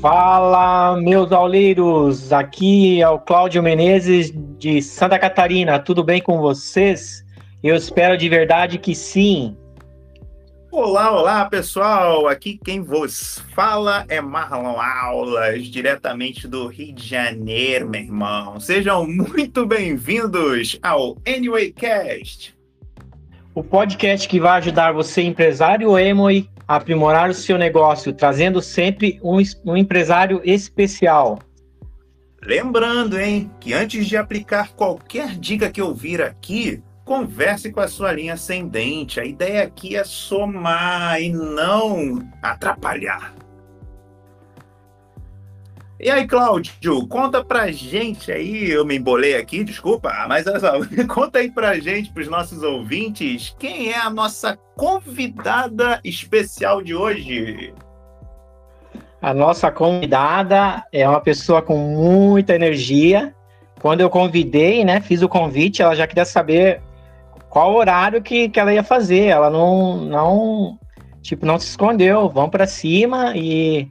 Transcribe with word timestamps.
Fala, 0.00 0.96
meus 0.96 1.32
auleiros! 1.32 2.32
Aqui 2.32 3.02
é 3.02 3.08
o 3.08 3.18
Cláudio 3.18 3.60
Menezes 3.60 4.32
de 4.56 4.80
Santa 4.80 5.18
Catarina. 5.18 5.76
Tudo 5.80 6.04
bem 6.04 6.22
com 6.22 6.38
vocês? 6.38 7.24
Eu 7.64 7.74
espero 7.74 8.16
de 8.16 8.28
verdade 8.28 8.78
que 8.78 8.94
sim. 8.94 9.56
Olá, 10.70 11.10
olá, 11.10 11.44
pessoal! 11.46 12.28
Aqui 12.28 12.60
quem 12.64 12.80
vos 12.80 13.42
fala 13.56 14.04
é 14.08 14.20
Marlon 14.20 14.80
Aulas, 14.80 15.66
diretamente 15.66 16.46
do 16.46 16.68
Rio 16.68 16.94
de 16.94 17.04
Janeiro, 17.04 17.88
meu 17.88 18.00
irmão. 18.00 18.60
Sejam 18.60 19.04
muito 19.04 19.66
bem-vindos 19.66 20.78
ao 20.80 21.16
Anyway 21.26 21.72
Cast. 21.72 22.56
O 23.52 23.64
podcast 23.64 24.28
que 24.28 24.38
vai 24.38 24.58
ajudar 24.58 24.92
você, 24.92 25.22
empresário 25.22 25.98
Emoi, 25.98 26.48
a 26.56 26.57
aprimorar 26.68 27.30
o 27.30 27.34
seu 27.34 27.56
negócio, 27.56 28.12
trazendo 28.12 28.60
sempre 28.60 29.18
um, 29.22 29.38
um 29.64 29.76
empresário 29.76 30.42
especial. 30.44 31.38
Lembrando, 32.42 33.18
hein, 33.18 33.50
que 33.58 33.72
antes 33.72 34.06
de 34.06 34.16
aplicar 34.16 34.72
qualquer 34.74 35.30
dica 35.38 35.70
que 35.70 35.80
eu 35.80 35.94
vir 35.94 36.22
aqui, 36.22 36.82
converse 37.04 37.72
com 37.72 37.80
a 37.80 37.88
sua 37.88 38.12
linha 38.12 38.34
ascendente. 38.34 39.18
A 39.18 39.24
ideia 39.24 39.62
aqui 39.62 39.96
é 39.96 40.04
somar 40.04 41.20
e 41.20 41.32
não 41.32 42.22
atrapalhar. 42.42 43.34
E 46.00 46.08
aí, 46.08 46.28
Cláudio, 46.28 47.08
conta 47.08 47.42
pra 47.42 47.72
gente 47.72 48.30
aí, 48.30 48.70
eu 48.70 48.86
me 48.86 48.96
embolei 48.96 49.34
aqui, 49.34 49.64
desculpa, 49.64 50.12
mas 50.28 50.46
olha 50.46 50.60
só, 50.60 50.72
conta 51.12 51.40
aí 51.40 51.50
pra 51.50 51.80
gente, 51.80 52.12
pros 52.12 52.28
nossos 52.28 52.62
ouvintes, 52.62 53.56
quem 53.58 53.90
é 53.90 53.98
a 53.98 54.08
nossa 54.08 54.56
convidada 54.76 56.00
especial 56.04 56.80
de 56.82 56.94
hoje? 56.94 57.74
A 59.20 59.34
nossa 59.34 59.72
convidada 59.72 60.84
é 60.92 61.08
uma 61.08 61.20
pessoa 61.20 61.60
com 61.60 61.76
muita 61.76 62.54
energia. 62.54 63.34
Quando 63.80 64.00
eu 64.00 64.08
convidei, 64.08 64.84
né, 64.84 65.00
fiz 65.00 65.20
o 65.22 65.28
convite, 65.28 65.82
ela 65.82 65.96
já 65.96 66.06
queria 66.06 66.24
saber 66.24 66.80
qual 67.50 67.74
horário 67.74 68.22
que, 68.22 68.48
que 68.48 68.60
ela 68.60 68.72
ia 68.72 68.84
fazer. 68.84 69.26
Ela 69.26 69.50
não, 69.50 69.96
não, 69.96 70.78
tipo, 71.20 71.44
não 71.44 71.58
se 71.58 71.66
escondeu. 71.66 72.28
Vamos 72.28 72.50
para 72.50 72.68
cima 72.68 73.32
e, 73.36 73.88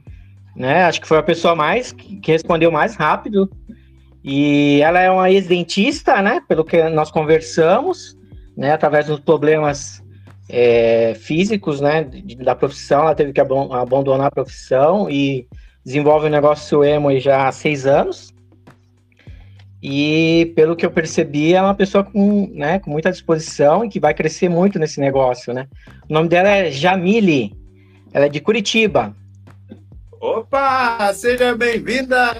né? 0.58 0.82
Acho 0.82 1.00
que 1.00 1.06
foi 1.06 1.18
a 1.18 1.22
pessoa 1.22 1.54
mais 1.54 1.92
que 1.92 2.32
respondeu 2.32 2.70
mais 2.72 2.96
rápido. 2.96 3.48
E 4.24 4.80
ela 4.82 5.00
é 5.00 5.08
uma 5.08 5.30
ex-dentista, 5.30 6.20
né? 6.20 6.42
Pelo 6.48 6.64
que 6.64 6.82
nós 6.90 7.12
conversamos, 7.12 8.18
né? 8.56 8.72
Através 8.72 9.06
dos 9.06 9.20
problemas 9.20 10.02
é, 10.48 11.14
físicos, 11.14 11.80
né? 11.80 12.04
Da 12.42 12.56
profissão, 12.56 13.02
ela 13.02 13.14
teve 13.14 13.32
que 13.32 13.40
abandonar 13.40 14.26
a 14.26 14.30
profissão 14.32 15.08
e 15.08 15.46
desenvolve 15.84 16.26
o 16.26 16.30
negócio 16.30 16.82
emo 16.82 17.16
já 17.20 17.46
há 17.46 17.52
seis 17.52 17.86
anos. 17.86 18.34
E 19.80 20.52
pelo 20.56 20.74
que 20.74 20.84
eu 20.84 20.90
percebi, 20.90 21.54
é 21.54 21.62
uma 21.62 21.74
pessoa 21.74 22.02
com, 22.02 22.50
né, 22.52 22.80
com 22.80 22.90
muita 22.90 23.12
disposição 23.12 23.84
e 23.84 23.88
que 23.88 24.00
vai 24.00 24.12
crescer 24.12 24.48
muito 24.48 24.76
nesse 24.76 24.98
negócio, 24.98 25.54
né? 25.54 25.68
O 26.10 26.12
nome 26.12 26.28
dela 26.28 26.48
é 26.48 26.68
Jamile. 26.72 27.56
Ela 28.12 28.26
é 28.26 28.28
de 28.28 28.40
Curitiba. 28.40 29.14
Opa! 30.20 31.14
Seja 31.14 31.56
bem-vinda! 31.56 32.34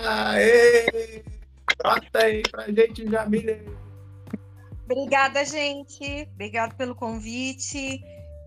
Bota 1.82 2.24
aí 2.24 2.42
pra 2.50 2.66
gente, 2.66 3.08
Jamile. 3.08 3.62
Obrigada, 4.84 5.44
gente. 5.44 6.28
Obrigado 6.34 6.74
pelo 6.76 6.94
convite. 6.94 8.02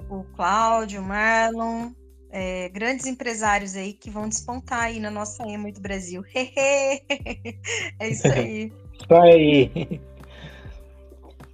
O 0.10 0.24
Cláudio, 0.36 1.00
o 1.02 1.04
Marlon, 1.04 1.92
é, 2.30 2.68
grandes 2.70 3.06
empresários 3.06 3.76
aí 3.76 3.94
que 3.94 4.10
vão 4.10 4.28
despontar 4.28 4.82
aí 4.82 5.00
na 5.00 5.10
nossa 5.10 5.48
EMA 5.48 5.72
do 5.72 5.80
Brasil. 5.80 6.24
é 6.36 8.10
isso 8.10 8.28
aí. 8.28 8.74
Isso 8.94 9.16
aí. 9.16 10.02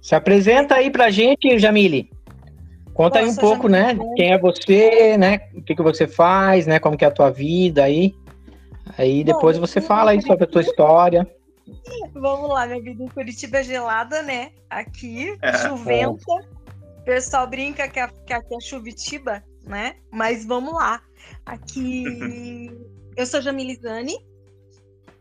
Se 0.02 0.14
apresenta 0.16 0.74
aí 0.74 0.90
pra 0.90 1.10
gente, 1.10 1.58
Jamile. 1.58 2.10
Conta 2.98 3.20
Bom, 3.20 3.26
aí 3.26 3.30
um 3.30 3.36
pouco, 3.36 3.68
né? 3.68 3.96
Quem 4.16 4.32
é 4.32 4.38
você, 4.38 5.16
né? 5.16 5.38
O 5.54 5.62
que, 5.62 5.76
que 5.76 5.82
você 5.82 6.08
faz, 6.08 6.66
né? 6.66 6.80
Como 6.80 6.96
que 6.96 7.04
é 7.04 7.08
a 7.08 7.12
tua 7.12 7.30
vida 7.30 7.84
aí. 7.84 8.12
Aí 8.98 9.22
depois 9.22 9.56
Bom, 9.56 9.64
você 9.64 9.80
fala 9.80 10.10
aí 10.10 10.20
sobre 10.20 10.42
a 10.42 10.46
tua 10.48 10.62
história. 10.62 11.24
Vamos 12.12 12.48
lá, 12.48 12.66
minha 12.66 12.82
vida 12.82 13.04
em 13.04 13.06
Curitiba 13.06 13.58
é 13.58 13.62
gelada, 13.62 14.20
né? 14.22 14.50
Aqui, 14.68 15.38
é, 15.40 15.58
chuventa. 15.58 16.32
O 16.98 17.04
pessoal 17.04 17.46
brinca 17.46 17.86
que, 17.86 18.04
que 18.26 18.32
aqui 18.32 18.54
é 18.56 18.60
chuvitiba, 18.60 19.44
né? 19.64 19.94
Mas 20.10 20.44
vamos 20.44 20.74
lá. 20.74 21.00
Aqui 21.46 22.68
eu 23.16 23.26
sou 23.26 23.40
Jamile 23.40 23.76
Zani, 23.76 24.18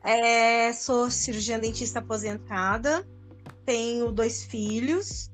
é, 0.03 0.73
sou 0.73 1.11
cirurgiã 1.11 1.59
dentista 1.59 1.99
aposentada, 1.99 3.07
tenho 3.67 4.11
dois 4.11 4.44
filhos, 4.45 5.29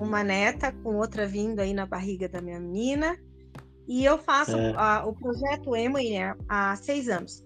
uma 0.00 0.22
neta 0.22 0.72
com 0.72 0.96
outra 0.96 1.26
vindo 1.26 1.60
aí 1.60 1.72
na 1.72 1.86
barriga 1.86 2.28
da 2.28 2.40
minha 2.40 2.60
menina. 2.60 3.18
E 3.88 4.04
eu 4.04 4.18
faço 4.18 4.56
é. 4.56 4.74
a, 4.76 5.04
o 5.06 5.14
projeto 5.14 5.76
Emo 5.76 5.98
há 6.48 6.74
seis 6.76 7.08
anos. 7.08 7.44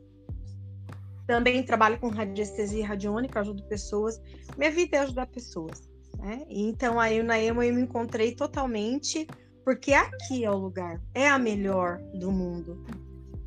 Também 1.26 1.62
trabalho 1.62 1.98
com 1.98 2.08
radiestesia 2.08 2.86
radiônica, 2.86 3.40
ajudo 3.40 3.62
pessoas. 3.64 4.20
Minha 4.56 4.70
vida 4.70 4.96
é 4.96 5.00
ajudar 5.00 5.26
pessoas. 5.26 5.88
Né? 6.18 6.44
Então 6.48 6.98
aí 6.98 7.22
na 7.22 7.38
Emo 7.38 7.62
eu 7.62 7.74
me 7.74 7.82
encontrei 7.82 8.34
totalmente, 8.34 9.26
porque 9.64 9.92
aqui 9.92 10.44
é 10.44 10.50
o 10.50 10.56
lugar, 10.56 11.00
é 11.14 11.28
a 11.28 11.38
melhor 11.38 11.98
do 12.14 12.32
mundo. 12.32 12.84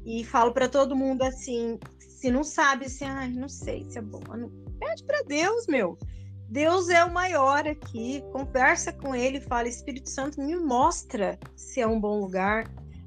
E 0.06 0.24
falo 0.24 0.54
para 0.54 0.70
todo 0.70 0.96
mundo 0.96 1.24
assim: 1.24 1.80
se 2.00 2.32
não 2.32 2.44
sabe, 2.44 2.86
assim, 2.86 3.06
ai, 3.06 3.30
não 3.30 3.50
sei 3.50 3.86
se 3.90 3.98
é 3.98 4.02
bom. 4.02 4.22
Não... 4.30 4.50
Pede 4.80 5.04
para 5.04 5.22
Deus, 5.24 5.68
meu. 5.68 5.98
Deus 6.54 6.88
é 6.88 7.04
o 7.04 7.12
maior 7.12 7.68
aqui. 7.68 8.24
Conversa 8.32 8.94
com 8.94 9.16
ele, 9.16 9.42
fala: 9.42 9.68
Espírito 9.68 10.08
Santo, 10.08 10.40
me 10.40 10.56
mostra 10.56 11.40
se 11.56 11.82
é 11.82 11.88
um 11.88 12.00
bom 12.00 12.20
lugar. 12.20 12.66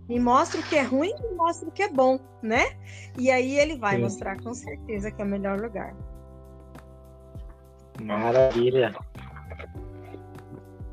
Me 0.08 0.18
mostra 0.18 0.60
o 0.60 0.64
que 0.64 0.74
é 0.74 0.82
ruim, 0.82 1.14
me 1.20 1.36
mostra 1.36 1.68
o 1.68 1.70
que 1.70 1.84
é 1.84 1.88
bom, 1.88 2.18
né? 2.42 2.76
E 3.16 3.30
aí 3.30 3.56
ele 3.56 3.76
vai 3.76 3.96
Sim. 3.96 4.02
mostrar 4.02 4.36
com 4.42 4.52
certeza 4.52 5.12
que 5.12 5.22
é 5.22 5.24
o 5.24 5.28
melhor 5.28 5.60
lugar. 5.60 5.94
Maravilha. 8.02 8.92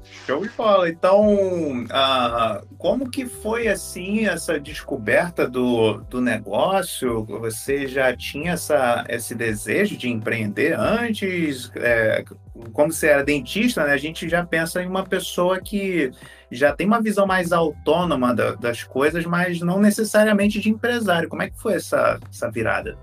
Show 0.03 0.43
de 0.43 0.49
bola. 0.49 0.87
Então, 0.89 1.85
ah, 1.89 2.61
como 2.77 3.09
que 3.09 3.25
foi 3.25 3.67
assim 3.67 4.27
essa 4.27 4.59
descoberta 4.59 5.47
do, 5.47 6.01
do 6.03 6.21
negócio? 6.21 7.25
Você 7.25 7.87
já 7.87 8.15
tinha 8.15 8.53
essa, 8.53 9.05
esse 9.09 9.33
desejo 9.35 9.97
de 9.97 10.07
empreender 10.09 10.79
antes? 10.79 11.71
É, 11.75 12.23
como 12.71 12.91
você 12.91 13.07
era 13.07 13.23
dentista, 13.23 13.85
né, 13.85 13.93
a 13.93 13.97
gente 13.97 14.29
já 14.29 14.45
pensa 14.45 14.81
em 14.81 14.87
uma 14.87 15.03
pessoa 15.03 15.59
que 15.59 16.11
já 16.51 16.73
tem 16.75 16.85
uma 16.85 17.01
visão 17.01 17.25
mais 17.25 17.51
autônoma 17.51 18.33
da, 18.33 18.53
das 18.55 18.83
coisas, 18.83 19.25
mas 19.25 19.59
não 19.59 19.79
necessariamente 19.79 20.59
de 20.59 20.69
empresário. 20.69 21.27
Como 21.27 21.41
é 21.41 21.49
que 21.49 21.59
foi 21.59 21.73
essa, 21.73 22.19
essa 22.29 22.51
virada? 22.51 22.97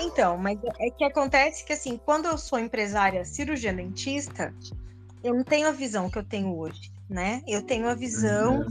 Então, 0.00 0.36
mas 0.36 0.58
é 0.80 0.90
que 0.90 1.04
acontece 1.04 1.64
que 1.64 1.72
assim, 1.72 1.98
quando 2.04 2.26
eu 2.26 2.36
sou 2.36 2.58
empresária 2.58 3.24
cirurgiã 3.24 3.74
dentista, 3.74 4.52
eu 5.22 5.34
não 5.34 5.44
tenho 5.44 5.68
a 5.68 5.72
visão 5.72 6.10
que 6.10 6.18
eu 6.18 6.24
tenho 6.24 6.56
hoje, 6.56 6.92
né? 7.08 7.42
Eu 7.46 7.62
tenho 7.62 7.88
a 7.88 7.94
visão 7.94 8.66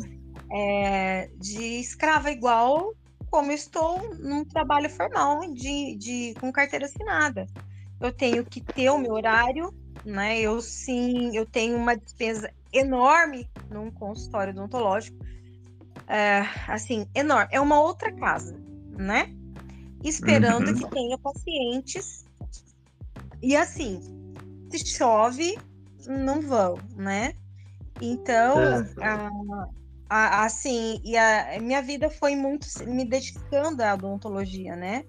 é, 0.52 1.30
de 1.38 1.80
escrava 1.80 2.30
igual 2.30 2.94
como 3.30 3.52
estou 3.52 4.16
num 4.16 4.46
trabalho 4.46 4.90
formal 4.90 5.42
de, 5.54 5.96
de 5.96 6.34
com 6.40 6.52
carteira 6.52 6.86
assinada. 6.86 7.46
Eu 8.00 8.12
tenho 8.12 8.46
que 8.46 8.62
ter 8.62 8.90
o 8.90 8.98
meu 8.98 9.14
horário, 9.14 9.74
né? 10.06 10.40
Eu 10.40 10.62
sim, 10.62 11.36
eu 11.36 11.46
tenho 11.46 11.78
uma 11.78 11.96
despesa 11.96 12.52
enorme 12.72 13.50
num 13.70 13.90
consultório 13.92 14.54
odontológico, 14.54 15.18
é, 16.08 16.42
assim, 16.68 17.08
enorme. 17.16 17.50
É 17.52 17.60
uma 17.60 17.82
outra 17.82 18.12
casa, 18.14 18.58
né? 18.98 19.34
Esperando 20.04 20.70
uhum. 20.70 20.76
que 20.76 20.90
tenha 20.90 21.18
pacientes. 21.18 22.26
E 23.42 23.56
assim, 23.56 24.00
se 24.70 24.86
chove, 24.86 25.58
não 26.08 26.42
vão, 26.42 26.78
né? 26.96 27.34
Então, 28.02 28.60
é. 28.62 28.94
a, 29.02 29.30
a, 30.10 30.46
assim, 30.46 31.02
e 31.04 31.18
a 31.18 31.60
minha 31.60 31.82
vida 31.82 32.10
foi 32.10 32.36
muito 32.36 32.68
me 32.86 33.06
dedicando 33.06 33.84
à 33.84 33.94
odontologia, 33.94 34.76
né? 34.76 35.04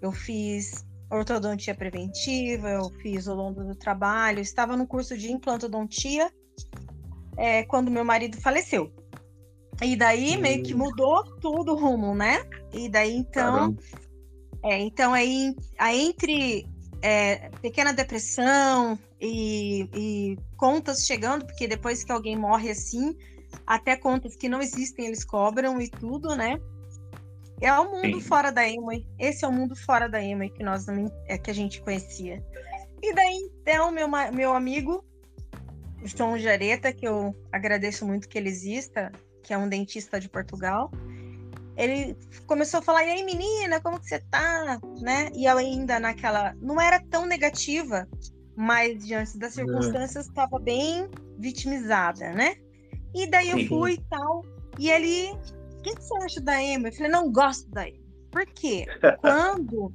Eu 0.00 0.12
fiz 0.12 0.84
ortodontia 1.16 1.74
preventiva, 1.74 2.68
eu 2.68 2.90
fiz 3.00 3.26
o 3.26 3.34
longo 3.34 3.62
do 3.64 3.74
trabalho, 3.74 4.40
estava 4.40 4.76
no 4.76 4.86
curso 4.86 5.16
de 5.16 5.30
implantodontia 5.30 6.30
é, 7.36 7.62
quando 7.64 7.90
meu 7.90 8.04
marido 8.04 8.40
faleceu. 8.40 8.92
E 9.82 9.96
daí 9.96 10.36
meio 10.36 10.62
que 10.62 10.74
mudou 10.74 11.24
tudo 11.40 11.72
o 11.72 11.76
rumo, 11.76 12.14
né? 12.14 12.44
E 12.72 12.88
daí 12.88 13.12
então, 13.12 13.76
é, 14.62 14.78
então 14.80 15.12
aí, 15.12 15.54
aí 15.78 16.00
entre 16.00 16.66
é, 17.02 17.50
pequena 17.60 17.92
depressão 17.92 18.98
e, 19.20 19.88
e, 19.94 20.38
contas 20.56 21.04
chegando, 21.04 21.44
porque 21.44 21.66
depois 21.66 22.04
que 22.04 22.12
alguém 22.12 22.36
morre 22.36 22.70
assim, 22.70 23.16
até 23.66 23.96
contas 23.96 24.36
que 24.36 24.48
não 24.48 24.60
existem 24.60 25.06
eles 25.06 25.24
cobram 25.24 25.80
e 25.80 25.88
tudo, 25.88 26.34
né? 26.36 26.58
É 27.64 27.72
o 27.72 27.90
mundo 27.90 28.20
Sim. 28.20 28.28
fora 28.28 28.52
da 28.52 28.68
Emoi. 28.68 29.06
Esse 29.18 29.42
é 29.44 29.48
o 29.48 29.52
mundo 29.52 29.74
fora 29.74 30.06
da 30.06 30.22
Emoi 30.22 30.50
que 30.50 30.62
nós 30.62 30.86
é 31.26 31.38
que 31.38 31.50
a 31.50 31.54
gente 31.54 31.80
conhecia. 31.80 32.44
E 33.02 33.14
daí, 33.14 33.50
então, 33.60 33.90
meu, 33.90 34.06
meu 34.32 34.52
amigo 34.52 35.02
João 36.04 36.38
Jareta, 36.38 36.92
que 36.92 37.08
eu 37.08 37.34
agradeço 37.50 38.06
muito 38.06 38.28
que 38.28 38.36
ele 38.36 38.50
exista, 38.50 39.10
que 39.42 39.54
é 39.54 39.56
um 39.56 39.66
dentista 39.66 40.20
de 40.20 40.28
Portugal, 40.28 40.90
ele 41.74 42.14
começou 42.46 42.80
a 42.80 42.82
falar, 42.82 43.04
e 43.04 43.10
aí, 43.10 43.24
menina, 43.24 43.80
como 43.80 43.98
que 43.98 44.08
você 44.08 44.20
tá? 44.30 44.78
Né? 45.00 45.30
E 45.34 45.46
eu 45.46 45.56
ainda 45.56 45.98
naquela. 45.98 46.54
Não 46.60 46.78
era 46.78 47.00
tão 47.00 47.24
negativa, 47.24 48.06
mas 48.54 49.06
diante 49.06 49.38
das 49.38 49.56
é. 49.58 49.64
circunstâncias 49.64 50.26
estava 50.26 50.58
bem 50.58 51.08
vitimizada, 51.38 52.30
né? 52.32 52.56
E 53.14 53.26
daí 53.26 53.48
eu 53.48 53.66
fui 53.68 53.94
e 53.94 54.04
tal. 54.10 54.44
E 54.78 54.90
ele, 54.90 55.32
o 55.92 55.94
que, 55.94 56.02
você 56.02 56.14
acha 56.24 56.40
da 56.40 56.62
Emma? 56.62 56.88
Eu 56.88 56.92
falei, 56.92 57.10
não 57.10 57.30
gosto 57.30 57.70
da 57.70 57.88
Emma. 57.88 58.04
Por 58.30 58.46
quê? 58.46 58.86
Quando, 59.20 59.92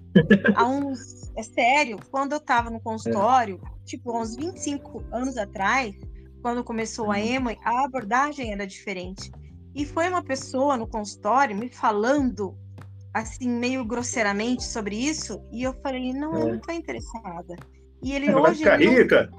há 0.56 0.65
uns. 0.65 1.30
É 1.36 1.44
sério, 1.44 1.97
quando 2.12 2.33
eu 2.33 2.39
tava 2.39 2.69
no 2.69 2.81
consultório, 2.81 3.62
é. 3.63 3.86
tipo, 3.86 4.18
uns 4.18 4.36
25 4.36 5.06
anos 5.12 5.38
atrás, 5.38 5.95
quando 6.41 6.63
começou 6.63 7.06
a 7.06 7.15
uhum. 7.15 7.24
Emma, 7.24 7.56
a 7.63 7.86
abordagem 7.86 8.51
era 8.51 8.68
diferente. 8.68 9.31
E 9.74 9.86
foi 9.86 10.09
uma 10.09 10.24
pessoa 10.24 10.75
no 10.75 10.88
consultório 10.88 11.56
me 11.56 11.69
falando, 11.69 12.57
assim, 13.13 13.47
meio 13.47 13.85
grosseiramente 13.85 14.63
sobre 14.63 14.95
isso, 14.95 15.42
e 15.51 15.63
eu 15.63 15.74
falei, 15.81 16.12
não, 16.13 16.35
eu 16.35 16.53
não 16.53 16.59
tô 16.59 16.71
interessada. 16.71 17.56
E 18.03 18.13
ele 18.13 18.31
Vai 18.33 18.51
hoje. 18.51 18.57
Ficar 18.59 18.80
rica? 18.80 19.30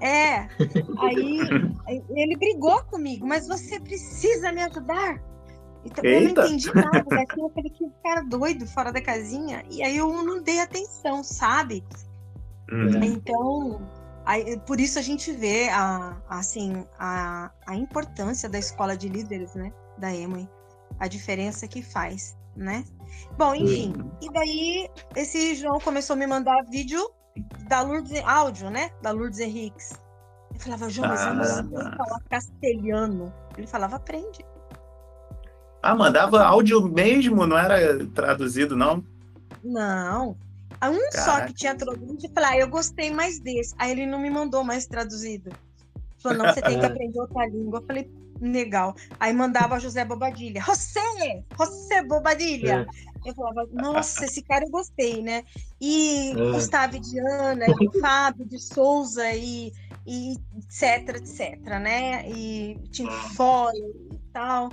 É. 0.00 0.48
Aí 0.98 1.38
ele 2.10 2.36
brigou 2.36 2.82
comigo, 2.84 3.26
mas 3.26 3.46
você 3.46 3.78
precisa 3.78 4.52
me 4.52 4.62
ajudar. 4.62 5.31
Então, 5.84 6.04
eu 6.04 6.20
não 6.20 6.30
entendi 6.30 6.74
nada 6.74 7.02
daquilo. 7.02 7.46
Eu 7.46 7.50
falei 7.50 7.70
que 7.70 7.90
cara 8.02 8.22
doido, 8.22 8.66
fora 8.66 8.92
da 8.92 9.00
casinha. 9.00 9.64
E 9.70 9.82
aí 9.82 9.96
eu 9.96 10.22
não 10.22 10.42
dei 10.42 10.60
atenção, 10.60 11.24
sabe? 11.24 11.84
Uhum. 12.70 13.02
Então, 13.02 13.88
aí, 14.24 14.58
por 14.60 14.80
isso 14.80 14.98
a 14.98 15.02
gente 15.02 15.32
vê 15.32 15.68
a, 15.68 16.16
assim, 16.28 16.86
a, 16.98 17.50
a 17.66 17.74
importância 17.74 18.48
da 18.48 18.58
escola 18.58 18.96
de 18.96 19.08
líderes, 19.08 19.54
né? 19.54 19.72
Da 19.98 20.14
Emily. 20.14 20.48
A 20.98 21.08
diferença 21.08 21.66
que 21.66 21.82
faz, 21.82 22.36
né? 22.56 22.84
Bom, 23.36 23.54
enfim. 23.54 23.92
Uhum. 23.96 24.10
E 24.20 24.32
daí, 24.32 24.90
esse 25.16 25.54
João 25.56 25.80
começou 25.80 26.14
a 26.14 26.18
me 26.18 26.26
mandar 26.26 26.64
vídeo 26.70 27.10
da 27.68 27.82
Lourdes, 27.82 28.22
áudio, 28.24 28.70
né? 28.70 28.90
Da 29.02 29.10
Lourdes 29.10 29.40
Henriques. 29.40 29.92
Eu 30.54 30.60
falava, 30.60 30.88
João, 30.88 31.08
mas 31.08 31.26
eu 31.26 31.34
não 31.34 31.44
sei 31.44 31.78
ah. 31.78 31.96
falar 31.96 32.20
castelhano. 32.28 33.32
Ele 33.56 33.66
falava, 33.66 33.96
aprende. 33.96 34.44
Ah, 35.82 35.94
mandava 35.94 36.44
áudio 36.44 36.80
mesmo, 36.82 37.46
não 37.46 37.58
era 37.58 38.06
traduzido, 38.06 38.76
não? 38.76 39.04
Não. 39.64 40.36
Um 40.82 41.10
Caraca. 41.10 41.20
só 41.20 41.46
que 41.46 41.54
tinha 41.54 41.74
traduzido 41.74 42.18
e 42.24 42.28
falei, 42.28 42.50
ah, 42.50 42.58
eu 42.58 42.68
gostei 42.68 43.10
mais 43.10 43.38
desse. 43.40 43.74
Aí 43.78 43.90
ele 43.90 44.06
não 44.06 44.18
me 44.18 44.30
mandou 44.30 44.64
mais 44.64 44.86
traduzido. 44.86 45.50
Falou, 46.18 46.38
não, 46.38 46.52
você 46.52 46.62
tem 46.62 46.78
que 46.78 46.86
aprender 46.86 47.18
outra 47.18 47.46
língua. 47.46 47.80
Eu 47.80 47.86
falei, 47.86 48.10
legal. 48.40 48.94
Aí 49.18 49.32
mandava 49.32 49.78
José 49.78 50.04
Bobadilha. 50.04 50.60
José! 50.62 51.44
José 51.56 52.02
Bobadilha! 52.02 52.86
É. 52.88 53.12
Eu 53.28 53.34
falava, 53.34 53.68
nossa, 53.72 54.24
esse 54.24 54.42
cara 54.42 54.64
eu 54.64 54.70
gostei, 54.70 55.22
né? 55.22 55.44
E 55.80 56.32
é. 56.32 56.52
Gustavo 56.52 56.98
Diana, 56.98 57.66
e 57.66 58.00
Fábio 58.00 58.44
de 58.44 58.58
Souza, 58.58 59.30
e, 59.32 59.72
e 60.04 60.36
etc, 60.58 61.16
etc, 61.16 61.58
né? 61.80 62.28
E 62.28 62.76
Tim 62.90 63.08
Foy 63.36 63.72
e 64.12 64.18
tal. 64.32 64.70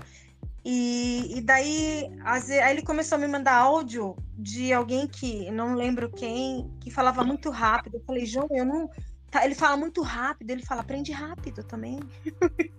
E, 0.63 1.37
e 1.37 1.41
daí, 1.41 2.09
às 2.23 2.47
vezes, 2.47 2.61
aí 2.61 2.73
ele 2.73 2.81
começou 2.81 3.15
a 3.17 3.19
me 3.19 3.27
mandar 3.27 3.55
áudio 3.55 4.15
de 4.37 4.73
alguém 4.73 5.07
que, 5.07 5.49
não 5.51 5.73
lembro 5.73 6.11
quem, 6.11 6.69
que 6.81 6.91
falava 6.91 7.23
muito 7.23 7.49
rápido. 7.49 7.97
Eu 7.97 8.03
falei, 8.05 8.25
João, 8.25 8.47
eu 8.51 8.65
não 8.65 8.89
Tá, 9.31 9.45
ele 9.45 9.53
fala 9.53 9.77
muito 9.77 10.01
rápido, 10.01 10.49
ele 10.49 10.65
fala, 10.65 10.81
aprende 10.81 11.11
rápido 11.11 11.63
também. 11.63 11.99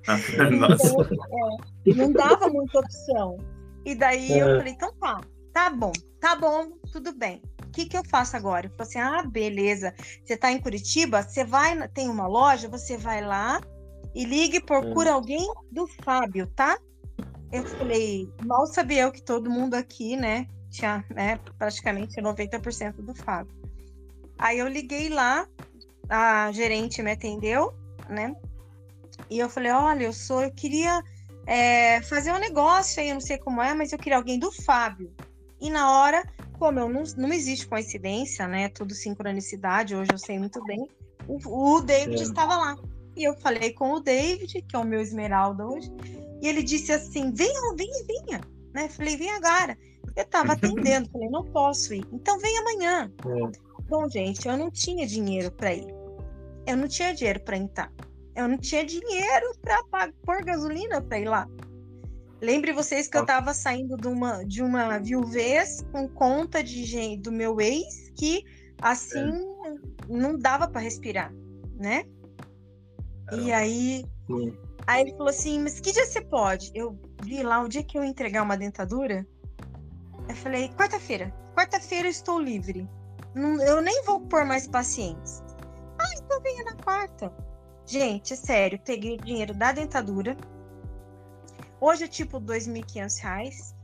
Ah, 0.09 0.19
então, 0.35 1.03
é, 1.87 1.95
não 1.95 2.13
dava 2.13 2.49
muita 2.49 2.81
opção. 2.81 3.37
E 3.85 3.95
daí 3.95 4.39
eu 4.39 4.59
falei, 4.59 4.73
então 4.73 4.93
tá, 4.95 5.21
tá 5.53 5.71
bom, 5.71 5.93
tá 6.21 6.35
bom, 6.35 6.73
tudo 6.93 7.13
bem. 7.13 7.41
O 7.65 7.71
que, 7.71 7.87
que 7.87 7.97
eu 7.97 8.03
faço 8.05 8.37
agora? 8.37 8.67
Eu 8.67 8.71
falei 8.71 8.87
assim, 8.89 8.99
ah, 8.99 9.23
beleza. 9.23 9.95
Você 10.25 10.37
tá 10.37 10.51
em 10.51 10.61
Curitiba, 10.61 11.23
você 11.23 11.45
vai, 11.45 11.89
tem 11.89 12.09
uma 12.09 12.27
loja, 12.27 12.69
você 12.69 12.97
vai 12.97 13.25
lá 13.25 13.61
e 14.13 14.25
ligue 14.25 14.57
e 14.57 14.65
procura 14.65 15.13
hum. 15.13 15.15
alguém 15.15 15.53
do 15.71 15.87
Fábio, 16.03 16.49
tá? 16.49 16.77
Eu 17.53 17.65
falei, 17.65 18.33
mal 18.45 18.67
sabia 18.67 19.03
eu 19.03 19.13
que 19.13 19.23
todo 19.23 19.51
mundo 19.51 19.75
aqui, 19.75 20.17
né, 20.17 20.47
tinha 20.71 21.05
né, 21.11 21.39
praticamente 21.59 22.21
90% 22.21 23.03
do 23.03 23.15
Fábio. 23.15 23.55
Aí 24.39 24.59
eu 24.59 24.69
liguei 24.69 25.09
lá, 25.09 25.47
a 26.09 26.51
gerente 26.53 27.03
me 27.03 27.13
atendeu, 27.13 27.75
né? 28.09 28.35
E 29.29 29.39
eu 29.39 29.49
falei, 29.49 29.73
olha, 29.73 30.05
eu 30.05 30.13
sou, 30.13 30.43
eu 30.43 30.51
queria 30.53 31.03
é, 31.47 32.01
fazer 32.03 32.33
um 32.33 32.39
negócio 32.39 33.03
aí, 33.03 33.09
eu 33.09 33.15
não 33.15 33.21
sei 33.21 33.39
como 33.39 33.61
é, 33.61 33.75
mas 33.75 33.93
eu 33.93 33.99
queria 33.99 34.17
alguém 34.17 34.39
do 34.39 34.51
Fábio. 34.51 35.13
E 35.61 35.69
na 35.69 35.91
hora, 35.91 36.25
como 36.59 36.79
eu 36.79 36.89
não, 36.89 37.03
não 37.17 37.33
existe 37.33 37.67
coincidência, 37.67 38.47
né? 38.47 38.69
Tudo 38.69 38.95
sincronicidade, 38.95 39.95
hoje 39.95 40.11
eu 40.13 40.19
sei 40.19 40.39
muito 40.39 40.63
bem. 40.65 40.89
O, 41.29 41.77
o 41.77 41.81
David 41.81 42.21
é. 42.21 42.23
estava 42.23 42.57
lá. 42.57 42.77
E 43.17 43.25
eu 43.25 43.35
falei 43.35 43.73
com 43.73 43.93
o 43.93 44.01
David, 44.01 44.63
que 44.63 44.75
é 44.75 44.79
o 44.79 44.85
meu 44.85 45.01
esmeralda 45.01 45.67
hoje, 45.67 45.91
e 46.41 46.49
ele 46.49 46.63
disse 46.63 46.93
assim: 46.93 47.33
venha, 47.33 47.75
venha, 47.77 48.05
venha. 48.07 48.41
Né? 48.75 48.89
Falei, 48.89 49.17
vem 49.17 49.31
agora. 49.31 49.77
Eu 50.17 50.23
estava 50.23 50.53
atendendo, 50.55 51.11
falei, 51.11 51.29
não 51.29 51.45
posso 51.45 51.95
ir. 51.95 52.05
Então 52.13 52.39
vem 52.39 52.59
amanhã. 52.59 53.13
É. 53.27 53.83
Bom, 53.89 54.09
gente, 54.09 54.47
eu 54.47 54.57
não 54.57 54.71
tinha 54.71 55.07
dinheiro 55.07 55.51
para 55.53 55.75
ir 55.75 56.01
eu 56.67 56.77
não 56.77 56.89
tinha 56.89 57.15
dinheiro 57.15 57.41
para 57.41 57.57
entrar. 57.57 57.93
Eu 58.35 58.49
não 58.49 58.57
tinha 58.57 58.85
dinheiro 58.85 59.53
para 59.61 60.13
pôr 60.25 60.45
gasolina 60.45 61.01
para 61.03 61.19
ir 61.19 61.29
lá. 61.29 61.49
Lembre 62.41 62.73
vocês 62.73 63.07
que 63.07 63.19
eu 63.19 63.23
estava 63.23 63.53
saindo 63.53 63.97
de 63.97 64.09
uma, 64.09 64.43
de 64.45 64.63
uma 64.63 64.99
viuvez 64.99 65.85
com 65.93 66.09
conta 66.09 66.63
de 66.63 67.17
do 67.19 67.31
meu 67.31 67.61
ex, 67.61 68.11
que 68.17 68.45
assim 68.81 69.19
é. 69.19 69.75
não 70.09 70.39
dava 70.39 70.67
para 70.67 70.81
respirar, 70.81 71.33
né? 71.77 72.05
E 73.33 73.53
aí, 73.53 74.05
aí 74.91 75.03
ele 75.03 75.13
falou 75.13 75.29
assim: 75.29 75.61
Mas 75.61 75.81
que 75.81 75.93
dia 75.93 76.05
você 76.05 76.21
pode? 76.21 76.71
Eu 76.75 76.99
vi 77.23 77.43
lá 77.43 77.63
o 77.63 77.69
dia 77.69 77.83
que 77.83 77.97
eu 77.97 78.05
entregar 78.05 78.43
uma 78.43 78.57
dentadura. 78.57 79.27
Eu 80.29 80.35
falei: 80.35 80.69
Quarta-feira. 80.71 81.33
Quarta-feira 81.57 82.09
estou 82.09 82.39
livre. 82.39 82.89
Não, 83.35 83.63
eu 83.63 83.81
nem 83.81 84.03
vou 84.05 84.21
pôr 84.21 84.45
mais 84.45 84.67
pacientes. 84.67 85.43
Ah, 85.99 86.15
então 86.17 86.41
venha 86.43 86.65
na 86.65 86.75
quarta. 86.77 87.33
Gente, 87.87 88.37
sério, 88.37 88.81
peguei 88.85 89.15
o 89.15 89.21
dinheiro 89.21 89.55
da 89.55 89.73
dentadura. 89.73 90.37
Hoje 91.81 92.05
é 92.05 92.09
tipo 92.09 92.39
R$ 92.39 92.45
2.500. 92.47 93.75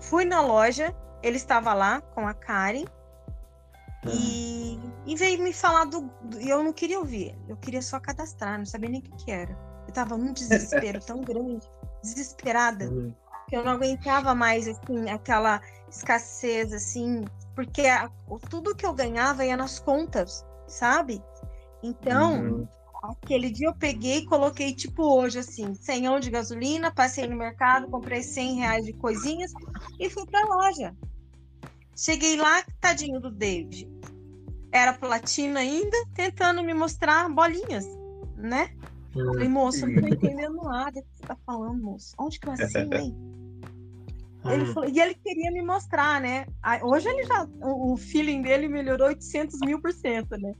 Fui 0.00 0.24
na 0.24 0.40
loja, 0.40 0.94
ele 1.22 1.36
estava 1.36 1.74
lá 1.74 2.00
com 2.00 2.26
a 2.26 2.34
Karen. 2.34 2.84
E, 4.06 4.78
e 5.06 5.16
veio 5.16 5.42
me 5.42 5.52
falar 5.52 5.86
do, 5.86 6.02
do, 6.22 6.38
Eu 6.40 6.62
não 6.62 6.72
queria 6.72 6.98
ouvir, 6.98 7.34
eu 7.48 7.56
queria 7.56 7.80
só 7.80 7.98
cadastrar, 7.98 8.58
não 8.58 8.66
sabia 8.66 8.90
nem 8.90 9.00
o 9.00 9.02
que, 9.02 9.24
que 9.24 9.30
era. 9.30 9.73
Eu 9.86 9.92
tava 9.92 10.16
num 10.16 10.32
desespero 10.32 11.00
tão 11.00 11.20
grande, 11.20 11.68
desesperada, 12.02 12.88
uhum. 12.88 13.14
que 13.48 13.56
eu 13.56 13.64
não 13.64 13.72
aguentava 13.72 14.34
mais, 14.34 14.66
assim, 14.66 15.10
aquela 15.10 15.60
escassez, 15.88 16.72
assim, 16.72 17.24
porque 17.54 17.82
a, 17.82 18.10
tudo 18.50 18.74
que 18.74 18.86
eu 18.86 18.92
ganhava 18.92 19.44
ia 19.44 19.56
nas 19.56 19.78
contas 19.78 20.44
sabe? 20.66 21.22
Então, 21.82 22.42
uhum. 22.42 22.68
aquele 23.02 23.50
dia 23.50 23.68
eu 23.68 23.74
peguei 23.74 24.18
e 24.18 24.26
coloquei, 24.26 24.74
tipo 24.74 25.02
hoje, 25.02 25.38
assim, 25.38 25.74
100 25.74 26.20
de 26.20 26.30
gasolina, 26.30 26.92
passei 26.92 27.26
no 27.26 27.36
mercado, 27.36 27.88
comprei 27.88 28.22
100 28.22 28.54
reais 28.56 28.84
de 28.84 28.92
coisinhas 28.94 29.52
e 29.98 30.08
fui 30.08 30.26
pra 30.26 30.44
loja. 30.44 30.94
Cheguei 31.96 32.36
lá, 32.36 32.64
tadinho 32.80 33.20
do 33.20 33.30
David. 33.30 33.88
Era 34.72 34.92
platina 34.92 35.60
ainda, 35.60 35.96
tentando 36.14 36.62
me 36.62 36.74
mostrar 36.74 37.28
bolinhas, 37.28 37.86
né? 38.36 38.74
Falei, 39.14 39.48
moço, 39.48 39.86
não 39.86 40.02
tô 40.02 40.08
entendendo 40.08 40.56
nada 40.62 41.00
que 41.00 41.08
você 41.14 41.22
tá 41.22 41.36
falando, 41.46 41.82
moço. 41.82 42.14
Onde 42.18 42.38
que 42.38 42.48
eu 42.48 42.52
assino, 42.52 42.94
hein? 42.94 43.16
Ele 44.44 44.66
falou, 44.66 44.90
e 44.90 45.00
ele 45.00 45.14
queria 45.14 45.50
me 45.50 45.62
mostrar, 45.62 46.20
né? 46.20 46.46
Hoje 46.82 47.08
ele 47.08 47.24
já, 47.24 47.48
o 47.62 47.96
feeling 47.96 48.42
dele 48.42 48.68
melhorou 48.68 49.08
800 49.08 49.60
mil 49.60 49.80
por 49.80 49.92
cento, 49.92 50.36
né? 50.36 50.52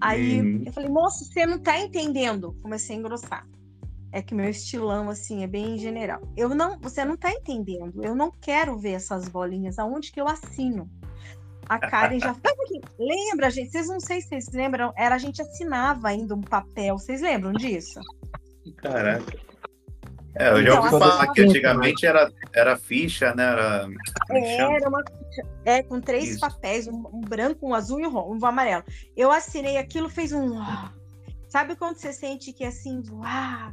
Aí 0.00 0.40
uhum. 0.40 0.62
eu 0.66 0.72
falei, 0.72 0.90
moço, 0.90 1.24
você 1.24 1.46
não 1.46 1.58
tá 1.58 1.78
entendendo. 1.78 2.54
Comecei 2.60 2.96
a 2.96 2.98
engrossar. 2.98 3.46
É 4.12 4.20
que 4.22 4.34
meu 4.34 4.48
estilão, 4.48 5.08
assim, 5.08 5.42
é 5.42 5.46
bem 5.46 5.78
general. 5.78 6.20
Eu 6.36 6.54
não, 6.54 6.78
você 6.78 7.04
não 7.04 7.16
tá 7.16 7.32
entendendo. 7.32 8.04
Eu 8.04 8.14
não 8.14 8.30
quero 8.30 8.76
ver 8.76 8.92
essas 8.92 9.28
bolinhas. 9.28 9.78
Aonde 9.78 10.12
que 10.12 10.20
eu 10.20 10.28
assino? 10.28 10.88
A 11.68 11.78
Karen 11.78 12.18
já. 12.18 12.36
Lembra, 12.98 13.50
gente? 13.50 13.70
Vocês 13.70 13.88
não 13.88 14.00
sei 14.00 14.20
se 14.20 14.28
vocês 14.28 14.48
lembram, 14.52 14.92
era 14.96 15.14
a 15.14 15.18
gente 15.18 15.40
assinava 15.40 16.08
ainda 16.08 16.34
um 16.34 16.40
papel. 16.40 16.98
Vocês 16.98 17.20
lembram 17.20 17.52
disso? 17.52 18.00
Caraca. 18.76 19.38
É, 20.36 20.48
eu 20.50 20.56
já 20.56 20.62
Então, 20.62 20.76
ouvi 20.76 20.88
assim, 20.88 20.98
falar 20.98 21.32
que 21.32 21.42
antigamente 21.42 22.06
era, 22.06 22.32
era 22.52 22.76
ficha, 22.76 23.34
né? 23.34 23.44
Era, 23.44 23.88
é? 24.30 24.76
Era 24.76 24.88
uma 24.88 25.04
é 25.64 25.82
com 25.82 26.00
três 26.00 26.30
Isso. 26.30 26.40
papéis, 26.40 26.88
um, 26.88 27.04
um 27.12 27.20
branco, 27.20 27.68
um 27.68 27.74
azul 27.74 28.00
e 28.00 28.06
um, 28.06 28.16
um 28.16 28.46
amarelo. 28.46 28.84
Eu 29.16 29.30
assinei 29.30 29.76
aquilo, 29.76 30.08
fez 30.08 30.32
um. 30.32 30.60
Sabe 31.48 31.76
quando 31.76 31.96
você 31.96 32.12
sente 32.12 32.52
que 32.52 32.64
assim, 32.64 33.02
uau, 33.10 33.72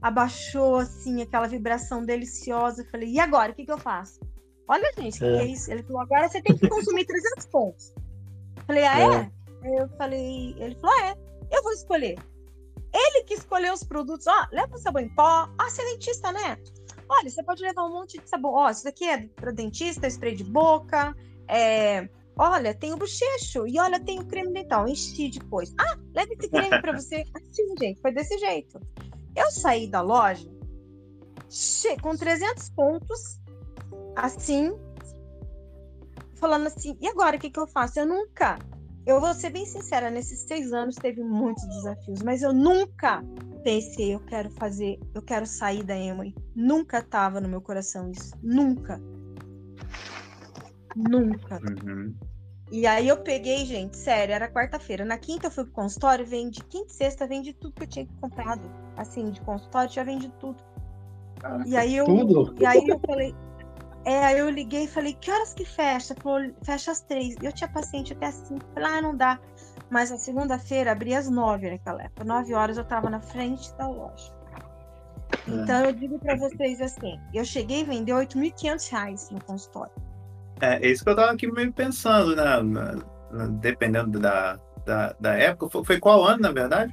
abaixou 0.00 0.76
assim 0.76 1.20
aquela 1.20 1.46
vibração 1.46 2.02
deliciosa? 2.04 2.82
Eu 2.82 2.86
falei, 2.86 3.10
e 3.10 3.20
agora? 3.20 3.52
O 3.52 3.54
que, 3.54 3.66
que 3.66 3.72
eu 3.72 3.78
faço? 3.78 4.18
Olha, 4.68 4.92
gente, 4.98 5.16
o 5.16 5.18
que, 5.18 5.24
é 5.24 5.44
isso? 5.44 5.70
Ele 5.70 5.82
falou, 5.82 6.02
agora 6.02 6.28
você 6.28 6.42
tem 6.42 6.56
que 6.56 6.68
consumir 6.68 7.06
300 7.06 7.46
pontos. 7.46 7.94
Falei, 8.66 8.84
ah, 8.84 9.00
é? 9.00 9.30
Aí 9.64 9.76
Eu 9.76 9.88
falei, 9.96 10.54
ele 10.58 10.74
falou, 10.76 10.94
ah, 10.96 11.06
é, 11.08 11.56
eu 11.56 11.62
vou 11.62 11.72
escolher. 11.72 12.18
Ele 12.92 13.24
que 13.24 13.34
escolheu 13.34 13.72
os 13.74 13.82
produtos, 13.82 14.26
ó, 14.26 14.46
leva 14.52 14.74
o 14.74 14.78
sabão 14.78 15.02
em 15.02 15.14
pó, 15.14 15.48
ah, 15.58 15.70
você 15.70 15.82
é 15.82 15.92
dentista, 15.92 16.32
né? 16.32 16.58
Olha, 17.08 17.30
você 17.30 17.42
pode 17.42 17.62
levar 17.62 17.84
um 17.86 17.92
monte 17.92 18.18
de 18.18 18.28
sabão. 18.28 18.52
Ó, 18.52 18.68
isso 18.70 18.84
daqui 18.84 19.04
é 19.04 19.26
para 19.28 19.50
dentista, 19.50 20.06
spray 20.06 20.34
de 20.34 20.44
boca. 20.44 21.16
É... 21.48 22.08
Olha, 22.36 22.74
tem 22.74 22.92
o 22.92 22.96
bochecho. 22.96 23.66
E 23.66 23.80
olha, 23.80 23.98
tem 23.98 24.20
o 24.20 24.26
creme 24.26 24.52
dental. 24.52 24.86
Enchi 24.86 25.30
depois. 25.30 25.74
Ah, 25.80 25.96
leva 26.14 26.32
esse 26.34 26.48
creme 26.50 26.68
para 26.68 26.92
você. 26.92 27.24
Assim, 27.34 27.74
gente, 27.80 28.00
foi 28.00 28.12
desse 28.12 28.36
jeito. 28.38 28.78
Eu 29.34 29.50
saí 29.50 29.88
da 29.88 30.02
loja 30.02 30.46
che- 31.48 31.96
com 32.00 32.14
300 32.14 32.68
pontos, 32.70 33.40
assim, 34.18 34.72
falando 36.34 36.66
assim, 36.66 36.96
e 37.00 37.08
agora 37.08 37.36
o 37.36 37.40
que, 37.40 37.50
que 37.50 37.58
eu 37.58 37.66
faço? 37.66 37.98
Eu 37.98 38.06
nunca, 38.06 38.58
eu 39.06 39.20
vou 39.20 39.32
ser 39.34 39.50
bem 39.50 39.64
sincera, 39.64 40.10
nesses 40.10 40.40
seis 40.40 40.72
anos 40.72 40.96
teve 40.96 41.22
muitos 41.22 41.66
desafios, 41.68 42.22
mas 42.22 42.42
eu 42.42 42.52
nunca 42.52 43.22
pensei, 43.62 44.14
eu 44.14 44.20
quero 44.20 44.50
fazer, 44.50 44.98
eu 45.14 45.22
quero 45.22 45.46
sair 45.46 45.82
da 45.82 45.96
Emily. 45.96 46.34
Nunca 46.54 47.02
tava 47.02 47.40
no 47.40 47.48
meu 47.48 47.60
coração 47.60 48.10
isso. 48.10 48.32
Nunca. 48.42 49.00
Nunca. 50.96 51.60
Uhum. 51.84 52.14
E 52.70 52.86
aí 52.86 53.08
eu 53.08 53.16
peguei, 53.18 53.64
gente, 53.64 53.96
sério, 53.96 54.34
era 54.34 54.50
quarta-feira. 54.50 55.04
Na 55.04 55.16
quinta 55.16 55.46
eu 55.46 55.50
fui 55.50 55.64
pro 55.64 55.72
consultório, 55.72 56.26
vendi, 56.26 56.62
quinta 56.64 56.92
e 56.92 56.94
sexta, 56.94 57.26
vendi 57.26 57.52
tudo 57.52 57.74
que 57.74 57.84
eu 57.84 57.88
tinha 57.88 58.06
comprado. 58.20 58.62
Assim, 58.96 59.30
de 59.30 59.40
consultório, 59.40 59.90
já 59.92 60.04
vendi 60.04 60.28
tudo. 60.38 60.62
E 61.66 61.76
aí 61.76 61.96
eu. 61.96 62.04
Tudo? 62.04 62.54
E 62.60 62.66
aí 62.66 62.86
eu 62.86 63.00
falei. 63.00 63.34
É, 64.08 64.24
aí 64.24 64.38
eu 64.38 64.48
liguei 64.48 64.84
e 64.84 64.88
falei, 64.88 65.12
que 65.12 65.30
horas 65.30 65.52
que 65.52 65.66
fecha? 65.66 66.14
Falou, 66.22 66.50
fecha 66.62 66.92
às 66.92 67.02
três. 67.02 67.36
Eu 67.42 67.52
tinha 67.52 67.68
paciente 67.68 68.14
até 68.14 68.28
às 68.28 68.36
cinco. 68.36 68.64
Falei, 68.72 68.90
ah, 68.90 69.02
não 69.02 69.14
dá. 69.14 69.38
Mas 69.90 70.10
na 70.10 70.16
segunda-feira 70.16 70.92
abri 70.92 71.14
às 71.14 71.28
nove 71.28 71.70
naquela 71.70 72.04
época. 72.04 72.24
Nove 72.24 72.54
horas 72.54 72.78
eu 72.78 72.86
tava 72.86 73.10
na 73.10 73.20
frente 73.20 73.70
da 73.74 73.86
loja. 73.86 74.32
Então 75.46 75.84
eu 75.84 75.92
digo 75.92 76.18
pra 76.20 76.36
vocês 76.36 76.80
assim, 76.80 77.20
eu 77.34 77.44
cheguei 77.44 77.82
a 77.82 77.84
vender 77.84 78.12
8.500 78.12 78.90
reais 78.90 79.28
no 79.30 79.44
consultório. 79.44 79.92
É, 80.62 80.76
é 80.86 80.90
isso 80.90 81.04
que 81.04 81.10
eu 81.10 81.16
tava 81.16 81.32
aqui 81.32 81.46
meio 81.46 81.70
pensando, 81.70 82.34
né? 82.34 82.62
na- 82.62 82.94
na- 83.30 83.46
dependendo 83.60 84.18
da, 84.18 84.58
da, 84.86 85.14
da 85.20 85.34
época. 85.34 85.68
Foi, 85.68 85.84
foi 85.84 86.00
qual 86.00 86.24
ano, 86.24 86.40
na 86.40 86.50
verdade? 86.50 86.90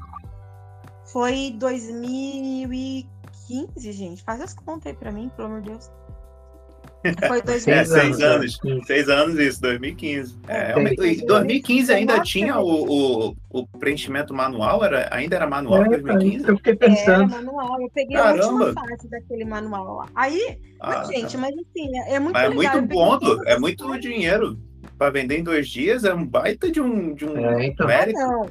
Foi 1.06 1.56
2015, 1.58 3.92
gente. 3.94 4.22
Faz 4.22 4.42
as 4.42 4.54
contas 4.54 4.88
aí 4.88 4.94
pra 4.94 5.14
mim, 5.14 5.30
pelo 5.30 5.48
amor 5.48 5.62
de 5.62 5.70
Deus. 5.70 5.90
Foi 7.28 7.40
É, 7.40 7.42
2015. 7.42 7.66
seis 7.66 7.92
anos, 7.94 8.22
anos. 8.22 8.60
né? 8.64 8.82
Seis 8.86 9.10
anos 9.10 9.40
isso, 9.40 9.62
2015. 9.62 10.36
É, 10.48 10.54
É, 10.58 10.66
realmente, 10.68 11.02
seis 11.02 11.22
em 11.22 11.26
2015 11.26 11.94
ainda 11.94 12.20
tinha 12.22 12.60
o, 12.60 13.30
o, 13.30 13.36
o 13.50 13.68
preenchimento 13.80 14.34
manual? 14.34 14.84
Era, 14.84 15.08
ainda 15.12 15.36
era 15.36 15.48
manual 15.48 15.86
em 15.86 15.94
É, 15.94 15.98
isso 15.98 16.04
2015? 16.04 16.44
que 16.46 16.52
eu 16.52 16.58
fiquei 16.58 16.74
Era 16.74 16.80
pensando. 16.90 17.30
manual. 17.32 17.82
Eu 17.82 17.90
peguei 17.94 18.18
a 18.18 18.24
Caramba! 18.24 18.46
última 18.66 18.74
fase 18.74 19.10
daquele 19.10 19.46
manual 19.46 19.96
lá. 19.98 20.08
Aí, 20.16 20.58
Ah, 20.80 20.98
mas, 21.00 21.08
gente, 21.10 21.32
tá. 21.34 21.38
mas 21.38 21.52
assim, 21.54 21.98
é 21.98 22.14
é 22.16 22.20
muito 22.20 22.34
Mas 22.34 22.52
é 22.52 22.54
muito 22.54 22.88
ponto, 22.88 23.44
é 23.48 23.60
muito 23.60 24.00
dinheiro. 24.00 24.60
Para 24.98 25.10
vender 25.12 25.40
em 25.40 25.44
dois 25.44 25.68
dias 25.68 26.06
é 26.06 26.14
um 26.14 26.26
baita 26.26 26.72
de 26.72 26.80
um, 26.80 27.14
de 27.14 27.26
um 27.26 27.38
É, 27.38 27.66
então. 27.68 27.86
mérito. 27.86 28.18
Não, 28.18 28.50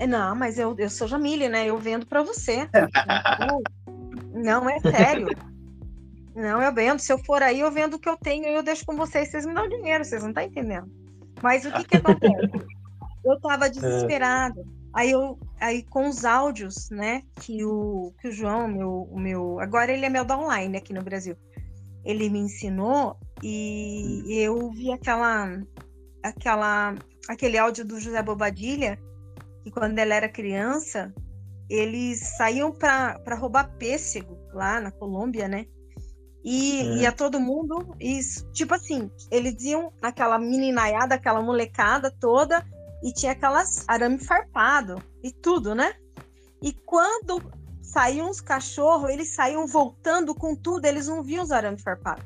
É, 0.00 0.06
não, 0.06 0.34
mas 0.36 0.58
eu, 0.58 0.74
eu 0.78 0.90
sou 0.90 1.08
Jamile, 1.08 1.48
né? 1.48 1.66
Eu 1.66 1.78
vendo 1.78 2.04
pra 2.06 2.22
você. 2.22 2.68
Não, 4.34 4.68
é 4.68 4.78
sério. 4.80 5.28
Não, 6.38 6.62
eu 6.62 6.72
vendo. 6.72 7.00
Se 7.00 7.12
eu 7.12 7.18
for 7.18 7.42
aí, 7.42 7.58
eu 7.58 7.72
vendo 7.72 7.94
o 7.94 7.98
que 7.98 8.08
eu 8.08 8.16
tenho 8.16 8.44
e 8.44 8.54
eu 8.54 8.62
deixo 8.62 8.86
com 8.86 8.96
vocês. 8.96 9.28
Vocês 9.28 9.44
me 9.44 9.52
dão 9.52 9.68
dinheiro, 9.68 10.04
vocês 10.04 10.22
não 10.22 10.28
estão 10.28 10.44
entendendo. 10.44 10.88
Mas 11.42 11.64
o 11.64 11.72
que 11.72 11.82
que 11.82 11.96
acontece? 11.98 12.64
Eu 13.24 13.40
tava 13.40 13.68
desesperada. 13.68 14.64
Aí 14.94 15.10
eu, 15.10 15.36
aí 15.60 15.82
com 15.82 16.08
os 16.08 16.24
áudios, 16.24 16.90
né, 16.90 17.22
que 17.40 17.64
o, 17.64 18.14
que 18.20 18.28
o 18.28 18.32
João, 18.32 18.68
meu, 18.68 19.08
o 19.10 19.18
meu, 19.18 19.58
agora 19.58 19.92
ele 19.92 20.06
é 20.06 20.08
meu 20.08 20.24
downline 20.24 20.76
aqui 20.76 20.92
no 20.92 21.02
Brasil. 21.02 21.36
Ele 22.04 22.30
me 22.30 22.38
ensinou 22.38 23.18
e 23.42 24.22
eu 24.28 24.70
vi 24.70 24.92
aquela, 24.92 25.60
aquela, 26.22 26.94
aquele 27.28 27.58
áudio 27.58 27.84
do 27.84 27.98
José 27.98 28.22
Bobadilha, 28.22 28.96
que 29.64 29.72
quando 29.72 29.98
ele 29.98 30.12
era 30.12 30.28
criança, 30.28 31.12
eles 31.68 32.20
saíam 32.36 32.72
para 32.72 33.34
roubar 33.34 33.76
pêssego 33.76 34.38
lá 34.52 34.80
na 34.80 34.92
Colômbia, 34.92 35.48
né? 35.48 35.66
E 36.44 36.80
É. 36.80 36.84
ia 37.02 37.12
todo 37.12 37.40
mundo, 37.40 37.94
isso, 38.00 38.50
tipo 38.52 38.74
assim, 38.74 39.10
eles 39.30 39.62
iam 39.64 39.92
naquela 40.00 40.38
meninaiada, 40.38 41.16
aquela 41.16 41.42
molecada 41.42 42.10
toda, 42.10 42.64
e 43.02 43.12
tinha 43.12 43.32
aquelas 43.32 43.84
arame 43.88 44.18
farpado 44.18 45.02
e 45.22 45.32
tudo, 45.32 45.74
né? 45.74 45.94
E 46.62 46.72
quando 46.72 47.42
saíam 47.82 48.30
os 48.30 48.40
cachorros, 48.40 49.10
eles 49.10 49.34
saíam 49.34 49.66
voltando 49.66 50.34
com 50.34 50.54
tudo, 50.54 50.84
eles 50.84 51.06
não 51.08 51.22
viam 51.22 51.42
os 51.42 51.50
arame 51.50 51.80
farpados. 51.80 52.24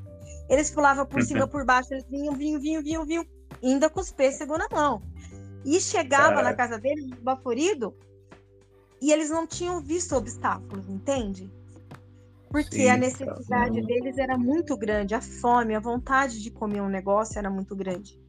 Eles 0.48 0.70
pulavam 0.70 1.06
por 1.06 1.22
cima, 1.22 1.46
por 1.46 1.64
baixo, 1.64 1.94
eles 1.94 2.04
vinham, 2.10 2.34
vinham, 2.34 2.60
vinham, 2.60 2.82
vinham, 2.82 3.06
vinham, 3.06 3.26
ainda 3.62 3.88
com 3.88 4.00
os 4.00 4.10
pêssegos 4.10 4.58
na 4.58 4.68
mão. 4.70 5.02
E 5.64 5.80
chegava 5.80 6.42
na 6.42 6.54
casa 6.54 6.78
deles, 6.78 7.06
baforido, 7.20 7.94
e 9.00 9.12
eles 9.12 9.30
não 9.30 9.46
tinham 9.46 9.80
visto 9.80 10.14
obstáculos, 10.14 10.88
entende? 10.88 11.50
Porque 12.52 12.82
Sim, 12.82 12.88
a 12.90 12.98
necessidade 12.98 13.46
cara. 13.48 13.86
deles 13.86 14.18
era 14.18 14.36
muito 14.36 14.76
grande, 14.76 15.14
a 15.14 15.22
fome, 15.22 15.74
a 15.74 15.80
vontade 15.80 16.38
de 16.42 16.50
comer 16.50 16.82
um 16.82 16.88
negócio 16.88 17.38
era 17.38 17.48
muito 17.50 17.74
grande. 17.74 18.20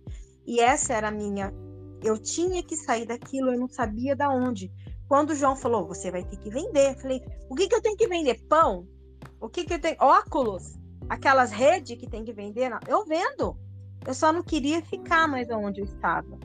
E 0.47 0.61
essa 0.61 0.93
era 0.93 1.09
a 1.09 1.11
minha. 1.11 1.53
Eu 2.01 2.17
tinha 2.17 2.63
que 2.63 2.77
sair 2.77 3.05
daquilo, 3.05 3.51
eu 3.51 3.59
não 3.59 3.67
sabia 3.67 4.15
da 4.15 4.29
onde. 4.29 4.71
Quando 5.09 5.31
o 5.31 5.35
João 5.35 5.57
falou, 5.57 5.85
você 5.85 6.09
vai 6.09 6.23
ter 6.23 6.37
que 6.37 6.49
vender, 6.49 6.91
eu 6.91 6.99
falei, 6.99 7.21
o 7.49 7.55
que, 7.55 7.67
que 7.67 7.75
eu 7.75 7.81
tenho 7.81 7.97
que 7.97 8.07
vender? 8.07 8.41
Pão? 8.47 8.87
O 9.41 9.49
que, 9.49 9.65
que 9.65 9.73
eu 9.73 9.79
tenho? 9.79 9.97
Óculos? 9.99 10.79
Aquelas 11.09 11.51
redes 11.51 11.97
que 11.99 12.09
tem 12.09 12.23
que 12.23 12.31
vender? 12.31 12.69
Não, 12.69 12.79
Eu 12.87 13.05
vendo. 13.05 13.57
Eu 14.07 14.13
só 14.13 14.31
não 14.31 14.41
queria 14.41 14.81
ficar 14.81 15.27
mais 15.27 15.49
onde 15.49 15.81
eu 15.81 15.85
estava. 15.85 16.39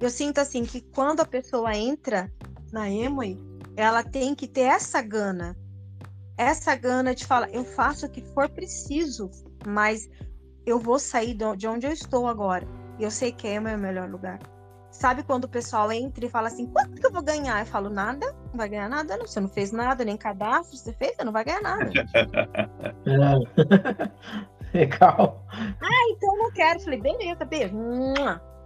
Eu 0.00 0.10
sinto 0.10 0.38
assim 0.38 0.64
que 0.64 0.80
quando 0.80 1.20
a 1.20 1.24
pessoa 1.24 1.74
entra 1.76 2.32
na 2.72 2.88
Emoi, 2.88 3.36
ela 3.76 4.02
tem 4.02 4.34
que 4.34 4.46
ter 4.48 4.62
essa 4.62 5.02
gana. 5.02 5.56
Essa 6.42 6.74
gana 6.74 7.14
de 7.14 7.24
falar, 7.24 7.48
eu 7.50 7.64
faço 7.64 8.06
o 8.06 8.08
que 8.10 8.20
for 8.20 8.48
preciso, 8.48 9.30
mas 9.64 10.10
eu 10.66 10.76
vou 10.76 10.98
sair 10.98 11.36
de 11.56 11.68
onde 11.68 11.86
eu 11.86 11.92
estou 11.92 12.26
agora. 12.26 12.66
E 12.98 13.04
eu 13.04 13.12
sei 13.12 13.30
que 13.30 13.46
é 13.46 13.60
o 13.60 13.62
melhor 13.62 14.10
lugar. 14.10 14.40
Sabe 14.90 15.22
quando 15.22 15.44
o 15.44 15.48
pessoal 15.48 15.92
entra 15.92 16.26
e 16.26 16.28
fala 16.28 16.48
assim, 16.48 16.66
quanto 16.66 17.00
que 17.00 17.06
eu 17.06 17.12
vou 17.12 17.22
ganhar? 17.22 17.60
Eu 17.60 17.66
falo, 17.66 17.88
nada, 17.88 18.34
não 18.50 18.56
vai 18.56 18.68
ganhar 18.68 18.88
nada, 18.88 19.16
não. 19.16 19.24
Você 19.24 19.38
não 19.38 19.48
fez 19.48 19.70
nada, 19.70 20.04
nem 20.04 20.16
cadastro, 20.16 20.76
você 20.76 20.92
fez, 20.94 21.14
você 21.14 21.22
não 21.22 21.32
vai 21.32 21.44
ganhar 21.44 21.62
nada. 21.62 21.88
Legal. 24.74 25.46
então 26.10 26.36
eu 26.36 26.42
não 26.42 26.50
quero. 26.50 26.80
Falei, 26.80 27.00
beleza, 27.00 27.44
beijo. 27.44 27.76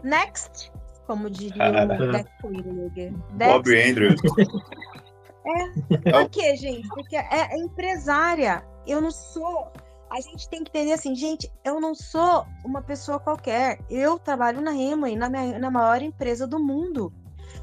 Next, 0.02 0.72
como 1.06 1.28
diria 1.28 1.62
o 1.84 2.10
Dex 2.10 2.30
Whittaker. 2.42 3.12
Bob 3.32 3.68
Next. 3.68 4.22
Andrews. 5.46 6.12
Por 6.12 6.30
quê, 6.30 6.56
gente? 6.56 6.88
Porque 6.88 7.16
é 7.16 7.26
é 7.30 7.58
empresária. 7.58 8.64
Eu 8.86 9.00
não 9.00 9.10
sou. 9.10 9.70
A 10.10 10.20
gente 10.20 10.48
tem 10.48 10.62
que 10.62 10.70
entender 10.70 10.92
assim, 10.92 11.14
gente, 11.14 11.50
eu 11.64 11.80
não 11.80 11.94
sou 11.94 12.46
uma 12.64 12.80
pessoa 12.80 13.18
qualquer. 13.18 13.80
Eu 13.90 14.18
trabalho 14.18 14.60
na 14.60 14.70
Rema 14.70 15.08
na, 15.16 15.28
na 15.28 15.70
maior 15.70 16.00
empresa 16.00 16.46
do 16.46 16.60
mundo. 16.60 17.12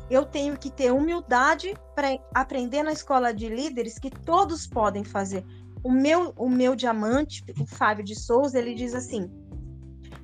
Eu 0.10 0.26
tenho 0.26 0.58
que 0.58 0.70
ter 0.70 0.92
humildade 0.92 1.74
para 1.96 2.18
aprender 2.34 2.84
na 2.84 2.92
escola 2.92 3.34
de 3.34 3.48
líderes 3.48 3.98
que 3.98 4.10
todos 4.10 4.68
podem 4.68 5.04
fazer. 5.04 5.46
O 5.84 5.92
meu, 5.92 6.34
o 6.38 6.50
meu 6.50 6.76
diamante, 6.76 7.44
o 7.60 7.66
Fábio 7.66 8.04
de 8.04 8.16
Souza, 8.16 8.58
ele 8.58 8.74
diz 8.74 8.94
assim: 8.94 9.30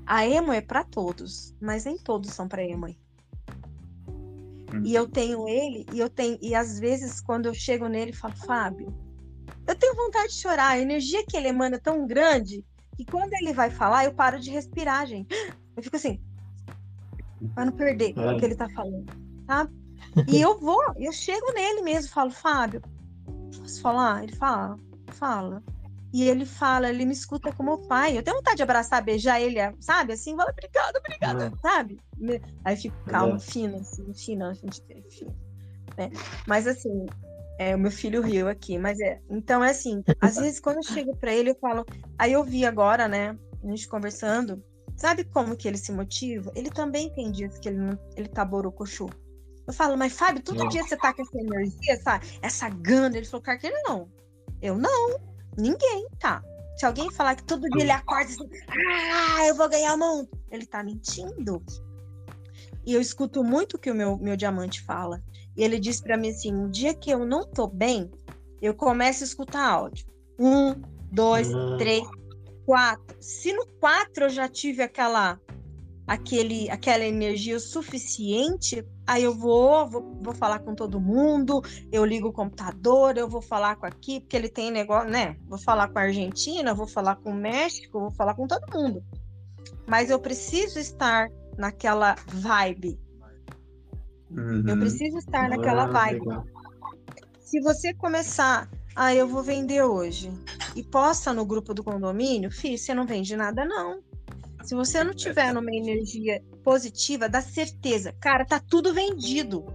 a 0.05 0.25
Emo 0.25 0.51
é 0.51 0.59
para 0.59 0.83
todos, 0.83 1.55
mas 1.61 1.85
nem 1.85 1.97
todos 1.97 2.31
são 2.31 2.47
para 2.47 2.63
Emo. 2.63 2.87
E 4.83 4.93
eu 4.93 5.07
tenho 5.07 5.47
ele, 5.47 5.85
e 5.93 5.99
eu 5.99 6.09
tenho, 6.09 6.37
e 6.41 6.53
às 6.53 6.79
vezes 6.79 7.19
quando 7.21 7.47
eu 7.47 7.53
chego 7.53 7.87
nele, 7.87 8.13
falo, 8.13 8.35
Fábio, 8.35 8.93
eu 9.67 9.75
tenho 9.75 9.95
vontade 9.95 10.29
de 10.33 10.39
chorar. 10.41 10.69
A 10.69 10.79
energia 10.79 11.25
que 11.25 11.35
ele 11.35 11.47
emana 11.47 11.75
é 11.75 11.79
tão 11.79 12.05
grande 12.05 12.65
que 12.95 13.05
quando 13.05 13.33
ele 13.33 13.53
vai 13.53 13.69
falar, 13.69 14.05
eu 14.05 14.13
paro 14.13 14.39
de 14.39 14.51
respirar, 14.51 15.05
gente. 15.07 15.27
Eu 15.77 15.83
fico 15.83 15.95
assim, 15.95 16.19
para 17.55 17.63
não 17.63 17.71
perder 17.71 18.13
É. 18.17 18.33
o 18.33 18.37
que 18.37 18.43
ele 18.43 18.55
tá 18.55 18.67
falando, 18.71 19.05
sabe? 19.47 19.73
E 20.27 20.41
eu 20.41 20.59
vou, 20.59 20.81
eu 20.97 21.13
chego 21.13 21.53
nele 21.53 21.81
mesmo, 21.83 22.11
falo, 22.11 22.31
Fábio, 22.31 22.81
posso 23.57 23.81
falar? 23.81 24.23
Ele 24.23 24.35
fala, 24.35 24.77
fala. 25.13 25.63
E 26.11 26.27
ele 26.27 26.45
fala, 26.45 26.89
ele 26.89 27.05
me 27.05 27.13
escuta 27.13 27.51
como 27.51 27.87
pai. 27.87 28.17
Eu 28.17 28.23
tenho 28.23 28.37
vontade 28.37 28.57
de 28.57 28.63
abraçar, 28.63 29.03
beijar 29.03 29.39
ele, 29.39 29.59
sabe? 29.79 30.13
Assim, 30.13 30.35
fala, 30.35 30.51
obrigada, 30.51 30.99
obrigada, 30.99 31.45
uhum. 31.49 31.57
sabe? 31.61 31.99
Aí 32.65 32.75
fico 32.75 32.97
calma, 33.05 33.33
uhum. 33.33 33.39
fina, 33.39 33.77
assim, 33.77 34.13
fina, 34.13 34.49
a 34.49 34.53
gente 34.53 34.81
fina. 35.09 35.35
Né? 35.97 36.09
Mas 36.47 36.65
assim, 36.65 37.05
é, 37.59 37.75
o 37.75 37.79
meu 37.79 37.91
filho 37.91 38.21
riu 38.21 38.47
aqui, 38.47 38.77
mas 38.77 38.99
é. 38.99 39.19
Então 39.29 39.63
é 39.63 39.69
assim, 39.69 40.03
às 40.21 40.35
vezes 40.39 40.59
quando 40.59 40.77
eu 40.77 40.83
chego 40.83 41.15
para 41.17 41.33
ele, 41.33 41.51
eu 41.51 41.55
falo. 41.55 41.85
Aí 42.17 42.33
eu 42.33 42.43
vi 42.43 42.65
agora, 42.65 43.07
né? 43.07 43.37
A 43.63 43.67
gente 43.67 43.87
conversando. 43.87 44.63
Sabe 44.95 45.23
como 45.23 45.55
que 45.55 45.67
ele 45.67 45.77
se 45.77 45.91
motiva? 45.91 46.51
Ele 46.55 46.69
também 46.69 47.09
tem 47.13 47.31
dias 47.31 47.57
que 47.59 47.69
ele, 47.69 47.77
não, 47.77 47.97
ele 48.17 48.27
tá 48.27 48.43
borocochô. 48.43 49.09
Eu 49.65 49.73
falo, 49.73 49.95
mas 49.95 50.13
Fábio, 50.13 50.41
todo 50.41 50.67
dia 50.67 50.83
você 50.83 50.97
tá 50.97 51.13
com 51.13 51.21
essa 51.21 51.39
energia, 51.39 51.93
essa, 51.93 52.19
essa 52.41 52.69
gana. 52.69 53.15
Ele 53.15 53.25
falou, 53.25 53.43
Carqueira, 53.43 53.79
não. 53.85 54.09
Eu 54.61 54.77
não. 54.77 55.19
Ninguém 55.59 56.07
tá. 56.19 56.41
Se 56.77 56.85
alguém 56.85 57.11
falar 57.11 57.35
que 57.35 57.43
todo 57.43 57.69
dia 57.69 57.81
ele 57.81 57.91
acorda 57.91 58.31
assim, 58.31 58.49
ah, 59.13 59.45
eu 59.45 59.55
vou 59.55 59.67
ganhar 59.67 59.93
o 59.95 59.97
mundo, 59.97 60.29
ele 60.49 60.65
tá 60.65 60.81
mentindo. 60.81 61.61
E 62.85 62.93
eu 62.93 63.01
escuto 63.01 63.43
muito 63.43 63.75
o 63.75 63.79
que 63.79 63.91
o 63.91 63.95
meu, 63.95 64.17
meu 64.17 64.37
diamante 64.37 64.81
fala. 64.81 65.21
E 65.57 65.63
ele 65.63 65.77
diz 65.77 65.99
para 65.99 66.17
mim 66.17 66.29
assim: 66.29 66.55
um 66.55 66.69
dia 66.69 66.93
que 66.93 67.11
eu 67.11 67.25
não 67.25 67.45
tô 67.45 67.67
bem, 67.67 68.09
eu 68.61 68.73
começo 68.73 69.23
a 69.23 69.27
escutar 69.27 69.69
áudio. 69.69 70.05
Um, 70.39 70.73
dois, 71.11 71.53
uhum. 71.53 71.77
três, 71.77 72.07
quatro. 72.65 73.17
Se 73.19 73.51
no 73.51 73.65
quatro 73.79 74.25
eu 74.25 74.29
já 74.29 74.47
tive 74.47 74.81
aquela 74.81 75.37
aquele, 76.09 76.67
aquela 76.71 77.05
energia 77.05 77.59
suficiente, 77.59 78.83
aí 79.05 79.23
eu 79.23 79.35
vou, 79.35 79.87
vou, 79.87 80.19
vou 80.23 80.33
falar 80.33 80.57
com 80.57 80.73
todo 80.73 80.99
mundo, 80.99 81.61
eu 81.91 82.03
ligo 82.03 82.29
o 82.29 82.33
computador, 82.33 83.15
eu 83.15 83.29
vou 83.29 83.43
falar 83.43 83.75
com 83.75 83.85
aqui, 83.85 84.19
porque 84.19 84.35
ele 84.35 84.49
tem 84.49 84.71
negócio, 84.71 85.07
né? 85.07 85.37
Vou 85.47 85.59
falar 85.59 85.87
com 85.89 85.99
a 85.99 86.01
Argentina, 86.01 86.73
vou 86.73 86.87
falar 86.87 87.17
com 87.17 87.29
o 87.29 87.35
México, 87.35 87.99
vou 87.99 88.09
falar 88.09 88.33
com 88.33 88.47
todo 88.47 88.65
mundo. 88.73 89.03
Mas 89.87 90.09
eu 90.09 90.19
preciso 90.19 90.79
estar 90.79 91.29
naquela 91.55 92.15
vibe. 92.25 92.99
Uhum. 94.31 94.67
Eu 94.67 94.79
preciso 94.79 95.19
estar 95.19 95.47
naquela 95.47 95.83
ah, 95.83 95.91
vibe. 95.91 96.21
Legal. 96.21 96.45
Se 97.39 97.61
você 97.61 97.93
começar, 97.93 98.67
ah, 98.95 99.13
eu 99.13 99.27
vou 99.27 99.43
vender 99.43 99.83
hoje, 99.83 100.31
e 100.75 100.81
posta 100.81 101.31
no 101.33 101.45
grupo 101.45 101.71
do 101.71 101.83
condomínio, 101.83 102.49
filho, 102.49 102.79
você 102.79 102.95
não 102.95 103.05
vende 103.05 103.35
nada, 103.35 103.63
não. 103.63 104.08
Se 104.63 104.75
você 104.75 105.03
não 105.03 105.13
tiver 105.13 105.53
numa 105.53 105.73
energia 105.73 106.43
positiva, 106.63 107.29
dá 107.29 107.41
certeza, 107.41 108.13
cara, 108.19 108.45
tá 108.45 108.59
tudo 108.59 108.93
vendido. 108.93 109.65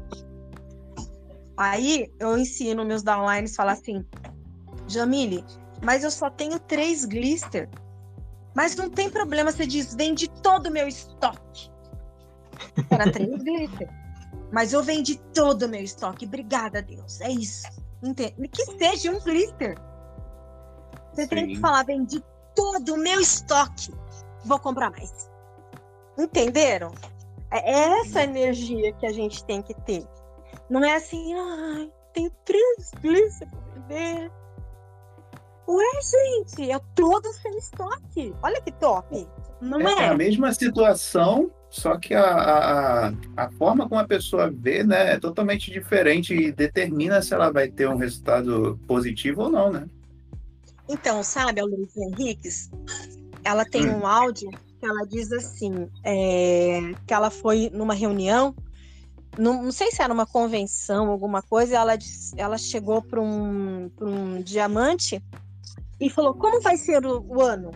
Aí 1.56 2.12
eu 2.18 2.36
ensino 2.36 2.84
meus 2.84 3.02
downlines 3.02 3.56
falar 3.56 3.72
assim, 3.72 4.04
Jamile, 4.86 5.44
mas 5.82 6.04
eu 6.04 6.10
só 6.10 6.28
tenho 6.28 6.58
três 6.58 7.04
glister. 7.04 7.68
Mas 8.54 8.76
não 8.76 8.88
tem 8.88 9.10
problema, 9.10 9.50
você 9.50 9.66
diz, 9.66 9.94
vende 9.94 10.28
todo 10.42 10.66
o 10.66 10.70
meu 10.70 10.86
estoque. 10.86 11.70
Era 12.90 13.10
três 13.10 13.42
glister. 13.42 13.88
Mas 14.52 14.72
eu 14.72 14.82
vendi 14.82 15.16
todo 15.32 15.64
o 15.64 15.68
meu 15.68 15.82
estoque. 15.82 16.26
Obrigada, 16.26 16.80
Deus. 16.80 17.20
É 17.20 17.30
isso. 17.30 17.66
Entende? 18.02 18.48
Que 18.48 18.64
seja 18.64 19.10
um 19.10 19.18
glister. 19.20 19.76
Você 21.12 21.22
Sim. 21.22 21.28
tem 21.28 21.46
que 21.48 21.58
falar, 21.58 21.84
vendi 21.84 22.22
todo 22.54 22.94
o 22.94 22.96
meu 22.96 23.20
estoque 23.20 23.92
vou 24.44 24.58
comprar 24.58 24.90
mais. 24.90 25.30
Entenderam? 26.18 26.92
É 27.50 28.00
essa 28.00 28.22
energia 28.22 28.92
que 28.94 29.06
a 29.06 29.12
gente 29.12 29.44
tem 29.44 29.62
que 29.62 29.74
ter. 29.82 30.04
Não 30.68 30.84
é 30.84 30.96
assim, 30.96 31.34
ai, 31.34 31.90
tenho 32.12 32.30
três 32.44 32.90
glíceres 33.00 33.50
para 33.50 33.74
vender. 33.74 34.32
Ué, 35.68 35.84
gente, 36.02 36.70
é 36.70 36.78
todo 36.94 37.32
sem 37.32 37.56
estoque. 37.56 38.34
Olha 38.42 38.60
que 38.60 38.72
top. 38.72 39.26
Não 39.60 39.80
é? 39.80 40.04
É 40.04 40.09
a 40.09 40.14
mesma 40.14 40.52
situação, 40.52 41.50
só 41.70 41.96
que 41.96 42.14
a, 42.14 42.24
a, 42.24 43.12
a 43.37 43.50
forma 43.52 43.88
como 43.88 44.00
a 44.00 44.07
pessoa 44.07 44.50
vê 44.50 44.85
né, 44.85 45.14
é 45.14 45.18
totalmente 45.18 45.70
diferente 45.70 46.35
e 46.35 46.52
determina 46.52 47.22
se 47.22 47.33
ela 47.35 47.50
vai 47.50 47.68
ter 47.68 47.88
um 47.88 47.96
resultado 47.96 48.78
positivo 48.87 49.42
ou 49.42 49.50
não, 49.50 49.72
né? 49.72 49.88
Então, 50.88 51.22
sabe, 51.22 51.62
Luiz 51.62 51.96
Henriques, 51.96 52.70
ela 53.44 53.64
tem 53.64 53.88
hum. 53.88 54.00
um 54.00 54.07
áudio 54.07 54.50
que 54.50 54.87
ela 54.87 55.07
diz 55.07 55.30
assim, 55.33 55.88
é, 56.02 56.92
que 57.07 57.14
ela 57.14 57.30
foi 57.30 57.70
numa 57.72 57.94
reunião, 57.94 58.54
não, 59.38 59.62
não, 59.62 59.72
sei 59.72 59.90
se 59.90 60.02
era 60.02 60.12
uma 60.12 60.26
convenção, 60.26 61.11
alguma 61.11 61.42
coisa, 61.42 61.76
ela, 61.76 61.96
ela 62.37 62.57
chegou 62.57 63.02
para 63.02 63.20
um, 63.20 63.90
um 64.00 64.40
diamante 64.42 65.22
e 66.00 66.09
falou, 66.09 66.35
como 66.35 66.61
vai 66.61 66.76
ser 66.76 67.04
o, 67.04 67.20
o 67.20 67.40
ano? 67.40 67.70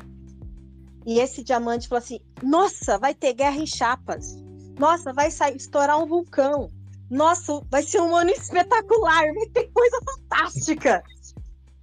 E 1.06 1.18
esse 1.18 1.42
diamante 1.42 1.88
falou 1.88 2.02
assim, 2.02 2.20
nossa, 2.42 2.98
vai 2.98 3.14
ter 3.14 3.32
guerra 3.32 3.56
em 3.56 3.66
chapas, 3.66 4.36
nossa, 4.78 5.12
vai 5.12 5.30
sair, 5.30 5.56
estourar 5.56 5.98
um 5.98 6.06
vulcão, 6.06 6.68
nossa, 7.10 7.60
vai 7.70 7.82
ser 7.82 8.00
um 8.00 8.14
ano 8.14 8.30
espetacular, 8.30 9.24
vai 9.34 9.46
ter 9.46 9.70
coisa 9.72 9.98
fantástica. 10.04 11.02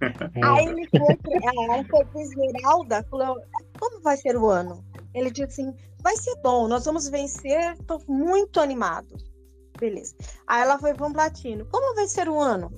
Aí 0.00 0.66
ele 0.66 0.88
foi, 0.88 1.16
ela 1.42 1.84
foi 1.84 2.22
Esmeralda, 2.22 3.04
falou, 3.10 3.36
como 3.78 4.00
vai 4.00 4.16
ser 4.16 4.36
o 4.36 4.48
ano? 4.48 4.84
Ele 5.14 5.30
disse 5.30 5.60
assim, 5.60 5.74
vai 6.02 6.16
ser 6.16 6.36
bom, 6.42 6.68
nós 6.68 6.84
vamos 6.84 7.08
vencer, 7.08 7.72
estou 7.72 8.00
muito 8.08 8.60
animado. 8.60 9.08
Beleza. 9.78 10.14
Aí 10.46 10.62
ela 10.62 10.78
foi 10.78 10.94
para 10.94 11.06
um 11.06 11.12
platino, 11.12 11.66
como 11.66 11.94
vai 11.94 12.06
ser 12.06 12.28
o 12.28 12.40
ano? 12.40 12.72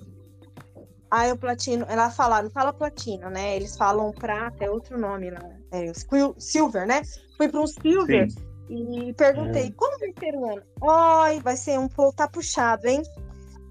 Aí 1.11 1.33
o 1.33 1.39
platino, 1.39 1.87
ela 1.89 2.11
fala, 2.11 2.43
não 2.43 2.51
fala 2.51 2.73
platina, 2.73 3.31
né? 3.31 3.57
Eles 3.57 3.77
falam 3.77 4.13
prata, 4.13 4.65
é 4.65 4.71
outro 4.71 4.99
nome 4.99 5.31
lá, 5.31 5.43
é 5.73 5.93
silver, 6.39 6.87
né? 6.87 7.03
Fui 7.37 7.49
para 7.49 7.61
um 7.61 7.67
silver 7.67 8.31
Sim. 8.31 9.07
e 9.09 9.15
perguntei, 9.15 9.69
é. 9.69 9.71
como 9.71 9.99
vai 9.99 10.13
ser 10.19 10.35
o 10.35 10.51
ano? 10.51 10.63
Oi, 10.81 11.41
vai 11.41 11.57
ser 11.57 11.79
um 11.79 11.89
pouco, 11.89 12.17
tá 12.17 12.29
puxado, 12.29 12.87
hein? 12.87 13.03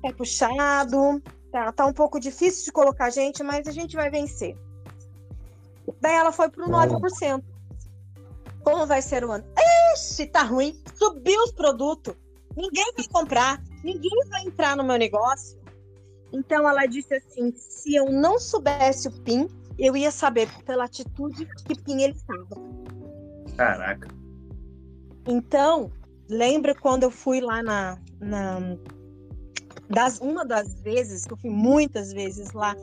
Tá 0.02 0.13
puxado, 0.13 1.22
Tá, 1.52 1.72
tá 1.72 1.86
um 1.86 1.94
pouco 1.94 2.20
difícil 2.20 2.66
de 2.66 2.72
colocar 2.72 3.10
gente, 3.10 3.42
mas 3.42 3.68
a 3.68 3.72
gente 3.72 3.96
vai 3.96 4.10
vencer. 4.10 4.56
Daí 6.02 6.15
ela 6.15 6.32
foi 6.32 6.50
para 6.50 6.65
o 6.65 6.69
9%. 6.69 7.43
Como 8.63 8.86
vai 8.86 9.02
ser 9.02 9.23
o 9.23 9.32
ano? 9.32 9.45
Ixi, 9.93 10.28
tá 10.28 10.43
ruim. 10.43 10.78
Subiu 10.95 11.41
os 11.43 11.52
produtos. 11.52 12.15
Ninguém 12.56 12.91
vai 12.95 13.08
comprar. 13.08 13.63
Ninguém 13.84 14.12
vai 14.30 14.43
entrar 14.43 14.76
no 14.76 14.84
meu 14.84 14.97
negócio. 14.97 15.58
Então 16.34 16.67
ela 16.67 16.86
disse 16.86 17.13
assim: 17.13 17.54
se 17.56 17.95
eu 17.95 18.12
não 18.12 18.39
soubesse 18.39 19.08
o 19.08 19.12
PIN, 19.21 19.47
eu 19.80 19.95
ia 19.95 20.12
saber 20.12 20.50
pela 20.63 20.86
atitude 20.86 21.45
que 21.65 21.82
PIN 21.82 22.02
ele 22.02 22.13
estava. 22.13 22.47
Caraca. 23.56 24.08
Então, 25.26 25.91
lembra 26.30 26.76
quando 26.76 27.04
eu 27.04 27.12
fui 27.12 27.39
lá 27.39 27.63
na, 27.63 27.97
na 28.19 28.60
das 29.89 30.19
uma 30.19 30.45
das 30.45 30.73
vezes 30.82 31.26
que 31.26 31.34
eu 31.34 31.38
fui 31.38 31.50
muitas 31.50 32.12
vezes 32.12 32.52
lá 32.52 32.76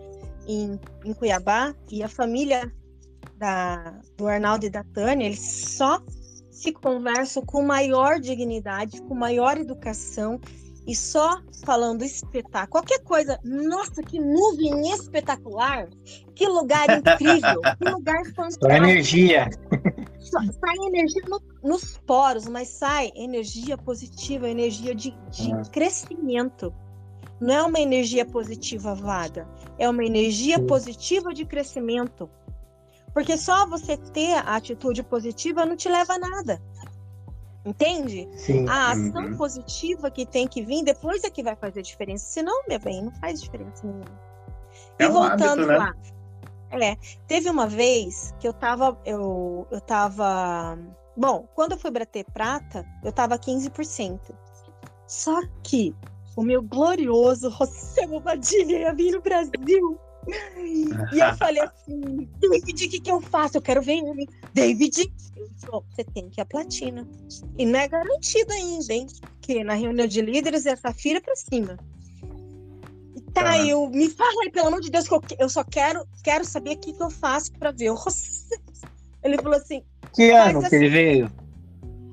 em, 0.46 0.78
em 1.04 1.12
Cuiabá 1.12 1.74
e 1.90 2.02
a 2.02 2.08
família 2.08 2.72
da, 3.36 4.00
do 4.16 4.26
Arnaldo 4.26 4.66
e 4.66 4.70
da 4.70 4.84
Tânia, 4.84 5.26
eles 5.26 5.40
só 5.40 6.00
se 6.50 6.72
conversam 6.72 7.44
com 7.44 7.62
maior 7.62 8.20
dignidade, 8.20 9.02
com 9.02 9.14
maior 9.14 9.58
educação 9.58 10.40
e 10.86 10.94
só 10.94 11.40
falando 11.64 12.02
espetáculo. 12.02 12.70
Qualquer 12.70 13.02
coisa, 13.02 13.38
nossa, 13.42 14.02
que 14.02 14.18
nuvem 14.18 14.90
espetacular, 14.92 15.88
que 16.34 16.46
lugar 16.46 16.86
incrível, 16.98 17.60
que 17.78 17.88
lugar 17.88 18.24
fantástico. 18.34 18.66
Só 18.66 18.70
energia. 18.70 19.48
sai 20.20 20.76
energia 20.86 21.22
no, 21.28 21.40
nos 21.62 21.98
poros, 22.06 22.46
mas 22.46 22.68
sai 22.68 23.10
energia 23.14 23.76
positiva, 23.76 24.48
energia 24.48 24.94
de, 24.94 25.10
de 25.30 25.52
ah. 25.52 25.62
crescimento 25.72 26.72
não 27.40 27.54
é 27.54 27.62
uma 27.62 27.80
energia 27.80 28.24
positiva 28.24 28.94
vaga, 28.94 29.48
é 29.78 29.88
uma 29.88 30.04
energia 30.04 30.58
positiva 30.58 31.32
de 31.34 31.44
crescimento. 31.44 32.30
Porque 33.14 33.38
só 33.38 33.64
você 33.66 33.96
ter 33.96 34.34
a 34.34 34.56
atitude 34.56 35.02
positiva 35.04 35.64
não 35.64 35.76
te 35.76 35.88
leva 35.88 36.14
a 36.14 36.18
nada. 36.18 36.60
Entende? 37.64 38.28
Sim. 38.36 38.68
A 38.68 38.90
ação 38.90 39.24
uhum. 39.24 39.36
positiva 39.36 40.10
que 40.10 40.26
tem 40.26 40.46
que 40.46 40.60
vir 40.60 40.84
depois 40.84 41.24
é 41.24 41.30
que 41.30 41.42
vai 41.42 41.56
fazer 41.56 41.80
diferença. 41.80 42.26
Senão, 42.26 42.64
meu 42.68 42.78
bem, 42.78 43.04
não 43.04 43.12
faz 43.12 43.40
diferença 43.40 43.86
nenhuma. 43.86 44.04
É 44.98 45.04
e 45.04 45.08
voltando 45.08 45.62
hábito, 45.62 45.66
né? 45.66 45.78
lá. 45.78 45.94
É, 46.70 46.96
teve 47.28 47.48
uma 47.48 47.66
vez 47.66 48.34
que 48.40 48.48
eu 48.48 48.52
tava. 48.52 48.98
Eu, 49.04 49.66
eu 49.70 49.80
tava. 49.80 50.76
Bom, 51.16 51.46
quando 51.54 51.72
eu 51.72 51.78
fui 51.78 51.90
bater 51.90 52.24
prata, 52.24 52.84
eu 53.02 53.12
tava 53.12 53.38
15%. 53.38 54.18
Só 55.06 55.40
que 55.62 55.94
o 56.36 56.42
meu 56.42 56.60
glorioso 56.60 57.50
José 57.50 58.06
Bobadilha 58.06 58.78
ia 58.78 58.92
vir 58.92 59.12
no 59.12 59.22
Brasil. 59.22 59.98
E 61.12 61.18
eu 61.18 61.36
falei 61.36 61.62
assim, 61.62 62.28
David, 62.38 62.86
o 62.86 62.90
que, 62.90 63.00
que 63.00 63.10
eu 63.10 63.20
faço? 63.20 63.56
Eu 63.56 63.62
quero 63.62 63.82
ver 63.82 63.98
ele. 63.98 64.28
David, 64.52 65.12
você 65.70 66.04
tem 66.04 66.28
que 66.28 66.40
ir 66.40 66.42
a 66.42 66.46
platina. 66.46 67.06
E 67.58 67.66
não 67.66 67.78
é 67.78 67.88
garantido 67.88 68.52
ainda, 68.52 68.92
hein? 68.92 69.06
Porque 69.20 69.62
na 69.64 69.74
reunião 69.74 70.06
de 70.06 70.20
líderes 70.20 70.66
é 70.66 70.76
safira 70.76 71.20
para 71.20 71.36
cima. 71.36 71.76
Tá, 73.32 73.56
uhum. 73.56 73.66
eu 73.66 73.90
me 73.90 74.08
fala 74.08 74.44
aí, 74.44 74.50
pelo 74.50 74.68
amor 74.68 74.80
de 74.80 74.90
Deus, 74.90 75.08
que 75.08 75.14
eu, 75.14 75.22
eu 75.40 75.48
só 75.48 75.64
quero, 75.64 76.06
quero 76.22 76.44
saber 76.44 76.76
o 76.76 76.78
que, 76.78 76.92
que 76.92 77.02
eu 77.02 77.10
faço 77.10 77.52
para 77.54 77.72
ver. 77.72 77.90
Ele 79.22 79.36
falou 79.36 79.58
assim. 79.58 79.82
Que 80.14 80.30
ano 80.30 80.60
assim, 80.60 80.68
que 80.68 80.76
ele 80.76 80.88
veio? 80.88 81.32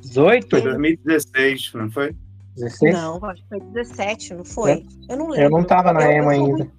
18? 0.02 0.50
Foi 0.50 0.62
2016, 0.62 1.74
não 1.76 1.92
foi? 1.92 2.16
16? 2.56 2.94
Não, 2.94 3.26
acho 3.26 3.44
que 3.44 3.50
foi 3.50 3.60
17, 3.60 4.34
não 4.34 4.46
foi? 4.46 4.72
É. 4.72 4.84
Eu 5.10 5.18
não 5.18 5.30
lembro. 5.30 5.46
Eu 5.46 5.50
não 5.52 5.64
tava 5.64 5.94
na 5.94 6.12
EMA 6.12 6.32
ainda. 6.32 6.72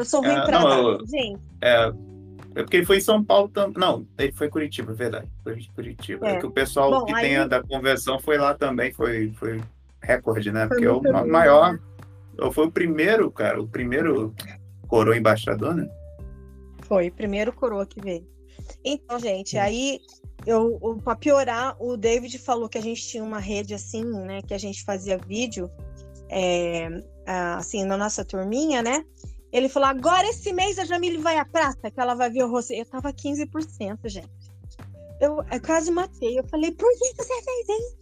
Eu 0.00 0.04
sou 0.06 0.22
ruim 0.22 0.32
é, 0.32 0.44
pra 0.46 0.60
não, 0.60 0.96
dar, 0.96 1.06
gente. 1.06 1.40
É, 1.60 1.92
é 2.54 2.62
porque 2.62 2.78
ele 2.78 2.86
foi 2.86 2.96
em 2.96 3.02
São 3.02 3.22
Paulo 3.22 3.48
também. 3.48 3.74
Não, 3.76 4.06
ele 4.18 4.32
foi 4.32 4.48
Curitiba, 4.48 4.92
é 4.92 4.94
verdade. 4.94 5.28
Foi 5.44 5.62
Curitiba. 5.74 6.26
É. 6.26 6.32
é 6.32 6.38
que 6.38 6.46
o 6.46 6.50
pessoal 6.50 6.90
Bom, 6.90 7.04
que 7.04 7.14
aí... 7.14 7.22
tem 7.22 7.36
a 7.36 7.46
da 7.46 7.62
convenção 7.62 8.18
foi 8.18 8.38
lá 8.38 8.54
também, 8.54 8.92
foi, 8.92 9.30
foi 9.34 9.60
recorde, 10.02 10.50
né? 10.50 10.66
Foi 10.66 10.80
porque 10.80 10.88
o 10.88 11.26
maior. 11.26 11.78
Foi 12.52 12.66
o 12.66 12.70
primeiro, 12.70 13.30
cara, 13.30 13.60
o 13.60 13.68
primeiro 13.68 14.34
coroa 14.88 15.16
embaixador, 15.16 15.74
né? 15.74 15.86
Foi, 16.82 17.10
primeiro 17.10 17.52
coroa 17.52 17.84
que 17.84 18.00
veio. 18.00 18.26
Então, 18.82 19.18
gente, 19.18 19.58
aí 19.58 20.00
eu, 20.46 20.98
para 21.04 21.16
piorar, 21.16 21.76
o 21.78 21.96
David 21.96 22.38
falou 22.38 22.68
que 22.68 22.78
a 22.78 22.82
gente 22.82 23.06
tinha 23.06 23.22
uma 23.22 23.38
rede 23.38 23.74
assim, 23.74 24.04
né? 24.04 24.40
Que 24.40 24.54
a 24.54 24.58
gente 24.58 24.82
fazia 24.82 25.18
vídeo, 25.18 25.70
é, 26.30 26.88
assim, 27.26 27.84
na 27.84 27.96
nossa 27.96 28.24
turminha, 28.24 28.82
né? 28.82 29.04
Ele 29.52 29.68
falou: 29.68 29.88
agora 29.88 30.26
esse 30.28 30.52
mês 30.52 30.78
a 30.78 30.84
Jamile 30.84 31.18
vai 31.18 31.38
à 31.38 31.44
prata, 31.44 31.90
que 31.90 32.00
ela 32.00 32.14
vai 32.14 32.30
ver 32.30 32.44
o 32.44 32.50
rosto. 32.50 32.72
Eu 32.72 32.86
tava 32.86 33.12
15%, 33.12 33.98
gente. 34.04 34.30
Eu, 35.20 35.44
eu 35.50 35.60
quase 35.64 35.90
matei. 35.90 36.38
Eu 36.38 36.44
falei: 36.48 36.70
por 36.72 36.90
que 36.98 37.14
você 37.16 37.42
fez 37.42 37.68
isso? 37.68 38.00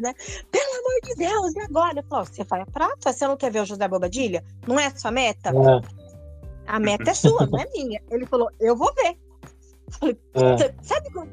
Né? 0.00 0.14
Pelo 0.50 0.72
amor 0.78 1.00
de 1.04 1.14
Deus, 1.16 1.54
e 1.54 1.60
agora? 1.60 1.98
Ele 1.98 2.08
falou: 2.08 2.24
você 2.24 2.44
vai 2.44 2.60
à 2.60 2.66
prata? 2.66 3.12
Você 3.12 3.26
não 3.26 3.36
quer 3.36 3.50
ver 3.50 3.60
o 3.60 3.66
José 3.66 3.86
Bobadilha? 3.88 4.44
Não 4.66 4.78
é 4.78 4.90
sua 4.90 5.10
meta? 5.10 5.50
É. 5.50 6.04
A 6.66 6.80
meta 6.80 7.10
é 7.10 7.14
sua, 7.14 7.46
não 7.46 7.58
é 7.58 7.68
minha. 7.74 8.00
Ele 8.10 8.26
falou: 8.26 8.48
eu 8.60 8.76
vou 8.76 8.92
ver. 8.94 9.18
Eu 9.86 9.92
falei: 9.92 10.18
é. 10.34 10.74
sabe 10.82 11.12
como? 11.12 11.30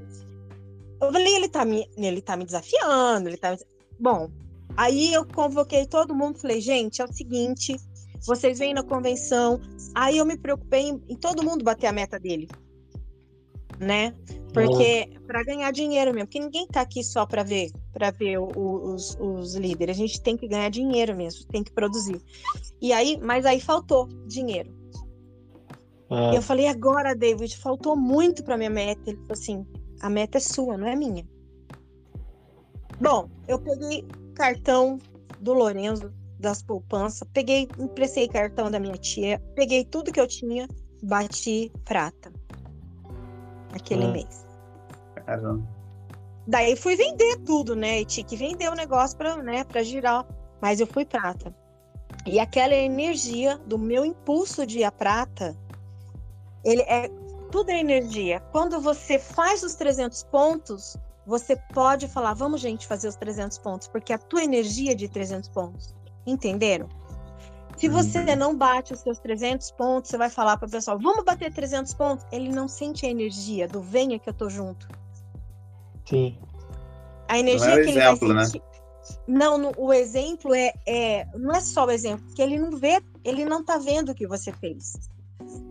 Eu 1.02 1.12
falei: 1.12 1.36
ele 1.36 1.47
tá, 1.47 1.63
me, 1.63 1.89
ele 1.95 2.21
tá 2.21 2.36
me 2.36 2.45
desafiando, 2.45 3.30
ele 3.30 3.38
tá. 3.38 3.56
Bom, 4.00 4.30
aí 4.76 5.13
eu 5.13 5.26
convoquei 5.26 5.86
todo 5.86 6.15
mundo, 6.15 6.39
falei: 6.39 6.60
gente, 6.60 7.02
é 7.02 7.06
o 7.06 7.13
seguinte 7.13 7.78
vocês 8.26 8.60
vêm 8.60 8.74
na 8.74 8.84
convenção. 8.84 9.60
Aí 9.96 10.18
eu 10.18 10.26
me 10.26 10.38
preocupei 10.38 10.90
em, 10.90 11.04
em 11.10 11.16
todo 11.16 11.44
mundo 11.44 11.64
bater 11.64 11.88
a 11.88 11.92
meta 11.92 12.20
dele. 12.20 12.48
Né? 13.80 14.14
Porque 14.54 15.10
para 15.26 15.44
ganhar 15.44 15.72
dinheiro 15.72 16.14
mesmo, 16.14 16.28
porque 16.28 16.40
ninguém 16.40 16.68
tá 16.68 16.82
aqui 16.82 17.04
só 17.04 17.26
para 17.26 17.42
ver, 17.42 17.72
para 17.94 18.12
ver 18.12 18.38
o, 18.38 18.50
o, 18.56 18.94
os, 18.94 19.18
os 19.20 19.56
líderes. 19.56 19.96
A 19.96 20.00
gente 20.00 20.22
tem 20.22 20.36
que 20.38 20.48
ganhar 20.48 20.70
dinheiro 20.70 21.16
mesmo, 21.16 21.46
tem 21.48 21.64
que 21.64 21.72
produzir. 21.72 22.22
E 22.82 22.92
aí, 22.92 23.18
mas 23.22 23.46
aí 23.46 23.60
faltou 23.60 24.08
dinheiro. 24.28 24.72
Uhum. 26.10 26.34
Eu 26.34 26.42
falei 26.42 26.68
agora, 26.68 27.16
David, 27.16 27.56
faltou 27.58 27.96
muito 27.96 28.44
para 28.44 28.58
minha 28.58 28.70
meta. 28.70 29.10
Ele 29.10 29.18
falou 29.20 29.32
assim: 29.32 29.66
a 30.02 30.10
meta 30.10 30.38
é 30.38 30.42
sua, 30.42 30.78
não 30.78 30.88
é 30.88 30.96
minha. 30.96 31.26
Bom, 33.00 33.30
eu 33.48 33.58
peguei 33.58 34.06
cartão 34.36 35.00
do 35.40 35.54
Lorenzo, 35.54 36.14
das 36.42 36.62
poupanças, 36.62 37.28
peguei, 37.34 37.68
emprestei 37.80 38.28
cartão 38.28 38.70
da 38.70 38.80
minha 38.80 38.98
tia, 38.98 39.40
peguei 39.56 39.86
tudo 39.86 40.12
que 40.12 40.20
eu 40.20 40.28
tinha, 40.28 40.68
bati 41.04 41.72
prata. 41.86 42.32
Aquele 43.74 44.06
hum. 44.06 44.12
mês. 44.12 44.46
Caramba. 45.26 45.66
Daí 46.48 46.76
fui 46.76 46.96
vender 46.96 47.38
tudo, 47.46 47.76
né? 47.76 48.02
E 48.02 48.06
tinha 48.06 48.26
que 48.26 48.36
vender 48.36 48.70
o 48.70 48.76
negócio 48.76 49.18
para 49.18 49.38
né, 49.38 49.64
pra 49.64 49.84
girar. 49.84 50.26
Mas 50.62 50.80
eu 50.80 50.88
fui 50.88 51.06
prata. 51.06 51.56
E 52.26 52.40
aquela 52.40 52.76
energia 52.76 53.58
do 53.66 53.78
meu 53.78 54.04
impulso 54.04 54.66
de 54.66 54.80
ir 54.80 54.84
a 54.84 54.92
prata, 54.92 55.56
ele 56.64 56.82
é 56.84 57.10
tudo 57.52 57.70
é 57.70 57.80
energia. 57.80 58.40
Quando 58.52 58.80
você 58.80 59.20
faz 59.20 59.64
os 59.64 59.76
300 59.76 60.24
pontos, 60.24 60.96
você 61.26 61.56
pode 61.74 62.08
falar, 62.08 62.34
vamos 62.34 62.62
gente 62.62 62.88
fazer 62.88 63.08
os 63.08 63.16
300 63.16 63.58
pontos, 63.58 63.88
porque 63.88 64.14
a 64.14 64.18
tua 64.18 64.44
energia 64.44 64.94
é 64.94 64.96
de 64.96 65.08
300 65.08 65.50
pontos. 65.50 65.96
Entenderam? 66.26 66.88
Se 67.78 67.88
você 67.88 68.20
uhum. 68.20 68.36
não 68.36 68.56
bate 68.56 68.94
os 68.94 69.00
seus 69.00 69.18
300 69.20 69.72
pontos, 69.72 70.12
você 70.12 70.18
vai 70.18 70.30
falar 70.30 70.58
para 70.58 70.68
o 70.68 70.72
pessoal, 70.72 71.00
vamos 71.00 71.26
bater 71.26 71.52
300 71.52 71.94
pontos. 71.96 72.26
Ele 72.32 72.50
não 72.50 72.68
sente 72.68 73.06
a 73.06 73.10
energia 73.10 73.68
do 73.68 73.82
venha 73.82 74.20
que 74.20 74.30
eu 74.30 74.34
tô 74.34 74.50
junto. 74.50 74.88
Sim. 76.06 76.38
A 77.28 77.40
energia 77.40 77.68
não 77.68 77.74
é 77.74 77.84
que 77.84 77.90
ele 77.90 78.00
exemplo, 78.00 78.34
vai 78.34 78.46
sentir... 78.46 78.60
Né? 78.60 78.72
Não, 79.28 79.72
o 79.78 79.92
exemplo 79.92 80.54
é, 80.54 80.74
é, 80.86 81.26
não 81.36 81.56
é 81.56 81.60
só 81.60 81.86
o 81.86 81.92
exemplo, 81.92 82.24
porque 82.28 82.42
ele 82.42 82.60
não 82.60 82.78
vê, 82.78 83.02
ele 83.24 83.46
não 83.46 83.64
tá 83.64 83.78
vendo 83.78 84.10
o 84.10 84.16
que 84.16 84.28
você 84.28 84.52
fez. 84.52 84.94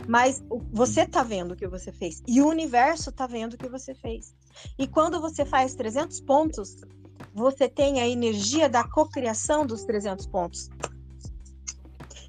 Mas 0.07 0.43
você 0.71 1.05
tá 1.05 1.23
vendo 1.23 1.53
o 1.53 1.55
que 1.55 1.67
você 1.67 1.93
fez 1.93 2.21
e 2.27 2.41
o 2.41 2.47
universo 2.47 3.11
tá 3.11 3.25
vendo 3.25 3.53
o 3.53 3.57
que 3.57 3.69
você 3.69 3.93
fez. 3.93 4.35
E 4.77 4.85
quando 4.85 5.21
você 5.21 5.45
faz 5.45 5.75
300 5.75 6.19
pontos, 6.21 6.75
você 7.33 7.67
tem 7.69 7.99
a 7.99 8.07
energia 8.07 8.67
da 8.69 8.83
cocriação 8.83 9.65
dos 9.65 9.83
300 9.83 10.25
pontos. 10.27 10.69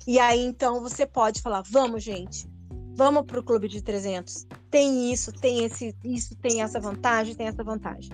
E 0.07 0.19
aí, 0.19 0.45
então, 0.45 0.81
você 0.81 1.07
pode 1.07 1.41
falar: 1.41 1.63
vamos, 1.63 2.03
gente, 2.03 2.49
vamos 2.95 3.25
para 3.25 3.41
o 3.41 3.43
clube 3.43 3.69
de 3.69 3.83
300. 3.83 4.47
Tem 4.71 5.13
isso, 5.13 5.33
tem 5.33 5.65
esse, 5.65 5.95
isso, 6.05 6.37
tem 6.37 6.63
essa 6.63 6.81
vantagem, 6.81 7.35
tem 7.35 7.47
essa 7.47 7.63
vantagem. 7.63 8.11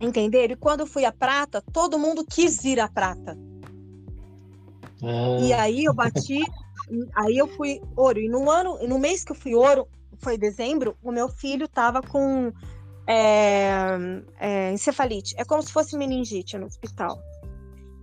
Entenderam? 0.00 0.54
E 0.54 0.56
quando 0.56 0.80
eu 0.80 0.86
fui 0.86 1.04
a 1.04 1.12
prata, 1.12 1.62
todo 1.72 1.98
mundo 1.98 2.24
quis 2.24 2.64
ir 2.64 2.80
à 2.80 2.88
prata. 2.88 3.38
Ah. 5.02 5.38
E 5.40 5.52
aí 5.52 5.84
eu 5.84 5.94
bati, 5.94 6.40
aí 7.14 7.36
eu 7.36 7.46
fui 7.46 7.80
ouro. 7.96 8.18
E 8.18 8.28
no 8.28 8.50
ano, 8.50 8.78
no 8.86 8.98
mês 8.98 9.24
que 9.24 9.32
eu 9.32 9.36
fui 9.36 9.54
ouro, 9.54 9.86
foi 10.18 10.38
dezembro, 10.38 10.96
o 11.02 11.12
meu 11.12 11.28
filho 11.28 11.68
tava 11.68 12.00
com 12.00 12.52
é, 13.06 13.88
é, 14.38 14.72
encefalite. 14.72 15.34
É 15.36 15.44
como 15.44 15.62
se 15.62 15.72
fosse 15.72 15.96
meningite 15.96 16.56
no 16.58 16.66
hospital. 16.66 17.18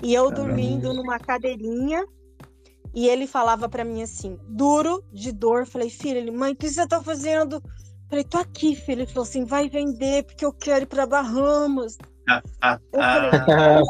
E 0.03 0.13
eu 0.13 0.31
dormindo 0.31 0.93
numa 0.93 1.19
cadeirinha 1.19 2.05
e 2.93 3.07
ele 3.07 3.25
falava 3.25 3.69
para 3.69 3.83
mim 3.83 4.01
assim, 4.01 4.37
duro 4.47 5.03
de 5.11 5.31
dor. 5.31 5.65
Falei, 5.65 5.89
filho, 5.89 6.17
ele, 6.17 6.31
mãe, 6.31 6.53
o 6.53 6.55
que 6.55 6.69
você 6.69 6.85
tá 6.87 7.01
fazendo? 7.01 7.61
Falei, 8.09 8.25
tô 8.25 8.37
aqui, 8.37 8.75
filho. 8.75 9.01
Ele 9.01 9.07
falou 9.07 9.23
assim, 9.23 9.45
vai 9.45 9.69
vender 9.69 10.23
porque 10.23 10.43
eu 10.43 10.51
quero 10.51 10.83
ir 10.83 10.87
para 10.87 11.05
Bahamas. 11.05 11.97
Ah, 12.29 12.41
ah, 12.61 12.79
eu 12.91 12.99
falei, 12.99 13.29
ah. 13.33 13.81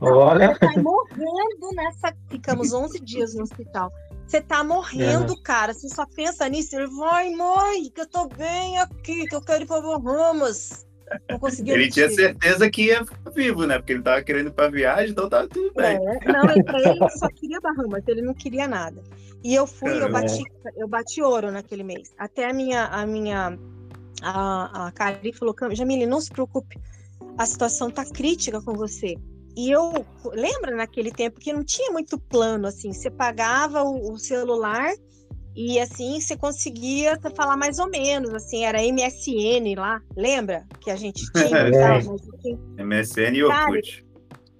olha, 0.00 0.58
tá 0.58 0.72
morrendo 0.82 1.74
nessa. 1.74 2.14
Ficamos 2.28 2.72
11 2.72 3.00
dias 3.00 3.34
no 3.34 3.42
hospital. 3.42 3.92
Você 4.32 4.40
tá 4.40 4.64
morrendo, 4.64 5.34
é. 5.34 5.42
cara. 5.42 5.74
Você 5.74 5.90
só 5.90 6.06
pensa 6.06 6.48
nisso. 6.48 6.74
Ele 6.74 6.86
vai, 6.86 7.28
mãe, 7.34 7.90
que 7.94 8.00
eu 8.00 8.08
tô 8.08 8.26
bem 8.28 8.78
aqui, 8.78 9.26
que 9.26 9.36
eu 9.36 9.42
quero 9.42 9.64
ir 9.64 9.66
pra 9.66 9.78
Bahamas. 9.82 10.86
Não 11.28 11.38
conseguiu. 11.38 11.74
ele 11.74 11.90
tinha 11.90 12.08
certeza 12.08 12.70
que 12.70 12.86
ia 12.86 13.04
ficar 13.04 13.30
vivo, 13.30 13.66
né? 13.66 13.76
Porque 13.76 13.92
ele 13.92 14.02
tava 14.02 14.22
querendo 14.22 14.46
ir 14.46 14.52
pra 14.52 14.70
viagem, 14.70 15.10
então 15.10 15.28
tava 15.28 15.46
tudo 15.48 15.70
bem. 15.74 15.96
É, 15.96 16.32
não, 16.32 16.64
pra 16.64 16.80
ele 16.80 16.98
só 17.18 17.28
queria 17.28 17.60
Bahamas, 17.60 18.02
ele 18.08 18.22
não 18.22 18.32
queria 18.32 18.66
nada. 18.66 19.02
E 19.44 19.54
eu 19.54 19.66
fui, 19.66 20.02
eu 20.02 20.10
bati, 20.10 20.42
eu 20.78 20.88
bati 20.88 21.20
ouro 21.20 21.52
naquele 21.52 21.82
mês. 21.82 22.14
Até 22.16 22.48
a 22.48 22.54
minha, 22.54 22.86
a 22.86 23.04
minha, 23.04 23.58
a, 24.22 24.86
a 24.86 24.92
Kari 24.92 25.34
falou, 25.34 25.54
Jamile, 25.72 26.06
não 26.06 26.22
se 26.22 26.30
preocupe, 26.30 26.80
a 27.36 27.44
situação 27.44 27.90
tá 27.90 28.06
crítica 28.06 28.62
com 28.62 28.72
você. 28.72 29.14
E 29.56 29.70
eu 29.70 29.92
lembra 30.32 30.74
naquele 30.74 31.10
tempo 31.10 31.38
que 31.38 31.52
não 31.52 31.62
tinha 31.62 31.90
muito 31.90 32.18
plano 32.18 32.66
assim, 32.66 32.92
você 32.92 33.10
pagava 33.10 33.82
o, 33.82 34.12
o 34.12 34.18
celular 34.18 34.92
e 35.54 35.78
assim 35.78 36.18
você 36.18 36.36
conseguia 36.36 37.18
falar 37.36 37.56
mais 37.56 37.78
ou 37.78 37.88
menos, 37.88 38.32
assim, 38.32 38.64
era 38.64 38.82
MSN 38.82 39.74
lá, 39.76 40.00
lembra 40.16 40.66
que 40.80 40.90
a 40.90 40.96
gente 40.96 41.24
tinha? 41.32 41.58
é. 41.58 41.70
tal, 41.70 41.98
assim, 41.98 42.58
MSN 42.78 43.36
e 43.36 43.44
Orkut. 43.44 44.06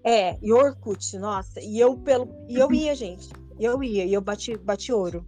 é, 0.04 0.36
e 0.42 0.52
Orkut, 0.52 1.18
nossa, 1.18 1.60
e 1.60 1.80
eu 1.80 1.96
pelo 1.96 2.28
e 2.48 2.58
eu 2.58 2.70
ia, 2.72 2.94
gente. 2.94 3.30
Eu 3.58 3.82
ia 3.82 4.04
e 4.04 4.12
eu 4.12 4.20
bati 4.20 4.56
bati 4.56 4.92
ouro. 4.92 5.24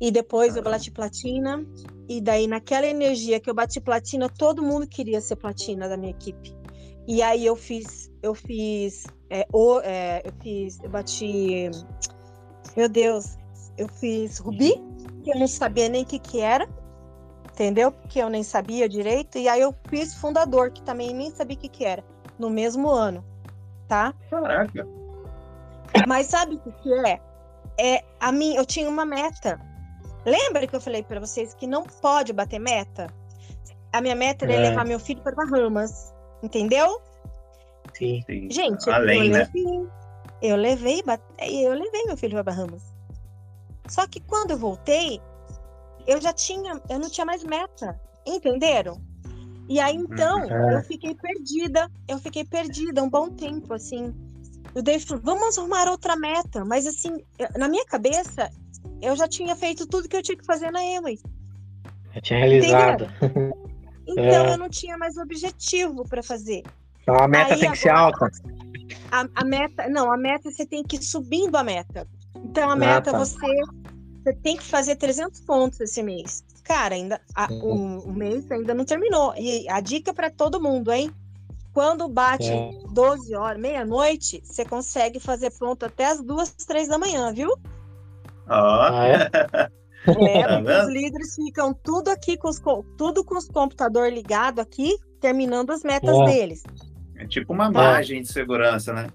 E 0.00 0.10
depois 0.10 0.56
eu 0.56 0.62
bati 0.62 0.90
platina 0.90 1.64
e 2.08 2.20
daí 2.20 2.46
naquela 2.46 2.86
energia 2.86 3.40
que 3.40 3.48
eu 3.48 3.54
bati 3.54 3.80
platina, 3.80 4.28
todo 4.28 4.62
mundo 4.62 4.86
queria 4.86 5.20
ser 5.20 5.36
platina 5.36 5.88
da 5.88 5.96
minha 5.96 6.10
equipe. 6.10 6.55
E 7.06 7.22
aí 7.22 7.46
eu 7.46 7.54
fiz, 7.54 8.10
eu 8.22 8.34
fiz, 8.34 9.06
é, 9.30 9.46
o, 9.52 9.80
é, 9.80 10.22
eu 10.24 10.32
fiz, 10.42 10.82
eu 10.82 10.90
bati, 10.90 11.70
meu 12.76 12.88
Deus, 12.88 13.36
eu 13.78 13.88
fiz 13.88 14.38
Rubi, 14.38 14.74
que 15.22 15.30
eu 15.30 15.38
não 15.38 15.46
sabia 15.46 15.88
nem 15.88 16.02
o 16.02 16.06
que 16.06 16.18
que 16.18 16.40
era, 16.40 16.68
entendeu? 17.52 17.92
Porque 17.92 18.18
eu 18.18 18.28
nem 18.28 18.42
sabia 18.42 18.88
direito. 18.88 19.38
E 19.38 19.48
aí 19.48 19.60
eu 19.60 19.74
fiz 19.88 20.14
Fundador, 20.14 20.72
que 20.72 20.82
também 20.82 21.14
nem 21.14 21.30
sabia 21.30 21.56
o 21.56 21.60
que 21.60 21.68
que 21.68 21.84
era, 21.84 22.04
no 22.38 22.50
mesmo 22.50 22.90
ano, 22.90 23.24
tá? 23.86 24.12
Caraca. 24.28 24.86
Mas 26.08 26.26
sabe 26.26 26.56
o 26.56 26.58
que 26.58 26.72
que 26.82 26.92
é? 26.92 27.20
É 27.78 28.04
a 28.18 28.32
mim, 28.32 28.56
eu 28.56 28.66
tinha 28.66 28.88
uma 28.88 29.04
meta. 29.04 29.60
Lembra 30.24 30.66
que 30.66 30.74
eu 30.74 30.80
falei 30.80 31.04
para 31.04 31.20
vocês 31.20 31.54
que 31.54 31.68
não 31.68 31.84
pode 31.84 32.32
bater 32.32 32.58
meta? 32.58 33.06
A 33.92 34.00
minha 34.00 34.16
meta 34.16 34.44
era 34.44 34.54
é. 34.54 34.70
levar 34.70 34.84
meu 34.84 34.98
filho 34.98 35.22
para 35.22 35.36
Bahamas. 35.36 36.15
Entendeu? 36.42 37.00
Sim. 37.94 38.22
Gente, 38.50 38.90
Além, 38.90 39.26
eu, 39.26 39.30
né? 39.32 39.38
levei, 39.54 39.88
eu 40.42 40.56
levei, 40.56 41.02
eu 41.40 41.72
levei 41.72 42.04
meu 42.04 42.16
filho 42.16 42.32
para 42.34 42.42
Bahamas. 42.54 42.82
Só 43.88 44.06
que 44.06 44.20
quando 44.20 44.50
eu 44.50 44.58
voltei, 44.58 45.20
eu 46.06 46.20
já 46.20 46.32
tinha, 46.32 46.80
eu 46.90 46.98
não 46.98 47.08
tinha 47.08 47.24
mais 47.24 47.42
meta, 47.44 47.98
entenderam? 48.26 49.00
E 49.68 49.80
aí 49.80 49.96
então 49.96 50.44
É. 50.44 50.74
eu 50.74 50.82
fiquei 50.84 51.14
perdida, 51.14 51.90
eu 52.08 52.18
fiquei 52.18 52.44
perdida 52.44 53.02
um 53.02 53.10
bom 53.10 53.30
tempo, 53.30 53.72
assim. 53.74 54.14
O 54.74 54.82
David 54.82 55.06
falou, 55.06 55.22
vamos 55.24 55.56
arrumar 55.58 55.88
outra 55.88 56.14
meta. 56.16 56.64
Mas 56.64 56.86
assim, 56.86 57.16
eu- 57.38 57.48
na 57.56 57.68
minha 57.68 57.84
cabeça, 57.86 58.50
eu 59.00 59.16
já 59.16 59.26
tinha 59.26 59.56
feito 59.56 59.86
tudo 59.86 60.08
que 60.08 60.16
eu 60.16 60.22
tinha 60.22 60.36
que 60.36 60.44
fazer 60.44 60.70
na 60.70 60.84
Emily. 60.84 61.18
Eu 62.14 62.20
tinha 62.20 62.38
realizado. 62.40 63.06
Então 64.06 64.24
É. 64.24 64.52
eu 64.54 64.58
não 64.58 64.68
tinha 64.68 64.96
mais 64.96 65.16
objetivo 65.16 66.04
para 66.08 66.22
fazer. 66.22 66.62
Então 67.02 67.16
a 67.16 67.26
meta 67.28 67.54
Aí 67.54 67.60
tem 67.60 67.70
que 67.72 67.78
ser 67.78 67.90
agora- 67.90 68.18
alta. 68.26 68.30
A, 69.10 69.28
a 69.34 69.44
meta, 69.44 69.88
não, 69.88 70.12
a 70.12 70.16
meta 70.16 70.50
você 70.50 70.64
tem 70.66 70.82
que 70.82 70.96
ir 70.96 71.02
subindo 71.02 71.56
a 71.56 71.62
meta. 71.64 72.06
Então 72.36 72.68
a 72.70 72.72
Ah, 72.72 72.76
meta 72.76 73.10
tá. 73.12 73.18
você, 73.18 73.36
você 74.22 74.32
tem 74.42 74.56
que 74.56 74.64
fazer 74.64 74.96
300 74.96 75.40
pontos 75.40 75.80
esse 75.80 76.02
mês. 76.02 76.44
Cara, 76.64 76.94
ainda 76.96 77.20
a- 77.34 77.48
Uhum. 77.50 77.98
o, 77.98 78.08
o 78.08 78.12
mês 78.12 78.50
ainda 78.50 78.74
não 78.74 78.84
terminou. 78.84 79.32
E 79.36 79.68
a 79.68 79.80
dica 79.80 80.12
para 80.12 80.30
todo 80.30 80.60
mundo, 80.60 80.92
hein? 80.92 81.10
Quando 81.72 82.08
bate 82.08 82.50
É. 82.50 82.70
12 82.90 83.34
horas, 83.36 83.60
meia-noite, 83.60 84.42
você 84.44 84.64
consegue 84.64 85.20
fazer 85.20 85.50
pronto 85.52 85.84
até 85.84 86.06
as 86.06 86.22
duas, 86.22 86.50
três 86.52 86.88
da 86.88 86.98
manhã, 86.98 87.32
viu? 87.32 87.52
Ah, 88.48 89.06
é? 89.06 89.16
É, 90.06 90.42
Tá 90.46 90.56
porque 90.58 90.72
os 90.72 90.88
líderes 90.88 91.34
ficam 91.34 91.74
tudo 91.74 92.08
aqui 92.08 92.36
com 92.36 92.48
os 92.48 92.60
tudo 92.96 93.24
com 93.24 93.36
os 93.36 93.48
computadores 93.48 94.14
ligados 94.14 94.60
aqui, 94.62 94.96
terminando 95.20 95.70
as 95.70 95.82
metas 95.82 96.16
deles. 96.26 96.62
é 97.16 97.26
tipo 97.26 97.52
uma 97.52 97.70
margem 97.70 98.22
de 98.22 98.28
segurança, 98.28 98.92
né? 98.92 99.08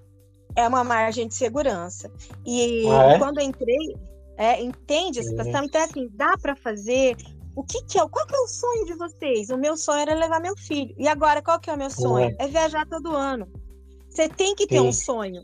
É 0.56 0.67
uma 0.67 0.84
margem 0.84 1.27
de 1.27 1.36
segurança. 1.36 2.12
E 2.45 2.86
Ah, 2.89 3.13
é? 3.13 3.17
quando 3.19 3.39
eu 3.39 3.45
entrei, 3.45 3.95
é, 4.38 4.62
entende 4.62 5.19
a 5.19 5.21
É. 5.21 5.25
situação? 5.25 5.63
Então, 5.63 5.82
assim, 5.82 6.10
dá 6.13 6.36
para 6.41 6.56
fazer. 6.56 7.15
O 7.56 7.63
que, 7.63 7.84
que 7.84 7.99
é? 7.99 8.08
Qual 8.08 8.25
que 8.25 8.36
é 8.36 8.39
o 8.39 8.47
sonho 8.47 8.86
de 8.86 8.93
vocês? 8.95 9.49
O 9.49 9.58
meu 9.58 9.77
sonho 9.77 10.01
era 10.01 10.15
levar 10.15 10.39
meu 10.41 10.56
filho. 10.58 10.93
E 10.97 11.08
agora, 11.08 11.41
qual 11.41 11.60
que 11.60 11.69
é 11.69 11.73
o 11.73 11.77
meu 11.77 11.89
sonho? 11.89 12.36
É 12.39 12.47
viajar 12.47 12.86
todo 12.88 13.15
ano. 13.15 13.47
Você 14.10 14.27
tem 14.27 14.56
que 14.56 14.65
ter 14.67 14.80
Sim. 14.80 14.88
um 14.88 14.91
sonho. 14.93 15.41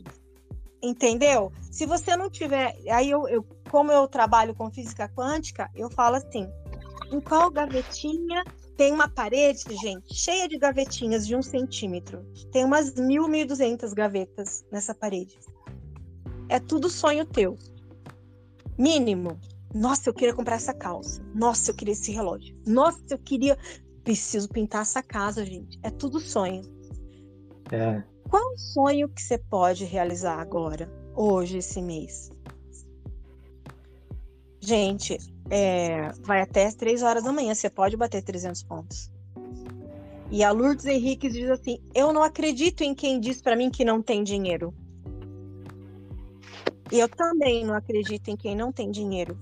Entendeu? 0.82 1.52
Se 1.72 1.86
você 1.86 2.16
não 2.16 2.30
tiver. 2.30 2.76
Aí 2.90 3.10
eu, 3.10 3.28
eu, 3.28 3.46
como 3.70 3.92
eu 3.92 4.08
trabalho 4.08 4.56
com 4.56 4.72
física 4.72 5.10
quântica, 5.10 5.70
eu 5.76 5.90
falo 5.90 6.16
assim: 6.16 6.48
em 7.12 7.20
qual 7.20 7.50
gavetinha 7.50 8.44
tem 8.76 8.92
uma 8.92 9.10
parede, 9.10 9.64
gente, 9.82 10.14
cheia 10.14 10.48
de 10.48 10.58
gavetinhas 10.58 11.26
de 11.26 11.36
um 11.36 11.42
centímetro. 11.42 12.24
Tem 12.52 12.64
umas 12.64 12.94
mil, 12.94 13.28
mil 13.28 13.46
duzentas 13.46 13.92
gavetas 13.92 14.64
nessa 14.72 14.94
parede. 14.94 15.38
É 16.48 16.60
tudo 16.60 16.90
sonho 16.90 17.26
teu. 17.26 17.58
Mínimo. 18.78 19.40
Nossa, 19.74 20.10
eu 20.10 20.14
queria 20.14 20.34
comprar 20.34 20.56
essa 20.56 20.74
calça. 20.74 21.22
Nossa, 21.34 21.72
eu 21.72 21.76
queria 21.76 21.94
esse 21.94 22.12
relógio. 22.12 22.56
Nossa, 22.66 23.02
eu 23.10 23.18
queria. 23.18 23.58
Preciso 24.04 24.48
pintar 24.48 24.84
essa 24.84 25.04
casa, 25.04 25.44
gente. 25.44 25.78
É 25.84 25.90
tudo 25.90 26.20
sonho. 26.20 26.62
É. 27.72 28.02
Qual 28.30 28.54
o 28.54 28.58
sonho 28.58 29.10
que 29.10 29.22
você 29.22 29.38
pode 29.38 29.84
realizar 29.84 30.40
agora, 30.40 30.90
hoje, 31.16 31.58
esse 31.58 31.82
mês? 31.82 32.30
Gente, 34.68 35.18
é, 35.50 36.12
vai 36.26 36.42
até 36.42 36.66
as 36.66 36.76
3 36.76 37.02
horas 37.02 37.24
da 37.24 37.32
manhã, 37.32 37.56
você 37.56 37.70
pode 37.70 37.96
bater 37.96 38.22
300 38.22 38.64
pontos. 38.64 39.10
E 40.30 40.44
a 40.44 40.52
Lourdes 40.52 40.86
Henrique 40.86 41.30
diz 41.30 41.50
assim: 41.50 41.80
Eu 41.96 42.12
não 42.12 42.22
acredito 42.22 42.82
em 42.82 42.94
quem 42.94 43.18
diz 43.18 43.42
para 43.42 43.56
mim 43.56 43.70
que 43.70 43.86
não 43.86 44.02
tem 44.02 44.26
dinheiro. 44.26 44.74
E 46.92 47.00
eu 47.00 47.08
também 47.08 47.66
não 47.66 47.76
acredito 47.76 48.28
em 48.28 48.36
quem 48.36 48.58
não 48.58 48.74
tem 48.74 48.92
dinheiro. 48.92 49.38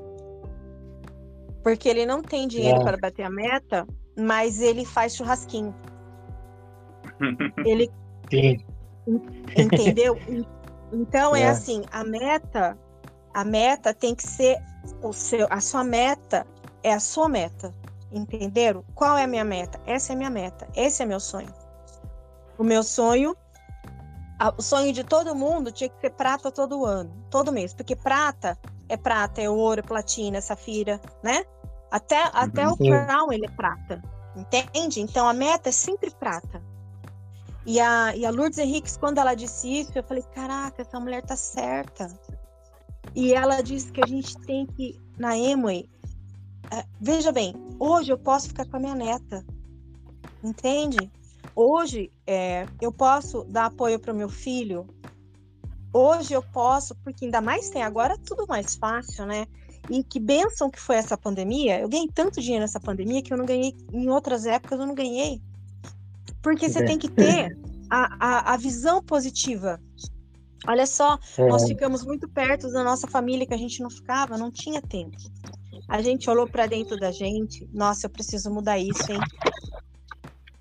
Porque 1.64 1.90
ele 1.90 2.06
não 2.06 2.22
tem 2.22 2.48
dinheiro 2.48 2.82
É. 2.82 2.84
para 2.84 2.98
bater 2.98 3.24
a 3.24 3.30
meta, 3.32 3.88
mas 4.16 4.62
ele 4.62 4.86
faz 4.86 5.16
churrasquinho. 5.16 5.74
ele 7.66 7.90
Sim. 8.30 8.60
Entendeu? 9.58 10.16
Então 10.94 11.36
é. 11.36 11.42
É. 11.42 11.50
assim, 11.50 11.82
a 11.92 12.04
meta, 12.04 12.78
a 13.36 13.44
meta 13.44 13.94
tem 13.94 14.16
que 14.16 14.24
ser 14.24 14.64
o 15.04 15.12
seu, 15.12 15.46
a 15.50 15.60
sua 15.60 15.84
meta 15.84 16.48
é 16.82 16.94
a 16.94 17.02
sua 17.02 17.28
meta. 17.28 17.74
Entenderam? 18.10 18.82
Qual 18.96 19.18
é 19.18 19.26
a 19.26 19.28
minha 19.28 19.44
meta? 19.44 19.78
Essa 19.86 20.14
é 20.14 20.16
a 20.16 20.18
minha 20.18 20.30
meta. 20.30 20.66
Esse 20.74 21.04
é 21.04 21.06
meu 21.06 21.20
sonho. 21.20 21.54
O 22.58 22.64
meu 22.64 22.82
sonho, 22.82 23.36
o 24.58 24.62
sonho 24.62 24.94
de 24.94 25.04
todo 25.04 25.36
mundo 25.36 25.70
tinha 25.70 25.90
que 25.90 26.00
ser 26.00 26.12
prata 26.12 26.50
todo 26.50 26.86
ano, 26.86 27.12
todo 27.30 27.52
mês, 27.52 27.74
porque 27.74 27.94
prata 27.94 28.58
é 28.88 28.96
prata, 28.96 29.42
é 29.42 29.50
ouro, 29.50 29.82
é 29.82 29.84
platina, 29.84 30.38
é 30.38 30.42
safira, 30.42 31.02
né? 31.22 31.44
Até, 31.92 32.24
até 32.34 32.66
o 32.70 32.78
Sim. 32.78 32.90
crown 32.90 33.34
ele 33.34 33.48
é 33.48 33.52
prata, 33.52 34.02
entende? 34.34 35.02
Então 35.02 35.28
a 35.28 35.34
meta 35.34 35.68
é 35.68 35.72
sempre 35.74 36.10
prata. 36.10 36.64
E 37.66 37.82
a, 37.82 38.16
e 38.16 38.26
a 38.26 38.30
Lourdes 38.30 38.60
Henriques, 38.60 38.96
quando 38.96 39.18
ela 39.18 39.34
disse 39.34 39.82
isso, 39.82 39.92
eu 39.96 40.04
falei: 40.04 40.24
caraca, 40.34 40.84
essa 40.84 41.00
mulher 41.00 41.24
tá 41.24 41.36
certa. 41.36 42.08
E 43.14 43.34
ela 43.34 43.62
disse 43.62 43.92
que 43.92 44.02
a 44.02 44.08
gente 44.08 44.38
tem 44.40 44.66
que, 44.66 45.00
na 45.18 45.38
Emoi, 45.38 45.88
é, 46.72 46.84
veja 47.00 47.32
bem, 47.32 47.54
hoje 47.80 48.12
eu 48.12 48.18
posso 48.18 48.48
ficar 48.48 48.66
com 48.66 48.78
a 48.78 48.80
minha 48.80 48.96
neta, 48.96 49.46
entende? 50.44 51.12
Hoje 51.56 52.12
é, 52.28 52.66
eu 52.82 52.92
posso 52.92 53.44
dar 53.46 53.66
apoio 53.66 54.00
para 54.00 54.14
o 54.14 54.16
meu 54.16 54.30
filho. 54.30 54.88
Hoje 55.94 56.34
eu 56.34 56.42
posso, 56.42 56.94
porque 56.96 57.26
ainda 57.26 57.40
mais 57.40 57.70
tem 57.70 57.82
agora 57.82 58.18
tudo 58.18 58.46
mais 58.48 58.76
fácil, 58.76 59.26
né? 59.26 59.48
E 59.90 60.04
que 60.04 60.20
benção 60.20 60.70
que 60.70 60.80
foi 60.80 60.98
essa 60.98 61.16
pandemia. 61.16 61.80
Eu 61.80 61.88
ganhei 61.88 62.10
tanto 62.14 62.42
dinheiro 62.42 62.64
nessa 62.64 62.80
pandemia 62.80 63.22
que 63.22 63.32
eu 63.32 63.38
não 63.38 63.46
ganhei 63.46 63.74
em 63.94 64.10
outras 64.10 64.46
épocas, 64.46 64.80
eu 64.80 64.86
não 64.86 64.96
ganhei. 64.96 65.42
Porque 66.42 66.70
você 66.70 66.80
É. 66.80 66.84
tem 66.84 66.98
que 66.98 67.08
ter 67.10 67.58
a, 67.90 68.18
a, 68.20 68.54
a 68.54 68.58
visão 68.58 69.02
positiva. 69.02 69.80
Olha 70.68 70.86
só, 70.88 71.18
É. 71.38 71.48
nós 71.48 71.68
ficamos 71.68 72.04
muito 72.04 72.28
perto 72.30 72.72
da 72.72 72.84
nossa 72.84 73.08
família 73.08 73.46
que 73.46 73.54
a 73.54 73.58
gente 73.58 73.82
não 73.82 73.90
ficava, 73.90 74.38
não 74.38 74.52
tinha 74.52 74.82
tempo. 74.82 75.16
A 75.88 76.02
gente 76.02 76.30
olhou 76.30 76.48
para 76.48 76.66
dentro 76.66 76.98
da 76.98 77.12
gente, 77.12 77.68
nossa, 77.74 78.08
eu 78.08 78.10
preciso 78.10 78.50
mudar 78.52 78.80
isso, 78.80 79.12
hein? 79.12 79.20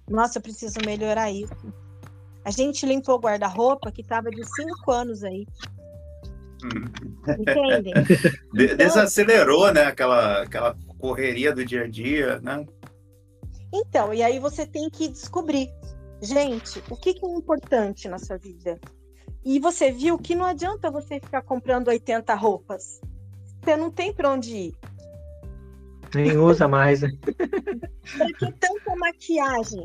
Nossa, 0.09 0.39
eu 0.39 0.43
preciso 0.43 0.75
melhorar 0.85 1.31
isso. 1.31 1.55
A 2.45 2.51
gente 2.51 2.85
limpou 2.85 3.15
o 3.15 3.21
guarda-roupa 3.21 3.91
que 3.91 4.03
estava 4.03 4.29
de 4.31 4.45
cinco 4.55 4.91
anos 4.91 5.25
aí, 5.25 5.47
entendem? 7.39 7.95
De- 8.53 8.65
Então- 8.65 8.77
Desacelerou, 8.77 9.73
né? 9.73 9.85
Aquela, 9.85 10.43
aquela 10.43 10.77
correria 10.99 11.55
do 11.55 11.65
dia 11.65 11.85
a 11.85 11.89
dia, 11.89 12.39
né? 12.41 12.67
Então, 13.73 14.13
e 14.15 14.23
aí 14.23 14.39
você 14.39 14.67
tem 14.67 14.89
que 14.91 15.09
descobrir, 15.09 15.69
gente, 16.23 16.83
o 16.91 16.97
que, 16.97 17.15
que 17.15 17.25
é 17.27 17.29
importante 17.31 18.09
na 18.09 18.19
sua 18.19 18.37
vida. 18.37 18.79
E 19.45 19.59
você 19.61 19.91
viu 19.93 20.19
que 20.19 20.35
não 20.35 20.45
adianta 20.47 20.91
você 20.91 21.21
ficar 21.21 21.43
comprando 21.43 21.89
80 21.89 22.35
roupas. 22.35 23.01
Você 23.63 23.77
não 23.77 23.91
tem 23.91 24.13
para 24.13 24.31
onde 24.31 24.57
ir. 24.57 24.75
Nem 26.15 26.37
usa 26.39 26.67
mais. 26.69 27.03
né? 27.03 27.11
Para 28.17 28.33
que 28.33 28.53
tanta 28.53 28.97
maquiagem? 28.97 29.85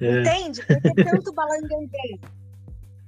É. 0.00 0.20
Entende? 0.20 0.66
Por 0.66 0.80
que 0.82 1.04
tanto 1.04 1.32
balangandê? 1.32 2.18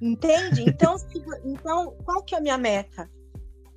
Entende? 0.01 0.63
Então, 0.69 0.97
se- 0.99 1.25
então, 1.45 1.97
qual 2.05 2.23
que 2.23 2.35
é 2.35 2.39
a 2.39 2.41
minha 2.41 2.57
meta? 2.59 3.11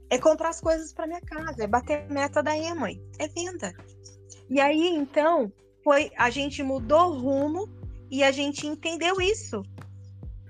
É 0.09 0.17
comprar 0.17 0.49
as 0.49 0.61
coisas 0.61 0.93
para 0.93 1.07
minha 1.07 1.21
casa, 1.21 1.63
é 1.63 1.67
bater 1.67 2.05
a 2.09 2.13
meta 2.13 2.41
da 2.43 2.57
Emoi, 2.57 3.01
é 3.17 3.27
venda. 3.27 3.73
E 4.49 4.59
aí, 4.59 4.87
então, 4.95 5.51
foi 5.83 6.11
a 6.17 6.29
gente 6.29 6.61
mudou 6.63 7.11
o 7.11 7.19
rumo 7.19 7.69
e 8.11 8.23
a 8.23 8.31
gente 8.31 8.65
entendeu 8.67 9.19
isso. 9.21 9.63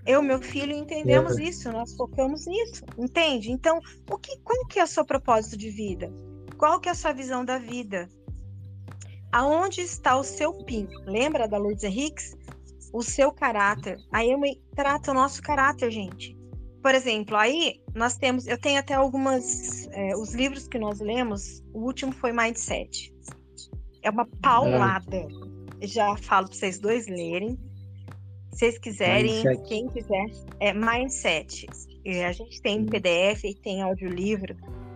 Eu 0.05 0.23
e 0.23 0.25
meu 0.25 0.41
filho 0.41 0.73
entendemos 0.73 1.37
isso, 1.37 1.71
nós 1.71 1.95
focamos 1.95 2.45
nisso, 2.45 2.83
entende? 2.97 3.51
Então, 3.51 3.79
o 4.09 4.17
que, 4.17 4.37
qual 4.39 4.65
que 4.67 4.79
é 4.79 4.83
o 4.83 4.87
seu 4.87 5.05
propósito 5.05 5.57
de 5.57 5.69
vida? 5.69 6.11
Qual 6.57 6.79
que 6.79 6.89
é 6.89 6.91
a 6.91 6.95
sua 6.95 7.13
visão 7.13 7.45
da 7.45 7.57
vida? 7.57 8.09
Aonde 9.31 9.81
está 9.81 10.17
o 10.17 10.23
seu 10.23 10.53
PIN? 10.65 10.87
Lembra 11.05 11.47
da 11.47 11.57
Lourdes 11.57 11.83
Henriques? 11.83 12.35
O 12.91 13.03
seu 13.03 13.31
caráter. 13.31 13.97
A 14.11 14.25
Emily 14.25 14.59
trata 14.75 15.11
o 15.11 15.13
nosso 15.13 15.41
caráter, 15.41 15.91
gente. 15.91 16.35
Por 16.81 16.95
exemplo, 16.95 17.35
aí 17.35 17.79
nós 17.93 18.17
temos, 18.17 18.47
eu 18.47 18.57
tenho 18.57 18.79
até 18.79 18.93
algumas, 18.93 19.87
é, 19.91 20.15
os 20.15 20.33
livros 20.33 20.67
que 20.67 20.79
nós 20.79 20.99
lemos, 20.99 21.61
o 21.73 21.85
último 21.85 22.11
foi 22.11 22.31
Mindset. 22.31 23.13
É 24.01 24.09
uma 24.09 24.25
paulada. 24.41 25.27
Já 25.81 26.15
falo 26.17 26.47
para 26.47 26.57
vocês 26.57 26.79
dois 26.79 27.07
lerem. 27.07 27.57
Se 28.59 28.65
vocês 28.65 28.77
quiserem, 28.77 29.35
Mindset. 29.35 29.69
quem 29.69 29.87
quiser, 29.87 30.25
é 30.59 30.73
Mindset. 30.73 31.65
É, 32.03 32.25
a 32.25 32.33
gente 32.33 32.61
tem 32.61 32.85
PDF 32.85 33.45
e 33.45 33.55
tem 33.55 33.81
audiolivro. 33.81 34.53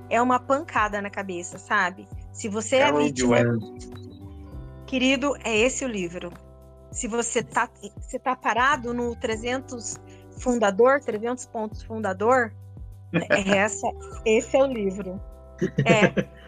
É 0.10 0.22
uma 0.22 0.38
pancada 0.38 1.02
na 1.02 1.10
cabeça, 1.10 1.58
sabe? 1.58 2.06
Se 2.34 2.50
você 2.50 2.76
é 2.76 2.80
Carol 2.80 3.00
vítima. 3.00 3.38
Querido, 4.86 5.34
é 5.46 5.58
esse 5.58 5.86
o 5.86 5.88
livro. 5.88 6.30
Se 6.92 7.08
você 7.08 7.42
tá, 7.42 7.70
você 8.02 8.20
tá 8.20 8.36
parado 8.36 8.94
no 8.94 9.16
300 9.16 9.96
fundador, 10.40 11.00
300 11.00 11.46
pontos 11.46 11.84
fundador, 11.84 12.54
é 13.16 13.60
essa, 13.60 13.88
esse 14.26 14.58
é 14.58 14.62
o 14.62 14.68
livro. 14.68 15.22
É. 15.86 16.43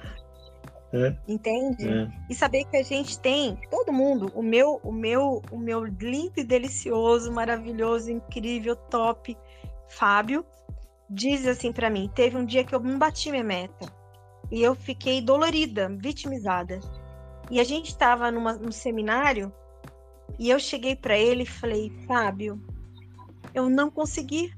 é. 0.95 1.17
Entende? 1.27 1.88
É. 1.88 2.08
E 2.29 2.36
saber 2.36 2.63
que 2.65 2.77
a 2.77 2.84
gente 2.84 3.19
tem, 3.19 3.58
todo 3.69 3.91
mundo, 3.91 4.31
o 4.34 4.41
meu, 4.41 4.79
o 4.84 4.91
meu, 4.91 5.41
o 5.51 5.58
meu 5.58 5.84
lindo 5.84 6.34
e 6.38 6.43
delicioso, 6.43 7.31
maravilhoso, 7.31 8.12
incrível, 8.12 8.75
top, 8.75 9.38
Fábio, 9.88 10.45
diz 11.10 11.45
assim 11.45 11.71
para 11.71 11.89
mim: 11.89 12.10
teve 12.13 12.38
um 12.38 12.45
dia 12.45 12.63
que 12.63 12.73
eu 12.73 12.79
não 12.79 12.97
bati 12.97 13.29
minha 13.31 13.43
meta 13.43 13.86
e 14.51 14.62
eu 14.62 14.75
fiquei 14.75 15.21
dolorida, 15.21 15.89
vitimizada. 15.89 16.79
E 17.49 17.60
a 17.60 17.63
gente 17.63 17.89
estava 17.89 18.31
num 18.31 18.71
seminário 18.71 19.53
e 20.39 20.49
eu 20.49 20.60
cheguei 20.60 20.95
para 20.95 21.17
ele 21.17 21.43
e 21.43 21.47
falei: 21.47 21.89
Fábio, 22.08 22.62
eu 23.53 23.69
não 23.69 23.89
consegui. 23.89 24.53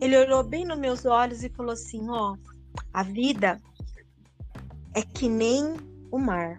Ele 0.00 0.16
olhou 0.16 0.42
bem 0.42 0.64
nos 0.64 0.78
meus 0.78 1.04
olhos 1.04 1.42
e 1.42 1.48
falou 1.48 1.72
assim: 1.72 2.08
Ó, 2.08 2.36
a 2.92 3.02
vida 3.02 3.60
é 4.96 5.02
que 5.02 5.28
nem 5.28 5.76
o 6.10 6.18
mar. 6.18 6.58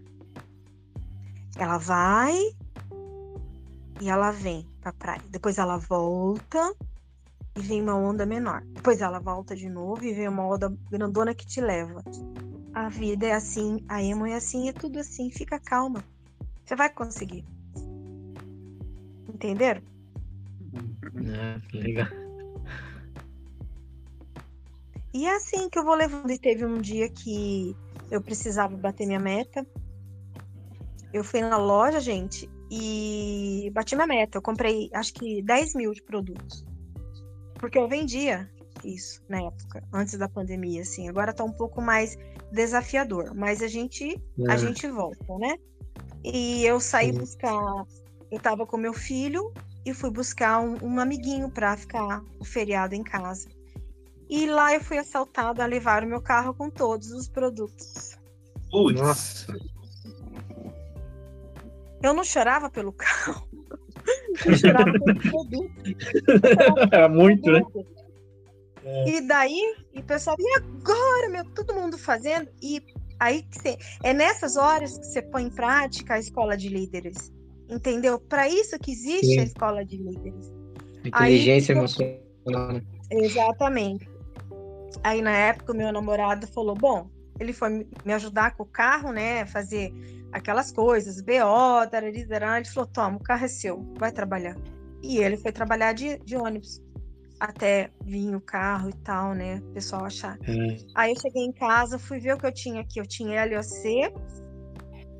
Ela 1.57 1.79
vai 1.79 2.37
e 3.99 4.07
ela 4.07 4.29
vem 4.29 4.63
para 4.79 4.93
praia. 4.93 5.23
Depois 5.31 5.57
ela 5.57 5.77
volta 5.77 6.75
e 7.57 7.61
vem 7.61 7.81
uma 7.81 7.95
onda 7.95 8.27
menor. 8.27 8.61
Depois 8.75 9.01
ela 9.01 9.19
volta 9.19 9.55
de 9.55 9.67
novo 9.67 10.05
e 10.05 10.13
vem 10.13 10.27
uma 10.27 10.45
onda 10.45 10.71
grandona 10.91 11.33
que 11.33 11.47
te 11.47 11.59
leva. 11.59 12.03
A 12.75 12.89
vida 12.89 13.25
é 13.25 13.33
assim, 13.33 13.83
a 13.89 14.03
emo 14.03 14.27
é 14.27 14.35
assim, 14.35 14.69
é 14.69 14.71
tudo 14.71 14.99
assim. 14.99 15.31
Fica 15.31 15.59
calma. 15.59 16.03
Você 16.63 16.75
vai 16.75 16.91
conseguir. 16.91 17.43
Entenderam? 19.27 19.81
É, 21.25 21.75
legal. 21.75 22.07
E 25.11 25.25
é 25.25 25.35
assim 25.35 25.67
que 25.71 25.79
eu 25.79 25.83
vou 25.83 25.95
levando. 25.95 26.29
E 26.29 26.37
teve 26.37 26.63
um 26.63 26.79
dia 26.79 27.09
que 27.09 27.75
eu 28.09 28.21
precisava 28.21 28.75
bater 28.75 29.05
minha 29.05 29.19
meta. 29.19 29.65
Eu 31.13 31.23
fui 31.23 31.41
na 31.41 31.57
loja, 31.57 31.99
gente, 31.99 32.49
e 32.69 33.71
bati 33.73 33.95
minha 33.95 34.07
meta. 34.07 34.37
Eu 34.37 34.41
comprei, 34.41 34.89
acho 34.93 35.13
que 35.13 35.41
10 35.41 35.75
mil 35.75 35.91
de 35.93 36.03
produtos. 36.03 36.65
Porque 37.55 37.77
eu 37.77 37.87
vendia 37.87 38.49
isso 38.83 39.21
na 39.27 39.41
época, 39.41 39.83
antes 39.93 40.17
da 40.17 40.29
pandemia, 40.29 40.81
assim. 40.81 41.09
Agora 41.09 41.33
tá 41.33 41.43
um 41.43 41.51
pouco 41.51 41.81
mais 41.81 42.17
desafiador, 42.51 43.33
mas 43.35 43.61
a 43.61 43.67
gente, 43.67 44.15
é. 44.15 44.51
a 44.51 44.57
gente 44.57 44.87
volta, 44.87 45.37
né? 45.37 45.57
E 46.23 46.65
eu 46.65 46.79
saí 46.79 47.11
Sim. 47.11 47.19
buscar, 47.19 47.85
eu 48.31 48.39
tava 48.39 48.65
com 48.65 48.77
meu 48.77 48.93
filho 48.93 49.51
e 49.85 49.93
fui 49.93 50.11
buscar 50.11 50.59
um, 50.59 50.75
um 50.83 50.99
amiguinho 50.99 51.49
para 51.49 51.75
ficar 51.77 52.21
o 52.39 52.45
feriado 52.45 52.93
em 52.93 53.03
casa. 53.03 53.47
E 54.29 54.45
lá 54.45 54.73
eu 54.73 54.81
fui 54.81 54.97
assaltada, 54.97 55.65
levar 55.65 56.03
o 56.03 56.07
meu 56.07 56.21
carro 56.21 56.53
com 56.53 56.69
todos 56.69 57.11
os 57.11 57.27
produtos. 57.27 58.17
Putz. 58.69 59.47
Eu 62.03 62.13
não 62.13 62.23
chorava 62.23 62.69
pelo 62.69 62.91
carro. 62.91 63.47
Eu 64.45 64.55
chorava 64.55 64.91
pelo 64.91 65.19
produto. 65.19 65.73
Era 66.91 67.09
muito, 67.09 67.51
né? 67.51 67.61
É. 68.83 69.09
E 69.09 69.21
daí, 69.27 69.75
e 69.93 69.99
o 69.99 70.03
pessoal, 70.03 70.35
e 70.39 70.57
agora, 70.57 71.29
meu, 71.29 71.43
todo 71.53 71.73
mundo 71.73 71.97
fazendo. 71.97 72.47
E 72.61 72.81
aí 73.19 73.45
é 74.03 74.13
nessas 74.13 74.55
horas 74.55 74.97
que 74.97 75.05
você 75.05 75.21
põe 75.21 75.43
em 75.43 75.49
prática 75.49 76.13
a 76.13 76.19
escola 76.19 76.55
de 76.55 76.69
líderes. 76.69 77.33
Entendeu? 77.69 78.17
Para 78.19 78.47
isso 78.47 78.79
que 78.79 78.91
existe 78.91 79.33
Sim. 79.33 79.39
a 79.39 79.43
escola 79.43 79.83
de 79.83 79.97
líderes. 79.97 80.53
Inteligência 81.03 81.73
aí, 81.73 81.79
emocional. 81.79 82.73
Né? 82.73 82.81
Exatamente. 83.11 84.16
Aí 85.03 85.21
na 85.21 85.31
época 85.31 85.73
o 85.73 85.75
meu 85.75 85.91
namorado 85.91 86.47
falou: 86.47 86.75
bom, 86.75 87.09
ele 87.39 87.53
foi 87.53 87.87
me 88.05 88.13
ajudar 88.13 88.55
com 88.55 88.63
o 88.63 88.67
carro, 88.67 89.11
né? 89.11 89.45
Fazer 89.45 89.93
aquelas 90.31 90.71
coisas, 90.71 91.21
BO, 91.21 91.87
tarari, 91.89 92.27
tarari. 92.27 92.63
ele 92.63 92.73
falou: 92.73 92.89
toma, 92.89 93.17
o 93.17 93.23
carro 93.23 93.45
é 93.45 93.47
seu, 93.47 93.85
vai 93.97 94.11
trabalhar. 94.11 94.55
E 95.01 95.17
ele 95.19 95.37
foi 95.37 95.51
trabalhar 95.51 95.93
de, 95.93 96.17
de 96.19 96.35
ônibus 96.35 96.81
até 97.39 97.91
vir 98.03 98.35
o 98.35 98.41
carro 98.41 98.89
e 98.89 98.93
tal, 99.03 99.33
né? 99.33 99.61
O 99.69 99.73
pessoal 99.73 100.05
achar. 100.05 100.37
Hum. 100.47 100.75
Aí 100.95 101.11
eu 101.13 101.19
cheguei 101.19 101.43
em 101.43 101.51
casa, 101.51 101.99
fui 101.99 102.19
ver 102.19 102.33
o 102.33 102.37
que 102.37 102.47
eu 102.47 102.53
tinha 102.53 102.81
aqui. 102.81 102.99
Eu 102.99 103.05
tinha 103.05 103.45
LOC, 103.45 104.11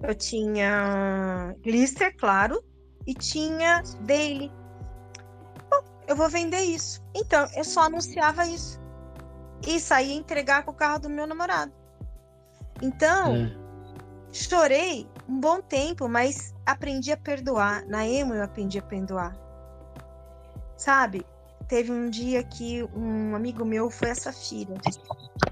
eu 0.01 0.15
tinha 0.15 1.55
Glister, 1.61 2.15
claro, 2.17 2.63
e 3.05 3.13
tinha 3.13 3.83
Daily. 4.01 4.51
Bom, 5.69 5.83
eu 6.07 6.15
vou 6.15 6.27
vender 6.27 6.61
isso. 6.61 7.03
Então, 7.15 7.47
eu 7.55 7.63
só 7.63 7.81
anunciava 7.81 8.47
isso 8.47 8.86
e 9.65 9.79
saí 9.79 10.13
entregar 10.13 10.63
com 10.63 10.71
o 10.71 10.75
carro 10.75 10.99
do 10.99 11.09
meu 11.09 11.25
namorado. 11.25 11.71
Então, 12.81 13.35
é. 13.35 13.51
chorei 14.31 15.07
um 15.27 15.39
bom 15.39 15.61
tempo, 15.61 16.07
mas 16.07 16.53
aprendi 16.65 17.11
a 17.11 17.17
perdoar. 17.17 17.85
Na 17.87 18.07
emo 18.07 18.33
eu 18.33 18.43
aprendi 18.43 18.77
a 18.77 18.81
perdoar. 18.81 19.35
Sabe? 20.75 21.25
Teve 21.67 21.91
um 21.91 22.09
dia 22.09 22.43
que 22.43 22.83
um 22.95 23.35
amigo 23.35 23.65
meu 23.65 23.89
foi 23.89 24.11
a 24.11 24.15
Safira. 24.15 24.75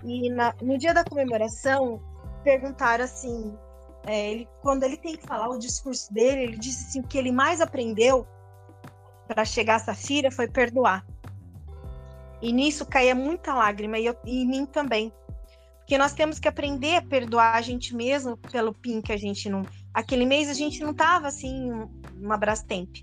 E 0.03 0.29
na, 0.29 0.53
no 0.61 0.77
dia 0.77 0.93
da 0.93 1.03
comemoração, 1.03 2.01
perguntaram 2.43 3.03
assim: 3.03 3.57
é, 4.05 4.31
ele, 4.31 4.49
quando 4.61 4.83
ele 4.83 4.97
tem 4.97 5.17
que 5.17 5.25
falar 5.25 5.49
o 5.49 5.57
discurso 5.57 6.13
dele, 6.13 6.43
ele 6.43 6.57
disse 6.57 6.87
assim: 6.87 6.99
o 7.01 7.07
que 7.07 7.17
ele 7.17 7.31
mais 7.31 7.59
aprendeu 7.59 8.25
para 9.27 9.43
chegar 9.43 9.75
a 9.75 9.79
Safira 9.79 10.31
foi 10.31 10.47
perdoar. 10.47 11.05
E 12.41 12.51
nisso 12.51 12.85
caía 12.85 13.15
muita 13.15 13.53
lágrima, 13.53 13.97
e, 13.97 14.05
eu, 14.05 14.15
e 14.25 14.43
em 14.43 14.47
mim 14.47 14.65
também. 14.65 15.11
Porque 15.79 15.97
nós 15.97 16.13
temos 16.13 16.39
que 16.39 16.47
aprender 16.47 16.95
a 16.95 17.01
perdoar 17.01 17.55
a 17.55 17.61
gente 17.61 17.95
mesmo 17.95 18.37
pelo 18.37 18.73
PIN 18.73 19.01
que 19.01 19.11
a 19.11 19.17
gente 19.17 19.49
não. 19.49 19.63
Aquele 19.93 20.25
mês 20.25 20.49
a 20.49 20.53
gente 20.53 20.83
não 20.83 20.93
tava 20.93 21.27
assim, 21.27 21.71
uma 22.19 22.37
Brastemp. 22.37 22.97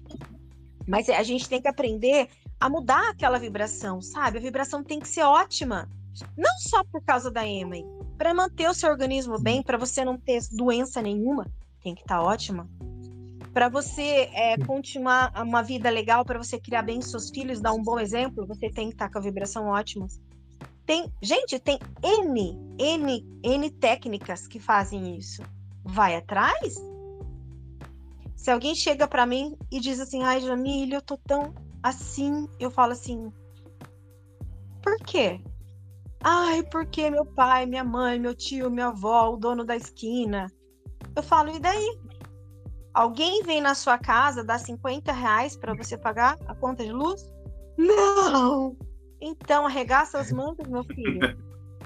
Mas 0.86 1.08
a 1.08 1.22
gente 1.22 1.48
tem 1.48 1.62
que 1.62 1.68
aprender 1.68 2.28
a 2.58 2.68
mudar 2.68 3.10
aquela 3.10 3.38
vibração, 3.38 4.00
sabe? 4.00 4.38
A 4.38 4.40
vibração 4.40 4.82
tem 4.82 4.98
que 4.98 5.08
ser 5.08 5.22
ótima. 5.22 5.88
Não 6.36 6.58
só 6.58 6.82
por 6.84 7.02
causa 7.02 7.30
da 7.30 7.46
EMA, 7.46 7.76
para 8.18 8.34
manter 8.34 8.68
o 8.68 8.74
seu 8.74 8.90
organismo 8.90 9.38
bem, 9.38 9.62
para 9.62 9.78
você 9.78 10.04
não 10.04 10.18
ter 10.18 10.42
doença 10.50 11.00
nenhuma, 11.00 11.46
tem 11.82 11.94
que 11.94 12.02
estar 12.02 12.18
tá 12.18 12.22
ótima 12.22 12.68
para 13.52 13.68
você 13.68 14.30
é, 14.32 14.56
continuar 14.58 15.32
uma 15.42 15.62
vida 15.62 15.90
legal, 15.90 16.24
para 16.24 16.38
você 16.38 16.58
criar 16.58 16.82
bem 16.82 17.00
seus 17.02 17.30
filhos, 17.30 17.60
dar 17.60 17.72
um 17.72 17.82
bom 17.82 17.98
exemplo, 17.98 18.46
você 18.46 18.70
tem 18.70 18.88
que 18.88 18.94
estar 18.94 19.06
tá 19.08 19.12
com 19.12 19.18
a 19.18 19.22
vibração 19.22 19.66
ótima. 19.66 20.06
Tem, 20.86 21.12
gente, 21.22 21.58
tem 21.58 21.78
N, 22.02 22.58
N, 22.78 23.26
N 23.42 23.70
técnicas 23.70 24.46
que 24.46 24.58
fazem 24.58 25.16
isso. 25.16 25.42
Vai 25.84 26.16
atrás? 26.16 26.74
Se 28.34 28.50
alguém 28.50 28.74
chega 28.74 29.06
para 29.06 29.26
mim 29.26 29.56
e 29.70 29.78
diz 29.78 30.00
assim, 30.00 30.22
ai, 30.22 30.40
Jamília, 30.40 30.96
eu 30.96 31.02
tô 31.02 31.16
tão 31.16 31.54
assim, 31.82 32.48
eu 32.58 32.70
falo 32.70 32.92
assim, 32.92 33.32
por 34.82 34.96
quê? 34.98 35.40
Ai, 36.24 36.62
porque 36.64 37.10
meu 37.10 37.24
pai, 37.24 37.66
minha 37.66 37.84
mãe, 37.84 38.18
meu 38.18 38.34
tio, 38.34 38.70
minha 38.70 38.88
avó, 38.88 39.30
o 39.30 39.36
dono 39.36 39.64
da 39.64 39.76
esquina. 39.76 40.50
Eu 41.14 41.22
falo, 41.22 41.50
e 41.50 41.58
daí? 41.58 42.00
Alguém 42.94 43.42
vem 43.42 43.60
na 43.60 43.74
sua 43.74 43.96
casa, 43.96 44.44
dá 44.44 44.58
50 44.58 45.12
reais 45.12 45.56
para 45.56 45.74
você 45.74 45.96
pagar 45.96 46.38
a 46.46 46.54
conta 46.54 46.84
de 46.84 46.92
luz? 46.92 47.32
Não! 47.76 48.76
Então, 49.20 49.66
arregaça 49.66 50.18
as 50.18 50.30
mangas, 50.30 50.68
meu 50.68 50.84
filho. 50.84 51.20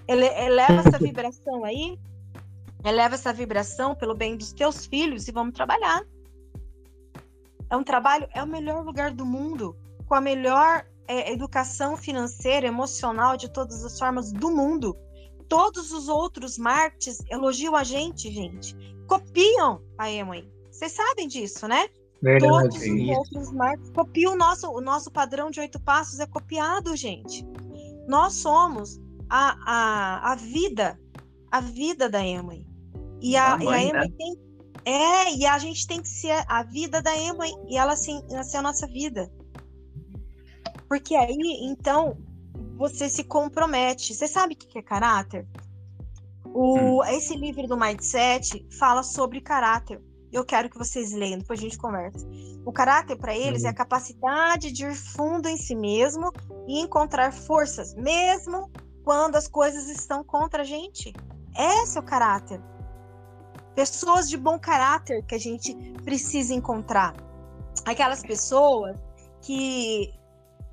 Ele, 0.09 0.27
eleva 0.27 0.81
essa 0.81 0.99
vibração 0.99 1.65
aí, 1.65 1.99
eleva 2.85 3.15
essa 3.15 3.33
vibração 3.33 3.95
pelo 3.95 4.15
bem 4.15 4.37
dos 4.37 4.53
teus 4.53 4.87
filhos 4.87 5.29
e 5.29 5.33
vamos 5.33 5.55
trabalhar. 5.55 6.03
É 7.69 7.77
um 7.77 7.85
trabalho, 7.85 8.29
é 8.33 8.43
o 8.43 8.47
melhor 8.47 8.85
lugar 8.85 9.13
do 9.13 9.27
mundo, 9.27 9.77
com 10.07 10.15
a 10.15 10.21
melhor 10.21 10.87
é, 11.07 11.33
educação 11.33 11.97
financeira, 11.97 12.67
emocional, 12.67 13.37
de 13.37 13.51
todas 13.51 13.85
as 13.85 13.99
formas 13.99 14.33
do 14.33 14.51
mundo. 14.51 14.97
Todos 15.49 15.93
os 15.93 16.09
outros 16.09 16.59
marketers 16.59 17.19
elogiam 17.31 17.77
a 17.77 17.85
gente, 17.85 18.31
gente. 18.31 18.75
Copiam 19.07 19.83
a 19.99 20.11
Emily. 20.11 20.56
Vocês 20.77 20.93
sabem 20.93 21.27
disso, 21.27 21.67
né? 21.67 21.89
Verdade, 22.21 22.69
Todos 22.69 22.83
os 22.83 23.17
outros 23.17 23.53
marcos 23.53 23.91
copiam 23.91 24.35
o 24.35 24.37
nosso, 24.37 24.71
o 24.71 24.81
nosso 24.81 25.11
padrão 25.11 25.51
de 25.51 25.59
oito 25.59 25.81
passos, 25.81 26.21
é 26.21 26.27
copiado, 26.27 26.95
gente. 26.95 27.47
Nós 28.07 28.35
somos 28.35 29.01
a, 29.31 29.57
a, 29.67 30.33
a 30.33 30.35
vida, 30.35 31.01
a 31.51 31.61
vida 31.63 32.11
da 32.11 32.23
Emily. 32.23 32.67
E 33.23 33.37
a, 33.37 33.57
mãe, 33.57 33.67
e 33.67 33.69
a 33.69 33.83
Emily 33.83 34.09
né? 34.09 34.15
tem. 34.19 34.47
É, 34.85 35.35
e 35.35 35.47
a 35.47 35.59
gente 35.59 35.87
tem 35.87 36.03
que 36.03 36.09
ser 36.09 36.45
a 36.47 36.63
vida 36.63 37.01
da 37.01 37.17
Emily 37.17 37.53
e 37.69 37.79
ela 37.79 37.97
sim, 37.97 38.23
ser 38.45 38.59
a 38.59 38.63
nossa 38.63 38.87
vida. 38.87 39.33
Porque 40.89 41.17
aí, 41.17 41.37
então, 41.63 42.19
você 42.77 43.09
se 43.09 43.25
compromete. 43.25 44.15
Você 44.15 44.29
sabe 44.29 44.55
o 44.55 44.57
que 44.59 44.79
é 44.79 44.83
caráter? 44.83 45.49
O, 46.45 47.01
hum. 47.01 47.05
Esse 47.07 47.35
livro 47.35 47.67
do 47.67 47.79
Mindset 47.79 48.67
fala 48.79 49.03
sobre 49.03 49.41
caráter 49.41 50.03
eu 50.33 50.45
quero 50.45 50.69
que 50.69 50.79
vocês 50.79 51.13
leiam, 51.13 51.39
depois 51.39 51.59
a 51.59 51.63
gente 51.63 51.79
conversa. 51.79 52.27
O 52.65 52.73
caráter 52.73 53.17
para 53.17 53.37
eles 53.37 53.65
é 53.65 53.69
a 53.69 53.71
uhum. 53.71 53.77
capacidade 53.77 54.73
de 54.73 54.85
ir 54.85 54.95
fundo 54.95 55.49
em 55.49 55.57
si 55.57 55.75
mesmo 55.75 56.33
e 56.67 56.81
encontrar 56.81 57.33
forças, 57.33 57.95
mesmo 57.95 58.71
quando 59.05 59.37
as 59.37 59.47
coisas 59.47 59.89
estão 59.89 60.25
contra 60.25 60.63
a 60.63 60.65
gente. 60.65 61.13
Esse 61.57 61.97
é 61.97 62.01
o 62.01 62.05
caráter. 62.05 62.61
Pessoas 63.75 64.29
de 64.29 64.37
bom 64.37 64.59
caráter 64.59 65.25
que 65.25 65.35
a 65.35 65.39
gente 65.39 65.75
precisa 66.05 66.53
encontrar. 66.53 67.15
Aquelas 67.85 68.23
pessoas 68.23 68.97
que 69.41 70.13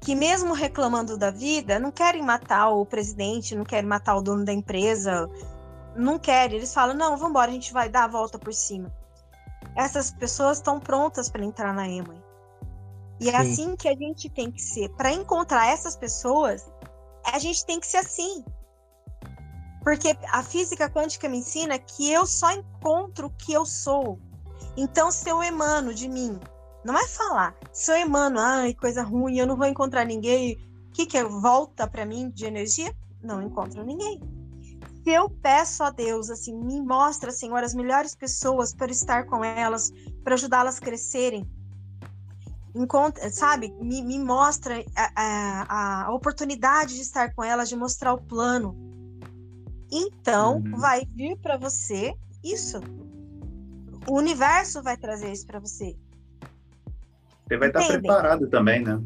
que 0.04 0.16
mesmo 0.16 0.54
reclamando 0.54 1.18
da 1.18 1.32
vida, 1.32 1.80
não 1.80 1.90
querem 1.90 2.22
matar 2.22 2.70
o 2.72 2.86
presidente, 2.86 3.56
não 3.56 3.64
querem 3.64 3.88
matar 3.88 4.18
o 4.18 4.22
dono 4.22 4.44
da 4.44 4.52
empresa, 4.52 5.30
não 5.96 6.20
querem. 6.20 6.58
Eles 6.58 6.74
falam: 6.74 6.94
não, 6.94 7.12
vamos 7.16 7.30
embora, 7.30 7.50
a 7.50 7.54
gente 7.54 7.72
vai 7.72 7.88
dar 7.88 8.04
a 8.04 8.08
volta 8.08 8.38
por 8.38 8.54
cima. 8.54 8.92
Essas 9.76 10.12
pessoas 10.12 10.58
estão 10.58 10.80
prontas 10.80 11.30
para 11.30 11.44
entrar 11.44 11.74
na 11.74 11.88
EMA. 11.88 12.24
E 13.20 13.30
é 13.30 13.38
assim 13.38 13.76
que 13.76 13.88
a 13.88 13.96
gente 13.96 14.30
tem 14.30 14.52
que 14.52 14.62
ser. 14.62 14.90
Para 14.90 15.12
encontrar 15.12 15.68
essas 15.68 15.96
pessoas, 15.96 16.70
a 17.26 17.40
gente 17.40 17.66
tem 17.66 17.80
que 17.80 17.88
ser 17.88 17.98
assim. 17.98 18.44
Porque 19.84 20.18
a 20.32 20.44
física 20.44 20.90
quântica 20.90 21.28
me 21.28 21.38
ensina 21.38 21.78
que 21.80 22.12
eu 22.12 22.26
só 22.26 22.52
encontro 22.52 23.28
o 23.28 23.30
que 23.32 23.54
eu 23.54 23.66
sou. 23.66 24.20
Então, 24.78 25.12
se 25.12 25.30
eu 25.30 25.44
emano 25.44 25.94
de 25.94 26.08
mim, 26.08 26.40
não 26.84 26.98
é 26.98 27.08
falar, 27.08 27.56
se 27.72 27.92
eu 27.92 27.96
emano, 27.98 28.40
ai, 28.40 28.74
coisa 28.74 29.04
ruim, 29.04 29.38
eu 29.38 29.48
não 29.48 29.58
vou 29.58 29.68
encontrar 29.68 30.06
ninguém, 30.06 30.56
o 30.88 30.92
que, 30.92 31.06
que 31.06 31.18
é? 31.18 31.24
Volta 31.24 31.88
para 31.88 32.06
mim 32.06 32.30
de 32.30 32.46
energia? 32.46 32.94
Não 33.22 33.42
encontro 33.42 33.84
ninguém 33.84 34.20
se 35.04 35.10
eu 35.10 35.30
peço 35.30 35.84
a 35.84 35.90
Deus, 35.90 36.30
assim, 36.30 36.56
me 36.56 36.82
mostra, 36.82 37.30
Senhor, 37.30 37.62
as 37.62 37.74
melhores 37.74 38.16
pessoas 38.16 38.74
para 38.74 38.92
estar 38.92 39.26
com 39.26 39.44
elas, 39.44 39.92
para 40.24 40.36
ajudá-las 40.36 40.78
a 40.78 40.82
crescerem, 40.82 41.46
encontra, 42.74 43.30
sabe, 43.30 43.74
me, 43.82 44.02
me 44.02 44.18
mostra 44.18 44.84
a, 44.96 45.12
a, 45.16 46.06
a, 46.06 46.14
oportunidade 46.14 46.96
de 46.96 47.02
estar 47.02 47.34
com 47.36 47.44
elas, 47.44 47.68
de 47.68 47.76
mostrar 47.76 48.14
o 48.14 48.22
plano. 48.22 48.76
Então, 49.92 50.58
uhum. 50.58 50.78
vai 50.78 51.06
vir 51.06 51.38
para 51.38 51.58
você 51.58 52.14
isso. 52.44 52.80
O 54.08 54.18
universo 54.18 54.82
vai 54.82 54.98
trazer 54.98 55.32
isso 55.32 55.46
para 55.46 55.60
você. 55.60 55.96
Você 57.48 57.58
vai 57.58 57.70
Entendem? 57.70 57.88
estar 57.88 58.00
preparado 58.00 58.50
também, 58.50 58.82
né? 58.82 59.02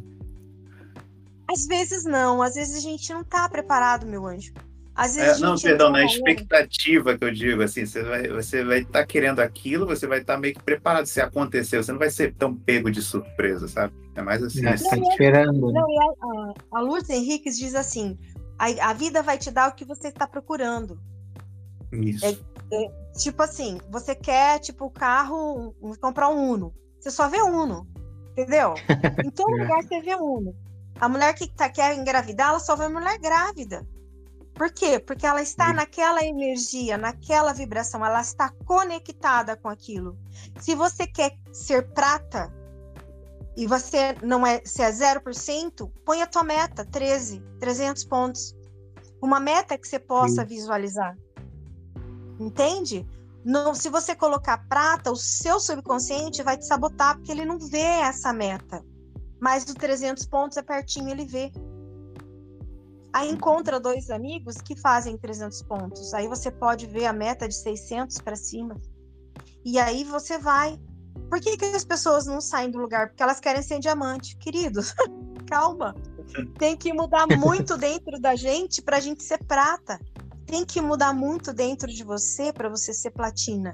Às 1.49 1.65
vezes 1.65 2.03
não, 2.03 2.41
às 2.41 2.55
vezes 2.55 2.75
a 2.77 2.79
gente 2.79 3.11
não 3.11 3.21
está 3.21 3.49
preparado, 3.49 4.05
meu 4.05 4.25
anjo. 4.27 4.53
Às 4.97 5.15
vezes 5.15 5.37
é, 5.37 5.45
não, 5.45 5.55
perdão, 5.55 5.91
na 5.91 6.03
expectativa 6.03 7.15
que 7.15 7.23
eu 7.23 7.31
digo, 7.31 7.61
assim, 7.61 7.85
você 7.85 8.01
vai 8.01 8.27
você 8.29 8.63
vai 8.63 8.79
estar 8.79 9.01
tá 9.01 9.05
querendo 9.05 9.39
aquilo, 9.39 9.85
você 9.85 10.07
vai 10.07 10.21
estar 10.21 10.33
tá 10.33 10.39
meio 10.39 10.55
que 10.55 10.63
preparado 10.63 11.05
se 11.05 11.21
acontecer, 11.21 11.77
você 11.77 11.91
não 11.91 11.99
vai 11.99 12.09
ser 12.09 12.33
tão 12.33 12.55
pego 12.55 12.89
de 12.89 12.99
surpresa, 12.99 13.67
sabe? 13.67 13.93
É 14.15 14.23
mais 14.23 14.41
assim. 14.41 14.61
Não, 14.61 14.71
tá 14.75 14.97
esperando. 14.97 15.71
Não, 15.71 15.85
a, 16.01 16.15
a, 16.23 16.79
a 16.79 16.81
Lourdes 16.81 17.11
Henriques 17.11 17.59
diz 17.59 17.75
assim: 17.75 18.17
a, 18.57 18.89
a 18.89 18.93
vida 18.93 19.21
vai 19.21 19.37
te 19.37 19.51
dar 19.51 19.69
o 19.69 19.75
que 19.75 19.85
você 19.85 20.07
está 20.07 20.25
procurando. 20.25 20.99
Isso. 21.91 22.25
É, 22.25 22.31
é, 22.73 22.91
tipo 23.15 23.43
assim, 23.43 23.77
você 23.91 24.15
quer, 24.15 24.59
tipo, 24.59 24.85
o 24.85 24.91
carro, 24.91 25.75
comprar 26.01 26.29
um 26.29 26.53
Uno. 26.53 26.73
Você 26.99 27.11
só 27.11 27.29
vê 27.29 27.39
Uno, 27.39 27.87
entendeu? 28.31 28.73
Em 29.23 29.29
todo 29.29 29.51
lugar 29.51 29.83
você 29.83 30.01
vê 30.01 30.15
Uno. 30.15 30.55
A 30.99 31.07
mulher 31.07 31.35
que 31.35 31.47
tá, 31.53 31.69
quer 31.69 31.95
engravidar, 31.95 32.49
ela 32.49 32.59
só 32.59 32.75
vê 32.75 32.87
mulher 32.87 33.19
grávida. 33.19 33.85
Por 34.57 34.71
quê? 34.71 34.99
Porque 34.99 35.25
ela 35.25 35.41
está 35.41 35.71
naquela 35.71 36.25
energia, 36.25 36.97
naquela 36.97 37.53
vibração, 37.53 38.03
ela 38.03 38.21
está 38.21 38.51
conectada 38.65 39.55
com 39.55 39.69
aquilo. 39.69 40.17
Se 40.59 40.73
você 40.73 41.05
quer 41.05 41.37
ser 41.53 41.93
prata 41.93 42.51
e 43.55 43.67
você 43.67 44.15
não 44.23 44.45
é, 44.45 44.61
se 44.65 44.81
é 44.81 44.89
0%, 44.89 45.91
põe 46.03 46.23
a 46.23 46.27
tua 46.27 46.43
meta, 46.43 46.83
13, 46.83 47.39
300 47.59 48.03
pontos. 48.05 48.55
Uma 49.21 49.39
meta 49.39 49.77
que 49.77 49.87
você 49.87 49.99
possa 49.99 50.41
Sim. 50.41 50.47
visualizar. 50.47 51.15
Entende? 52.39 53.05
Não, 53.45 53.75
se 53.75 53.89
você 53.89 54.15
colocar 54.15 54.67
prata, 54.67 55.11
o 55.11 55.15
seu 55.15 55.59
subconsciente 55.59 56.41
vai 56.41 56.57
te 56.57 56.65
sabotar 56.65 57.15
porque 57.15 57.31
ele 57.31 57.45
não 57.45 57.59
vê 57.59 57.77
essa 57.77 58.33
meta. 58.33 58.83
Mas 59.39 59.63
o 59.69 59.75
300 59.75 60.25
pontos 60.25 60.57
é 60.57 60.63
pertinho, 60.63 61.09
ele 61.09 61.25
vê. 61.25 61.51
Aí 63.18 63.32
encontra 63.32 63.80
dois 63.80 64.11
amigos 64.11 64.57
que 64.57 64.76
fazem 64.76 65.18
300 65.18 65.63
pontos. 65.63 66.13
Aí 66.13 66.28
você 66.28 66.51
pode 66.51 66.86
ver 66.86 67.07
a 67.07 67.11
meta 67.13 67.47
de 67.47 67.55
600 67.55 68.20
para 68.20 68.36
cima. 68.36 68.80
E 69.65 69.80
aí 69.80 70.03
você 70.03 70.38
vai. 70.38 70.80
Por 71.28 71.41
que, 71.41 71.57
que 71.57 71.65
as 71.65 71.84
pessoas 71.84 72.28
não 72.28 72.39
saem 72.39 72.70
do 72.70 72.78
lugar? 72.78 73.07
Porque 73.07 73.24
elas 73.24 73.39
querem 73.39 73.63
ser 73.63 73.80
diamante. 73.80 74.38
Queridos, 74.38 74.93
calma. 75.49 75.95
Tem 76.59 76.78
que 76.78 76.93
mudar 76.93 77.26
muito 77.26 77.76
dentro 77.89 78.22
da 78.22 78.36
gente 78.36 78.84
para 78.84 78.97
a 78.97 78.99
gente 78.99 79.24
ser 79.24 79.43
prata. 79.45 79.99
Tem 80.45 80.63
que 80.63 80.80
mudar 80.80 81.11
muito 81.11 81.51
dentro 81.51 81.88
de 81.88 82.03
você 82.03 82.53
para 82.53 82.70
você 82.70 82.93
ser 82.93 83.09
platina. 83.09 83.74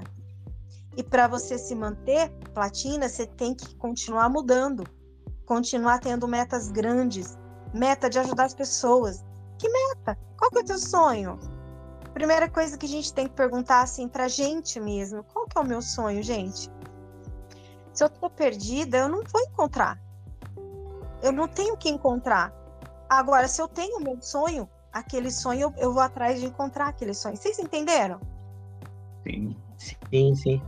E 0.95 1.03
para 1.03 1.27
você 1.27 1.57
se 1.57 1.75
manter 1.75 2.29
platina, 2.53 3.09
você 3.09 3.27
tem 3.27 3.53
que 3.53 3.75
continuar 3.75 4.29
mudando, 4.29 4.85
continuar 5.45 5.99
tendo 5.99 6.29
metas 6.29 6.71
grandes, 6.71 7.37
meta 7.73 8.09
de 8.09 8.19
ajudar 8.19 8.45
as 8.45 8.53
pessoas, 8.53 9.21
que 9.57 9.69
meta? 9.69 10.17
Qual 10.37 10.51
que 10.51 10.59
é 10.59 10.61
o 10.61 10.65
teu 10.65 10.77
sonho? 10.77 11.39
Primeira 12.13 12.49
coisa 12.49 12.77
que 12.77 12.85
a 12.85 12.89
gente 12.89 13.13
tem 13.13 13.27
que 13.27 13.33
perguntar 13.33 13.81
assim 13.81 14.07
pra 14.07 14.27
gente 14.27 14.79
mesmo, 14.79 15.23
qual 15.23 15.47
que 15.47 15.57
é 15.57 15.61
o 15.61 15.65
meu 15.65 15.81
sonho, 15.81 16.21
gente? 16.21 16.69
Se 17.93 18.03
eu 18.03 18.09
tô 18.09 18.29
perdida, 18.29 18.97
eu 18.97 19.09
não 19.09 19.23
vou 19.23 19.41
encontrar. 19.41 19.99
Eu 21.21 21.31
não 21.31 21.47
tenho 21.47 21.77
que 21.77 21.89
encontrar. 21.89 22.53
Agora, 23.09 23.47
se 23.47 23.61
eu 23.61 23.67
tenho 23.67 23.97
o 23.97 24.03
meu 24.03 24.21
sonho, 24.21 24.69
aquele 24.91 25.31
sonho, 25.31 25.73
eu 25.77 25.93
vou 25.93 26.01
atrás 26.01 26.39
de 26.39 26.47
encontrar 26.47 26.87
aquele 26.87 27.13
sonho. 27.13 27.37
Vocês 27.37 27.57
entenderam? 27.59 28.19
Sim. 29.23 29.55
Sim, 30.09 30.35
sim. 30.35 30.61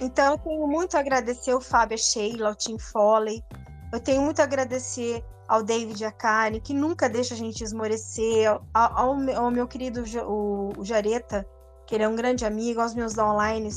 Então, 0.00 0.32
eu 0.32 0.38
tenho 0.38 0.66
muito 0.66 0.96
a 0.96 1.00
agradecer 1.00 1.54
o 1.54 1.60
Fábio 1.60 1.98
Sheila, 1.98 2.50
o 2.50 2.54
Tim 2.54 2.78
Foley. 2.78 3.44
Eu 3.92 4.00
tenho 4.00 4.22
muito 4.22 4.40
a 4.40 4.44
agradecer 4.44 5.24
ao 5.48 5.62
David 5.62 6.04
Akari, 6.04 6.60
que 6.60 6.72
nunca 6.72 7.08
deixa 7.08 7.34
a 7.34 7.36
gente 7.36 7.62
esmorecer, 7.62 8.48
ao, 8.48 8.64
ao, 8.72 9.30
ao 9.36 9.50
meu 9.50 9.66
querido 9.66 10.04
o, 10.26 10.72
o, 10.78 10.84
Jareta, 10.84 11.46
que 11.86 11.94
ele 11.94 12.04
é 12.04 12.08
um 12.08 12.16
grande 12.16 12.44
amigo, 12.44 12.80
aos 12.80 12.94
meus 12.94 13.18
online, 13.18 13.68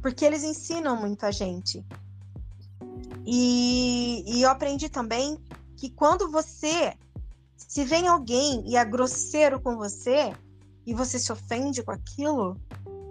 porque 0.00 0.24
eles 0.24 0.44
ensinam 0.44 0.96
muito 0.96 1.24
a 1.24 1.30
gente. 1.30 1.84
E, 3.26 4.24
e 4.26 4.42
eu 4.42 4.50
aprendi 4.50 4.88
também 4.88 5.38
que 5.76 5.90
quando 5.90 6.30
você, 6.30 6.94
se 7.56 7.84
vem 7.84 8.08
alguém 8.08 8.62
e 8.66 8.76
é 8.76 8.84
grosseiro 8.84 9.60
com 9.60 9.76
você, 9.76 10.32
e 10.86 10.94
você 10.94 11.18
se 11.18 11.30
ofende 11.32 11.82
com 11.82 11.92
aquilo, 11.92 12.56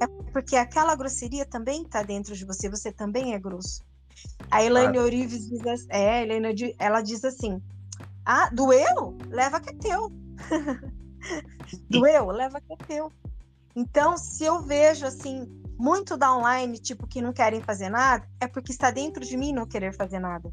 é 0.02 0.08
porque 0.32 0.56
aquela 0.56 0.96
grosseria 0.96 1.46
também 1.46 1.84
está 1.84 2.04
dentro 2.04 2.36
de 2.36 2.46
você, 2.46 2.70
você 2.70 2.92
também 2.92 3.34
é 3.34 3.40
grosso. 3.40 3.84
A 4.50 4.64
Elaine 4.64 4.98
ah. 4.98 5.02
Orives 5.02 5.50
diz 5.50 5.66
assim, 5.66 5.88
é, 5.90 6.24
Elaine, 6.24 6.76
ela 6.78 7.02
diz 7.02 7.24
assim: 7.24 7.62
Ah, 8.26 8.50
doeu? 8.50 9.18
Leva 9.30 9.60
que 9.60 9.70
é 9.70 9.74
teu. 9.74 10.12
doeu? 11.90 12.28
Leva 12.28 12.60
que 12.60 12.74
é 12.74 12.78
teu. 12.78 13.12
Então, 13.76 14.18
se 14.18 14.44
eu 14.44 14.62
vejo 14.62 15.06
assim, 15.06 15.48
muito 15.80 16.18
da 16.18 16.36
online, 16.36 16.78
tipo, 16.78 17.08
que 17.08 17.22
não 17.22 17.32
querem 17.32 17.62
fazer 17.62 17.90
nada, 17.90 18.28
é 18.40 18.48
porque 18.48 18.72
está 18.72 18.92
dentro 18.92 19.24
de 19.26 19.38
mim 19.38 19.54
não 19.54 19.66
querer 19.66 19.94
fazer 19.96 20.20
nada. 20.20 20.52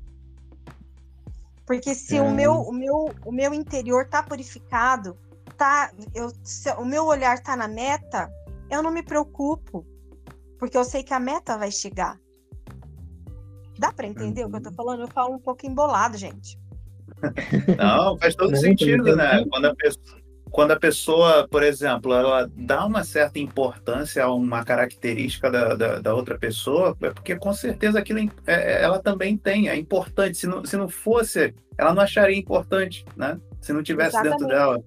Porque 1.66 1.94
se 1.94 2.16
é. 2.16 2.22
o, 2.22 2.30
meu, 2.30 2.54
o, 2.54 2.72
meu, 2.72 3.14
o 3.26 3.32
meu 3.32 3.52
interior 3.52 4.08
tá 4.08 4.22
purificado, 4.22 5.18
tá, 5.56 5.92
eu, 6.14 6.32
o 6.78 6.84
meu 6.84 7.04
olhar 7.04 7.42
tá 7.42 7.56
na 7.56 7.68
meta, 7.68 8.32
eu 8.70 8.82
não 8.82 8.90
me 8.90 9.02
preocupo. 9.02 9.84
Porque 10.58 10.76
eu 10.76 10.84
sei 10.84 11.02
que 11.02 11.12
a 11.12 11.20
meta 11.20 11.58
vai 11.58 11.70
chegar. 11.70 12.18
Dá 13.78 13.92
para 13.92 14.06
entender 14.06 14.42
uhum. 14.42 14.48
o 14.48 14.50
que 14.50 14.56
eu 14.56 14.62
tô 14.62 14.68
uhum. 14.70 14.74
falando? 14.74 15.02
Eu 15.02 15.08
falo 15.08 15.34
um 15.34 15.38
pouco 15.38 15.66
embolado, 15.66 16.16
gente. 16.16 16.58
Não, 17.78 18.18
faz 18.18 18.34
todo 18.34 18.56
sentido, 18.56 19.16
né? 19.16 19.44
Quando 19.50 19.64
a, 19.66 19.74
pessoa, 19.74 20.18
quando 20.50 20.70
a 20.72 20.78
pessoa, 20.78 21.48
por 21.48 21.62
exemplo, 21.62 22.12
ela 22.12 22.50
dá 22.54 22.84
uma 22.84 23.04
certa 23.04 23.38
importância 23.38 24.24
a 24.24 24.32
uma 24.32 24.64
característica 24.64 25.50
da, 25.50 25.74
da, 25.74 25.98
da 26.00 26.14
outra 26.14 26.38
pessoa, 26.38 26.96
é 27.00 27.10
porque 27.10 27.36
com 27.36 27.52
certeza 27.52 27.98
aquilo 27.98 28.18
é, 28.18 28.30
é, 28.46 28.82
ela 28.82 28.98
também 28.98 29.36
tem, 29.36 29.68
é 29.68 29.76
importante. 29.76 30.38
Se 30.38 30.46
não, 30.46 30.64
se 30.64 30.76
não 30.76 30.88
fosse, 30.88 31.54
ela 31.76 31.94
não 31.94 32.02
acharia 32.02 32.36
importante, 32.36 33.04
né? 33.16 33.38
Se 33.60 33.72
não 33.72 33.82
tivesse 33.82 34.16
Exatamente. 34.16 34.38
dentro 34.40 34.48
dela. 34.48 34.82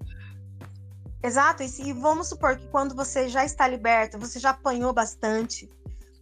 Exato, 1.22 1.62
e 1.62 1.92
vamos 1.92 2.28
supor 2.28 2.56
que 2.56 2.66
quando 2.66 2.96
você 2.96 3.28
já 3.28 3.44
está 3.44 3.68
liberta, 3.68 4.18
você 4.18 4.40
já 4.40 4.50
apanhou 4.50 4.92
bastante, 4.92 5.70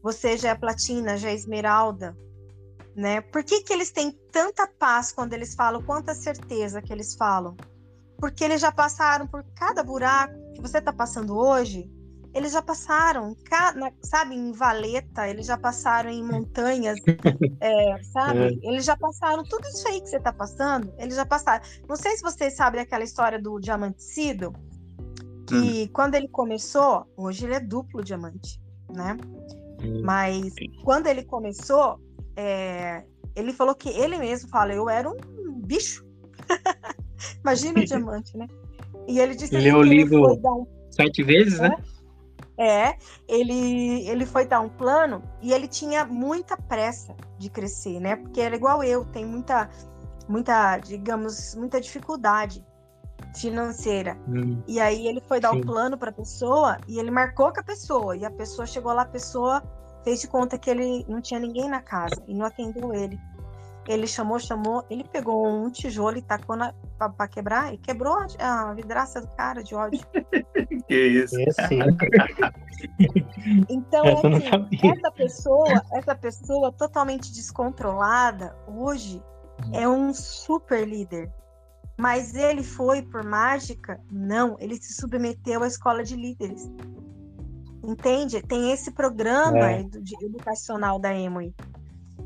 você 0.03 0.37
já 0.37 0.51
é 0.51 0.55
platina, 0.55 1.16
já 1.16 1.31
é 1.31 1.35
esmeralda, 1.35 2.14
né? 3.01 3.22
Por 3.22 3.42
que, 3.42 3.62
que 3.62 3.72
eles 3.72 3.90
têm 3.90 4.12
tanta 4.30 4.66
paz 4.66 5.11
quando 5.11 5.32
eles 5.32 5.55
falam, 5.55 5.82
quanta 5.82 6.14
certeza 6.14 6.82
que 6.82 6.92
eles 6.92 7.14
falam? 7.14 7.57
Porque 8.18 8.44
eles 8.44 8.61
já 8.61 8.70
passaram 8.70 9.26
por 9.26 9.42
cada 9.55 9.82
buraco 9.82 10.34
que 10.53 10.61
você 10.61 10.78
está 10.78 10.92
passando 10.92 11.34
hoje, 11.34 11.90
eles 12.34 12.53
já 12.53 12.61
passaram, 12.61 13.34
sabe, 14.03 14.34
em 14.34 14.53
valeta, 14.53 15.26
eles 15.26 15.46
já 15.46 15.57
passaram 15.57 16.11
em 16.11 16.22
montanhas, 16.22 17.01
é, 17.59 18.03
sabe? 18.03 18.61
É. 18.62 18.68
Eles 18.68 18.84
já 18.84 18.96
passaram 18.98 19.42
tudo 19.44 19.66
isso 19.66 19.88
aí 19.88 20.03
que 20.03 20.09
você 20.09 20.18
está 20.18 20.32
passando, 20.32 20.92
eles 20.98 21.16
já 21.16 21.24
passaram. 21.24 21.64
Não 21.88 21.96
sei 21.96 22.14
se 22.16 22.22
vocês 22.22 22.55
sabem 22.55 22.82
aquela 22.82 23.03
história 23.03 23.40
do 23.40 23.59
diamantecido, 23.59 24.53
que 25.48 25.84
hum. 25.84 25.90
quando 25.90 26.16
ele 26.16 26.28
começou, 26.28 27.07
hoje 27.16 27.46
ele 27.46 27.55
é 27.55 27.61
duplo 27.61 28.05
diamante, 28.05 28.61
né? 28.92 29.16
Hum. 29.82 30.03
Mas 30.05 30.53
quando 30.84 31.07
ele 31.07 31.24
começou, 31.24 31.98
é, 32.41 33.05
ele 33.36 33.53
falou 33.53 33.74
que 33.74 33.91
ele 33.91 34.16
mesmo 34.16 34.49
fala, 34.49 34.72
eu 34.72 34.88
era 34.88 35.11
um 35.11 35.61
bicho. 35.62 36.07
Imagina 37.45 37.80
o 37.80 37.84
diamante, 37.84 38.34
né? 38.34 38.47
E 39.07 39.20
ele 39.20 39.34
disse 39.34 39.55
ele 39.55 39.68
assim, 39.68 39.78
o 39.78 39.82
livro 39.82 40.32
um... 40.32 40.66
sete 40.91 41.22
vezes, 41.22 41.61
né? 41.61 41.76
É, 42.57 42.97
ele, 43.28 44.09
ele 44.09 44.24
foi 44.24 44.47
dar 44.47 44.61
um 44.61 44.70
plano 44.70 45.22
e 45.43 45.53
ele 45.53 45.68
tinha 45.68 46.05
muita 46.05 46.57
pressa 46.57 47.14
de 47.38 47.51
crescer, 47.51 48.01
né? 48.01 48.16
Porque 48.16 48.41
era 48.41 48.57
igual 48.57 48.82
eu, 48.82 49.05
tem 49.05 49.24
muita, 49.24 49.68
muita, 50.26 50.78
digamos, 50.78 51.55
muita 51.55 51.78
dificuldade 51.78 52.64
financeira. 53.36 54.16
Hum. 54.26 54.62
E 54.66 54.80
aí 54.80 55.07
ele 55.07 55.20
foi 55.20 55.41
dar 55.41 55.53
o 55.53 55.59
um 55.59 55.61
plano 55.61 55.99
para 55.99 56.09
a 56.09 56.12
pessoa 56.12 56.78
e 56.88 56.99
ele 56.99 57.11
marcou 57.11 57.53
com 57.53 57.61
a 57.61 57.64
pessoa. 57.64 58.16
E 58.16 58.24
a 58.24 58.30
pessoa 58.30 58.66
chegou 58.66 58.93
lá, 58.95 59.03
a 59.03 59.07
pessoa 59.07 59.62
fez 60.05 60.20
de 60.20 60.28
conta 60.28 60.59
que 60.59 60.70
ele 60.70 61.05
não 61.09 61.20
tinha 61.20 61.40
ninguém 61.40 61.68
na 61.68 61.80
casa 61.80 62.22
e 62.26 62.34
não 62.34 62.46
atendeu 62.46 62.92
ele. 62.92 63.18
Ele 63.88 64.07
chamou, 64.07 64.38
chamou, 64.38 64.84
ele 64.88 65.05
pegou 65.05 65.48
um 65.48 65.70
tijolo 65.70 66.18
e 66.18 66.22
tacou 66.22 66.57
para 66.98 67.28
quebrar 67.28 67.74
e 67.74 67.78
quebrou 67.78 68.14
a, 68.14 68.70
a, 68.70 68.74
vidraça 68.74 69.20
do 69.20 69.26
cara 69.28 69.64
de 69.64 69.74
ódio. 69.74 70.01
que 70.86 70.94
isso? 70.94 71.34
então, 73.68 74.05
assim, 74.05 74.88
essa 74.88 75.11
pessoa, 75.11 75.82
essa 75.92 76.14
pessoa 76.14 76.70
totalmente 76.72 77.32
descontrolada, 77.32 78.55
hoje 78.68 79.20
é 79.72 79.88
um 79.88 80.14
super 80.14 80.86
líder. 80.86 81.32
Mas 81.98 82.34
ele 82.34 82.62
foi 82.62 83.03
por 83.03 83.24
mágica? 83.24 84.01
Não, 84.11 84.57
ele 84.59 84.76
se 84.76 84.94
submeteu 84.94 85.62
à 85.62 85.66
escola 85.66 86.03
de 86.03 86.16
líderes. 86.16 86.70
Entende? 87.91 88.41
Tem 88.41 88.70
esse 88.70 88.93
programa 88.93 89.72
é. 89.72 89.80
educacional 90.22 90.97
da 91.01 91.12
Emory. 91.12 91.53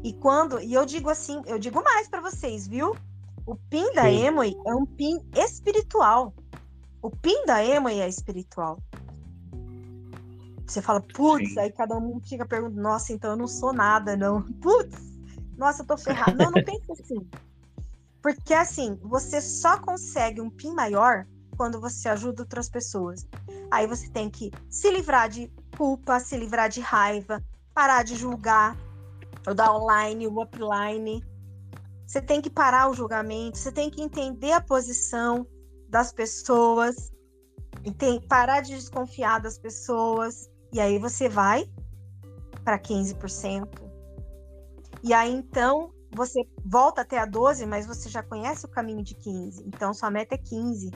E 0.03 0.13
quando, 0.13 0.61
e 0.61 0.75
eu 0.75 0.85
digo 0.85 1.09
assim, 1.09 1.41
eu 1.47 1.59
digo 1.59 1.83
mais 1.83 2.07
para 2.07 2.21
vocês, 2.21 2.69
viu? 2.69 2.95
O 3.47 3.57
PIN 3.57 3.95
da 3.95 4.13
Emory 4.13 4.55
é 4.67 4.75
um 4.75 4.85
PIN 4.85 5.19
espiritual. 5.35 6.35
O 7.01 7.09
PIN 7.09 7.47
da 7.47 7.65
Emory 7.65 7.99
é 8.01 8.07
espiritual. 8.07 8.79
Você 10.67 10.83
fala, 10.83 11.01
putz, 11.01 11.57
aí 11.57 11.73
cada 11.73 11.97
um 11.97 12.21
fica 12.21 12.45
perguntando, 12.45 12.83
nossa, 12.83 13.15
então 13.15 13.31
eu 13.31 13.37
não 13.39 13.49
sou 13.49 13.73
nada, 13.73 14.15
não. 14.15 14.43
Putz, 14.61 14.99
nossa, 15.57 15.81
eu 15.81 15.87
tô 15.87 15.97
ferrado. 15.97 16.37
Não, 16.37 16.51
não 16.51 16.61
pense 16.65 16.93
assim. 16.93 17.27
Porque 18.21 18.53
assim, 18.53 18.99
você 19.03 19.41
só 19.41 19.79
consegue 19.79 20.43
um 20.43 20.51
PIN 20.51 20.75
maior 20.75 21.27
quando 21.57 21.81
você 21.81 22.09
ajuda 22.09 22.43
outras 22.43 22.69
pessoas. 22.69 23.27
Aí 23.71 23.87
você 23.87 24.09
tem 24.11 24.31
que 24.31 24.51
se 24.69 24.91
livrar 24.91 25.29
de 25.29 25.51
culpa, 25.77 26.21
se 26.21 26.37
livrar 26.37 26.69
de 26.69 26.81
raiva, 26.81 27.43
parar 27.73 28.05
de 28.05 28.15
julgar, 28.15 28.77
o 29.47 29.55
downline, 29.55 30.27
o 30.27 30.43
upline. 30.43 31.25
Você 32.07 32.21
tem 32.21 32.41
que 32.41 32.51
parar 32.51 32.91
o 32.91 32.95
julgamento, 32.95 33.59
você 33.59 33.73
tem 33.73 33.91
que 33.91 34.03
entender 34.03 34.53
a 34.53 34.61
posição 34.61 35.47
das 35.89 36.13
pessoas, 36.13 37.13
tem, 37.99 38.21
parar 38.27 38.61
de 38.61 38.75
desconfiar 38.75 39.41
das 39.41 39.59
pessoas, 39.59 40.49
e 40.73 40.81
aí 40.81 40.99
você 40.99 41.29
vai 41.29 41.69
para 42.65 42.79
15%. 42.79 43.69
E 45.03 45.13
aí 45.13 45.33
então 45.33 45.93
você 46.15 46.49
volta 46.65 47.03
até 47.03 47.19
a 47.19 47.27
12, 47.27 47.67
mas 47.67 47.87
você 47.87 48.09
já 48.09 48.23
conhece 48.23 48.65
o 48.65 48.69
caminho 48.69 49.03
de 49.03 49.15
15. 49.15 49.65
Então 49.67 49.93
sua 49.93 50.11
meta 50.11 50.35
é 50.35 50.39
15. 50.39 50.91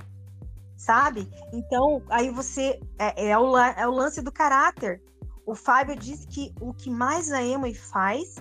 Sabe? 0.78 1.28
Então, 1.52 2.00
aí 2.08 2.30
você 2.30 2.80
é, 2.98 3.30
é, 3.30 3.38
o, 3.38 3.58
é 3.58 3.86
o 3.86 3.90
lance 3.90 4.22
do 4.22 4.30
caráter. 4.30 5.02
O 5.44 5.54
Fábio 5.54 5.96
diz 5.96 6.24
que 6.24 6.54
o 6.60 6.72
que 6.72 6.88
mais 6.88 7.32
a 7.32 7.42
Emily 7.42 7.74
faz 7.74 8.36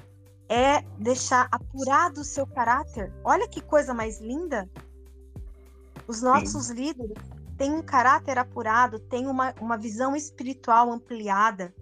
é 0.47 0.81
deixar 0.99 1.47
apurado 1.51 2.21
o 2.21 2.23
seu 2.23 2.45
caráter. 2.45 3.11
Olha 3.23 3.47
que 3.47 3.59
coisa 3.59 3.91
mais 3.91 4.21
linda. 4.21 4.69
Os 6.07 6.21
nossos 6.21 6.67
Sim. 6.67 6.75
líderes 6.75 7.17
têm 7.57 7.73
um 7.73 7.81
caráter 7.81 8.37
apurado, 8.37 8.99
têm 8.99 9.25
uma, 9.25 9.53
uma 9.59 9.77
visão 9.77 10.15
espiritual 10.15 10.91
ampliada, 10.91 11.73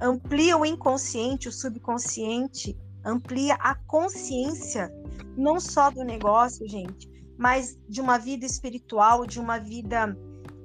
amplia 0.00 0.56
o 0.56 0.64
inconsciente, 0.64 1.48
o 1.48 1.52
subconsciente, 1.52 2.78
amplia 3.04 3.54
a 3.56 3.74
consciência, 3.74 4.92
não 5.36 5.58
só 5.58 5.90
do 5.90 6.04
negócio, 6.04 6.66
gente, 6.68 7.08
mas 7.36 7.78
de 7.88 8.00
uma 8.00 8.18
vida 8.18 8.44
espiritual, 8.44 9.26
de 9.26 9.38
uma 9.38 9.58
vida 9.58 10.16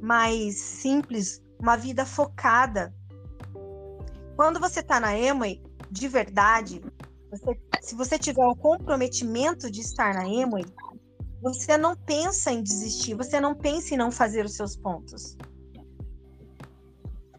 mais 0.02 0.56
simples, 0.56 1.42
uma 1.60 1.76
vida 1.76 2.06
focada, 2.06 2.94
quando 4.36 4.60
você 4.60 4.80
está 4.80 5.00
na 5.00 5.18
Emoi, 5.18 5.62
de 5.90 6.08
verdade, 6.08 6.82
você, 7.30 7.60
se 7.82 7.96
você 7.96 8.18
tiver 8.18 8.46
o 8.46 8.56
comprometimento 8.56 9.70
de 9.70 9.82
estar 9.82 10.14
na 10.14 10.28
Emoi, 10.28 10.66
você 11.42 11.78
não 11.78 11.96
pensa 11.96 12.52
em 12.52 12.64
desistir, 12.64 13.14
você 13.16 13.40
não 13.40 13.54
pensa 13.56 13.94
em 13.94 13.98
não 13.98 14.12
fazer 14.12 14.46
os 14.46 14.54
seus 14.54 14.76
pontos. 14.76 15.38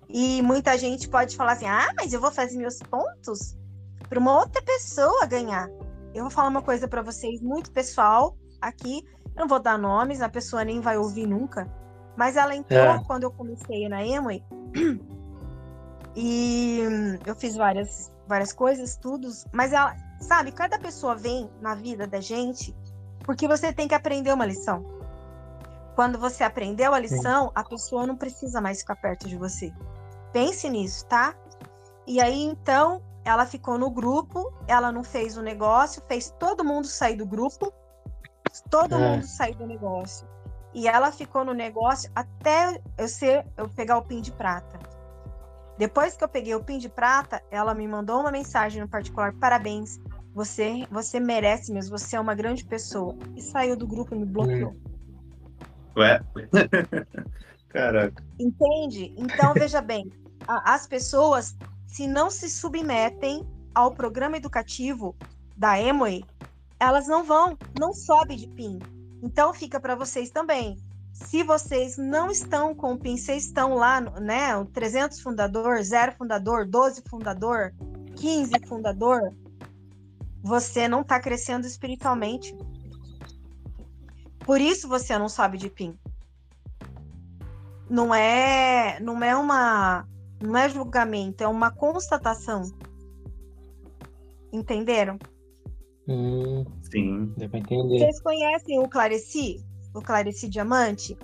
E 0.09 0.43
muita 0.43 0.77
gente 0.77 1.09
pode 1.09 1.37
falar 1.37 1.53
assim: 1.53 1.67
ah, 1.67 1.93
mas 1.97 2.13
eu 2.13 2.21
vou 2.21 2.31
fazer 2.31 2.59
meus 2.59 2.79
pontos 2.79 3.57
para 4.09 4.19
uma 4.19 4.39
outra 4.39 4.61
pessoa 4.63 5.25
ganhar. 5.25 5.69
Eu 6.15 6.25
vou 6.25 6.31
falar 6.31 6.49
uma 6.49 6.63
coisa 6.63 6.87
para 6.87 7.01
vocês 7.01 7.41
muito 7.41 7.73
pessoal 7.73 8.37
aqui. 8.61 9.03
Eu 9.35 9.43
não 9.43 9.49
vou 9.49 9.61
dar 9.61 9.79
nomes, 9.79 10.21
a 10.21 10.29
pessoa 10.29 10.65
nem 10.65 10.81
vai 10.81 10.97
ouvir 10.97 11.27
nunca. 11.27 11.69
Mas 12.17 12.37
ela 12.37 12.55
entrou 12.55 12.79
é. 12.79 13.05
quando 13.05 13.25
eu 13.25 13.31
comecei 13.31 13.89
na 13.89 14.05
Emoi 14.05 14.45
e 16.15 16.81
eu 17.25 17.35
fiz 17.35 17.57
várias, 17.57 18.13
várias 18.29 18.53
coisas, 18.53 18.97
tudo. 18.97 19.29
Mas 19.53 19.73
ela, 19.73 19.97
sabe, 20.21 20.53
cada 20.53 20.79
pessoa 20.79 21.15
vem 21.15 21.51
na 21.61 21.75
vida 21.75 22.07
da 22.07 22.21
gente 22.21 22.75
porque 23.25 23.47
você 23.49 23.73
tem 23.73 23.89
que 23.89 23.95
aprender 23.95 24.33
uma 24.33 24.45
lição. 24.45 24.85
Quando 25.95 26.19
você 26.19 26.43
aprendeu 26.43 26.95
a 26.95 26.99
lição, 26.99 27.53
a 27.55 27.63
pessoa 27.63 28.07
não 28.07 28.17
precisa 28.17 28.61
mais 28.61 28.81
ficar 28.81 28.97
perto 28.97 29.29
de 29.29 29.37
você. 29.37 29.73
Pense 30.33 30.69
nisso, 30.69 31.07
tá? 31.07 31.35
E 32.07 32.21
aí, 32.21 32.43
então, 32.43 33.03
ela 33.25 33.47
ficou 33.47 33.79
no 33.79 33.91
grupo, 33.91 34.53
ela 34.67 34.91
não 34.91 35.05
fez 35.05 35.37
o 35.37 35.43
negócio, 35.43 36.03
fez 36.09 36.35
todo 36.39 36.65
mundo 36.65 36.87
sair 36.87 37.17
do 37.17 37.27
grupo, 37.27 37.73
todo 38.69 38.95
é. 38.95 38.99
mundo 38.99 39.25
sair 39.25 39.55
do 39.55 39.67
negócio. 39.67 40.27
E 40.75 40.89
ela 40.89 41.13
ficou 41.13 41.45
no 41.45 41.53
negócio 41.53 42.11
até 42.15 42.81
eu 42.97 43.09
ser, 43.09 43.47
eu 43.57 43.69
pegar 43.69 43.99
o 43.99 44.03
pin 44.03 44.21
de 44.21 44.33
prata. 44.33 44.79
Depois 45.79 46.17
que 46.17 46.25
eu 46.25 46.29
peguei 46.29 46.55
o 46.55 46.63
pin 46.63 46.79
de 46.79 46.89
prata, 46.89 47.43
ela 47.51 47.75
me 47.75 47.87
mandou 47.87 48.21
uma 48.21 48.31
mensagem 48.31 48.81
no 48.81 48.89
particular: 48.89 49.33
parabéns, 49.35 50.01
você, 50.35 50.87
você 50.91 51.21
merece 51.21 51.73
mesmo, 51.73 51.99
você 51.99 52.17
é 52.17 52.21
uma 52.21 52.35
grande 52.35 52.65
pessoa. 52.65 53.17
E 53.37 53.43
saiu 53.43 53.77
do 53.77 53.87
grupo 53.87 54.15
e 54.15 54.19
me 54.19 54.25
bloqueou. 54.25 54.75
Ué? 55.97 56.23
Caraca. 57.69 58.23
Entende? 58.39 59.15
Então, 59.17 59.53
veja 59.55 59.81
bem, 59.81 60.11
as 60.47 60.87
pessoas, 60.87 61.57
se 61.87 62.07
não 62.07 62.31
se 62.31 62.49
submetem 62.49 63.47
ao 63.75 63.93
programa 63.93 64.37
educativo 64.37 65.17
da 65.57 65.81
Emoy, 65.81 66.25
elas 66.83 67.07
não 67.07 67.23
vão, 67.23 67.57
não 67.79 67.93
sobe 67.93 68.35
de 68.35 68.49
PIN. 68.49 68.81
Então, 69.23 69.55
fica 69.55 69.79
para 69.79 69.95
vocês 69.95 70.31
também. 70.31 70.77
Se 71.13 71.45
vocês 71.45 71.97
não 71.97 72.29
estão 72.29 72.75
com 72.75 72.95
o 72.95 72.99
PIN, 72.99 73.17
vocês 73.17 73.45
estão 73.45 73.75
lá, 73.75 74.01
né? 74.01 74.57
O 74.57 74.65
300 74.65 75.21
fundador, 75.21 75.81
0 75.81 76.17
fundador, 76.17 76.67
12 76.67 77.03
fundador, 77.09 77.73
15 78.17 78.51
fundador, 78.67 79.33
você 80.43 80.89
não 80.89 81.03
está 81.03 81.21
crescendo 81.21 81.69
espiritualmente. 81.69 82.53
Por 84.41 84.61
isso 84.61 84.89
você 84.89 85.17
não 85.17 85.29
sobe 85.29 85.59
de 85.59 85.71
PIN. 85.71 85.97
Não 87.89 88.13
é, 88.13 88.99
não 88.99 89.23
é 89.23 89.37
uma, 89.37 90.05
não 90.43 90.57
é 90.57 90.69
julgamento, 90.69 91.45
é 91.45 91.47
uma 91.47 91.71
constatação. 91.71 92.65
Entenderam? 94.53 95.17
Hum, 96.09 96.65
Sim. 96.91 97.33
Deu 97.37 97.49
pra 97.49 97.59
entender. 97.59 97.99
Vocês 97.99 98.21
conhecem 98.21 98.79
o 98.79 98.89
Clareci? 98.89 99.65
o 99.95 100.01
Clareci 100.01 100.49
Diamante? 100.49 101.17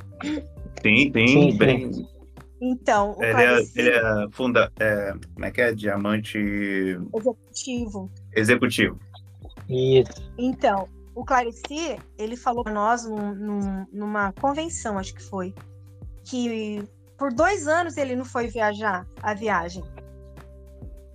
Sim, 0.82 1.12
sim, 1.12 1.56
bem. 1.56 2.08
Então, 2.60 3.16
o 3.16 3.22
ele, 3.22 3.32
Clareci... 3.32 3.80
é, 3.80 3.82
ele 3.82 3.90
é 3.90 4.30
funda. 4.30 4.72
É, 4.78 5.12
como 5.34 5.46
é 5.46 5.50
que 5.50 5.60
é? 5.60 5.74
Diamante. 5.74 6.38
Executivo. 7.14 8.10
Executivo. 8.34 8.98
Isso. 9.68 10.32
Então, 10.36 10.88
o 11.14 11.24
Clareci, 11.24 11.98
ele 12.16 12.36
falou 12.36 12.64
para 12.64 12.72
nós 12.72 13.04
num, 13.04 13.34
num, 13.34 13.86
numa 13.92 14.32
convenção, 14.32 14.98
acho 14.98 15.14
que 15.14 15.22
foi, 15.22 15.54
que 16.24 16.82
por 17.16 17.32
dois 17.32 17.66
anos 17.66 17.96
ele 17.96 18.14
não 18.14 18.24
foi 18.24 18.48
viajar 18.48 19.06
a 19.22 19.34
viagem. 19.34 19.82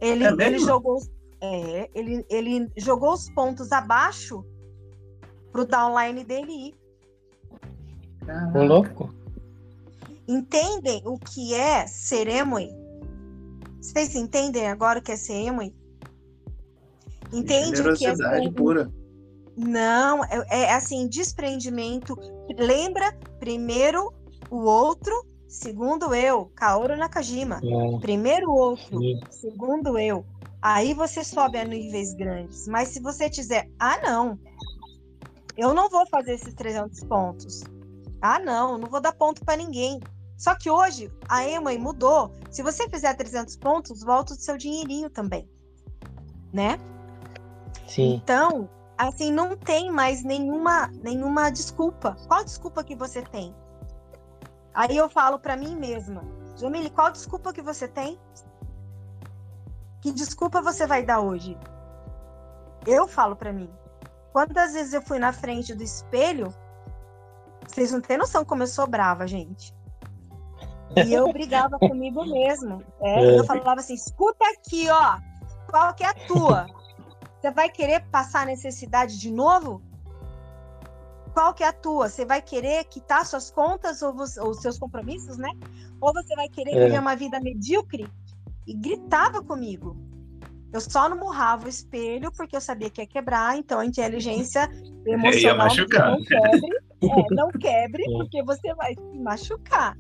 Ele, 0.02 0.26
é 0.26 0.32
ele 0.46 0.60
jogou, 0.60 1.00
é, 1.44 1.90
ele, 1.94 2.26
ele 2.30 2.72
jogou 2.78 3.12
os 3.12 3.30
pontos 3.32 3.74
abaixo 3.74 4.46
pro 5.52 5.66
downline 5.66 6.24
dele 6.24 6.70
ir. 6.70 6.76
O 8.56 8.64
louco. 8.64 9.14
Entendem 10.26 11.02
o 11.06 11.20
que 11.20 11.54
é 11.54 11.86
ser 11.86 12.30
emoi? 12.30 12.70
Vocês 13.82 14.16
entendem 14.16 14.70
agora 14.70 15.00
o 15.00 15.02
que 15.02 15.12
é 15.12 15.18
ser 15.18 15.34
emoi? 15.34 15.76
Entende 17.34 17.82
o 17.82 17.94
que 17.94 18.06
é 18.06 18.16
pura. 18.56 18.90
Não, 19.58 20.24
é, 20.24 20.46
é 20.50 20.74
assim, 20.74 21.10
desprendimento. 21.10 22.18
Lembra 22.58 23.14
primeiro 23.40 24.14
o 24.50 24.60
outro, 24.60 25.14
segundo 25.46 26.16
eu, 26.16 26.50
Kaoru 26.56 26.96
Nakajima. 26.96 27.60
É. 27.62 28.00
Primeiro 28.00 28.50
o 28.50 28.56
outro, 28.56 28.98
Sim. 28.98 29.20
segundo 29.30 30.00
eu. 30.00 30.26
Aí 30.64 30.94
você 30.94 31.26
sobe 31.26 31.58
a 31.58 31.66
níveis 31.66 32.14
grandes. 32.14 32.70
Mas 32.70 32.88
se 32.88 33.02
você 33.02 33.30
dizer, 33.30 33.70
ah, 33.78 34.00
não, 34.02 34.40
eu 35.58 35.74
não 35.74 35.90
vou 35.90 36.08
fazer 36.08 36.36
esses 36.36 36.54
300 36.54 37.04
pontos. 37.04 37.64
Ah, 38.22 38.40
não, 38.40 38.78
não 38.78 38.90
vou 38.90 39.02
dar 39.02 39.12
ponto 39.12 39.44
para 39.44 39.58
ninguém. 39.58 40.00
Só 40.38 40.56
que 40.56 40.70
hoje 40.70 41.12
a 41.28 41.46
Emma 41.46 41.74
mudou. 41.74 42.34
Se 42.50 42.64
você 42.64 42.88
fizer 42.88 43.14
300 43.14 43.58
pontos, 43.58 44.04
volta 44.04 44.32
o 44.34 44.38
seu 44.38 44.58
dinheirinho 44.58 45.10
também. 45.10 45.50
Né? 46.54 46.80
Sim. 47.86 48.14
Então, 48.24 48.70
assim, 48.98 49.34
não 49.34 49.58
tem 49.58 49.92
mais 49.92 50.24
nenhuma, 50.24 50.88
nenhuma 51.04 51.50
desculpa. 51.50 52.16
Qual 52.26 52.42
desculpa 52.42 52.86
que 52.86 52.96
você 52.96 53.22
tem? 53.22 53.54
Aí 54.74 54.96
eu 54.96 55.10
falo 55.10 55.38
para 55.38 55.58
mim 55.58 55.76
mesma, 55.76 56.24
Jamile, 56.56 56.90
qual 56.90 57.12
desculpa 57.12 57.52
que 57.52 57.62
você 57.62 57.88
tem? 57.88 58.18
Que 60.04 60.12
desculpa 60.12 60.62
você 60.62 60.86
vai 60.86 61.02
dar 61.02 61.22
hoje? 61.22 61.58
Eu 62.86 63.08
falo 63.08 63.38
para 63.38 63.54
mim. 63.54 63.70
Quantas 64.34 64.74
vezes 64.74 64.92
eu 64.92 65.02
fui 65.02 65.18
na 65.18 65.32
frente 65.32 65.74
do 65.74 65.82
espelho? 65.82 66.54
Vocês 67.66 67.90
não 67.94 68.02
têm 68.02 68.18
noção 68.18 68.44
como 68.44 68.64
eu 68.64 68.68
sou 68.68 68.86
brava, 68.86 69.26
gente. 69.26 69.74
E 70.98 71.14
eu 71.14 71.32
brigava 71.32 71.80
comigo 71.80 72.26
mesmo. 72.26 72.84
É, 73.00 73.24
é. 73.24 73.40
Eu 73.40 73.46
falava 73.46 73.80
assim: 73.80 73.94
escuta 73.94 74.44
aqui, 74.50 74.90
ó. 74.90 75.20
Qual 75.70 75.94
que 75.94 76.04
é 76.04 76.08
a 76.08 76.14
tua? 76.14 76.68
Você 77.40 77.50
vai 77.52 77.70
querer 77.70 78.06
passar 78.10 78.46
necessidade 78.46 79.18
de 79.18 79.32
novo? 79.32 79.82
Qual 81.34 81.54
que 81.54 81.64
é 81.64 81.68
a 81.68 81.74
tua? 81.74 82.10
Você 82.10 82.26
vai 82.26 82.42
querer 82.42 82.84
quitar 82.84 83.26
suas 83.26 83.50
contas 83.50 84.02
ou, 84.02 84.14
os 84.14 84.62
seus 84.62 84.78
compromissos, 84.78 85.38
né? 85.38 85.50
Ou 86.02 86.12
você 86.12 86.36
vai 86.36 86.50
querer 86.50 86.76
é. 86.76 86.86
viver 86.88 87.00
uma 87.00 87.16
vida 87.16 87.40
medíocre? 87.40 88.06
E 88.68 88.74
gritava 88.74 89.44
comigo. 89.44 89.98
Eu 90.72 90.82
só 90.82 91.08
não 91.08 91.18
murrava 91.18 91.66
o 91.66 91.70
espelho 91.70 92.32
porque 92.32 92.56
eu 92.56 92.62
sabia 92.62 92.90
que 92.90 93.00
ia 93.02 93.08
quebrar, 93.08 93.56
então 93.58 93.80
a 93.80 93.86
inteligência 93.86 94.68
emocional 95.06 95.68
não 95.68 96.24
quebre, 96.24 96.68
é, 97.04 97.36
não 97.36 97.50
quebre, 97.60 98.04
porque 98.06 98.42
você 98.44 98.74
vai 98.74 98.96
se 98.96 99.20
machucar. 99.20 99.96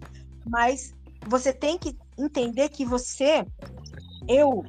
Mas 0.47 0.93
você 1.28 1.53
tem 1.53 1.78
que 1.78 1.95
entender 2.18 2.70
que 2.70 2.86
você, 2.86 3.45
eu, 4.28 4.66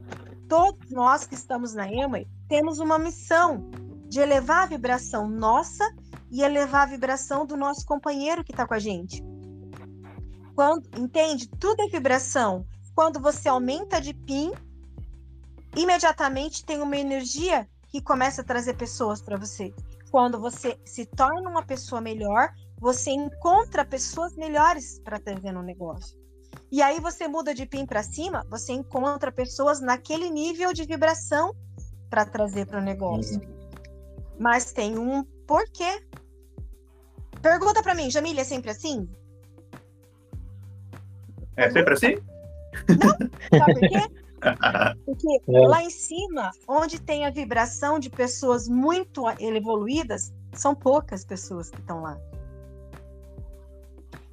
todos 0.46 0.90
nós 0.90 1.26
que 1.26 1.34
estamos 1.34 1.74
na 1.74 1.90
EMA, 1.90 2.24
temos 2.48 2.78
uma 2.78 2.98
missão 2.98 3.70
de 4.06 4.20
elevar 4.20 4.64
a 4.64 4.66
vibração 4.66 5.28
nossa 5.28 5.84
e 6.30 6.42
elevar 6.42 6.82
a 6.82 6.90
vibração 6.90 7.46
do 7.46 7.56
nosso 7.56 7.86
companheiro 7.86 8.44
que 8.44 8.52
está 8.52 8.66
com 8.66 8.74
a 8.74 8.78
gente. 8.78 9.24
Quando, 10.54 10.86
entende? 10.98 11.48
Tudo 11.48 11.82
é 11.82 11.88
vibração. 11.88 12.66
Quando 12.94 13.20
você 13.20 13.48
aumenta 13.48 14.00
de 14.00 14.14
PIN, 14.14 14.52
imediatamente 15.76 16.64
tem 16.64 16.80
uma 16.80 16.96
energia 16.96 17.68
que 17.88 18.00
começa 18.00 18.42
a 18.42 18.44
trazer 18.44 18.74
pessoas 18.74 19.20
para 19.20 19.36
você. 19.36 19.74
Quando 20.10 20.38
você 20.38 20.78
se 20.84 21.04
torna 21.04 21.50
uma 21.50 21.64
pessoa 21.64 22.00
melhor, 22.00 22.52
você 22.78 23.10
encontra 23.10 23.84
pessoas 23.84 24.36
melhores 24.36 25.00
para 25.00 25.18
trazer 25.18 25.52
no 25.52 25.62
negócio. 25.62 26.16
E 26.70 26.82
aí 26.82 27.00
você 27.00 27.26
muda 27.26 27.52
de 27.52 27.66
PIN 27.66 27.84
para 27.84 28.02
cima, 28.02 28.46
você 28.48 28.72
encontra 28.72 29.32
pessoas 29.32 29.80
naquele 29.80 30.30
nível 30.30 30.72
de 30.72 30.84
vibração 30.84 31.54
para 32.08 32.24
trazer 32.24 32.66
para 32.66 32.78
o 32.78 32.82
negócio. 32.82 33.40
Uhum. 33.40 33.68
Mas 34.38 34.72
tem 34.72 34.96
um 34.96 35.24
porquê. 35.46 36.04
Pergunta 37.42 37.82
para 37.82 37.94
mim, 37.94 38.10
Jamília, 38.10 38.42
é 38.42 38.44
sempre 38.44 38.70
assim? 38.70 39.08
É 41.56 41.70
sempre 41.70 41.94
assim? 41.94 42.33
Não, 42.88 43.58
sabe 43.58 43.74
por 43.74 43.88
quê? 43.88 44.24
Porque 45.06 45.40
é. 45.48 45.66
lá 45.66 45.82
em 45.82 45.90
cima, 45.90 46.50
onde 46.68 47.00
tem 47.00 47.24
a 47.24 47.30
vibração 47.30 47.98
de 47.98 48.10
pessoas 48.10 48.68
muito 48.68 49.24
evoluídas, 49.40 50.32
são 50.52 50.74
poucas 50.74 51.24
pessoas 51.24 51.70
que 51.70 51.80
estão 51.80 52.02
lá. 52.02 52.18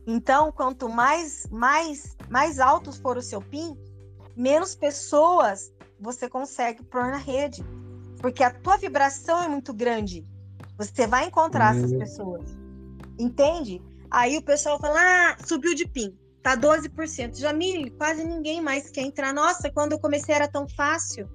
Então, 0.05 0.51
quanto 0.51 0.89
mais 0.89 1.47
mais 1.51 2.17
mais 2.29 2.59
altos 2.59 2.97
for 2.97 3.17
o 3.17 3.21
seu 3.21 3.41
PIN, 3.41 3.77
menos 4.35 4.75
pessoas 4.75 5.71
você 5.99 6.27
consegue 6.27 6.83
pôr 6.83 7.05
na 7.05 7.17
rede. 7.17 7.63
Porque 8.19 8.43
a 8.43 8.51
tua 8.51 8.77
vibração 8.77 9.41
é 9.41 9.47
muito 9.47 9.73
grande. 9.73 10.25
Você 10.77 11.07
vai 11.07 11.27
encontrar 11.27 11.73
uhum. 11.73 11.85
essas 11.85 11.97
pessoas. 11.97 12.57
Entende? 13.17 13.81
Aí 14.09 14.37
o 14.37 14.41
pessoal 14.41 14.79
fala: 14.79 14.99
ah, 14.99 15.37
subiu 15.45 15.73
de 15.75 15.87
PIN, 15.87 16.17
tá 16.41 16.57
12%. 16.57 17.39
Jamile, 17.39 17.91
quase 17.91 18.23
ninguém 18.23 18.61
mais 18.61 18.89
quer 18.89 19.01
entrar. 19.01 19.33
Nossa, 19.33 19.71
quando 19.71 19.93
eu 19.93 19.99
comecei 19.99 20.33
era 20.33 20.47
tão 20.47 20.67
fácil. 20.67 21.29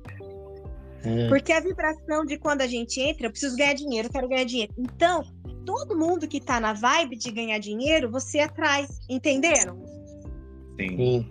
Uhum. 1.04 1.28
Porque 1.28 1.52
a 1.52 1.60
vibração 1.60 2.24
de 2.24 2.36
quando 2.36 2.62
a 2.62 2.66
gente 2.66 3.00
entra, 3.00 3.26
eu 3.26 3.30
preciso 3.30 3.56
ganhar 3.56 3.74
dinheiro, 3.74 4.08
eu 4.08 4.12
quero 4.12 4.28
ganhar 4.28 4.44
dinheiro. 4.44 4.72
Então, 4.76 5.22
todo 5.64 5.96
mundo 5.96 6.26
que 6.26 6.40
tá 6.40 6.58
na 6.58 6.72
vibe 6.72 7.16
de 7.16 7.30
ganhar 7.30 7.58
dinheiro, 7.58 8.10
você 8.10 8.40
atrai. 8.40 8.86
Entenderam? 9.08 9.80
Sim. 10.78 11.28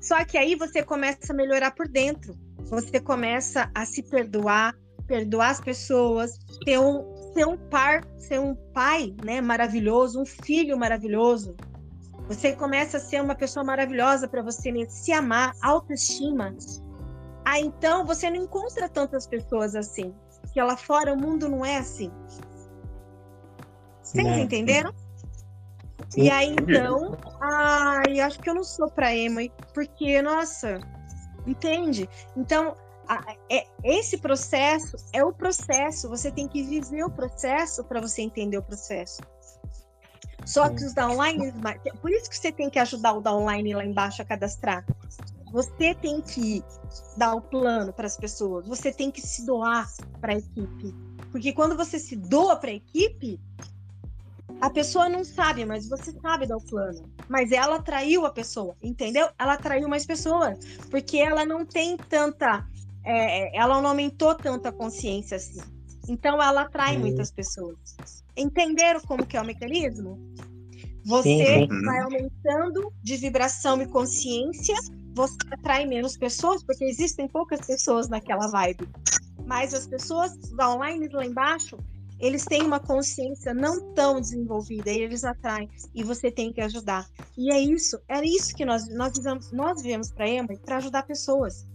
Só 0.00 0.24
que 0.24 0.38
aí 0.38 0.54
você 0.54 0.82
começa 0.82 1.32
a 1.32 1.36
melhorar 1.36 1.70
por 1.72 1.88
dentro. 1.88 2.34
Você 2.64 3.00
começa 3.00 3.70
a 3.74 3.84
se 3.84 4.02
perdoar, 4.02 4.74
perdoar 5.06 5.50
as 5.50 5.60
pessoas, 5.60 6.38
ter 6.64 6.78
um, 6.78 7.32
ser 7.34 7.46
um 7.46 7.56
par, 7.56 8.04
ser 8.16 8.38
um 8.38 8.54
pai, 8.54 9.14
né, 9.24 9.40
maravilhoso, 9.40 10.20
um 10.20 10.26
filho 10.26 10.78
maravilhoso. 10.78 11.56
Você 12.30 12.52
começa 12.52 12.98
a 12.98 13.00
ser 13.00 13.20
uma 13.20 13.34
pessoa 13.34 13.64
maravilhosa 13.64 14.28
para 14.28 14.40
você 14.40 14.72
se 14.88 15.12
amar, 15.12 15.52
autoestima. 15.60 16.54
Ah, 17.44 17.58
então 17.58 18.06
você 18.06 18.30
não 18.30 18.36
encontra 18.36 18.88
tantas 18.88 19.26
pessoas 19.26 19.74
assim. 19.74 20.14
Porque 20.40 20.62
lá 20.62 20.76
fora 20.76 21.12
o 21.12 21.20
mundo 21.20 21.48
não 21.48 21.64
é 21.64 21.78
assim. 21.78 22.08
Vocês 24.00 24.24
né? 24.24 24.42
entenderam? 24.42 24.94
E 26.16 26.30
aí, 26.30 26.50
então, 26.50 27.16
ai, 27.40 28.20
acho 28.20 28.38
que 28.38 28.48
eu 28.48 28.54
não 28.54 28.64
sou 28.64 28.88
pra 28.88 29.12
Emma, 29.12 29.40
porque, 29.74 30.22
nossa, 30.22 30.78
entende? 31.44 32.08
Então, 32.36 32.76
é, 33.50 33.66
esse 33.82 34.18
processo 34.18 34.96
é 35.12 35.24
o 35.24 35.32
processo, 35.32 36.08
você 36.08 36.30
tem 36.30 36.46
que 36.46 36.62
viver 36.62 37.02
o 37.04 37.10
processo 37.10 37.82
para 37.82 38.00
você 38.00 38.22
entender 38.22 38.56
o 38.56 38.62
processo. 38.62 39.20
Só 40.44 40.68
que 40.68 40.84
os 40.84 40.94
downlines, 40.94 41.52
por 42.00 42.10
isso 42.10 42.28
que 42.28 42.36
você 42.36 42.50
tem 42.50 42.70
que 42.70 42.78
ajudar 42.78 43.12
o 43.12 43.20
downline 43.20 43.74
lá 43.74 43.84
embaixo 43.84 44.22
a 44.22 44.24
cadastrar. 44.24 44.84
Você 45.52 45.94
tem 45.94 46.20
que 46.20 46.62
dar 47.16 47.34
o 47.34 47.40
plano 47.40 47.92
para 47.92 48.06
as 48.06 48.16
pessoas, 48.16 48.66
você 48.66 48.92
tem 48.92 49.10
que 49.10 49.20
se 49.20 49.44
doar 49.44 49.88
para 50.20 50.32
a 50.32 50.36
equipe. 50.36 50.94
Porque 51.30 51.52
quando 51.52 51.76
você 51.76 51.98
se 51.98 52.16
doa 52.16 52.56
para 52.56 52.70
a 52.70 52.74
equipe, 52.74 53.40
a 54.60 54.68
pessoa 54.68 55.08
não 55.08 55.24
sabe, 55.24 55.64
mas 55.64 55.88
você 55.88 56.12
sabe 56.20 56.46
dar 56.46 56.56
o 56.56 56.60
plano. 56.60 57.10
Mas 57.28 57.50
ela 57.50 57.76
atraiu 57.76 58.26
a 58.26 58.30
pessoa, 58.30 58.76
entendeu? 58.82 59.28
Ela 59.38 59.54
atraiu 59.54 59.88
mais 59.88 60.04
pessoas, 60.04 60.58
porque 60.90 61.18
ela 61.18 61.44
não 61.44 61.64
tem 61.64 61.96
tanta. 61.96 62.66
É, 63.02 63.56
ela 63.56 63.80
não 63.80 63.90
aumentou 63.90 64.34
tanta 64.34 64.70
consciência 64.70 65.36
assim. 65.36 65.60
Então 66.08 66.42
ela 66.42 66.62
atrai 66.62 66.94
uhum. 66.94 67.00
muitas 67.00 67.30
pessoas. 67.30 67.78
Entenderam 68.40 69.00
como 69.02 69.26
que 69.26 69.36
é 69.36 69.40
o 69.40 69.44
mecanismo? 69.44 70.18
Você 71.04 71.44
sim, 71.44 71.68
vai 71.84 72.00
aumentando 72.00 72.92
de 73.02 73.16
vibração 73.16 73.80
e 73.80 73.86
consciência, 73.86 74.76
você 75.14 75.36
atrai 75.50 75.86
menos 75.86 76.16
pessoas, 76.16 76.62
porque 76.62 76.84
existem 76.84 77.26
poucas 77.28 77.60
pessoas 77.66 78.08
naquela 78.08 78.48
vibe. 78.48 78.88
Mas 79.46 79.74
as 79.74 79.86
pessoas 79.86 80.36
da 80.56 80.70
online 80.72 81.08
lá 81.08 81.24
embaixo, 81.24 81.76
eles 82.20 82.44
têm 82.44 82.62
uma 82.62 82.78
consciência 82.78 83.54
não 83.54 83.92
tão 83.94 84.20
desenvolvida 84.20 84.90
e 84.90 85.00
eles 85.00 85.24
atraem 85.24 85.68
e 85.94 86.04
você 86.04 86.30
tem 86.30 86.52
que 86.52 86.60
ajudar. 86.60 87.06
E 87.36 87.52
é 87.52 87.58
isso, 87.58 87.98
era 88.06 88.24
isso 88.24 88.54
que 88.54 88.64
nós 88.64 88.88
nós 88.88 89.16
vivemos, 89.16 89.50
nós 89.52 89.82
vivemos 89.82 90.12
para 90.12 90.28
Emma 90.28 90.48
para 90.64 90.76
ajudar 90.76 91.02
pessoas. 91.04 91.66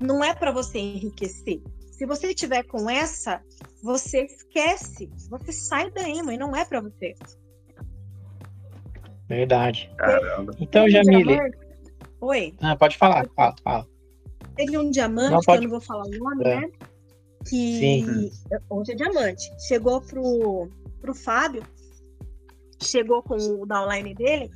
Não 0.00 0.22
é 0.22 0.34
para 0.34 0.52
você 0.52 0.78
enriquecer. 0.78 1.62
Se 1.90 2.06
você 2.06 2.34
tiver 2.34 2.62
com 2.64 2.88
essa, 2.88 3.42
você 3.82 4.24
esquece, 4.24 5.10
você 5.28 5.52
sai 5.52 5.90
da 5.90 6.08
Emma 6.08 6.32
e 6.32 6.38
não 6.38 6.54
é 6.54 6.64
para 6.64 6.80
você. 6.80 7.14
Verdade. 9.28 9.90
Caramba. 9.96 10.52
Então, 10.58 10.88
Jamile. 10.88 11.38
Oi. 12.20 12.54
Ah, 12.60 12.76
pode 12.76 12.96
falar, 12.96 13.26
fala, 13.34 13.54
fala. 13.64 13.86
Teve 14.54 14.76
um 14.78 14.90
diamante, 14.90 15.30
Não, 15.30 15.40
que 15.40 15.46
pode- 15.46 15.64
eu 15.64 15.70
não 15.70 15.70
vou 15.70 15.80
falar 15.80 16.04
o 16.04 16.10
nome, 16.10 16.44
É. 16.44 16.60
né? 16.60 16.70
Que 17.48 17.78
Sim. 17.80 18.30
hoje 18.70 18.92
é 18.92 18.94
diamante. 18.94 19.50
Chegou 19.66 20.00
pro, 20.00 20.68
pro 21.00 21.14
Fábio, 21.14 21.62
chegou 22.80 23.22
com 23.22 23.34
o 23.36 23.66
downline 23.66 24.14
dele, 24.14 24.50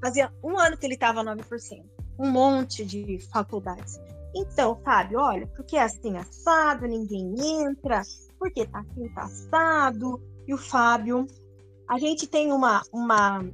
fazia 0.00 0.32
um 0.42 0.58
ano 0.58 0.76
que 0.78 0.86
ele 0.86 0.94
estava 0.94 1.22
9%. 1.22 1.84
Um 2.18 2.30
monte 2.30 2.84
de 2.84 3.18
faculdades. 3.32 3.98
Então, 4.34 4.76
Fábio, 4.84 5.18
olha, 5.18 5.46
porque 5.48 5.76
é 5.76 5.82
assim 5.82 6.16
assado, 6.16 6.86
ninguém 6.86 7.34
entra, 7.62 8.02
porque 8.40 8.66
tá 8.66 8.80
assim, 8.80 9.08
tá 9.10 9.24
assado. 9.24 10.20
E 10.48 10.54
o 10.54 10.58
Fábio, 10.58 11.26
a 11.86 11.98
gente 11.98 12.26
tem 12.26 12.50
uma. 12.50 12.82
uma 12.92 13.44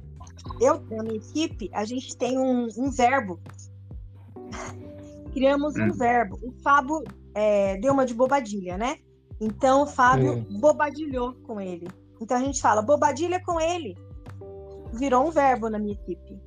eu, 0.61 0.81
na 0.89 1.03
minha 1.03 1.17
equipe, 1.17 1.69
a 1.73 1.83
gente 1.83 2.17
tem 2.17 2.39
um, 2.39 2.67
um 2.77 2.89
verbo. 2.89 3.39
Criamos 5.33 5.75
um 5.75 5.83
Hum. 5.83 5.91
verbo. 5.91 6.39
O 6.41 6.51
Fábio 6.63 7.03
é, 7.35 7.77
deu 7.77 7.93
uma 7.93 8.05
de 8.05 8.13
bobadilha, 8.13 8.77
né? 8.77 8.97
Então 9.39 9.83
o 9.83 9.87
Fábio 9.87 10.43
bobadilhou 10.59 11.33
com 11.45 11.61
ele. 11.61 11.87
Então 12.19 12.37
a 12.37 12.39
gente 12.39 12.59
fala 12.59 12.81
bobadilha 12.81 13.39
com 13.43 13.59
ele. 13.61 13.95
Virou 14.93 15.27
um 15.27 15.31
verbo 15.31 15.69
na 15.69 15.77
minha 15.77 15.93
equipe. 15.93 16.39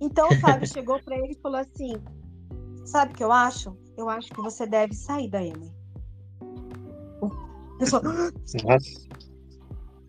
Então 0.00 0.28
o 0.28 0.36
Fábio 0.36 0.68
chegou 0.70 1.02
para 1.02 1.16
ele 1.16 1.32
e 1.32 1.40
falou 1.40 1.58
assim: 1.58 1.94
Sabe 2.84 3.12
o 3.12 3.16
que 3.16 3.24
eu 3.24 3.32
acho? 3.32 3.76
Eu 3.96 4.08
acho 4.08 4.30
que 4.30 4.40
você 4.40 4.66
deve 4.66 4.94
sair 4.94 5.28
da 5.28 5.42
Emily. 5.42 5.72
Pessoal, 7.82 8.02
Nossa. 8.04 9.08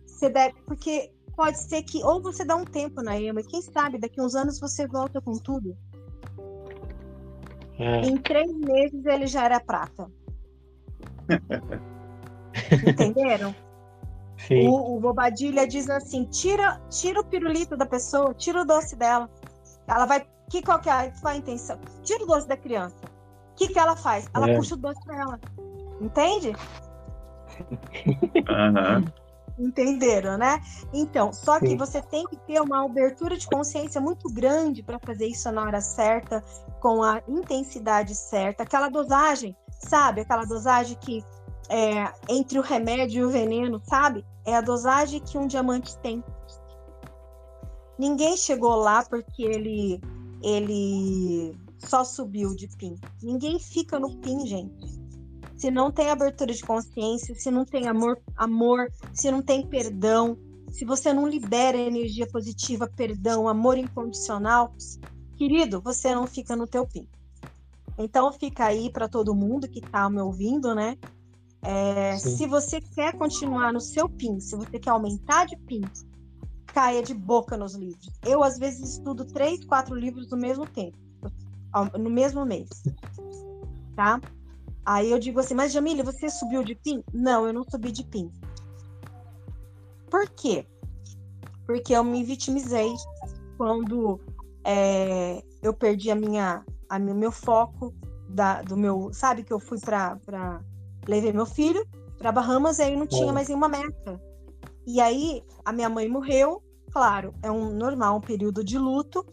você 0.06 0.30
deve. 0.30 0.54
Porque 0.64 1.10
pode 1.36 1.58
ser 1.58 1.82
que 1.82 2.04
ou 2.04 2.22
você 2.22 2.44
dá 2.44 2.54
um 2.54 2.64
tempo 2.64 3.02
na 3.02 3.18
Emily, 3.20 3.44
quem 3.48 3.60
sabe 3.60 3.98
daqui 3.98 4.20
uns 4.20 4.36
anos 4.36 4.60
você 4.60 4.86
volta 4.86 5.20
com 5.20 5.32
tudo. 5.32 5.76
É. 7.76 8.02
Em 8.02 8.16
três 8.18 8.52
meses 8.54 9.04
ele 9.04 9.26
já 9.26 9.44
era 9.44 9.58
prata. 9.58 10.08
Entenderam? 12.86 13.52
Sim. 14.46 14.68
O, 14.68 14.96
o 14.96 15.00
Bobadilha 15.00 15.66
diz 15.66 15.90
assim: 15.90 16.24
tira, 16.26 16.80
tira 16.90 17.20
o 17.20 17.24
pirulito 17.24 17.76
da 17.76 17.86
pessoa, 17.86 18.32
tira 18.34 18.62
o 18.62 18.64
doce 18.64 18.94
dela. 18.94 19.28
Ela 19.88 20.06
vai. 20.06 20.24
Que, 20.48 20.62
qual, 20.62 20.78
que 20.78 20.88
é 20.90 21.06
é 21.06 21.12
a 21.24 21.36
intenção? 21.36 21.80
Tira 22.02 22.22
o 22.22 22.26
doce 22.26 22.46
da 22.46 22.56
criança. 22.56 22.96
O 23.52 23.54
que, 23.56 23.68
que 23.68 23.78
ela 23.78 23.96
faz? 23.96 24.28
Ela 24.34 24.50
É. 24.50 24.56
puxa 24.56 24.74
o 24.74 24.78
doce 24.78 25.00
pra 25.04 25.18
ela. 25.18 25.40
Entende? 26.00 26.52
Aham. 28.48 29.04
Entenderam, 29.58 30.36
né? 30.36 30.60
Então, 30.92 31.32
só 31.32 31.60
que 31.60 31.68
Sim. 31.68 31.76
você 31.76 32.02
tem 32.02 32.24
que 32.26 32.36
ter 32.38 32.60
uma 32.60 32.84
abertura 32.84 33.36
de 33.36 33.46
consciência 33.46 34.00
muito 34.00 34.28
grande 34.28 34.82
para 34.82 34.98
fazer 34.98 35.26
isso 35.26 35.50
na 35.52 35.62
hora 35.62 35.80
certa, 35.80 36.42
com 36.80 37.02
a 37.02 37.22
intensidade 37.28 38.16
certa, 38.16 38.64
aquela 38.64 38.88
dosagem, 38.88 39.56
sabe? 39.78 40.22
Aquela 40.22 40.44
dosagem 40.44 40.96
que 41.00 41.24
é 41.68 42.12
entre 42.28 42.58
o 42.58 42.62
remédio 42.62 43.20
e 43.20 43.24
o 43.24 43.30
veneno, 43.30 43.80
sabe? 43.84 44.24
É 44.44 44.56
a 44.56 44.60
dosagem 44.60 45.20
que 45.20 45.38
um 45.38 45.46
diamante 45.46 45.96
tem. 45.98 46.22
Ninguém 47.96 48.36
chegou 48.36 48.74
lá 48.74 49.04
porque 49.04 49.42
ele 49.42 50.00
ele 50.42 51.56
só 51.78 52.04
subiu 52.04 52.54
de 52.54 52.68
PIN. 52.76 52.96
Ninguém 53.22 53.58
fica 53.58 53.98
no 53.98 54.16
PIN, 54.18 54.46
gente. 54.46 55.03
Se 55.56 55.70
não 55.70 55.90
tem 55.90 56.10
abertura 56.10 56.52
de 56.52 56.62
consciência, 56.62 57.34
se 57.34 57.50
não 57.50 57.64
tem 57.64 57.88
amor, 57.88 58.20
amor, 58.36 58.90
se 59.12 59.30
não 59.30 59.40
tem 59.40 59.66
perdão, 59.66 60.36
se 60.70 60.84
você 60.84 61.12
não 61.12 61.28
libera 61.28 61.76
energia 61.76 62.26
positiva, 62.26 62.90
perdão, 62.96 63.48
amor 63.48 63.78
incondicional, 63.78 64.74
querido, 65.36 65.80
você 65.80 66.14
não 66.14 66.26
fica 66.26 66.56
no 66.56 66.66
teu 66.66 66.86
PIN. 66.86 67.06
Então 67.96 68.32
fica 68.32 68.66
aí 68.66 68.90
para 68.90 69.08
todo 69.08 69.34
mundo 69.34 69.68
que 69.68 69.78
está 69.78 70.10
me 70.10 70.20
ouvindo, 70.20 70.74
né? 70.74 70.98
É, 71.62 72.18
se 72.18 72.46
você 72.46 72.80
quer 72.80 73.16
continuar 73.16 73.72
no 73.72 73.80
seu 73.80 74.08
PIN, 74.08 74.40
se 74.40 74.56
você 74.56 74.78
quer 74.78 74.90
aumentar 74.90 75.46
de 75.46 75.56
PIN, 75.56 75.82
caia 76.66 77.02
de 77.02 77.14
boca 77.14 77.56
nos 77.56 77.74
livros. 77.74 78.10
Eu, 78.26 78.42
às 78.42 78.58
vezes, 78.58 78.96
estudo 78.96 79.24
três, 79.24 79.64
quatro 79.64 79.94
livros 79.94 80.28
no 80.28 80.36
mesmo 80.36 80.66
tempo, 80.66 80.98
no 81.98 82.10
mesmo 82.10 82.44
mês. 82.44 82.68
Tá? 83.94 84.20
Aí 84.84 85.10
eu 85.10 85.18
digo 85.18 85.40
assim, 85.40 85.54
mas 85.54 85.72
Jamile, 85.72 86.02
você 86.02 86.28
subiu 86.28 86.62
de 86.62 86.74
PIN? 86.74 87.02
Não, 87.12 87.46
eu 87.46 87.52
não 87.52 87.64
subi 87.64 87.90
de 87.90 88.04
PIN. 88.04 88.30
Por 90.10 90.28
quê? 90.30 90.66
Porque 91.66 91.94
eu 91.94 92.04
me 92.04 92.22
vitimizei 92.22 92.92
quando 93.56 94.20
é, 94.64 95.42
eu 95.62 95.72
perdi 95.72 96.10
a 96.10 96.14
minha, 96.14 96.64
a 96.88 96.98
meu, 96.98 97.14
meu 97.14 97.32
foco 97.32 97.94
da, 98.28 98.62
do 98.62 98.76
meu, 98.76 99.10
sabe 99.12 99.42
que 99.42 99.52
eu 99.52 99.58
fui 99.58 99.78
para 99.80 100.60
levei 101.06 101.32
meu 101.32 101.46
filho 101.46 101.86
para 102.18 102.32
Bahamas 102.32 102.78
e 102.78 102.82
aí 102.82 102.96
não 102.96 103.06
tinha 103.06 103.32
mais 103.32 103.48
nenhuma 103.48 103.68
meta. 103.68 104.20
E 104.86 105.00
aí 105.00 105.42
a 105.64 105.72
minha 105.72 105.88
mãe 105.88 106.08
morreu, 106.08 106.62
claro, 106.90 107.34
é 107.42 107.50
um 107.50 107.70
normal, 107.70 108.16
um 108.16 108.20
período 108.20 108.62
de 108.62 108.78
luto, 108.78 109.24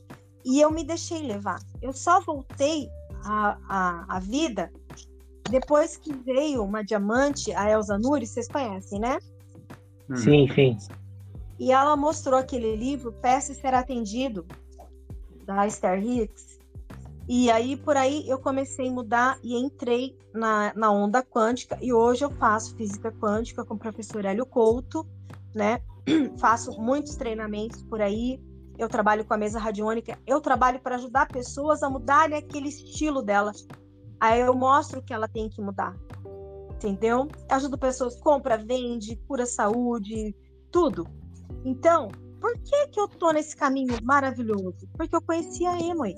e 0.46 0.62
eu 0.62 0.72
me 0.72 0.84
deixei 0.84 1.22
levar. 1.22 1.60
Eu 1.82 1.94
só 1.94 2.20
voltei 2.22 2.90
à, 3.24 3.58
à, 3.68 4.16
à 4.16 4.20
vida 4.20 4.72
depois 5.50 5.98
que 5.98 6.14
veio 6.14 6.64
uma 6.64 6.84
diamante, 6.84 7.54
a 7.54 7.70
Elza 7.70 7.98
Nuri, 7.98 8.26
vocês 8.26 8.48
conhecem, 8.48 9.00
né? 9.00 9.20
Hum. 10.10 10.16
Sim, 10.16 10.48
sim. 10.54 10.78
E 11.60 11.72
ela 11.72 11.96
mostrou 11.96 12.40
aquele 12.40 12.76
livro, 12.76 13.14
Peça 13.14 13.52
e 13.52 13.56
Ser 13.56 13.74
Atendido, 13.74 14.46
da 15.46 15.68
Esther 15.68 16.04
Hicks. 16.04 16.60
E 17.28 17.52
aí, 17.52 17.78
por 17.78 17.96
aí, 17.96 18.28
eu 18.28 18.40
comecei 18.40 18.90
a 18.90 18.92
mudar 18.92 19.38
e 19.44 19.56
entrei 19.56 20.18
na, 20.34 20.74
na 20.76 20.92
onda 20.92 21.24
quântica. 21.24 21.78
E 21.82 21.94
hoje 21.94 22.26
eu 22.26 22.32
faço 22.32 22.76
física 22.76 23.12
quântica 23.12 23.64
com 23.64 23.76
o 23.76 23.80
professor 23.80 24.26
Hélio 24.26 24.46
Couto, 24.46 25.08
né? 25.54 25.82
faço 26.40 26.82
muitos 26.82 27.16
treinamentos 27.16 27.84
por 27.84 28.02
aí. 28.02 28.40
Eu 28.78 28.90
trabalho 28.90 29.24
com 29.24 29.34
a 29.34 29.38
mesa 29.38 29.60
radiônica. 29.60 30.18
Eu 30.26 30.42
trabalho 30.42 30.80
para 30.80 30.96
ajudar 30.96 31.28
pessoas 31.28 31.84
a 31.84 31.90
mudarem 31.90 32.38
aquele 32.38 32.70
estilo 32.70 33.22
dela. 33.22 33.52
Aí 34.22 34.40
eu 34.40 34.54
mostro 34.54 35.02
que 35.02 35.12
ela 35.12 35.28
tem 35.28 35.50
que 35.50 35.60
mudar. 35.60 35.98
Entendeu? 36.76 37.28
Ajudo 37.50 37.76
pessoas, 37.76 38.16
compra, 38.22 38.56
vende, 38.56 39.16
cura 39.28 39.48
saúde, 39.48 40.36
tudo. 40.72 41.08
Então, 41.66 42.08
por 42.40 42.54
que 42.60 42.88
que 42.90 43.00
eu 43.00 43.08
tô 43.08 43.32
nesse 43.32 43.56
caminho 43.56 43.98
maravilhoso? 44.04 44.88
Porque 44.96 45.16
eu 45.16 45.22
conheci 45.24 45.66
a 45.66 45.80
Emoi. 45.80 46.14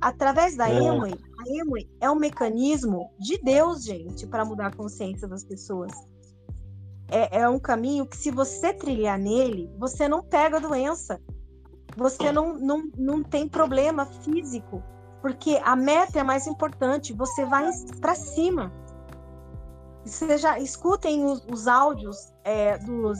Através 0.00 0.56
da 0.56 0.70
É. 0.70 0.82
Emoi, 0.82 1.12
a 1.12 1.60
Emoi 1.60 1.86
é 2.00 2.10
um 2.10 2.14
mecanismo 2.14 3.10
de 3.18 3.36
Deus, 3.36 3.84
gente, 3.84 4.26
para 4.26 4.44
mudar 4.44 4.68
a 4.68 4.74
consciência 4.74 5.28
das 5.28 5.44
pessoas. 5.44 5.92
É, 7.08 7.40
é 7.40 7.48
um 7.48 7.58
caminho 7.58 8.06
que, 8.06 8.16
se 8.16 8.30
você 8.30 8.72
trilhar 8.72 9.18
nele, 9.18 9.70
você 9.78 10.08
não 10.08 10.22
pega 10.22 10.56
a 10.56 10.60
doença. 10.60 11.20
Você 11.96 12.32
não, 12.32 12.58
não, 12.58 12.90
não 12.96 13.22
tem 13.22 13.46
problema 13.46 14.06
físico. 14.06 14.82
Porque 15.20 15.60
a 15.64 15.76
meta 15.76 16.20
é 16.20 16.22
mais 16.22 16.46
importante. 16.46 17.12
Você 17.12 17.44
vai 17.44 17.70
para 18.00 18.14
cima. 18.14 18.72
Já 20.38 20.58
escutem 20.58 21.24
os, 21.24 21.44
os 21.50 21.68
áudios 21.68 22.32
é, 22.42 22.78
dos, 22.78 23.18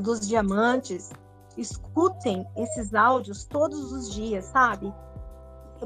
dos 0.00 0.26
diamantes, 0.26 1.10
escutem 1.56 2.46
esses 2.56 2.92
áudios 2.92 3.44
todos 3.44 3.92
os 3.92 4.12
dias, 4.12 4.46
sabe? 4.46 4.92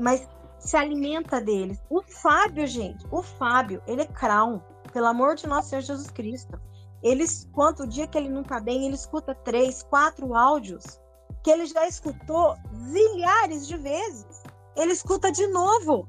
Mas 0.01 0.27
se 0.59 0.77
alimenta 0.77 1.41
deles. 1.41 1.79
O 1.91 2.03
Fábio, 2.03 2.67
gente, 2.67 3.07
o 3.11 3.23
Fábio, 3.23 3.83
ele 3.87 4.03
é 4.03 4.07
crown, 4.07 4.61
pelo 4.93 5.07
amor 5.07 5.35
de 5.35 5.47
nosso 5.47 5.69
Senhor 5.69 5.83
Jesus 5.83 6.11
Cristo. 6.11 6.59
Eles, 7.03 7.49
quanto 7.53 7.83
o 7.83 7.87
dia 7.87 8.07
que 8.07 8.17
ele 8.17 8.29
não 8.29 8.43
tá 8.43 8.59
bem, 8.59 8.87
ele 8.87 8.95
escuta 8.95 9.35
três, 9.35 9.83
quatro 9.83 10.35
áudios 10.35 11.01
que 11.43 11.51
ele 11.51 11.67
já 11.67 11.87
escutou 11.87 12.57
zilhares 12.75 13.69
de 13.69 13.77
vezes. 13.77 14.43
Ele 14.77 14.93
escuta 14.93 15.33
de 15.33 15.47
novo 15.47 16.07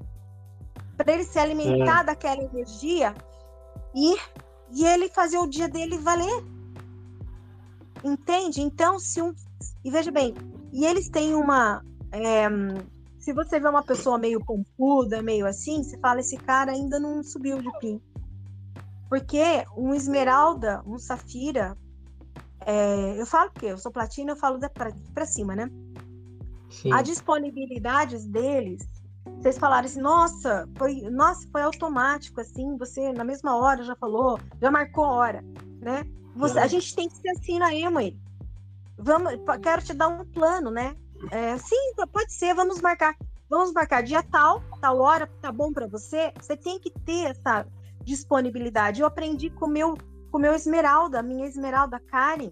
para 0.98 1.14
ele 1.14 1.24
se 1.24 1.40
alimentar 1.40 2.04
daquela 2.04 2.44
energia 2.44 3.16
e, 3.96 4.16
e 4.72 4.86
ele 4.86 5.10
fazer 5.10 5.38
o 5.38 5.48
dia 5.48 5.68
dele 5.68 5.98
valer. 5.98 6.44
Entende? 8.04 8.62
Então, 8.62 9.00
se 9.00 9.22
um. 9.22 9.34
E 9.84 9.90
veja 9.90 10.12
bem, 10.12 10.34
e 10.72 10.86
eles 10.86 11.10
têm 11.10 11.34
uma. 11.34 11.84
é, 12.12 12.48
se 13.20 13.34
você 13.34 13.60
vê 13.60 13.68
uma 13.68 13.84
pessoa 13.84 14.18
meio 14.18 14.44
pompuda, 14.44 15.22
meio 15.22 15.46
assim, 15.46 15.84
você 15.84 15.98
fala, 15.98 16.22
esse 16.22 16.38
cara 16.38 16.72
ainda 16.72 17.00
não 17.00 17.22
subiu 17.24 17.62
de 17.62 17.70
PIN. 17.80 18.02
Porque 19.10 19.66
um 19.76 19.94
esmeralda, 19.94 20.82
um 20.86 20.98
safira, 20.98 21.78
é, 22.66 23.20
eu 23.20 23.26
falo 23.26 23.52
porque 23.52 23.66
eu 23.66 23.78
sou 23.78 23.92
platina, 23.92 24.32
eu 24.32 24.38
falo 24.38 24.60
pra 25.14 25.26
cima, 25.26 25.56
né? 25.56 25.70
Sim. 26.70 26.92
A 26.92 27.02
disponibilidade 27.02 28.18
deles, 28.28 28.88
vocês 29.40 29.58
falaram 29.58 29.86
assim, 29.86 30.02
nossa, 30.02 30.68
foi, 30.78 31.02
nossa, 31.10 31.48
foi 31.52 31.62
automático, 31.62 32.42
assim, 32.42 32.78
você 32.78 33.12
na 33.14 33.24
mesma 33.24 33.56
hora 33.58 33.84
já 33.84 33.96
falou, 33.96 34.40
já 34.62 34.70
marcou 34.72 35.06
a 35.06 35.12
hora, 35.12 35.46
né? 35.82 36.06
Você, 36.36 36.60
a 36.60 36.68
gente 36.68 36.96
tem 36.96 37.10
que 37.10 37.18
ser 37.18 37.30
assim 37.30 37.58
na 37.58 37.74
Emily. 37.74 38.20
Vamos, 38.98 39.34
quero 39.62 39.82
te 39.82 39.94
dar 39.94 40.08
um 40.08 40.26
plano, 40.26 40.70
né? 40.70 40.96
é, 41.32 41.58
sim, 41.58 41.94
pode 42.12 42.32
ser, 42.34 42.54
vamos 42.54 42.82
marcar. 42.82 43.16
Vamos 43.50 43.72
marcar 43.72 44.04
dia 44.04 44.22
tal, 44.22 44.62
tal 44.82 45.00
hora, 45.00 45.26
tá 45.42 45.52
bom 45.52 45.72
para 45.72 45.88
você? 45.88 46.34
Você 46.40 46.58
tem 46.58 46.80
que 46.80 46.92
ter 46.92 47.30
essa 47.30 47.66
disponibilidade. 48.04 49.02
Eu 49.02 49.08
aprendi 49.08 49.50
com 49.50 49.68
meu, 49.68 49.98
o 50.34 50.38
meu 50.38 50.54
Esmeralda, 50.54 51.20
a 51.20 51.24
minha 51.24 51.48
Esmeralda 51.48 52.00
Karen. 52.00 52.52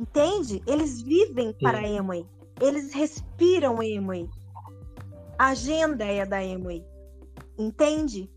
Entende? 0.00 0.62
Eles 0.66 1.02
vivem 1.02 1.52
Sim. 1.52 1.58
para 1.60 1.78
a 1.78 1.86
Emway. 1.86 2.26
Eles 2.60 2.92
respiram 2.92 3.82
Emway. 3.82 4.28
A 5.38 5.48
agenda 5.48 6.04
é 6.04 6.26
da 6.26 6.42
Emway. 6.42 6.84
Entende? 7.56 8.30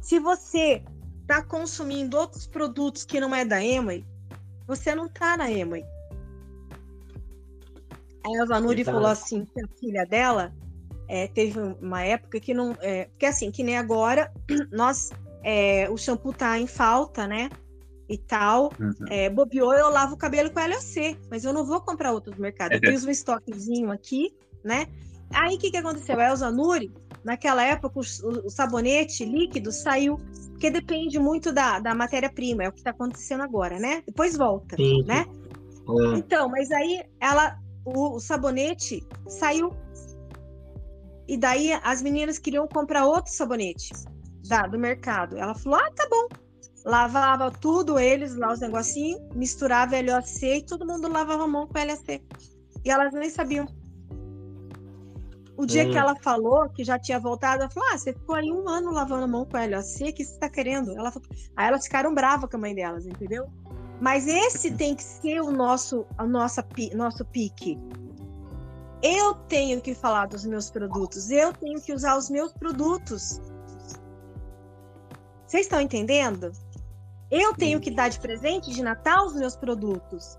Se 0.00 0.18
você 0.18 0.82
está 1.20 1.42
consumindo 1.42 2.16
outros 2.18 2.46
produtos 2.46 3.04
que 3.04 3.20
não 3.20 3.34
é 3.34 3.44
da 3.44 3.62
Emway, 3.62 4.04
você 4.66 4.94
não 4.94 5.06
está 5.06 5.36
na 5.36 5.50
Emway. 5.50 5.84
A 8.24 8.30
Elza 8.38 8.60
Nuri 8.60 8.84
falou 8.84 9.06
assim 9.06 9.44
que 9.44 9.60
a 9.60 9.68
filha 9.78 10.06
dela 10.06 10.54
é, 11.08 11.26
teve 11.28 11.58
uma 11.58 12.02
época 12.02 12.40
que 12.40 12.54
não. 12.54 12.76
É, 12.80 13.06
porque 13.06 13.26
assim, 13.26 13.50
que 13.50 13.62
nem 13.62 13.76
agora, 13.76 14.32
nós. 14.70 15.10
É, 15.44 15.90
o 15.90 15.96
shampoo 15.96 16.32
tá 16.32 16.56
em 16.56 16.68
falta, 16.68 17.26
né? 17.26 17.50
E 18.12 18.18
tal. 18.18 18.70
Uhum. 18.78 19.06
É, 19.08 19.30
bobeou, 19.30 19.72
eu 19.72 19.88
lavo 19.88 20.14
o 20.14 20.18
cabelo 20.18 20.50
com 20.50 20.60
LAC, 20.60 21.18
mas 21.30 21.44
eu 21.44 21.52
não 21.52 21.64
vou 21.64 21.80
comprar 21.80 22.12
outro 22.12 22.30
do 22.30 22.40
mercado. 22.40 22.72
Eu 22.72 22.80
fiz 22.80 23.04
um 23.06 23.10
estoquezinho 23.10 23.90
aqui, 23.90 24.36
né? 24.62 24.86
Aí 25.34 25.56
o 25.56 25.58
que, 25.58 25.70
que 25.70 25.78
aconteceu? 25.78 26.20
A 26.20 26.28
Elza 26.28 26.50
Nuri, 26.50 26.92
naquela 27.24 27.64
época, 27.64 27.98
o, 27.98 28.02
o 28.46 28.50
sabonete 28.50 29.24
líquido 29.24 29.72
saiu, 29.72 30.20
porque 30.50 30.70
depende 30.70 31.18
muito 31.18 31.52
da, 31.52 31.80
da 31.80 31.94
matéria-prima, 31.94 32.64
é 32.64 32.68
o 32.68 32.72
que 32.72 32.80
está 32.80 32.90
acontecendo 32.90 33.42
agora, 33.42 33.78
né? 33.78 34.02
Depois 34.06 34.36
volta, 34.36 34.76
Sim. 34.76 35.02
né? 35.04 35.24
É. 35.88 36.18
Então, 36.18 36.48
mas 36.48 36.70
aí 36.70 37.02
ela, 37.18 37.58
o, 37.84 38.16
o 38.16 38.20
sabonete 38.20 39.02
saiu. 39.26 39.72
E 41.26 41.36
daí 41.36 41.72
as 41.82 42.02
meninas 42.02 42.38
queriam 42.38 42.68
comprar 42.68 43.06
outro 43.06 43.32
sabonete 43.32 43.90
da, 44.46 44.66
do 44.66 44.78
mercado. 44.78 45.38
Ela 45.38 45.54
falou: 45.54 45.78
ah, 45.78 45.90
tá 45.94 46.06
bom. 46.10 46.28
Lavava 46.84 47.50
tudo 47.50 47.98
eles 47.98 48.34
lá, 48.34 48.52
os 48.52 48.60
negocinhos, 48.60 49.20
misturava 49.34 49.94
LOC 50.00 50.42
e 50.42 50.62
todo 50.62 50.86
mundo 50.86 51.08
lavava 51.08 51.44
a 51.44 51.48
mão 51.48 51.66
com 51.66 51.78
LOC. 51.78 52.22
E 52.84 52.90
elas 52.90 53.12
nem 53.12 53.30
sabiam. 53.30 53.66
O 55.56 55.64
dia 55.64 55.86
hum. 55.86 55.90
que 55.92 55.98
ela 55.98 56.16
falou 56.16 56.68
que 56.70 56.82
já 56.82 56.98
tinha 56.98 57.20
voltado, 57.20 57.62
ela 57.62 57.70
falou: 57.70 57.88
Ah, 57.92 57.98
você 57.98 58.12
ficou 58.12 58.34
aí 58.34 58.50
um 58.50 58.68
ano 58.68 58.90
lavando 58.90 59.24
a 59.24 59.28
mão 59.28 59.44
com 59.44 59.56
LOC, 59.58 60.10
o 60.10 60.12
que 60.12 60.24
você 60.24 60.38
tá 60.38 60.48
querendo? 60.48 60.90
Ela 60.98 61.12
falou... 61.12 61.28
Aí 61.56 61.68
elas 61.68 61.84
ficaram 61.84 62.12
bravas 62.12 62.50
com 62.50 62.56
a 62.56 62.60
mãe 62.60 62.74
delas, 62.74 63.06
entendeu? 63.06 63.46
Mas 64.00 64.26
esse 64.26 64.72
tem 64.76 64.96
que 64.96 65.04
ser 65.04 65.40
o 65.40 65.52
nosso, 65.52 66.04
a 66.18 66.26
nossa, 66.26 66.66
nosso 66.94 67.24
pique. 67.26 67.78
Eu 69.02 69.34
tenho 69.34 69.80
que 69.80 69.94
falar 69.94 70.26
dos 70.26 70.44
meus 70.44 70.70
produtos, 70.70 71.30
eu 71.30 71.52
tenho 71.52 71.80
que 71.80 71.92
usar 71.92 72.16
os 72.16 72.28
meus 72.28 72.52
produtos. 72.52 73.40
Vocês 75.46 75.66
estão 75.66 75.80
entendendo? 75.80 76.50
Eu 77.32 77.54
tenho 77.54 77.80
que 77.80 77.90
dar 77.90 78.10
de 78.10 78.20
presente 78.20 78.70
de 78.70 78.82
Natal 78.82 79.24
os 79.24 79.34
meus 79.34 79.56
produtos. 79.56 80.38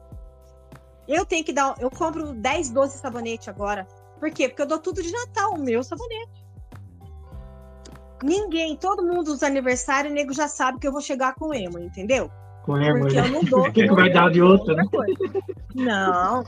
Eu 1.07 1.25
tenho 1.25 1.43
que 1.43 1.51
dar. 1.51 1.73
Eu 1.79 1.89
compro 1.89 2.33
10, 2.33 2.69
12 2.69 2.99
sabonete 2.99 3.49
agora. 3.49 3.87
Por 4.19 4.29
quê? 4.29 4.47
Porque 4.47 4.61
eu 4.61 4.67
dou 4.67 4.77
tudo 4.77 5.01
de 5.01 5.11
Natal, 5.11 5.55
o 5.55 5.59
meu 5.59 5.83
sabonete. 5.83 6.45
Ninguém, 8.23 8.77
todo 8.77 9.03
mundo 9.03 9.23
dos 9.23 9.41
aniversários, 9.41 10.11
o 10.11 10.15
nego 10.15 10.31
já 10.33 10.47
sabe 10.47 10.77
que 10.77 10.87
eu 10.87 10.91
vou 10.91 11.01
chegar 11.01 11.33
com 11.33 11.51
emo, 11.51 11.79
entendeu? 11.79 12.29
Com 12.63 12.77
emo, 12.77 12.99
Porque 12.99 13.19
né? 13.19 13.25
eu 13.27 13.31
não 13.31 13.43
dou. 13.43 13.67
O 13.67 13.73
que, 13.73 13.87
que 13.87 13.93
vai 13.93 14.13
dar 14.13 14.31
de 14.31 14.41
outro, 14.43 14.75
né? 14.75 14.83
Não. 15.73 16.43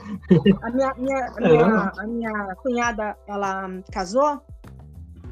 A 0.62 0.70
minha, 0.70 0.94
minha, 0.94 1.26
a, 1.26 1.42
minha, 1.42 1.92
a 1.98 2.08
minha 2.08 2.56
cunhada, 2.58 3.18
ela 3.28 3.68
casou, 3.92 4.40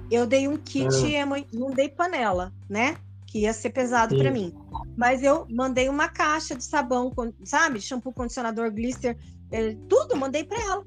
eu 0.09 0.25
dei 0.25 0.47
um 0.47 0.57
kit 0.57 1.15
é. 1.15 1.21
emo, 1.21 1.35
não 1.53 1.69
dei 1.69 1.87
panela, 1.87 2.51
né? 2.67 2.97
Que 3.27 3.41
ia 3.41 3.53
ser 3.53 3.69
pesado 3.69 4.17
para 4.17 4.31
mim. 4.31 4.53
Mas 4.95 5.23
eu 5.23 5.47
mandei 5.49 5.89
uma 5.89 6.07
caixa 6.07 6.55
de 6.55 6.63
sabão, 6.63 7.11
sabe? 7.43 7.81
Shampoo, 7.81 8.13
condicionador, 8.13 8.71
glister, 8.71 9.17
é, 9.51 9.75
tudo 9.87 10.15
mandei 10.15 10.43
para 10.43 10.59
ela. 10.61 10.85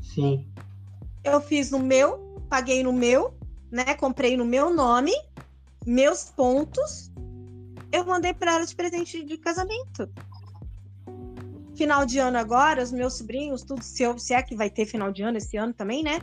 Sim. 0.00 0.46
Eu 1.24 1.40
fiz 1.40 1.70
no 1.70 1.78
meu, 1.78 2.42
paguei 2.48 2.82
no 2.82 2.92
meu, 2.92 3.34
né? 3.70 3.94
Comprei 3.94 4.36
no 4.36 4.44
meu 4.44 4.74
nome, 4.74 5.12
meus 5.86 6.24
pontos. 6.24 7.10
Eu 7.90 8.04
mandei 8.04 8.34
para 8.34 8.54
ela 8.54 8.66
de 8.66 8.74
presente 8.74 9.24
de 9.24 9.38
casamento. 9.38 10.08
Final 11.74 12.04
de 12.04 12.18
ano 12.18 12.38
agora, 12.38 12.82
os 12.82 12.90
meus 12.90 13.14
sobrinhos, 13.14 13.62
tudo, 13.62 13.82
se, 13.82 14.02
eu, 14.02 14.18
se 14.18 14.34
é 14.34 14.42
que 14.42 14.56
vai 14.56 14.68
ter 14.68 14.84
final 14.84 15.12
de 15.12 15.22
ano 15.22 15.38
esse 15.38 15.56
ano 15.56 15.72
também, 15.72 16.02
né? 16.02 16.20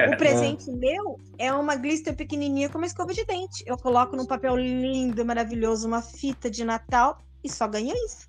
É, 0.00 0.14
o 0.14 0.16
presente 0.16 0.70
meu 0.70 1.18
é 1.38 1.52
uma 1.52 1.76
glister 1.76 2.14
pequenininha 2.14 2.68
com 2.68 2.78
uma 2.78 2.86
escova 2.86 3.12
de 3.12 3.24
dente. 3.24 3.62
Eu 3.66 3.76
coloco 3.76 4.16
num 4.16 4.26
papel 4.26 4.56
lindo, 4.56 5.24
maravilhoso, 5.24 5.86
uma 5.86 6.00
fita 6.00 6.50
de 6.50 6.64
Natal 6.64 7.18
e 7.44 7.50
só 7.50 7.68
ganho 7.68 7.94
isso. 8.06 8.28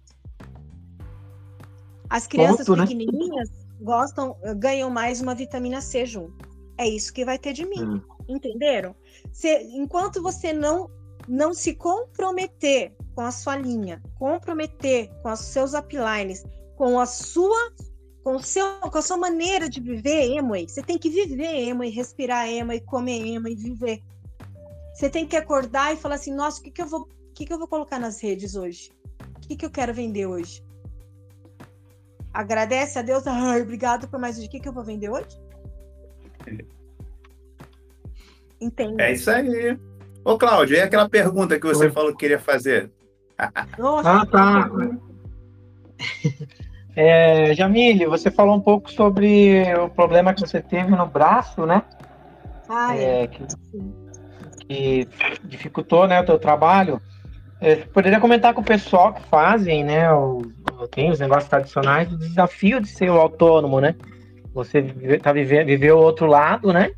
As 2.10 2.28
crianças 2.28 2.66
Ponto, 2.66 2.80
né? 2.80 2.84
pequenininhas 2.86 3.50
né? 3.50 3.56
gostam, 3.80 4.36
ganham 4.58 4.90
mais 4.90 5.22
uma 5.22 5.34
vitamina 5.34 5.80
C 5.80 6.06
junto. 6.06 6.50
É 6.78 6.88
isso 6.88 7.14
que 7.14 7.24
vai 7.24 7.40
ter 7.40 7.54
de 7.54 7.66
mim. 7.66 7.82
Hum. 7.82 8.02
Entenderam? 8.28 8.96
Se, 9.32 9.62
enquanto 9.74 10.22
você 10.22 10.52
não 10.52 10.90
não 11.28 11.54
se 11.54 11.76
comprometer 11.76 12.96
com 13.14 13.22
a 13.22 13.32
sua 13.32 13.56
linha, 13.56 14.02
comprometer 14.18 15.10
com 15.22 15.32
os 15.32 15.40
seus 15.40 15.74
uplines, 15.74 16.44
com 16.76 17.00
a 17.00 17.06
sua 17.06 17.72
com, 18.24 18.36
o 18.36 18.44
seu, 18.44 18.80
com 18.80 18.98
a 18.98 19.02
sua 19.02 19.18
maneira 19.18 19.70
de 19.70 19.80
viver 19.80 20.32
Emoi. 20.32 20.68
Você 20.68 20.82
tem 20.82 20.98
que 20.98 21.10
viver 21.10 21.68
Emoi, 21.68 21.90
respirar 21.90 22.48
Emoi, 22.48 22.80
comer 22.80 23.26
Emoi, 23.26 23.56
viver. 23.56 24.02
Você 24.94 25.10
tem 25.10 25.26
que 25.26 25.36
acordar 25.36 25.94
e 25.94 25.98
falar 25.98 26.16
assim, 26.16 26.34
nossa, 26.34 26.60
o 26.60 26.64
que, 26.64 26.72
que 26.72 26.82
eu 26.82 26.88
vou, 26.88 27.02
o 27.02 27.34
que, 27.34 27.46
que 27.46 27.54
eu 27.54 27.58
vou 27.58 27.68
colocar 27.68 28.00
nas 28.00 28.22
redes 28.22 28.56
hoje? 28.56 28.92
O 29.38 29.40
que, 29.48 29.56
que 29.56 29.66
eu 29.66 29.72
quero 29.72 29.94
vender 29.94 30.26
hoje? 30.26 30.64
Agradece 32.34 33.00
a 33.00 33.02
Deus, 33.02 33.26
ai, 33.28 33.62
obrigado 33.62 34.08
por 34.08 34.20
mais 34.20 34.40
um. 34.40 34.46
O 34.46 34.50
que, 34.50 34.60
que 34.60 34.70
eu 34.70 34.74
vou 34.74 34.84
vender 34.84 35.10
hoje? 35.10 35.40
Entende? 38.62 39.02
É 39.02 39.14
isso 39.14 39.32
aí. 39.32 39.78
Ô, 40.24 40.38
Cláudio, 40.38 40.78
e 40.78 40.80
aquela 40.80 41.10
pergunta 41.10 41.60
que 41.60 41.66
você 41.66 41.86
Oi. 41.86 41.92
falou 41.92 42.12
que 42.12 42.20
queria 42.20 42.40
fazer? 42.40 42.92
Nossa, 43.78 44.22
ah, 44.22 44.26
tá. 44.26 44.70
É, 46.96 47.54
Jamile, 47.54 48.06
você 48.06 48.30
falou 48.30 48.56
um 48.56 48.62
pouco 48.62 48.92
sobre 48.92 49.64
o 49.76 49.90
problema 49.90 50.34
que 50.34 50.42
você 50.42 50.62
teve 50.62 50.92
no 50.92 51.06
braço, 51.06 51.66
né? 51.66 51.84
Ah, 52.68 52.96
é. 52.96 53.24
é 53.24 53.28
que, 53.28 53.44
que, 54.68 55.08
dificultou 55.44 56.08
né, 56.08 56.20
o 56.20 56.26
teu 56.26 56.38
trabalho. 56.38 57.02
É, 57.62 57.76
poderia 57.76 58.20
comentar 58.20 58.54
com 58.54 58.62
o 58.62 58.66
pessoal 58.66 59.14
que 59.14 59.22
fazem, 59.24 59.84
né? 59.84 60.12
O, 60.12 60.42
tem 60.90 61.12
os 61.12 61.20
negócios 61.20 61.50
tradicionais, 61.50 62.12
o 62.12 62.18
desafio 62.18 62.82
de 62.82 62.88
ser 62.88 63.10
o 63.10 63.20
autônomo, 63.20 63.80
né? 63.80 63.96
Você 64.54 64.82
vive, 64.82 65.18
tá 65.20 65.32
vivendo, 65.32 65.68
viveu 65.68 65.98
o 65.98 66.02
outro 66.02 66.26
lado, 66.26 66.74
né? 66.74 66.92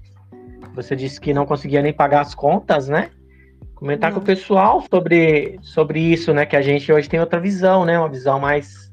Você 0.73 0.95
disse 0.95 1.19
que 1.19 1.33
não 1.33 1.45
conseguia 1.45 1.81
nem 1.81 1.93
pagar 1.93 2.21
as 2.21 2.33
contas, 2.33 2.87
né? 2.87 3.11
Comentar 3.75 4.09
não. 4.09 4.17
com 4.17 4.23
o 4.23 4.25
pessoal 4.25 4.83
sobre, 4.89 5.59
sobre 5.61 5.99
isso, 5.99 6.33
né? 6.33 6.45
Que 6.45 6.55
a 6.55 6.61
gente 6.61 6.91
hoje 6.91 7.09
tem 7.09 7.19
outra 7.19 7.39
visão, 7.39 7.85
né? 7.85 7.99
Uma 7.99 8.09
visão 8.09 8.39
mais 8.39 8.91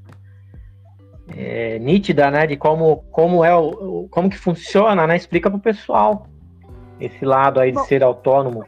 é, 1.37 1.79
nítida, 1.79 2.31
né, 2.31 2.47
de 2.47 2.57
como, 2.57 3.05
como 3.11 3.45
é 3.45 3.55
o, 3.55 4.09
como 4.11 4.29
que 4.31 4.39
funciona, 4.39 5.07
né? 5.07 5.17
Explica 5.17 5.51
para 5.51 5.57
o 5.57 5.61
pessoal 5.61 6.27
esse 6.99 7.25
lado 7.25 7.61
aí 7.61 7.73
Bom, 7.73 7.83
de 7.83 7.89
ser 7.89 8.03
autônomo. 8.03 8.65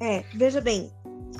É, 0.00 0.22
veja 0.34 0.60
bem, 0.60 0.90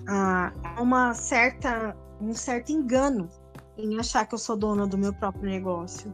há 0.06 0.52
uma 0.80 1.14
certa 1.14 1.96
um 2.20 2.32
certo 2.32 2.72
engano 2.72 3.28
em 3.76 3.98
achar 3.98 4.26
que 4.26 4.34
eu 4.34 4.38
sou 4.38 4.56
dona 4.56 4.86
do 4.86 4.96
meu 4.96 5.12
próprio 5.12 5.44
negócio. 5.44 6.12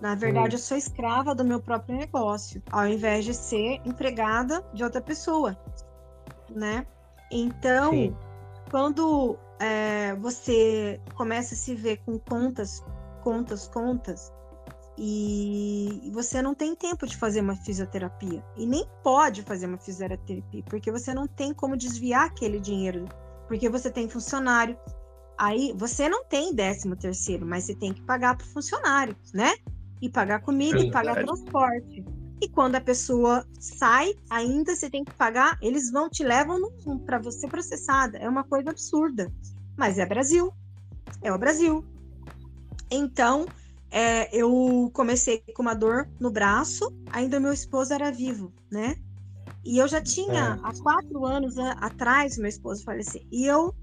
Na 0.00 0.14
verdade, 0.14 0.54
hum. 0.54 0.58
eu 0.58 0.62
sou 0.62 0.76
escrava 0.76 1.34
do 1.34 1.44
meu 1.44 1.60
próprio 1.60 1.96
negócio, 1.96 2.62
ao 2.70 2.86
invés 2.86 3.24
de 3.24 3.34
ser 3.34 3.80
empregada 3.84 4.64
de 4.72 4.84
outra 4.84 5.00
pessoa, 5.00 5.58
né? 6.50 6.86
Então, 7.30 7.90
Sim. 7.90 8.16
quando 8.70 9.36
é, 9.58 10.14
você 10.14 11.00
começa 11.14 11.54
a 11.54 11.56
se 11.56 11.74
ver 11.74 12.00
com 12.06 12.18
contas 12.18 12.82
contas, 13.28 13.68
contas, 13.68 14.32
e 14.96 16.10
você 16.14 16.40
não 16.40 16.54
tem 16.54 16.74
tempo 16.74 17.06
de 17.06 17.14
fazer 17.14 17.42
uma 17.42 17.54
fisioterapia 17.54 18.42
e 18.56 18.66
nem 18.66 18.88
pode 19.04 19.42
fazer 19.42 19.66
uma 19.66 19.76
fisioterapia 19.76 20.42
porque 20.64 20.90
você 20.90 21.12
não 21.12 21.28
tem 21.28 21.52
como 21.52 21.76
desviar 21.76 22.26
aquele 22.26 22.58
dinheiro 22.58 23.04
porque 23.46 23.68
você 23.68 23.92
tem 23.92 24.08
funcionário 24.08 24.76
aí 25.36 25.72
você 25.76 26.08
não 26.08 26.24
tem 26.24 26.52
décimo 26.52 26.96
terceiro 26.96 27.46
mas 27.46 27.64
você 27.64 27.76
tem 27.76 27.92
que 27.92 28.02
pagar 28.02 28.36
para 28.36 28.44
o 28.44 28.48
funcionário 28.48 29.14
né? 29.32 29.54
E 30.00 30.08
pagar 30.08 30.40
comida 30.40 30.78
e 30.78 30.90
pagar 30.90 31.14
transporte. 31.24 32.04
E 32.40 32.48
quando 32.48 32.76
a 32.76 32.80
pessoa 32.80 33.46
sai 33.60 34.14
ainda 34.30 34.74
você 34.74 34.90
tem 34.90 35.04
que 35.04 35.14
pagar 35.14 35.58
eles 35.62 35.92
vão 35.92 36.08
te 36.08 36.24
levam 36.24 36.72
para 37.04 37.18
você 37.18 37.46
processada. 37.46 38.18
É 38.18 38.28
uma 38.28 38.42
coisa 38.42 38.70
absurda. 38.70 39.32
Mas 39.76 39.98
é 39.98 40.06
Brasil. 40.06 40.52
É 41.22 41.32
o 41.32 41.38
Brasil 41.38 41.84
então, 42.90 43.46
é, 43.90 44.34
eu 44.36 44.90
comecei 44.92 45.42
com 45.54 45.62
uma 45.62 45.74
dor 45.74 46.08
no 46.20 46.30
braço, 46.30 46.92
ainda 47.10 47.40
meu 47.40 47.52
esposo 47.52 47.92
era 47.92 48.10
vivo, 48.10 48.52
né? 48.70 48.96
E 49.64 49.78
eu 49.78 49.88
já 49.88 50.00
tinha, 50.00 50.58
é. 50.62 50.66
há 50.66 50.72
quatro 50.82 51.24
anos 51.24 51.58
atrás, 51.58 52.38
meu 52.38 52.48
esposo 52.48 52.84
faleceu. 52.84 53.22
E 53.30 53.44
eu 53.46 53.74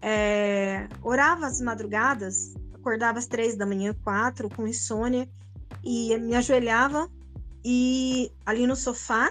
é, 0.00 0.88
orava 1.02 1.46
às 1.46 1.60
madrugadas, 1.60 2.54
acordava 2.74 3.18
às 3.18 3.26
três 3.26 3.56
da 3.56 3.66
manhã, 3.66 3.94
quatro, 4.02 4.48
com 4.48 4.66
insônia, 4.66 5.28
e 5.84 6.16
me 6.18 6.34
ajoelhava 6.34 7.10
e 7.64 8.30
ali 8.44 8.66
no 8.66 8.76
sofá 8.76 9.30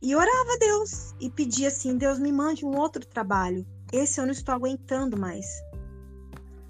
e 0.00 0.14
orava 0.14 0.52
a 0.54 0.58
Deus 0.58 1.14
e 1.20 1.30
pedia 1.30 1.68
assim: 1.68 1.96
Deus 1.96 2.18
me 2.18 2.30
mande 2.30 2.64
um 2.64 2.76
outro 2.76 3.04
trabalho. 3.06 3.66
Esse 3.92 4.20
eu 4.20 4.26
não 4.26 4.32
estou 4.32 4.54
aguentando 4.54 5.16
mais. 5.16 5.46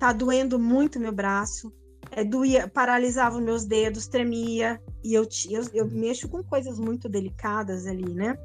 Tá 0.05 0.13
doendo 0.13 0.59
muito 0.59 1.01
meu 1.01 1.13
braço, 1.13 1.73
é, 2.11 2.23
doía, 2.23 2.69
paralisava 2.69 3.39
os 3.39 3.43
meus 3.43 3.65
dedos, 3.65 4.07
tremia. 4.07 4.79
E 5.03 5.15
eu, 5.15 5.27
eu, 5.49 5.63
eu 5.73 5.91
mexo 5.91 6.29
com 6.29 6.45
coisas 6.45 6.79
muito 6.79 7.09
delicadas 7.09 7.87
ali, 7.87 8.13
né? 8.13 8.37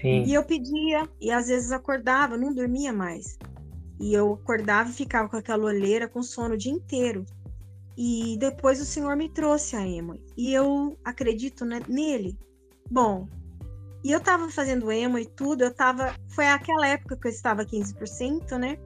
Sim. 0.00 0.22
E 0.22 0.32
eu 0.32 0.44
pedia, 0.44 1.08
e 1.20 1.32
às 1.32 1.48
vezes 1.48 1.72
acordava, 1.72 2.36
não 2.36 2.54
dormia 2.54 2.92
mais. 2.92 3.36
E 3.98 4.14
eu 4.14 4.34
acordava 4.34 4.88
e 4.88 4.92
ficava 4.92 5.28
com 5.28 5.36
aquela 5.36 5.64
olheira, 5.64 6.06
com 6.06 6.22
sono 6.22 6.54
o 6.54 6.56
dia 6.56 6.70
inteiro. 6.70 7.24
E 7.98 8.36
depois 8.38 8.80
o 8.80 8.84
Senhor 8.84 9.16
me 9.16 9.28
trouxe 9.28 9.74
a 9.74 9.84
emo. 9.84 10.16
E 10.36 10.54
eu 10.54 10.96
acredito 11.04 11.64
né, 11.64 11.80
nele. 11.88 12.38
Bom, 12.88 13.26
e 14.04 14.12
eu 14.12 14.20
tava 14.20 14.48
fazendo 14.48 14.92
emo 14.92 15.18
e 15.18 15.26
tudo, 15.26 15.64
eu 15.64 15.74
tava. 15.74 16.14
Foi 16.28 16.46
aquela 16.46 16.86
época 16.86 17.16
que 17.16 17.26
eu 17.26 17.32
estava 17.32 17.64
15%, 17.64 18.56
né? 18.58 18.78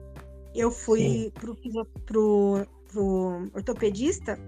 Eu 0.57 0.71
fui 0.71 1.31
pro, 1.35 1.55
pro, 2.05 2.67
pro 2.91 3.51
ortopedista, 3.53 4.39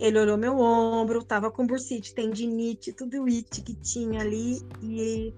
ele 0.00 0.18
olhou 0.18 0.36
meu 0.36 0.58
ombro, 0.58 1.22
tava 1.22 1.50
com 1.50 1.66
bursite, 1.66 2.14
tendinite, 2.14 2.92
tudo 2.92 3.24
it 3.26 3.60
que 3.60 3.74
tinha 3.74 4.20
ali. 4.20 4.60
E, 4.80 5.28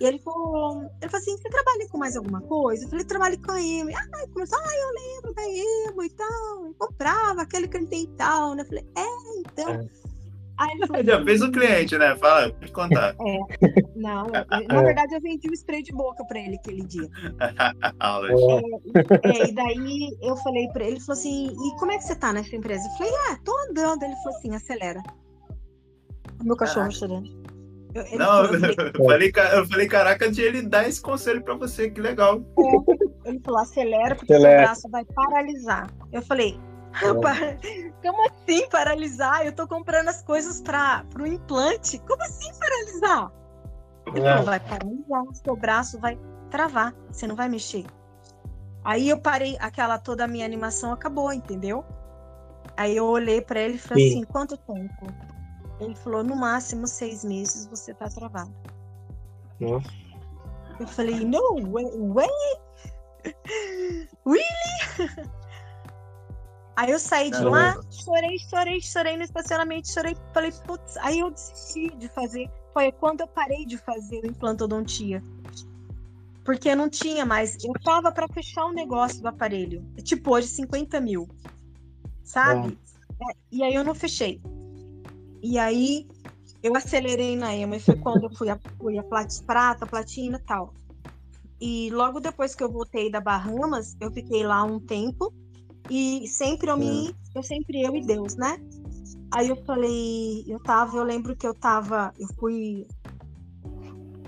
e, 0.00 0.04
ele 0.04 0.18
falou, 0.18 0.82
ele 1.00 1.10
falou 1.10 1.22
assim: 1.22 1.36
você 1.38 1.48
trabalha 1.48 1.88
com 1.88 1.96
mais 1.96 2.16
alguma 2.16 2.40
coisa? 2.42 2.84
Eu 2.84 2.88
falei, 2.90 3.04
trabalho 3.06 3.40
com 3.40 3.52
a 3.52 3.62
emo. 3.62 3.90
Ah, 3.96 4.26
começou, 4.34 4.58
ah, 4.58 4.76
eu 4.76 5.14
lembro 5.14 5.34
da 5.34 5.42
emo 5.44 6.02
e 6.02 6.10
tal. 6.10 6.66
Eu 6.66 6.74
comprava 6.74 7.42
aquele 7.42 7.68
que 7.68 7.86
tem 7.86 8.06
tal, 8.16 8.54
né? 8.54 8.62
Eu 8.62 8.66
falei, 8.66 8.86
é, 8.96 9.38
então. 9.40 9.70
É. 9.70 10.05
Aí 10.58 10.78
Já 11.04 11.22
fez 11.22 11.42
o 11.42 11.52
cliente, 11.52 11.98
né? 11.98 12.16
Fala, 12.16 12.50
pode 12.52 12.72
contar. 12.72 13.14
É, 13.20 13.38
não, 13.94 14.26
na 14.68 14.82
verdade 14.82 15.14
eu 15.14 15.20
vendi 15.20 15.48
um 15.48 15.52
spray 15.52 15.82
de 15.82 15.92
boca 15.92 16.24
para 16.24 16.38
ele 16.38 16.56
aquele 16.56 16.82
dia. 16.82 17.08
é, 19.22 19.28
é, 19.28 19.48
e 19.48 19.52
daí 19.52 20.16
eu 20.22 20.36
falei 20.38 20.68
para 20.68 20.84
ele, 20.84 20.96
ele 20.96 21.00
falou 21.00 21.18
assim, 21.18 21.48
e 21.48 21.78
como 21.78 21.92
é 21.92 21.98
que 21.98 22.04
você 22.04 22.16
tá 22.16 22.32
nessa 22.32 22.54
empresa? 22.56 22.86
Eu 22.86 22.96
falei, 22.96 23.12
ah, 23.28 23.38
tô 23.44 23.52
andando. 23.70 24.02
Ele 24.02 24.16
falou 24.16 24.38
assim, 24.38 24.54
acelera. 24.54 25.02
O 26.40 26.44
meu 26.44 26.56
cachorro 26.56 26.90
chorando. 26.90 27.44
Eu, 27.94 28.18
não, 28.18 28.26
falou, 28.26 28.54
eu, 28.54 29.04
falei, 29.04 29.32
eu 29.54 29.66
falei, 29.66 29.88
caraca, 29.88 30.30
de 30.30 30.42
ele 30.42 30.60
dar 30.60 30.86
esse 30.86 31.00
conselho 31.00 31.42
para 31.42 31.54
você, 31.54 31.90
que 31.90 32.00
legal. 32.00 32.44
É, 33.24 33.30
ele 33.30 33.40
falou, 33.42 33.60
acelera, 33.60 34.14
porque 34.14 34.34
acelera. 34.34 34.58
seu 34.58 34.66
braço 34.66 34.90
vai 34.90 35.04
paralisar. 35.06 35.90
Eu 36.12 36.20
falei, 36.20 36.58
como 38.02 38.26
assim 38.26 38.68
paralisar? 38.68 39.44
Eu 39.44 39.52
tô 39.52 39.66
comprando 39.66 40.08
as 40.08 40.22
coisas 40.22 40.60
para 40.60 41.04
o 41.18 41.26
implante. 41.26 41.98
Como 42.00 42.22
assim 42.22 42.50
paralisar? 42.58 43.32
É. 44.14 44.42
vai 44.42 44.60
paralisar, 44.60 45.22
seu 45.44 45.56
braço 45.56 45.98
vai 45.98 46.18
travar, 46.50 46.94
você 47.10 47.26
não 47.26 47.34
vai 47.34 47.48
mexer. 47.48 47.84
Aí 48.84 49.08
eu 49.08 49.18
parei, 49.18 49.56
aquela 49.58 49.98
toda 49.98 50.24
a 50.24 50.28
minha 50.28 50.44
animação 50.44 50.92
acabou, 50.92 51.32
entendeu? 51.32 51.84
Aí 52.76 52.96
eu 52.96 53.06
olhei 53.06 53.40
para 53.40 53.60
ele 53.60 53.74
e 53.74 53.78
falei 53.78 54.10
Sim. 54.10 54.18
assim: 54.18 54.24
quanto 54.24 54.56
tempo? 54.56 55.06
Ele 55.80 55.94
falou: 55.96 56.22
no 56.22 56.36
máximo 56.36 56.86
seis 56.86 57.24
meses 57.24 57.66
você 57.66 57.92
tá 57.94 58.08
travado. 58.08 58.54
Nossa. 59.58 59.88
Eu 60.78 60.86
falei: 60.86 61.24
no 61.24 61.72
way, 61.72 61.86
way? 62.12 62.28
really? 64.24 65.30
Aí 66.76 66.90
eu 66.90 66.98
saí 66.98 67.30
de 67.30 67.42
lá, 67.42 67.80
chorei, 67.90 68.38
chorei, 68.38 68.80
chorei 68.82 69.16
no 69.16 69.22
estacionamento, 69.22 69.90
chorei, 69.90 70.14
falei, 70.34 70.52
putz, 70.66 70.98
aí 70.98 71.20
eu 71.20 71.30
desisti 71.30 71.88
de 71.96 72.06
fazer. 72.08 72.50
Foi 72.74 72.92
quando 72.92 73.22
eu 73.22 73.28
parei 73.28 73.64
de 73.64 73.78
fazer 73.78 74.22
o 74.22 74.26
implantodontia. 74.26 75.24
Porque 76.44 76.74
não 76.74 76.90
tinha 76.90 77.24
mais. 77.24 77.56
Eu 77.64 77.72
tava 77.82 78.12
para 78.12 78.28
fechar 78.28 78.66
o 78.66 78.68
um 78.68 78.72
negócio 78.74 79.22
do 79.22 79.26
aparelho. 79.26 79.82
Tipo, 80.02 80.34
hoje 80.34 80.48
50 80.48 81.00
mil. 81.00 81.26
Sabe? 82.22 82.78
É. 83.22 83.34
e 83.50 83.62
aí 83.62 83.74
eu 83.74 83.82
não 83.82 83.94
fechei. 83.94 84.38
E 85.42 85.58
aí 85.58 86.06
eu 86.62 86.76
acelerei 86.76 87.36
na 87.36 87.56
EMA 87.56 87.76
e 87.76 87.80
foi 87.80 87.96
quando 87.96 88.24
eu 88.24 88.30
fui 88.36 88.50
a, 88.50 88.58
fui 88.78 88.98
a 88.98 89.04
prata, 89.46 89.86
platina 89.86 90.36
e 90.36 90.46
tal. 90.46 90.74
E 91.58 91.88
logo 91.90 92.20
depois 92.20 92.54
que 92.54 92.62
eu 92.62 92.70
voltei 92.70 93.10
da 93.10 93.20
Bahamas, 93.20 93.96
eu 93.98 94.10
fiquei 94.10 94.44
lá 94.44 94.62
um 94.62 94.78
tempo 94.78 95.32
e 95.88 96.26
sempre 96.28 96.70
eu 96.70 96.76
me. 96.76 97.14
Eu 97.34 97.42
sempre 97.42 97.82
eu 97.82 97.94
e 97.94 98.04
Deus, 98.04 98.36
né? 98.36 98.58
Aí 99.32 99.48
eu 99.48 99.56
falei, 99.64 100.44
eu 100.46 100.58
tava, 100.60 100.96
eu 100.96 101.04
lembro 101.04 101.36
que 101.36 101.46
eu 101.46 101.54
tava, 101.54 102.12
eu 102.18 102.28
fui. 102.38 102.86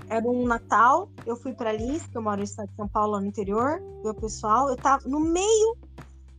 Era 0.07 0.27
um 0.27 0.45
Natal, 0.45 1.09
eu 1.25 1.35
fui 1.35 1.53
para 1.53 1.71
Lins, 1.71 2.05
que 2.07 2.17
eu 2.17 2.21
moro 2.21 2.37
no 2.37 2.43
estado 2.43 2.69
de 2.69 2.75
São 2.75 2.87
Paulo, 2.87 3.19
no 3.19 3.27
interior, 3.27 3.79
meu 4.03 4.13
pessoal, 4.13 4.67
eu 4.67 4.75
tava 4.75 5.07
no 5.07 5.19
meio, 5.19 5.77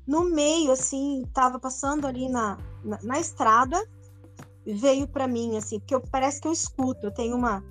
no 0.06 0.24
meio, 0.24 0.72
assim, 0.72 1.24
tava 1.32 1.58
passando 1.58 2.06
ali 2.06 2.28
na, 2.28 2.58
na, 2.84 2.98
na 3.02 3.20
estrada, 3.20 3.80
veio 4.66 5.06
para 5.06 5.28
mim, 5.28 5.56
assim, 5.56 5.78
porque 5.78 5.94
eu, 5.94 6.00
parece 6.00 6.40
que 6.40 6.48
eu 6.48 6.52
escuto, 6.52 7.06
eu 7.06 7.14
tenho 7.14 7.36
uma. 7.36 7.62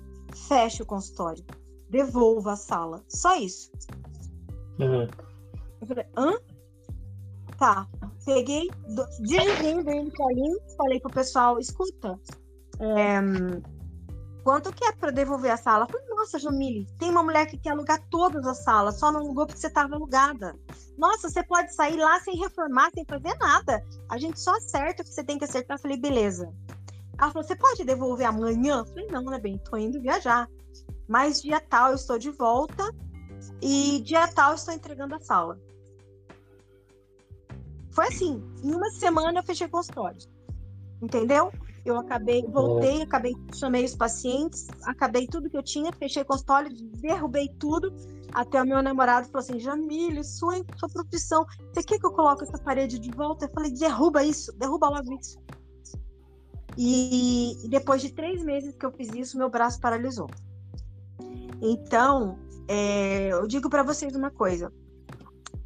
Fecha 0.46 0.84
o 0.84 0.86
consultório, 0.86 1.44
devolva 1.88 2.52
a 2.52 2.56
sala, 2.56 3.02
só 3.08 3.36
isso. 3.36 3.68
Uhum. 4.78 5.08
Eu 5.80 5.86
falei, 5.88 6.06
hã? 6.16 6.38
Tá. 7.60 7.86
Peguei, 8.24 8.70
dirigi 9.20 9.82
dentro 9.84 10.26
ali, 10.28 10.58
falei 10.78 10.98
pro 10.98 11.10
pessoal, 11.12 11.58
escuta, 11.58 12.18
é, 12.80 13.20
quanto 14.42 14.72
que 14.72 14.82
é 14.82 14.92
para 14.92 15.10
devolver 15.10 15.50
a 15.50 15.58
sala? 15.58 15.86
falei, 15.86 16.06
nossa, 16.08 16.38
Jamile, 16.38 16.86
tem 16.98 17.10
uma 17.10 17.22
mulher 17.22 17.44
que 17.44 17.58
quer 17.58 17.72
alugar 17.72 18.02
todas 18.08 18.46
as 18.46 18.64
salas, 18.64 18.98
só 18.98 19.12
não 19.12 19.20
alugou 19.20 19.46
porque 19.46 19.60
você 19.60 19.66
estava 19.66 19.94
alugada. 19.94 20.58
Nossa, 20.96 21.28
você 21.28 21.42
pode 21.42 21.74
sair 21.74 21.98
lá 21.98 22.18
sem 22.20 22.34
reformar, 22.38 22.90
sem 22.94 23.04
fazer 23.04 23.36
nada. 23.38 23.84
A 24.08 24.16
gente 24.16 24.40
só 24.40 24.56
acerta 24.56 25.02
o 25.02 25.04
que 25.04 25.12
você 25.12 25.22
tem 25.22 25.36
que 25.36 25.44
acertar. 25.44 25.76
Eu 25.76 25.82
falei, 25.82 25.98
beleza. 25.98 26.50
Ela 27.18 27.30
falou, 27.30 27.46
você 27.46 27.56
pode 27.56 27.84
devolver 27.84 28.26
amanhã? 28.26 28.78
Eu 28.78 28.86
falei, 28.86 29.06
não, 29.08 29.24
né, 29.24 29.38
bem, 29.38 29.58
tô 29.58 29.76
indo 29.76 30.00
viajar. 30.00 30.48
Mas 31.06 31.42
dia 31.42 31.60
tal 31.60 31.90
eu 31.90 31.94
estou 31.96 32.18
de 32.18 32.30
volta 32.30 32.90
e 33.60 34.00
dia 34.00 34.26
tal 34.28 34.52
eu 34.52 34.56
estou 34.56 34.72
entregando 34.72 35.14
a 35.14 35.20
sala. 35.20 35.58
Foi 37.92 38.06
assim, 38.06 38.42
em 38.62 38.72
uma 38.72 38.90
semana 38.90 39.40
eu 39.40 39.44
fechei 39.44 39.68
consultório. 39.68 40.18
Entendeu? 41.02 41.50
Eu 41.84 41.96
acabei, 41.98 42.42
voltei, 42.46 43.02
acabei, 43.02 43.34
chamei 43.54 43.84
os 43.84 43.96
pacientes, 43.96 44.68
acabei 44.84 45.26
tudo 45.26 45.48
que 45.48 45.56
eu 45.56 45.62
tinha, 45.62 45.90
fechei 45.92 46.22
consultório, 46.24 46.70
derrubei 46.98 47.48
tudo. 47.58 47.94
Até 48.32 48.62
o 48.62 48.66
meu 48.66 48.82
namorado 48.82 49.26
falou 49.28 49.40
assim: 49.40 49.58
Jamílio, 49.58 50.22
sua, 50.22 50.62
sua 50.76 50.88
profissão, 50.90 51.44
você 51.72 51.82
quer 51.82 51.98
que 51.98 52.06
eu 52.06 52.12
coloque 52.12 52.44
essa 52.44 52.58
parede 52.58 52.98
de 52.98 53.10
volta? 53.10 53.46
Eu 53.46 53.50
falei: 53.52 53.72
derruba 53.72 54.22
isso, 54.22 54.52
derruba 54.58 54.90
logo 54.90 55.18
isso. 55.18 55.38
E, 56.76 57.64
e 57.64 57.68
depois 57.68 58.02
de 58.02 58.12
três 58.12 58.44
meses 58.44 58.76
que 58.76 58.84
eu 58.84 58.92
fiz 58.92 59.08
isso, 59.14 59.38
meu 59.38 59.48
braço 59.48 59.80
paralisou. 59.80 60.28
Então, 61.62 62.38
é, 62.68 63.32
eu 63.32 63.46
digo 63.46 63.70
para 63.70 63.82
vocês 63.82 64.14
uma 64.14 64.30
coisa: 64.30 64.70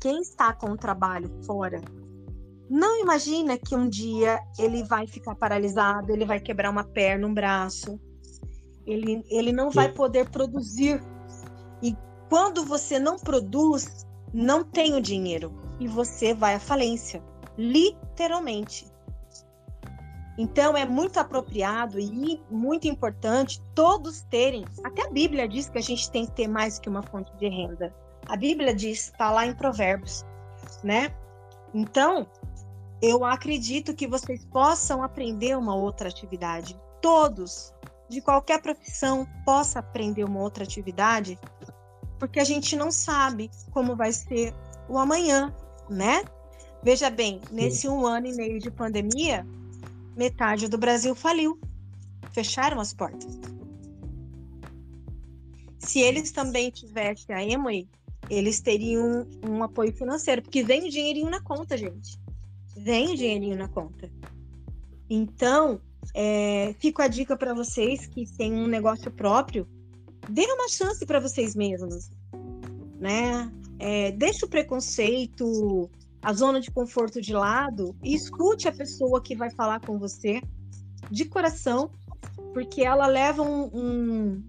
quem 0.01 0.21
está 0.21 0.53
com 0.53 0.71
o 0.71 0.77
trabalho 0.77 1.29
fora 1.45 1.83
não 2.69 3.01
imagina 3.01 3.59
que 3.59 3.75
um 3.75 3.89
dia 3.89 4.41
ele 4.59 4.83
vai 4.85 5.07
ficar 5.07 5.35
paralisado, 5.35 6.13
ele 6.13 6.25
vai 6.25 6.41
quebrar 6.41 6.71
uma 6.71 6.85
perna, 6.85 7.27
um 7.27 7.35
braço. 7.35 8.01
Ele, 8.87 9.23
ele 9.31 9.53
não 9.53 9.71
vai 9.71 9.93
poder 9.93 10.29
produzir. 10.31 11.03
E 11.83 11.97
quando 12.29 12.65
você 12.65 12.99
não 12.99 13.17
produz, 13.17 14.07
não 14.33 14.65
tem 14.65 14.95
o 14.95 15.01
dinheiro. 15.01 15.53
E 15.79 15.87
você 15.87 16.33
vai 16.33 16.55
à 16.55 16.61
falência. 16.61 17.23
Literalmente. 17.57 18.87
Então 20.37 20.77
é 20.77 20.85
muito 20.85 21.21
apropriado 21.21 22.01
e 22.01 22.43
muito 22.51 22.89
importante 22.89 23.63
todos 23.75 24.23
terem. 24.23 24.65
Até 24.83 25.07
a 25.07 25.11
Bíblia 25.11 25.47
diz 25.47 25.69
que 25.69 25.79
a 25.79 25.83
gente 25.83 26.11
tem 26.11 26.27
que 26.27 26.33
ter 26.33 26.49
mais 26.49 26.79
que 26.79 26.89
uma 26.89 27.03
fonte 27.03 27.35
de 27.37 27.49
renda. 27.49 27.95
A 28.27 28.37
Bíblia 28.37 28.75
diz, 28.75 29.11
está 29.11 29.31
lá 29.31 29.47
em 29.47 29.55
Provérbios, 29.55 30.25
né? 30.83 31.15
Então, 31.73 32.27
eu 33.01 33.25
acredito 33.25 33.95
que 33.95 34.07
vocês 34.07 34.45
possam 34.47 35.03
aprender 35.03 35.57
uma 35.57 35.75
outra 35.75 36.09
atividade. 36.09 36.79
Todos, 37.01 37.73
de 38.09 38.21
qualquer 38.21 38.61
profissão, 38.63 39.27
possa 39.45 39.81
aprender 39.81 40.25
uma 40.25 40.41
outra 40.41 40.65
atividade, 40.65 41.39
porque 42.19 42.41
a 42.41 42.45
gente 42.45 42.77
não 42.77 42.91
sabe 42.91 43.51
como 43.71 43.97
vai 43.97 44.13
ser 44.13 44.55
o 44.89 44.99
amanhã, 44.99 45.55
né? 45.91 46.25
Veja 46.83 47.11
bem, 47.11 47.41
nesse 47.51 47.89
um 47.89 48.07
ano 48.07 48.27
e 48.27 48.35
meio 48.35 48.59
de 48.59 48.71
pandemia, 48.71 49.47
metade 50.17 50.69
do 50.69 50.79
Brasil 50.79 51.15
faliu. 51.15 51.59
Fecharam 52.33 52.81
as 52.81 52.93
portas. 52.93 53.39
Se 55.79 56.01
eles 56.01 56.33
também 56.33 56.71
tivessem 56.71 57.35
a 57.35 57.45
Emoi, 57.45 57.87
eles 58.31 58.61
teriam 58.61 59.27
um, 59.47 59.63
apoio 59.63 59.93
financeiro, 59.93 60.43
porque 60.43 60.63
vem 60.63 60.87
o 60.87 60.91
dinheirinho 60.91 61.31
na 61.31 61.41
conta, 61.41 61.77
gente. 61.77 62.19
Vem 62.85 63.15
o 63.15 63.17
dinheirinho 63.17 63.57
na 63.57 63.67
conta. 63.67 64.11
Então, 65.09 65.81
é, 66.13 66.75
fico 66.79 67.01
a 67.01 67.09
dica 67.09 67.35
para 67.35 67.55
vocês 67.55 68.07
que 68.07 68.31
têm 68.37 68.53
um 68.53 68.67
negócio 68.67 69.11
próprio, 69.11 69.67
dê 70.29 70.43
uma 70.43 70.69
chance 70.69 71.07
para 71.07 71.19
vocês 71.19 71.55
mesmos, 71.57 72.11
né? 73.01 73.51
É, 73.79 74.13
deixa 74.13 74.45
o 74.45 74.49
preconceito, 74.51 75.91
a 76.21 76.35
zona 76.35 76.61
de 76.61 76.71
conforto 76.71 77.23
de 77.23 77.33
lado 77.33 77.97
e 78.05 78.15
escute 78.15 78.69
a 78.69 78.73
pessoa 78.73 79.23
que 79.23 79.35
vai 79.35 79.51
falar 79.51 79.81
com 79.81 79.99
você 79.99 80.43
de 81.11 81.25
coração, 81.25 81.91
porque 82.53 82.83
ela 82.83 83.07
leva 83.07 83.41
um, 83.41 83.65
um, 83.73 84.45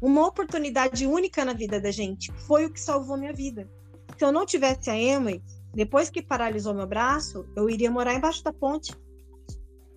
uma 0.00 0.24
oportunidade 0.24 1.04
única 1.04 1.44
na 1.44 1.52
vida 1.52 1.80
da 1.80 1.90
gente. 1.90 2.30
Foi 2.46 2.64
o 2.64 2.70
que 2.70 2.80
salvou 2.80 3.16
minha 3.16 3.32
vida. 3.32 3.68
Se 4.16 4.24
eu 4.24 4.30
não 4.30 4.46
tivesse 4.46 4.88
a 4.88 4.96
Emily, 4.96 5.42
depois 5.72 6.10
que 6.10 6.22
paralisou 6.22 6.74
meu 6.74 6.86
braço, 6.86 7.46
eu 7.54 7.70
iria 7.70 7.90
morar 7.90 8.14
embaixo 8.14 8.42
da 8.42 8.52
ponte. 8.52 8.92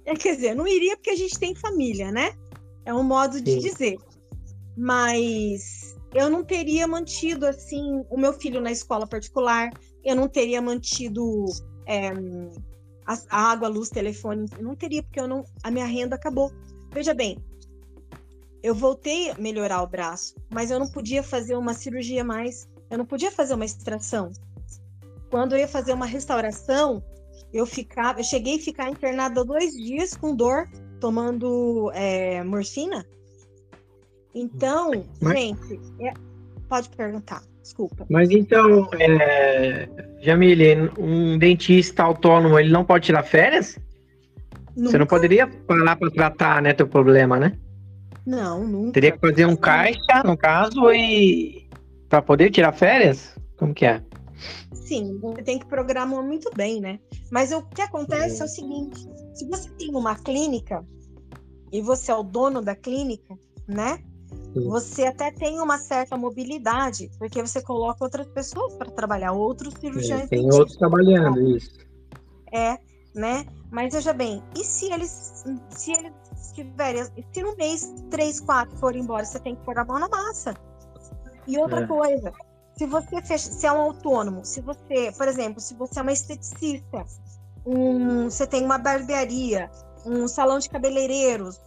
É, 0.05 0.13
quer 0.13 0.35
dizer, 0.35 0.55
não 0.55 0.67
iria 0.67 0.95
porque 0.95 1.09
a 1.09 1.15
gente 1.15 1.39
tem 1.39 1.55
família, 1.55 2.11
né? 2.11 2.35
É 2.85 2.93
um 2.93 3.03
modo 3.03 3.41
de 3.41 3.53
Sim. 3.53 3.59
dizer. 3.59 3.97
Mas 4.77 5.95
eu 6.13 6.29
não 6.29 6.43
teria 6.43 6.87
mantido 6.87 7.45
assim 7.45 8.03
o 8.09 8.17
meu 8.17 8.33
filho 8.33 8.61
na 8.61 8.71
escola 8.71 9.07
particular, 9.07 9.71
eu 10.03 10.15
não 10.15 10.27
teria 10.27 10.61
mantido 10.61 11.45
é, 11.87 12.09
a, 13.05 13.17
a, 13.29 13.51
água, 13.51 13.67
luz, 13.67 13.89
telefone, 13.89 14.45
eu 14.57 14.63
não 14.63 14.75
teria 14.75 15.01
porque 15.01 15.19
eu 15.19 15.27
não, 15.27 15.43
a 15.63 15.71
minha 15.71 15.85
renda 15.85 16.15
acabou. 16.15 16.51
Veja 16.91 17.13
bem, 17.13 17.37
eu 18.61 18.75
voltei 18.75 19.31
a 19.31 19.35
melhorar 19.35 19.81
o 19.81 19.87
braço, 19.87 20.35
mas 20.51 20.69
eu 20.69 20.79
não 20.79 20.87
podia 20.87 21.23
fazer 21.23 21.55
uma 21.55 21.73
cirurgia 21.73 22.23
mais, 22.23 22.69
eu 22.89 22.97
não 22.97 23.05
podia 23.05 23.31
fazer 23.31 23.55
uma 23.55 23.65
extração. 23.65 24.31
Quando 25.33 25.53
eu 25.53 25.57
ia 25.57 25.67
fazer 25.67 25.93
uma 25.93 26.05
restauração, 26.05 27.01
eu 27.51 27.65
ficava, 27.65 28.19
eu 28.19 28.23
cheguei 28.23 28.57
a 28.57 28.59
ficar 28.59 28.87
internada 28.87 29.43
dois 29.43 29.73
dias 29.73 30.15
com 30.15 30.35
dor, 30.35 30.69
tomando 30.99 31.89
é, 31.95 32.43
morfina. 32.43 33.03
Então, 34.35 34.91
mas... 35.19 35.39
gente, 35.39 35.81
é... 36.01 36.13
pode 36.69 36.87
perguntar, 36.89 37.41
desculpa. 37.63 38.05
Mas 38.11 38.29
então, 38.29 38.87
é... 38.99 39.89
Jamile, 40.21 40.91
um 40.99 41.39
dentista 41.39 42.03
autônomo, 42.03 42.59
ele 42.59 42.69
não 42.69 42.85
pode 42.85 43.07
tirar 43.07 43.23
férias? 43.23 43.79
Nunca. 44.77 44.91
Você 44.91 44.97
não 44.99 45.07
poderia 45.07 45.47
parar 45.47 45.95
para 45.95 46.11
tratar, 46.11 46.61
né, 46.61 46.73
teu 46.73 46.87
problema, 46.87 47.39
né? 47.39 47.57
Não, 48.23 48.67
nunca. 48.67 48.91
Teria 48.91 49.11
que 49.13 49.17
fazer 49.17 49.47
um 49.47 49.55
caixa, 49.55 50.21
no 50.23 50.37
caso, 50.37 50.93
e 50.93 51.67
para 52.07 52.21
poder 52.21 52.51
tirar 52.51 52.71
férias? 52.71 53.35
Como 53.57 53.73
que 53.73 53.87
é? 53.87 53.99
Sim, 54.85 55.17
você 55.19 55.41
tem 55.41 55.59
que 55.59 55.65
programar 55.65 56.23
muito 56.23 56.49
bem, 56.55 56.81
né? 56.81 56.99
Mas 57.31 57.51
o 57.51 57.61
que 57.63 57.81
acontece 57.81 58.41
é 58.41 58.45
o 58.45 58.47
seguinte: 58.47 59.07
se 59.33 59.47
você 59.47 59.69
tem 59.71 59.95
uma 59.95 60.15
clínica 60.15 60.85
e 61.71 61.81
você 61.81 62.11
é 62.11 62.15
o 62.15 62.23
dono 62.23 62.61
da 62.61 62.75
clínica, 62.75 63.37
né? 63.67 64.03
Você 64.55 65.05
até 65.05 65.31
tem 65.31 65.59
uma 65.59 65.79
certa 65.79 66.15
mobilidade, 66.15 67.09
porque 67.17 67.41
você 67.41 67.61
coloca 67.61 68.03
outras 68.03 68.27
pessoas 68.27 68.75
para 68.75 68.91
trabalhar, 68.91 69.31
outros 69.31 69.73
cirurgiões. 69.79 70.25
É, 70.25 70.27
tem 70.27 70.45
outros 70.45 70.77
trabalhando, 70.77 71.57
isso. 71.57 71.75
É, 72.53 72.77
né? 73.15 73.45
Mas 73.71 73.93
veja 73.93 74.13
bem, 74.13 74.43
e 74.55 74.63
se 74.63 74.91
eles, 74.91 75.43
se 75.69 75.91
eles 75.91 76.13
tiverem, 76.53 77.03
se 77.03 77.41
no 77.41 77.55
mês 77.55 77.91
três, 78.11 78.39
quatro 78.39 78.77
forem 78.77 79.01
embora, 79.01 79.25
você 79.25 79.39
tem 79.39 79.55
que 79.55 79.63
pôr 79.63 79.77
a 79.79 79.85
mão 79.85 79.97
na 79.97 80.07
massa. 80.07 80.53
E 81.47 81.57
outra 81.57 81.81
é. 81.81 81.87
coisa, 81.87 82.31
se 82.75 82.85
você 82.87 83.21
fecha, 83.21 83.51
se 83.51 83.65
é 83.65 83.71
um 83.71 83.81
autônomo, 83.81 84.43
se 84.43 84.61
você, 84.61 85.11
por 85.15 85.27
exemplo, 85.27 85.59
se 85.59 85.73
você 85.75 85.99
é 85.99 86.01
uma 86.01 86.11
esteticista, 86.11 87.05
um, 87.65 88.29
você 88.29 88.47
tem 88.47 88.63
uma 88.63 88.77
barbearia, 88.77 89.69
um 90.05 90.27
salão 90.27 90.59
de 90.59 90.69
cabeleireiros, 90.69 91.61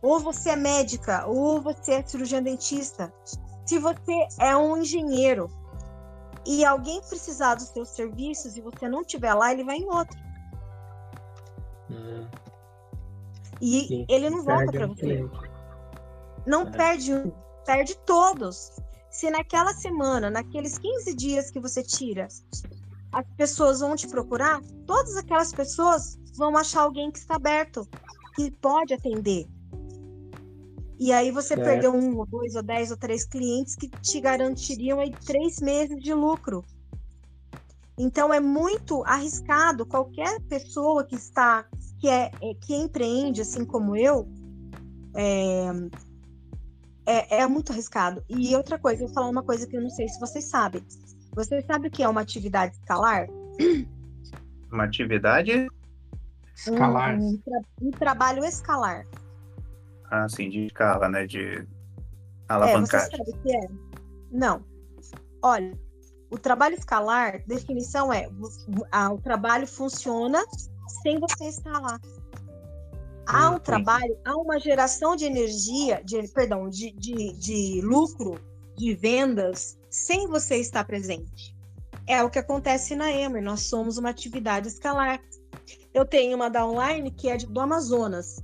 ou 0.00 0.20
você 0.20 0.50
é 0.50 0.56
médica, 0.56 1.26
ou 1.26 1.60
você 1.60 1.94
é 1.94 2.02
cirurgião 2.02 2.42
dentista, 2.42 3.12
se 3.66 3.78
você 3.78 4.28
é 4.38 4.56
um 4.56 4.76
engenheiro 4.76 5.50
e 6.46 6.64
alguém 6.64 7.00
precisar 7.00 7.54
dos 7.54 7.68
seus 7.68 7.88
serviços 7.88 8.56
e 8.56 8.60
você 8.60 8.88
não 8.88 9.02
tiver 9.02 9.32
lá, 9.34 9.52
ele 9.52 9.64
vai 9.64 9.76
em 9.76 9.86
outro. 9.86 10.18
Hum. 11.90 12.26
E 13.60 13.86
Sim, 13.86 14.06
ele 14.08 14.30
não 14.30 14.44
volta 14.44 14.70
para 14.70 14.86
você. 14.86 15.28
Não 16.46 16.62
é. 16.62 16.70
perde 16.70 17.14
um, 17.14 17.32
perde 17.64 17.96
todos. 17.98 18.72
Se 19.14 19.30
naquela 19.30 19.72
semana, 19.72 20.28
naqueles 20.28 20.76
15 20.76 21.14
dias 21.14 21.48
que 21.48 21.60
você 21.60 21.84
tira, 21.84 22.26
as 23.12 23.24
pessoas 23.36 23.78
vão 23.78 23.94
te 23.94 24.08
procurar, 24.08 24.60
todas 24.88 25.16
aquelas 25.16 25.52
pessoas 25.52 26.18
vão 26.36 26.56
achar 26.56 26.80
alguém 26.80 27.12
que 27.12 27.20
está 27.20 27.36
aberto, 27.36 27.88
que 28.34 28.50
pode 28.50 28.92
atender. 28.92 29.46
E 30.98 31.12
aí 31.12 31.30
você 31.30 31.54
certo. 31.54 31.62
perdeu 31.62 31.94
um, 31.94 32.18
ou 32.18 32.26
dois, 32.26 32.56
ou 32.56 32.62
dez, 32.64 32.90
ou 32.90 32.96
três 32.96 33.24
clientes 33.24 33.76
que 33.76 33.88
te 33.88 34.20
garantiriam 34.20 34.98
aí 34.98 35.12
três 35.24 35.60
meses 35.60 36.02
de 36.02 36.12
lucro. 36.12 36.64
Então 37.96 38.34
é 38.34 38.40
muito 38.40 39.04
arriscado 39.04 39.86
qualquer 39.86 40.40
pessoa 40.48 41.04
que 41.04 41.14
está 41.14 41.64
que 42.00 42.08
é, 42.08 42.32
é 42.42 42.54
que 42.60 42.74
empreende 42.74 43.42
assim 43.42 43.64
como 43.64 43.96
eu 43.96 44.28
é, 45.14 45.70
é, 47.06 47.40
é, 47.40 47.46
muito 47.46 47.72
arriscado. 47.72 48.24
E 48.28 48.54
outra 48.56 48.78
coisa, 48.78 49.02
eu 49.02 49.06
vou 49.06 49.14
falar 49.14 49.28
uma 49.28 49.42
coisa 49.42 49.66
que 49.66 49.76
eu 49.76 49.82
não 49.82 49.90
sei 49.90 50.08
se 50.08 50.18
vocês 50.18 50.44
sabem. 50.44 50.82
Vocês 51.34 51.64
sabem 51.66 51.88
o 51.88 51.90
que 51.90 52.02
é 52.02 52.08
uma 52.08 52.20
atividade 52.20 52.74
escalar? 52.74 53.26
Uma 54.70 54.84
atividade 54.84 55.68
escalar. 56.56 57.18
Um, 57.18 57.28
um, 57.28 57.36
tra 57.38 57.60
um 57.82 57.90
trabalho 57.90 58.44
escalar. 58.44 59.06
Ah, 60.10 60.28
sim, 60.28 60.48
de 60.48 60.66
escala, 60.66 61.08
né? 61.08 61.26
De 61.26 61.66
alavancagem. 62.48 63.06
É, 63.06 63.10
você 63.10 63.16
sabe 63.16 63.30
o 63.30 63.42
que 63.42 63.56
é? 63.56 63.68
Não. 64.30 64.64
Olha, 65.42 65.78
o 66.30 66.38
trabalho 66.38 66.74
escalar, 66.74 67.42
definição 67.46 68.12
é 68.12 68.28
o 69.12 69.18
trabalho 69.18 69.66
funciona 69.66 70.42
sem 71.02 71.18
você 71.18 71.46
estar 71.46 71.78
lá. 71.80 72.00
Há 73.26 73.50
um 73.50 73.58
trabalho, 73.58 74.16
há 74.24 74.36
uma 74.36 74.58
geração 74.58 75.16
de 75.16 75.24
energia, 75.24 76.02
de, 76.04 76.28
perdão, 76.28 76.68
de, 76.68 76.90
de, 76.92 77.32
de 77.32 77.80
lucro, 77.80 78.38
de 78.76 78.94
vendas, 78.94 79.78
sem 79.88 80.26
você 80.26 80.56
estar 80.56 80.84
presente. 80.84 81.54
É 82.06 82.22
o 82.22 82.28
que 82.28 82.38
acontece 82.38 82.94
na 82.94 83.10
Emer. 83.10 83.42
Nós 83.42 83.62
somos 83.62 83.96
uma 83.96 84.10
atividade 84.10 84.68
escalar. 84.68 85.22
Eu 85.92 86.04
tenho 86.04 86.36
uma 86.36 86.50
da 86.50 86.66
online 86.66 87.10
que 87.10 87.28
é 87.28 87.36
de, 87.36 87.46
do 87.46 87.60
Amazonas. 87.60 88.42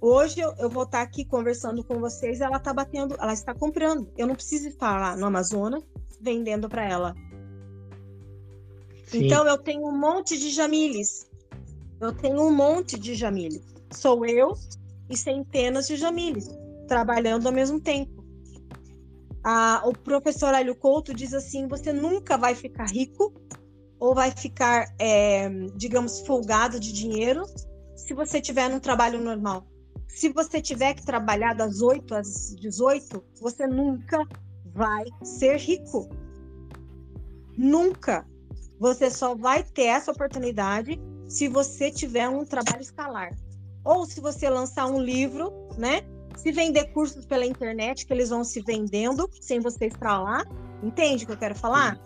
Hoje 0.00 0.40
eu, 0.40 0.52
eu, 0.58 0.68
vou 0.68 0.82
estar 0.82 1.00
aqui 1.00 1.24
conversando 1.24 1.84
com 1.84 2.00
vocês, 2.00 2.40
ela 2.40 2.56
está 2.56 2.74
batendo, 2.74 3.14
ela 3.20 3.32
está 3.32 3.54
comprando. 3.54 4.10
Eu 4.18 4.26
não 4.26 4.34
preciso 4.34 4.66
estar 4.66 4.98
lá 4.98 5.16
no 5.16 5.26
Amazonas 5.26 5.84
vendendo 6.20 6.68
para 6.68 6.84
ela. 6.84 7.14
Sim. 9.06 9.26
Então 9.26 9.46
eu 9.46 9.58
tenho 9.58 9.86
um 9.86 9.96
monte 9.96 10.36
de 10.36 10.50
Jamiles. 10.50 11.30
Eu 12.02 12.12
tenho 12.12 12.42
um 12.42 12.50
monte 12.50 12.98
de 12.98 13.14
Jamiles. 13.14 13.62
Sou 13.92 14.26
eu 14.26 14.54
e 15.08 15.16
centenas 15.16 15.86
de 15.86 15.94
Jamiles 15.94 16.48
trabalhando 16.88 17.46
ao 17.46 17.52
mesmo 17.52 17.80
tempo. 17.80 18.24
Ah, 19.44 19.82
o 19.84 19.92
professor 19.92 20.52
Hélio 20.52 20.74
Couto 20.74 21.14
diz 21.14 21.32
assim: 21.32 21.68
você 21.68 21.92
nunca 21.92 22.36
vai 22.36 22.56
ficar 22.56 22.86
rico 22.90 23.32
ou 24.00 24.16
vai 24.16 24.32
ficar, 24.32 24.92
é, 24.98 25.48
digamos, 25.76 26.26
folgado 26.26 26.80
de 26.80 26.92
dinheiro 26.92 27.44
se 27.94 28.12
você 28.12 28.40
tiver 28.40 28.68
num 28.68 28.80
trabalho 28.80 29.20
normal. 29.20 29.64
Se 30.08 30.28
você 30.30 30.60
tiver 30.60 30.94
que 30.94 31.06
trabalhar 31.06 31.54
das 31.54 31.80
8 31.80 32.16
às 32.16 32.56
18, 32.56 33.24
você 33.40 33.64
nunca 33.64 34.26
vai 34.74 35.04
ser 35.22 35.56
rico. 35.56 36.08
Nunca. 37.56 38.26
Você 38.80 39.08
só 39.08 39.36
vai 39.36 39.62
ter 39.62 39.84
essa 39.84 40.10
oportunidade 40.10 41.00
se 41.32 41.48
você 41.48 41.90
tiver 41.90 42.28
um 42.28 42.44
trabalho 42.44 42.82
escalar. 42.82 43.34
Ou 43.82 44.04
se 44.04 44.20
você 44.20 44.50
lançar 44.50 44.86
um 44.86 45.00
livro, 45.00 45.50
né? 45.78 46.02
Se 46.36 46.52
vender 46.52 46.92
cursos 46.92 47.24
pela 47.24 47.46
internet, 47.46 48.04
que 48.06 48.12
eles 48.12 48.28
vão 48.28 48.44
se 48.44 48.60
vendendo 48.60 49.28
sem 49.40 49.58
você 49.58 49.86
estar 49.86 50.20
lá. 50.20 50.44
Entende 50.82 51.24
o 51.24 51.26
que 51.28 51.32
eu 51.32 51.38
quero 51.38 51.54
falar? 51.54 51.98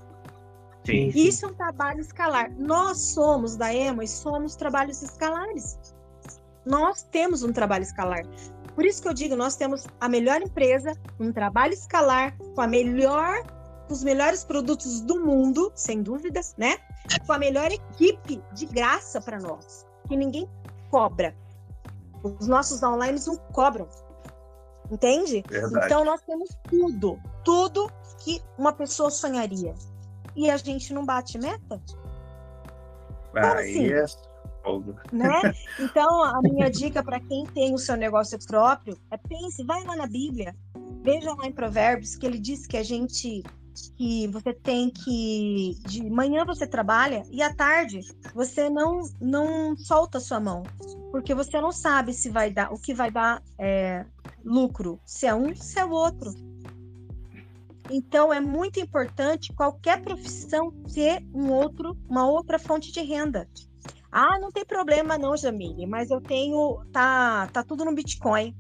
Sim. 0.85 1.09
Isso 1.09 1.45
é 1.45 1.49
um 1.49 1.55
trabalho 1.55 2.01
escalar. 2.01 2.53
Nós 2.57 2.99
somos 2.99 3.57
da 3.57 3.75
EMA 3.75 4.05
e 4.05 4.09
somos 4.09 4.55
trabalhos 4.55 5.03
escalares. 5.03 5.77
Nós 6.65 7.03
temos 7.03 7.43
um 7.43 7.53
trabalho 7.53 7.83
escalar. 7.83 8.23
Por 8.77 8.85
isso 8.85 9.03
que 9.03 9.09
eu 9.09 9.15
digo, 9.15 9.35
nós 9.35 9.57
temos 9.57 9.89
a 10.01 10.09
melhor 10.09 10.41
empresa, 10.41 10.93
um 11.19 11.33
trabalho 11.33 11.73
escalar, 11.73 12.37
com 12.55 12.61
a 12.61 12.67
melhor 12.69 13.43
com 13.87 13.93
os 13.93 14.03
melhores 14.03 14.45
produtos 14.45 15.01
do 15.01 15.25
mundo, 15.25 15.73
sem 15.75 16.03
dúvida, 16.03 16.41
né? 16.57 16.79
Com 17.27 17.33
a 17.33 17.39
melhor 17.39 17.71
equipe 17.71 18.43
de 18.53 18.67
graça 18.67 19.21
para 19.21 19.39
nós, 19.39 19.87
que 20.09 20.17
ninguém 20.17 20.49
cobra. 20.91 21.35
Os 22.23 22.47
nossos 22.47 22.83
online 22.83 23.21
não 23.27 23.37
cobram. 23.37 23.89
Entende? 24.91 25.45
Verdade. 25.49 25.87
Então 25.87 26.05
nós 26.05 26.21
temos 26.23 26.49
tudo, 26.69 27.19
tudo 27.45 27.91
que 28.19 28.43
uma 28.59 28.73
pessoa 28.73 29.11
sonharia. 29.11 29.75
E 30.35 30.51
a 30.51 30.57
gente 30.57 30.93
não 30.93 31.05
bate 31.05 31.39
meta? 31.39 31.81
Aí 33.35 33.93
assim? 33.93 33.93
é 33.93 34.37
né? 35.13 35.41
Então, 35.79 36.25
a 36.25 36.41
minha 36.43 36.71
dica 36.71 37.03
para 37.03 37.21
quem 37.21 37.47
tem 37.47 37.75
o 37.75 37.79
seu 37.79 37.97
negócio 37.97 38.39
próprio 38.47 38.99
é 39.11 39.17
pense, 39.17 39.65
vai 39.65 39.85
lá 39.85 39.95
na 39.95 40.07
Bíblia, 40.07 40.55
veja 41.03 41.33
lá 41.35 41.47
em 41.47 41.53
Provérbios 41.53 42.17
que 42.17 42.27
ele 42.27 42.39
diz 42.39 42.67
que 42.67 42.77
a 42.77 42.83
gente 42.83 43.43
que 43.97 44.27
você 44.29 44.53
tem 44.53 44.91
que 44.91 45.77
de 45.87 46.09
manhã 46.09 46.45
você 46.45 46.67
trabalha 46.67 47.23
e 47.31 47.43
à 47.43 47.55
tarde 47.55 48.01
você 48.35 48.69
não 48.71 49.03
não 49.21 49.77
solta 49.77 50.21
sua 50.21 50.41
mão 50.41 50.63
porque 51.11 51.35
você 51.35 51.61
não 51.61 51.73
sabe 51.73 52.13
se 52.13 52.31
vai 52.31 52.51
dar 52.51 52.73
o 52.73 52.79
que 52.79 52.95
vai 52.95 53.11
dar 53.11 53.43
é, 53.59 54.05
lucro 54.45 55.01
se 55.05 55.27
é 55.27 55.35
um 55.35 55.55
se 55.55 55.79
é 55.79 55.85
o 55.85 55.91
outro 55.91 56.33
então 57.91 58.33
é 58.33 58.41
muito 58.41 58.81
importante 58.81 59.53
qualquer 59.53 60.03
profissão 60.03 60.73
ter 60.93 61.25
um 61.35 61.51
outro 61.53 61.97
uma 62.09 62.27
outra 62.29 62.59
fonte 62.59 62.91
de 62.93 63.01
renda 63.03 63.49
ah, 64.19 64.39
não 64.39 64.51
tem 64.51 64.65
problema 64.65 65.19
não, 65.19 65.37
Jamile, 65.37 65.87
mas 65.87 66.11
eu 66.11 66.23
tenho. 66.23 66.83
Tá, 66.91 67.49
tá 67.49 67.63
tudo 67.63 67.85
no 67.85 67.95
Bitcoin. 67.95 68.57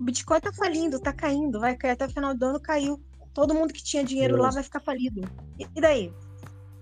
O 0.00 0.02
Bitcoin 0.02 0.40
tá 0.40 0.52
falindo, 0.52 0.98
tá 0.98 1.12
caindo, 1.12 1.60
vai 1.60 1.76
cair 1.76 1.92
até 1.92 2.06
o 2.06 2.10
final 2.10 2.34
do 2.34 2.44
ano, 2.44 2.60
caiu. 2.60 3.00
Todo 3.34 3.54
mundo 3.54 3.72
que 3.72 3.82
tinha 3.82 4.04
dinheiro 4.04 4.36
lá 4.36 4.50
vai 4.50 4.62
ficar 4.62 4.80
falido. 4.80 5.20
E, 5.58 5.80
daí? 5.80 6.12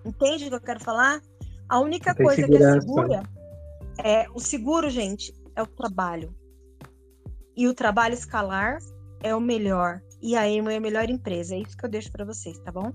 Entende 0.05 0.45
o 0.45 0.49
que 0.51 0.55
eu 0.55 0.61
quero 0.61 0.81
falar? 0.81 1.21
A 1.69 1.81
única 1.81 2.15
Tem 2.15 2.27
coisa 2.27 2.47
que 2.47 2.55
é 2.55 2.59
segurança. 2.59 2.81
segura 2.81 3.23
é 4.05 4.27
o 4.35 4.39
seguro, 4.39 4.91
gente, 4.91 5.35
é 5.57 5.63
o 5.63 5.67
trabalho. 5.67 6.35
E 7.57 7.67
o 7.67 7.75
trabalho 7.75 8.15
escalar 8.15 8.79
é 9.23 9.35
o 9.35 9.41
melhor. 9.41 10.03
E 10.21 10.37
a 10.37 10.49
Emo 10.49 10.71
é 10.71 10.77
a 10.77 10.81
melhor 10.81 11.09
empresa. 11.09 11.55
É 11.55 11.59
isso 11.59 11.77
que 11.77 11.85
eu 11.85 11.91
deixo 11.91 12.11
para 12.13 12.25
vocês, 12.25 12.59
tá 12.61 12.71
bom? 12.71 12.93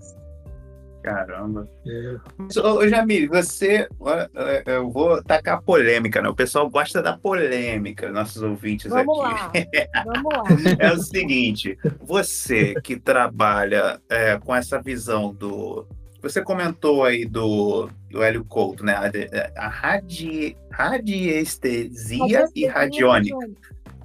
Caramba. 1.03 1.69
É. 1.88 2.15
Mas, 2.38 2.57
Ô, 2.57 2.88
Jamile, 2.88 3.28
você. 3.28 3.88
ó, 3.99 4.14
é, 4.36 4.64
Eu 4.65 4.91
vou 4.91 5.24
tacar 5.24 5.61
polêmica, 5.61 6.22
né? 6.22 6.28
O 6.28 6.36
pessoal 6.36 6.69
gosta 6.69 7.02
da 7.02 7.18
polêmica, 7.18 8.11
nossos 8.11 8.41
ouvintes 8.41 8.90
Vamos 8.91 9.18
aqui. 9.19 9.60
lá. 9.86 10.03
Vamos 10.06 10.34
lá. 10.34 10.44
É 10.80 10.91
o 10.91 10.99
seguinte, 10.99 11.78
você 12.02 12.74
que 12.82 12.99
trabalha 12.99 14.02
é, 14.10 14.38
com 14.38 14.53
essa 14.56 14.82
visão 14.82 15.34
do. 15.34 15.88
Você 16.22 16.41
comentou 16.41 17.06
aí 17.06 17.26
do, 17.26 17.90
do 18.10 18.22
Hélio 18.24 18.44
Couto, 18.44 18.84
né? 18.84 18.95
A, 18.95 19.07
de- 19.07 19.30
a 19.56 19.68
radi, 19.69 20.57
radiestesia 20.72 22.48
e 22.56 22.65
radiônica. 22.65 23.38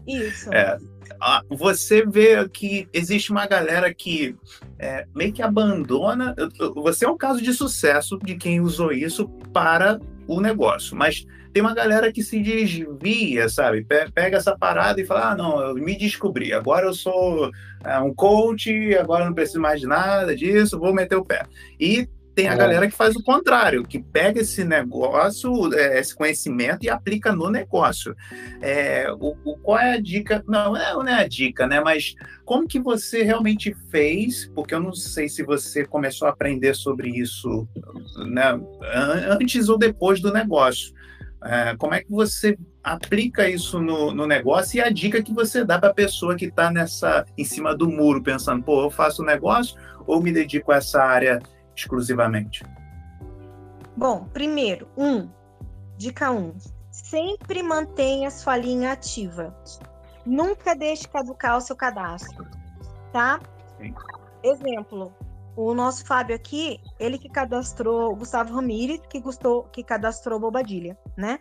Isso. 0.07 0.53
É. 0.53 0.79
Você 1.49 2.05
vê 2.05 2.49
que 2.49 2.89
existe 2.93 3.31
uma 3.31 3.47
galera 3.47 3.93
que 3.93 4.35
é, 4.79 5.07
meio 5.15 5.33
que 5.33 5.43
abandona. 5.43 6.35
Você 6.77 7.05
é 7.05 7.09
um 7.09 7.17
caso 7.17 7.41
de 7.41 7.53
sucesso 7.53 8.19
de 8.19 8.35
quem 8.37 8.61
usou 8.61 8.93
isso 8.93 9.29
para 9.53 10.01
o 10.27 10.41
negócio, 10.41 10.97
mas 10.97 11.25
tem 11.53 11.63
uma 11.63 11.75
galera 11.75 12.11
que 12.11 12.23
se 12.23 12.41
desvia, 12.41 13.49
sabe? 13.49 13.85
Pe- 13.85 14.11
Pega 14.11 14.39
essa 14.39 14.57
parada 14.57 15.01
e 15.01 15.05
fala: 15.05 15.33
ah, 15.33 15.37
não, 15.37 15.61
eu 15.61 15.75
me 15.75 15.97
descobri, 15.97 16.53
agora 16.53 16.87
eu 16.87 16.95
sou 16.95 17.51
é, 17.85 17.99
um 17.99 18.15
coach, 18.15 18.95
agora 18.97 19.25
não 19.27 19.35
preciso 19.35 19.61
mais 19.61 19.81
de 19.81 19.87
nada 19.87 20.35
disso, 20.35 20.79
vou 20.79 20.95
meter 20.95 21.17
o 21.17 21.25
pé. 21.25 21.45
E 21.79 22.09
tem 22.35 22.49
a 22.49 22.55
É. 22.55 22.57
galera 22.57 22.89
que 22.89 22.95
faz 22.97 23.15
o 23.15 23.23
contrário, 23.23 23.83
que 23.85 23.99
pega 24.03 24.41
esse 24.41 24.65
negócio, 24.65 25.73
é, 25.75 25.99
esse 26.01 26.15
conhecimento 26.15 26.85
e 26.85 26.89
aplica 26.91 27.33
no 27.33 27.51
negócio. 27.51 28.15
É, 28.61 29.11
o, 29.13 29.37
o- 29.45 29.57
qual 29.59 29.79
é 29.79 29.93
a 29.95 30.01
dica? 30.01 30.43
Não, 30.47 30.77
é- 30.77 30.93
não 30.93 31.07
é 31.09 31.23
a 31.25 31.29
dica, 31.29 31.67
né? 31.67 31.81
Mas 31.81 32.15
como 32.45 32.67
que 32.67 32.81
você 32.81 33.23
realmente 33.23 33.75
fez? 33.91 34.51
Porque 34.55 34.75
eu 34.75 34.81
não 34.81 34.93
sei 34.95 35.29
se 35.29 35.43
você 35.43 35.85
começou 35.85 36.27
a 36.27 36.31
aprender 36.31 36.75
sobre 36.75 37.09
isso 37.11 37.69
né, 38.29 38.45
an- 38.95 39.37
antes 39.41 39.69
ou 39.69 39.79
depois 39.79 40.21
do 40.21 40.33
negócio. 40.33 40.93
É, 41.45 41.75
como 41.77 41.93
é 41.93 42.01
que 42.01 42.11
você 42.11 42.57
aplica 42.85 43.49
isso 43.49 43.81
no, 43.81 44.13
no 44.15 44.27
negócio 44.29 44.77
e 44.77 44.81
a 44.81 44.89
dica 44.91 45.21
que 45.23 45.33
você 45.35 45.65
dá 45.65 45.77
para 45.79 45.91
a 45.91 45.95
pessoa 45.95 46.37
que 46.37 46.45
está 46.45 46.71
nessa 46.71 47.25
em 47.37 47.45
cima 47.45 47.75
do 47.77 47.89
muro 47.89 48.23
pensando, 48.23 48.63
pô, 48.63 48.83
eu 48.85 48.91
faço 48.91 49.25
negócio 49.25 49.77
ou 50.07 50.23
me 50.23 50.31
dedico 50.33 50.71
a 50.73 50.77
essa 50.77 51.03
área 51.03 51.41
exclusivamente? 51.75 52.65
Bom, 53.97 54.25
primeiro, 54.33 54.89
um, 54.97 55.29
dica 55.97 56.31
um, 56.31 56.55
sempre 56.91 57.63
mantenha 57.63 58.31
sua 58.31 58.57
linha 58.57 58.93
ativa. 58.93 59.55
Nunca 60.25 60.75
deixe 60.75 61.09
caducar 61.09 61.57
o 61.57 61.61
seu 61.61 61.77
cadastro, 61.77 62.47
tá? 63.13 63.41
Sim. 63.79 63.95
Exemplo, 64.43 65.13
o 65.57 65.75
nosso 65.75 66.07
Fábio 66.07 66.35
aqui, 66.35 66.81
ele 66.99 67.19
que 67.19 67.29
cadastrou 67.29 68.13
o 68.13 68.17
Gustavo 68.17 68.55
Ramírez, 68.55 69.01
que, 69.09 69.21
gostou, 69.21 69.65
que 69.65 69.83
cadastrou 69.83 70.41
Bobadilha, 70.41 70.97
né? 71.17 71.41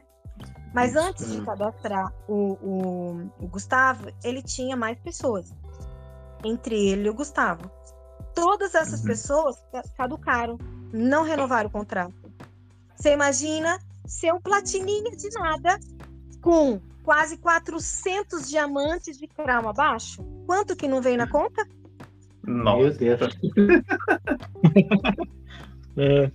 Mas 0.73 0.95
antes 0.95 1.31
de 1.31 1.41
cadastrar 1.41 2.13
o, 2.27 2.57
o, 2.61 3.31
o 3.39 3.47
Gustavo, 3.47 4.11
ele 4.23 4.41
tinha 4.41 4.75
mais 4.75 4.97
pessoas. 4.99 5.53
Entre 6.43 6.89
ele 6.89 7.07
e 7.07 7.09
o 7.09 7.13
Gustavo. 7.13 7.69
Todas 8.35 8.75
essas 8.75 8.99
Uhum. 9.01 9.07
pessoas 9.07 9.55
ca- 9.71 9.83
caducaram, 9.97 10.57
não 10.93 11.23
renovaram 11.23 11.69
o 11.69 11.71
contrato. 11.71 12.13
Você 12.95 13.13
imagina 13.13 13.79
ser 14.05 14.33
um 14.33 14.41
platininha 14.41 15.11
de 15.15 15.29
nada 15.31 15.79
com 16.41 16.79
quase 17.03 17.37
400 17.37 18.49
diamantes 18.49 19.17
de 19.17 19.27
crown 19.27 19.67
abaixo? 19.69 20.21
Quanto 20.45 20.75
que 20.75 20.87
não 20.87 21.01
veio 21.01 21.17
na 21.17 21.27
conta? 21.27 21.65
Nossa. 22.43 22.77
Meu 22.79 22.93
Deus. 22.97 23.37
É, 25.97 26.31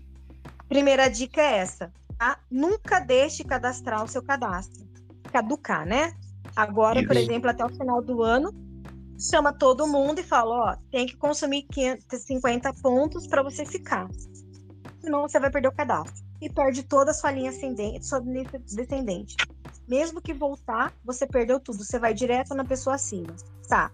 Primeira 0.69 1.09
dica 1.09 1.41
é 1.41 1.59
essa, 1.59 1.91
tá? 2.19 2.39
Nunca 2.51 3.01
deixe 3.01 3.43
cadastrar 3.43 4.05
o 4.05 4.09
seu 4.09 4.23
cadastro. 4.23 4.87
Caducar, 5.33 5.87
né? 5.87 6.13
Agora, 6.55 7.03
por 7.07 7.17
exemplo, 7.17 7.49
até 7.49 7.65
o 7.65 7.69
final 7.71 8.03
do 8.03 8.23
ano, 8.23 8.53
chama 9.19 9.53
todo 9.53 9.87
mundo 9.87 10.21
e 10.21 10.25
fala, 10.25 10.73
ó, 10.73 10.77
tem 10.91 11.07
que 11.07 11.17
consumir 11.17 11.63
550 11.73 12.73
pontos 12.75 13.27
para 13.27 13.43
você 13.43 13.65
ficar. 13.65 14.09
Senão 15.01 15.23
você 15.23 15.39
vai 15.41 15.51
perder 15.51 15.69
o 15.69 15.73
cadastro. 15.73 16.25
E 16.41 16.51
perde 16.51 16.83
toda 16.83 17.13
a 17.13 17.15
sua 17.15 17.31
linha 17.31 17.51
ascendente, 17.51 18.07
sua 18.07 18.19
linha 18.19 18.45
descendente. 18.67 19.37
Mesmo 19.89 20.21
que 20.21 20.35
voltar, 20.35 20.93
você 21.05 21.27
perdeu 21.27 21.59
tudo. 21.59 21.83
Você 21.83 21.99
vai 21.99 22.13
direto 22.13 22.55
na 22.55 22.65
pessoa 22.65 22.97
acima. 22.97 23.35
Tá. 23.69 23.91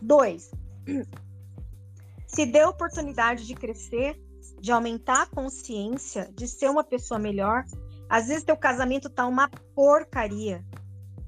Dois. 0.00 0.50
Se 2.26 2.46
dê 2.46 2.64
oportunidade 2.64 3.46
de 3.46 3.54
crescer, 3.54 4.18
de 4.60 4.72
aumentar 4.72 5.22
a 5.22 5.26
consciência, 5.26 6.30
de 6.34 6.48
ser 6.48 6.70
uma 6.70 6.82
pessoa 6.82 7.18
melhor. 7.18 7.64
Às 8.08 8.28
vezes 8.28 8.44
teu 8.44 8.56
casamento 8.56 9.10
tá 9.10 9.26
uma 9.26 9.48
porcaria. 9.74 10.64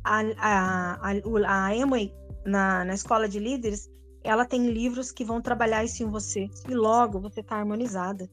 A, 0.03 0.21
a, 0.39 1.11
a, 1.11 1.15
o- 1.25 1.45
a 1.47 1.77
Emily, 1.77 2.15
na, 2.47 2.85
na 2.85 2.95
escola 2.95 3.29
de 3.29 3.39
líderes, 3.39 3.91
ela 4.23 4.45
tem 4.45 4.71
livros 4.71 5.13
que 5.13 5.25
vão 5.25 5.41
trabalhar 5.41 5.85
isso 5.85 6.03
em 6.03 6.11
você. 6.11 6.49
E 6.69 6.75
logo 6.75 7.21
você 7.21 7.43
tá 7.43 7.57
harmonizada. 7.57 8.29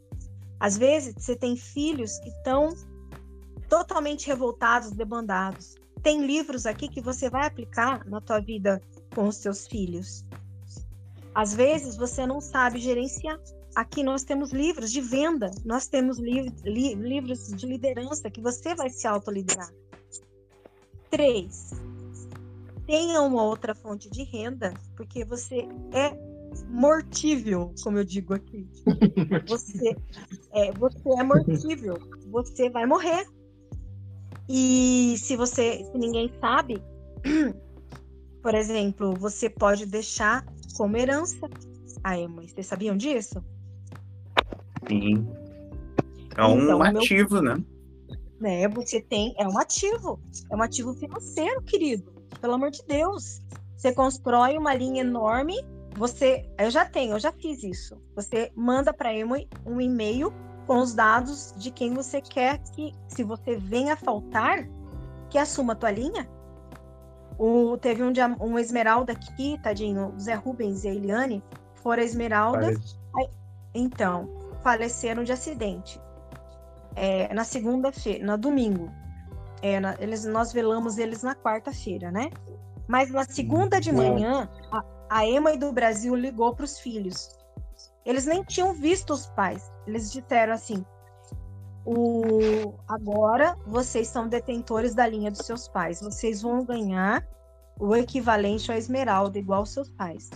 Às 0.60 0.78
vezes 0.78 1.14
você 1.18 1.36
tem 1.36 1.56
filhos 1.56 2.20
que 2.20 2.30
estão 2.30 2.70
totalmente 3.70 4.28
revoltados, 4.28 4.92
debandados. 4.92 5.76
Tem 6.02 6.26
livros 6.26 6.66
aqui 6.66 6.88
que 6.88 7.02
você 7.02 7.30
vai 7.30 7.48
aplicar 7.48 8.06
na 8.08 8.22
tua 8.22 8.40
vida 8.40 8.82
com 9.14 9.28
os 9.28 9.38
seus 9.38 9.68
filhos. 9.68 10.26
Às 11.34 11.54
vezes 11.54 11.96
você 11.96 12.26
não 12.26 12.40
sabe 12.40 12.80
gerenciar. 12.80 13.40
Aqui 13.76 14.04
nós 14.04 14.24
temos 14.24 14.52
livros 14.52 14.92
de 14.92 15.02
venda, 15.02 15.50
nós 15.66 15.88
temos 15.88 16.20
li 16.20 16.54
li 16.64 16.94
livros 16.94 17.48
de 17.48 17.66
liderança 17.66 18.30
que 18.30 18.40
você 18.40 18.76
vai 18.76 18.90
se 18.90 19.08
autoliderar. 19.08 19.72
Três, 21.10 21.72
tenha 22.86 23.22
uma 23.22 23.44
outra 23.44 23.74
fonte 23.76 24.10
de 24.10 24.24
renda, 24.24 24.74
porque 24.96 25.24
você 25.26 25.68
é 25.94 26.16
mortível, 26.70 27.74
como 27.84 27.98
eu 27.98 28.04
digo 28.04 28.34
aqui. 28.34 28.68
Você 29.48 29.96
é, 30.52 30.72
você 30.74 31.10
é 31.18 31.24
mortível, 31.24 31.96
você 32.30 32.70
vai 32.70 32.86
morrer. 32.86 33.26
E 34.48 35.16
se 35.18 35.36
você, 35.36 35.84
se 35.84 35.98
ninguém 35.98 36.32
sabe, 36.40 36.82
por 38.42 38.54
exemplo, 38.54 39.14
você 39.16 39.50
pode 39.50 39.86
deixar 39.88 40.46
como 40.78 40.96
herança 40.98 41.50
a 42.04 42.18
Emma. 42.20 42.44
Vocês 42.44 42.68
sabiam 42.68 42.96
disso? 42.96 43.44
Sim. 44.88 45.28
É 46.38 46.44
um 46.46 46.60
Então, 46.62 46.78
o 46.78 46.80
meu- 46.80 46.82
ativo, 46.84 47.42
né? 47.42 47.56
né? 48.40 48.68
Você 48.68 49.02
tem, 49.02 49.34
é 49.40 49.48
um 49.48 49.58
ativo, 49.58 50.20
é 50.52 50.56
um 50.56 50.62
ativo 50.62 50.94
financeiro, 50.94 51.62
querido. 51.64 52.13
Pelo 52.44 52.54
amor 52.54 52.70
de 52.70 52.84
Deus. 52.86 53.42
Você 53.76 53.92
constrói 53.92 54.58
uma 54.58 54.76
linha 54.76 55.02
enorme 55.02 55.56
você, 55.96 56.50
eu 56.58 56.72
já 56.72 56.86
tenho, 56.86 57.14
eu 57.14 57.20
já 57.20 57.32
fiz 57.32 57.64
isso. 57.64 58.02
Você 58.16 58.52
manda 58.56 58.92
para 58.92 59.10
a 59.10 59.16
Emoi 59.16 59.48
um 59.66 59.80
e-mail 59.80 60.34
com 60.66 60.80
os 60.80 60.94
dados 60.94 61.54
de 61.58 61.70
quem 61.72 61.94
você 61.94 62.22
quer 62.22 62.60
que, 62.72 62.94
se 63.08 63.24
você 63.24 63.58
venha 63.58 63.96
faltar, 63.96 64.68
que 65.30 65.38
assuma 65.38 65.74
a 65.74 65.76
tua 65.76 65.92
linha. 65.92 66.28
O, 67.38 67.78
teve 67.78 68.04
um, 68.04 68.12
um 68.40 68.58
Esmeralda 68.58 69.14
aqui, 69.14 69.60
tadinho, 69.62 70.14
o 70.16 70.20
Zé 70.20 70.34
Rubens 70.34 70.84
e 70.84 70.88
a 70.88 70.94
Eliane, 70.94 71.44
foram 71.76 72.02
a 72.02 72.06
Esmeralda. 72.06 72.68
Aí, 73.16 73.30
então, 73.74 74.30
faleceram 74.64 75.24
de 75.24 75.32
acidente. 75.32 76.02
É, 76.96 77.32
na 77.34 77.44
segunda-feira, 77.44 78.26
no 78.26 78.38
domingo. 78.38 78.92
É, 79.64 79.80
na, 79.80 79.96
eles, 79.98 80.26
nós 80.26 80.52
velamos 80.52 80.98
eles 80.98 81.24
na 81.24 81.34
quarta-feira, 81.34 82.12
né? 82.12 82.30
Mas 82.86 83.10
na 83.10 83.24
segunda 83.24 83.80
de 83.80 83.94
manhã, 83.94 84.50
a, 84.70 84.84
a 85.10 85.26
EMA 85.26 85.56
do 85.56 85.72
Brasil 85.72 86.14
ligou 86.14 86.54
para 86.54 86.66
os 86.66 86.80
filhos. 86.80 87.30
Eles 88.06 88.26
nem 88.26 88.44
tinham 88.44 88.74
visto 88.74 89.14
os 89.14 89.28
pais. 89.28 89.72
Eles 89.88 90.12
disseram 90.12 90.52
assim: 90.54 90.86
o... 91.86 92.74
agora 92.90 93.56
vocês 93.66 94.10
são 94.10 94.28
detentores 94.28 94.94
da 94.94 95.08
linha 95.08 95.32
dos 95.32 95.46
seus 95.46 95.66
pais. 95.70 96.02
Vocês 96.02 96.42
vão 96.42 96.66
ganhar 96.66 97.26
o 97.80 97.96
equivalente 97.96 98.70
à 98.70 98.78
esmeralda, 98.78 99.40
igual 99.40 99.62
aos 99.62 99.72
seus 99.72 99.90
pais. 99.92 100.30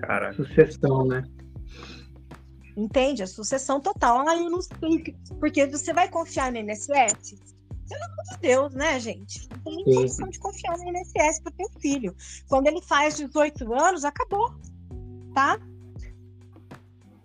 Cara. 0.00 0.32
Sucessão, 0.32 1.06
né? 1.06 1.22
Entende? 2.76 3.22
A 3.22 3.26
sucessão 3.26 3.80
total. 3.80 4.26
Ah, 4.26 4.36
eu 4.36 4.50
não 4.50 4.62
sei. 4.62 5.14
Porque 5.38 5.66
você 5.66 5.92
vai 5.92 6.08
confiar 6.08 6.50
no 6.50 6.58
INSS? 6.58 7.34
Pelo 7.88 8.04
amor 8.04 8.24
de 8.30 8.38
Deus, 8.40 8.74
né, 8.74 8.98
gente? 8.98 9.48
Não 9.50 9.58
tem 9.58 9.76
nem 9.76 9.94
condição 9.96 10.28
de 10.28 10.38
confiar 10.38 10.78
no 10.78 10.84
INSS 10.88 11.40
para 11.42 11.52
o 11.52 11.56
teu 11.56 11.68
filho. 11.80 12.16
Quando 12.48 12.66
ele 12.66 12.80
faz 12.82 13.16
18 13.16 13.72
anos, 13.74 14.04
acabou. 14.04 14.54
Tá? 15.34 15.58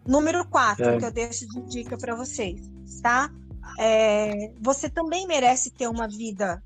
Número 0.05 0.45
4, 0.47 0.85
é. 0.85 0.97
que 0.97 1.05
eu 1.05 1.11
deixo 1.11 1.47
de 1.47 1.61
dica 1.63 1.97
para 1.97 2.15
vocês, 2.15 2.61
tá? 3.01 3.29
É, 3.77 4.53
você 4.61 4.89
também 4.89 5.27
merece 5.27 5.69
ter 5.69 5.87
uma 5.89 6.07
vida 6.07 6.63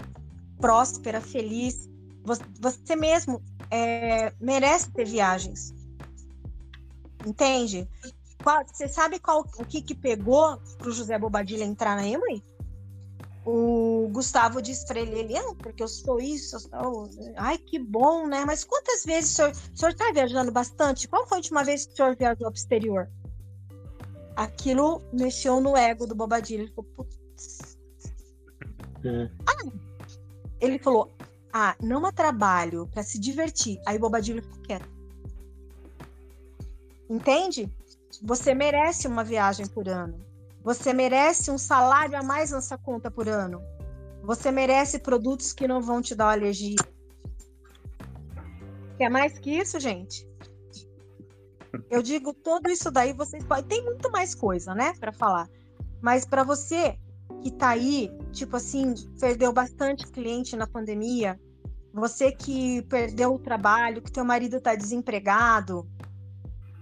próspera, 0.60 1.20
feliz. 1.20 1.90
Você, 2.24 2.44
você 2.60 2.96
mesmo 2.96 3.42
é, 3.72 4.32
merece 4.40 4.92
ter 4.92 5.06
viagens. 5.06 5.74
Entende? 7.26 7.88
Qual, 8.44 8.64
você 8.66 8.88
sabe 8.88 9.20
qual, 9.20 9.42
o 9.58 9.66
que, 9.66 9.82
que 9.82 9.96
pegou 9.96 10.58
para 10.78 10.90
o 10.90 10.92
José 10.92 11.18
Bobadilha 11.18 11.64
entrar 11.64 11.96
na 11.96 12.08
Emory? 12.08 12.44
O 13.46 14.08
Gustavo 14.12 14.62
disse 14.62 14.86
para 14.86 15.00
ele, 15.00 15.18
ele, 15.18 15.38
ah, 15.38 15.56
porque 15.58 15.82
eu 15.82 15.88
sou 15.88 16.20
isso, 16.20 16.56
eu 16.56 16.60
sou... 16.60 17.10
ai, 17.38 17.58
que 17.58 17.80
bom, 17.80 18.28
né? 18.28 18.46
Mas 18.46 18.64
quantas 18.64 19.04
vezes 19.04 19.32
o 19.32 19.36
senhor, 19.36 19.52
o 19.52 19.78
senhor 19.78 19.94
tá 19.96 20.12
viajando 20.12 20.52
bastante? 20.52 21.08
Qual 21.08 21.26
foi 21.26 21.38
a 21.38 21.40
última 21.40 21.64
vez 21.64 21.86
que 21.86 21.94
o 21.94 21.96
senhor 21.96 22.16
viajou 22.16 22.52
para 22.52 22.52
o 22.52 22.54
exterior? 22.54 23.10
Aquilo 24.36 25.02
mexeu 25.12 25.60
no 25.60 25.76
ego 25.76 26.06
do 26.06 26.16
Bobadilha. 26.16 26.62
Ele 26.62 26.72
falou, 26.72 26.92
putz. 26.96 27.78
Ah, 29.48 29.72
ele 30.60 30.78
falou, 30.78 31.12
ah, 31.52 31.76
não 31.82 32.06
há 32.06 32.12
trabalho 32.12 32.88
para 32.94 33.02
se 33.02 33.20
divertir. 33.20 33.82
Aí 33.88 33.98
o 33.98 34.02
Bobadilha 34.02 34.42
ficou 34.42 34.62
quieto. 34.62 34.90
Entende? 37.10 37.70
Você 38.22 38.54
merece 38.54 39.08
uma 39.08 39.24
viagem 39.24 39.66
por 39.68 39.90
ano. 39.90 40.20
Você 40.64 40.94
merece 40.94 41.50
um 41.50 41.58
salário 41.58 42.18
a 42.18 42.24
mais 42.24 42.52
nessa 42.52 42.78
conta 42.78 43.10
por 43.10 43.28
ano. 43.28 43.62
Você 44.24 44.52
merece 44.52 45.00
produtos 45.00 45.52
que 45.52 45.68
não 45.68 45.82
vão 45.82 46.02
te 46.02 46.14
dar 46.14 46.32
alergia. 46.32 46.76
Quer 48.98 49.10
mais 49.10 49.40
que 49.40 49.50
isso, 49.50 49.80
gente? 49.80 50.28
Eu 51.90 52.04
digo 52.04 52.34
tudo 52.34 52.70
isso 52.70 52.92
daí, 52.92 53.14
vocês 53.14 53.44
podem. 53.44 53.66
Tem 53.66 53.84
muito 53.84 54.12
mais 54.12 54.36
coisa, 54.36 54.76
né, 54.76 54.94
para 55.00 55.12
falar. 55.12 55.50
Mas 56.00 56.26
para 56.26 56.44
você 56.44 57.00
que 57.42 57.50
tá 57.50 57.70
aí, 57.70 58.12
tipo 58.32 58.58
assim, 58.58 58.94
perdeu 59.20 59.52
bastante 59.52 60.06
cliente 60.06 60.56
na 60.56 60.68
pandemia, 60.68 61.40
você 61.92 62.32
que 62.32 62.84
perdeu 62.84 63.34
o 63.34 63.40
trabalho, 63.40 64.02
que 64.02 64.12
teu 64.12 64.24
marido 64.24 64.62
tá 64.62 64.76
desempregado, 64.76 65.88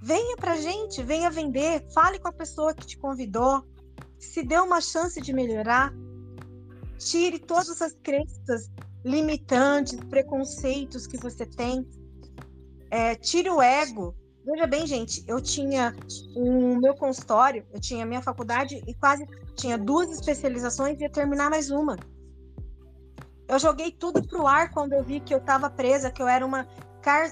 Venha 0.02 0.38
para 0.38 0.56
gente, 0.56 1.04
venha 1.04 1.30
vender, 1.30 1.86
fale 1.94 2.20
com 2.20 2.30
a 2.30 2.34
pessoa 2.34 2.74
que 2.74 2.86
te 2.86 2.98
convidou, 2.98 3.66
se 4.18 4.44
dê 4.44 4.58
uma 4.58 4.80
chance 4.80 5.20
de 5.22 5.34
melhorar, 5.34 5.94
tire 6.98 7.40
todas 7.40 7.82
as 7.82 7.94
crenças 8.02 8.70
limitantes, 9.04 9.96
preconceitos 10.10 11.06
que 11.06 11.18
você 11.18 11.46
tem, 11.46 11.88
é, 12.90 13.16
tire 13.16 13.50
o 13.50 13.62
ego. 13.62 14.16
Veja 14.46 14.66
bem, 14.66 14.88
gente, 14.88 15.24
eu 15.28 15.42
tinha 15.42 15.96
o 16.36 16.76
meu 16.78 16.96
consultório, 16.96 17.66
eu 17.74 17.80
tinha 17.80 18.06
minha 18.06 18.22
faculdade 18.22 18.82
e 18.88 18.94
quase 18.96 19.26
tinha 19.56 19.78
duas 19.78 20.10
especializações 20.12 20.98
e 21.00 21.04
ia 21.04 21.10
terminar 21.10 21.50
mais 21.50 21.70
uma. 21.70 21.98
Eu 23.48 23.60
joguei 23.60 23.92
tudo 23.92 24.26
pro 24.26 24.48
ar 24.48 24.72
quando 24.72 24.94
eu 24.94 25.04
vi 25.04 25.20
que 25.20 25.34
eu 25.34 25.40
estava 25.40 25.70
presa, 25.70 26.12
que 26.12 26.22
eu 26.22 26.28
era 26.28 26.46
uma 26.46 26.68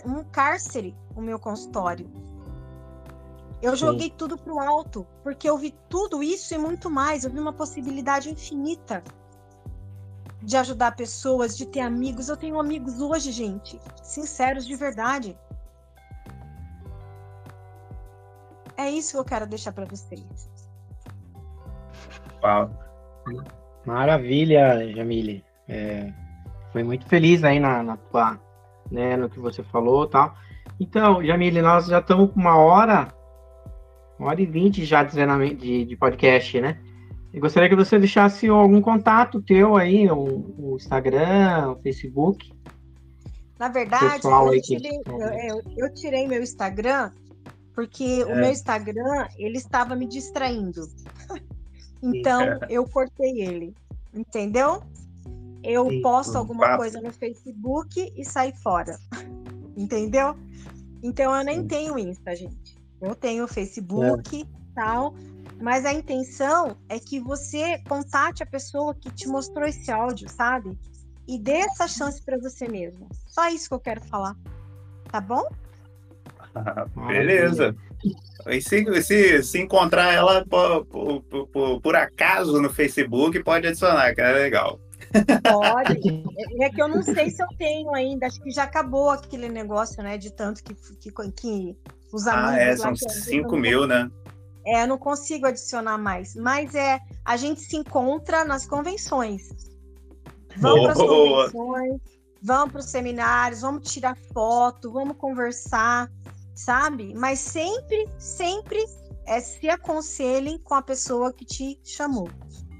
um 0.06 0.23
cárcere, 0.23 0.95
o 1.15 1.22
meu 1.22 1.38
consultório. 1.38 2.10
Eu 3.61 3.71
Sim. 3.71 3.85
joguei 3.85 4.09
tudo 4.09 4.38
pro 4.38 4.59
alto, 4.59 5.05
porque 5.23 5.49
eu 5.49 5.57
vi 5.57 5.73
tudo 5.89 6.21
isso 6.21 6.53
e 6.53 6.57
muito 6.57 6.89
mais. 6.89 7.23
Eu 7.23 7.31
vi 7.31 7.39
uma 7.39 7.53
possibilidade 7.53 8.29
infinita 8.29 9.03
de 10.41 10.55
ajudar 10.57 10.95
pessoas, 10.95 11.57
de 11.57 11.65
ter 11.65 11.81
amigos. 11.81 12.29
Eu 12.29 12.38
tenho 12.38 12.59
amigos 12.59 13.01
hoje, 13.01 13.31
gente, 13.31 13.79
sinceros 14.03 14.65
de 14.65 14.75
verdade. 14.75 15.38
É 18.77 18.89
isso 18.89 19.13
que 19.13 19.17
eu 19.17 19.25
quero 19.25 19.47
deixar 19.47 19.71
para 19.71 19.85
vocês. 19.85 20.23
Uau. 22.43 22.69
Maravilha, 23.84 24.93
Jamile. 24.93 25.43
É, 25.67 26.13
foi 26.71 26.84
muito 26.84 27.07
feliz 27.07 27.43
aí 27.43 27.59
na, 27.59 27.81
na 27.81 27.97
tua, 27.97 28.39
né, 28.91 29.17
no 29.17 29.29
que 29.29 29.39
você 29.39 29.63
falou, 29.63 30.07
tal. 30.07 30.35
Então, 30.79 31.25
Jamile, 31.25 31.59
nós 31.61 31.88
já 31.88 31.99
estamos 31.99 32.31
com 32.31 32.39
uma 32.39 32.57
hora 32.57 33.16
uma 34.19 34.30
hora 34.30 34.41
e 34.41 34.45
vinte 34.45 34.85
já 34.85 35.03
de, 35.03 35.15
de, 35.56 35.85
de 35.85 35.95
podcast, 35.95 36.60
né? 36.60 36.77
Eu 37.34 37.41
gostaria 37.41 37.69
que 37.69 37.76
você 37.76 37.99
deixasse 37.99 38.48
algum 38.48 38.81
contato 38.81 39.41
teu 39.41 39.76
aí, 39.76 40.10
o, 40.10 40.15
o 40.57 40.76
Instagram, 40.76 41.72
o 41.72 41.76
Facebook. 41.81 42.52
Na 43.60 43.68
verdade, 43.68 44.22
eu 44.23 44.61
tirei, 44.61 45.02
eu, 45.06 45.22
é, 45.23 45.48
eu, 45.52 45.61
eu 45.77 45.94
tirei, 45.94 46.27
meu 46.27 46.41
Instagram 46.41 47.11
porque 47.77 48.03
é. 48.03 48.26
o 48.26 48.35
meu 48.35 48.49
Instagram 48.49 49.27
ele 49.38 49.57
estava 49.57 49.95
me 49.95 50.07
distraindo. 50.07 50.89
então 52.02 52.41
é. 52.41 52.60
eu 52.72 52.89
cortei 52.89 53.44
ele, 53.44 53.76
entendeu? 54.11 54.81
Eu 55.64 55.88
Sim. 55.88 56.02
posto 56.02 56.35
alguma 56.39 56.76
coisa 56.76 56.99
no 56.99 57.14
Facebook 57.14 58.11
e 58.18 58.26
sai 58.26 58.52
fora, 58.52 58.98
entendeu? 59.77 60.35
Então 61.03 61.35
eu 61.35 61.44
nem 61.44 61.61
Sim. 61.61 61.68
tenho 61.68 61.99
Insta, 61.99 62.35
gente. 62.35 62.76
Eu 63.02 63.15
tenho 63.15 63.45
o 63.45 63.48
Facebook 63.48 64.36
e 64.36 64.74
tal, 64.74 65.14
mas 65.61 65.86
a 65.86 65.94
intenção 65.94 66.78
é 66.90 66.99
que 66.99 67.19
você 67.19 67.80
contate 67.88 68.44
a 68.44 68.45
pessoa 68.45 68.95
que 68.95 69.11
te 69.11 69.28
mostrou 69.28 69.68
esse 69.68 69.91
áudio, 69.91 70.30
sabe? 70.30 70.78
E 71.28 71.38
dê 71.38 71.57
essa 71.57 71.88
chance 71.88 72.22
para 72.22 72.38
você 72.38 72.68
mesmo. 72.68 73.07
Só 73.28 73.49
isso 73.49 73.68
que 73.68 73.76
eu 73.76 73.80
quero 73.80 74.03
falar. 74.06 74.36
Tá 75.11 75.19
bom? 75.19 75.48
beleza. 77.07 77.76
E 78.48 78.61
se, 78.61 79.03
se, 79.03 79.44
se 79.44 79.60
encontrar 79.60 80.14
ela 80.14 80.45
por, 80.45 80.86
por, 80.86 81.48
por, 81.48 81.82
por, 81.82 81.95
acaso 81.95 82.61
no 82.61 82.69
Facebook, 82.69 83.44
pode 83.44 83.68
adicionar, 83.68 84.14
que 84.14 84.22
é 84.22 84.32
legal. 84.32 84.80
Pode. 85.44 85.98
É, 86.60 86.65
é 86.65 86.69
que 86.69 86.82
eu 86.82 86.88
não 86.88 87.02
sei 87.02 87.30
se 87.30 87.41
eu 87.41 87.48
tenho 87.57 87.94
ainda. 87.94 88.28
Acho 88.28 88.41
que 88.41 88.52
já 88.52 88.64
acabou 88.64 89.10
aquele 89.10 89.49
negócio, 89.49 90.02
né? 90.03 90.18
De 90.18 90.32
tanto 90.32 90.64
que, 90.64 90.74
que, 90.74 91.11
que 91.32 91.76
os 92.11 92.27
amigos. 92.27 92.49
Ah, 92.49 92.59
é, 92.59 92.77
são 92.77 92.95
5 92.95 93.57
mil, 93.57 93.85
né? 93.88 94.09
É, 94.65 94.84
eu 94.84 94.88
não 94.88 94.97
consigo 94.97 95.47
adicionar 95.47 95.97
mais. 95.97 96.35
Mas 96.35 96.75
é, 96.75 96.99
a 97.23 97.38
gente 97.38 97.61
se 97.61 97.77
encontra 97.77 98.43
nas 98.43 98.65
convenções. 98.65 99.49
Vamos 100.57 100.81
para 100.81 100.91
as 100.91 100.97
convenções, 100.97 102.01
vamos 102.41 102.71
para 102.71 102.79
os 102.79 102.85
seminários, 102.85 103.61
vamos 103.61 103.91
tirar 103.91 104.17
foto, 104.34 104.91
vamos 104.91 105.15
conversar, 105.17 106.11
sabe? 106.55 107.13
Mas 107.15 107.39
sempre, 107.39 108.09
sempre 108.17 108.84
é, 109.25 109.39
se 109.39 109.69
aconselhem 109.69 110.57
com 110.57 110.73
a 110.73 110.81
pessoa 110.81 111.31
que 111.31 111.45
te 111.45 111.79
chamou, 111.84 112.29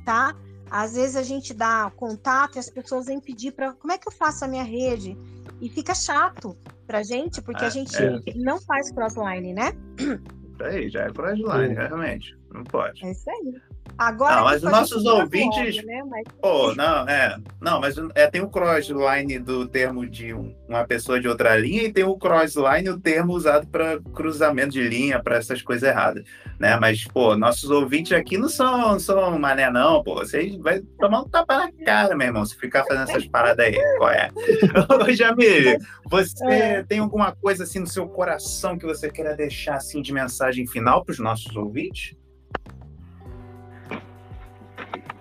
tá? 0.06 0.36
Às 0.70 0.96
vezes 0.96 1.16
a 1.16 1.24
gente 1.24 1.54
dá 1.54 1.92
contato 1.96 2.56
e 2.56 2.60
as 2.60 2.70
pessoas 2.70 3.06
vêm 3.06 3.22
pedir 3.22 3.52
para 3.52 3.74
como 3.74 3.94
é 3.94 3.98
que 3.98 4.08
eu 4.08 4.12
faço 4.12 4.44
a 4.44 4.48
minha 4.48 4.64
rede? 4.64 5.18
E 5.62 5.70
fica 5.70 5.94
chato 5.96 6.58
pra 6.86 7.04
gente, 7.04 7.42
porque 7.42 7.64
a 7.64 7.68
é, 7.68 7.72
gente 7.72 7.96
é. 7.98 8.22
não 8.36 8.60
faz 8.62 8.92
crossline, 8.92 9.54
né? 9.54 9.72
Isso 9.98 10.64
aí, 10.64 10.90
já 10.90 11.04
é 11.04 11.12
crossline, 11.12 11.74
realmente. 11.74 12.38
Não 12.54 12.64
pode. 12.64 13.06
É 13.06 13.12
isso 13.12 13.30
aí. 13.30 13.62
Agora, 13.98 14.36
não, 14.36 14.44
mas 14.44 14.64
os 14.64 14.72
nossos 14.72 15.06
ouvintes. 15.06 15.76
Logo, 15.78 15.88
né? 15.88 16.04
mas... 16.08 16.24
Pô, 16.40 16.76
não, 16.76 17.08
é. 17.10 17.38
Não, 17.60 17.82
mas 17.82 17.96
é, 18.14 18.28
tem 18.28 18.42
o 18.42 18.50
crossline 18.50 19.40
do 19.40 19.68
termo 19.68 20.08
de 20.08 20.34
uma 20.68 20.86
pessoa 20.86 21.20
de 21.20 21.28
outra 21.28 21.58
linha 21.58 21.84
e 21.84 21.92
tem 21.92 22.04
o 22.04 22.18
crossline, 22.18 22.90
o 22.90 23.00
termo 23.00 23.34
usado 23.34 23.66
para 23.68 24.00
cruzamento 24.14 24.72
de 24.72 24.88
linha, 24.88 25.22
para 25.22 25.38
essas 25.38 25.62
coisas 25.62 25.88
erradas. 25.88 26.24
Né? 26.60 26.78
Mas, 26.78 27.06
pô, 27.06 27.36
nossos 27.36 27.70
ouvintes 27.72 28.12
aqui 28.12 28.38
não 28.38 28.50
são, 28.50 29.00
são 29.00 29.38
mané, 29.40 29.72
não, 29.72 30.04
pô. 30.04 30.16
Vocês 30.16 30.56
vão 30.58 30.82
tomar 31.00 31.22
um 31.22 31.30
tapa 31.30 31.58
na 31.58 31.72
cara, 31.84 32.16
meu 32.16 32.28
irmão, 32.28 32.46
se 32.46 32.56
ficar 32.56 32.86
fazendo 32.86 33.10
essas 33.10 33.28
paradas 33.28 33.66
aí. 33.66 33.78
Qual 33.98 34.12
é? 34.12 34.30
Ô, 35.04 35.12
Jamile, 35.12 35.78
você 36.06 36.46
é. 36.46 36.84
tem 36.84 37.00
alguma 37.00 37.32
coisa 37.32 37.64
assim 37.64 37.80
no 37.80 37.88
seu 37.88 38.08
coração 38.08 38.78
que 38.78 38.86
você 38.86 39.10
queira 39.10 39.36
deixar 39.36 39.76
assim 39.76 40.02
de 40.02 40.14
mensagem 40.14 40.68
final 40.68 41.04
para 41.04 41.14
os 41.14 41.20
nossos 41.20 41.56
ouvintes? 41.56 42.16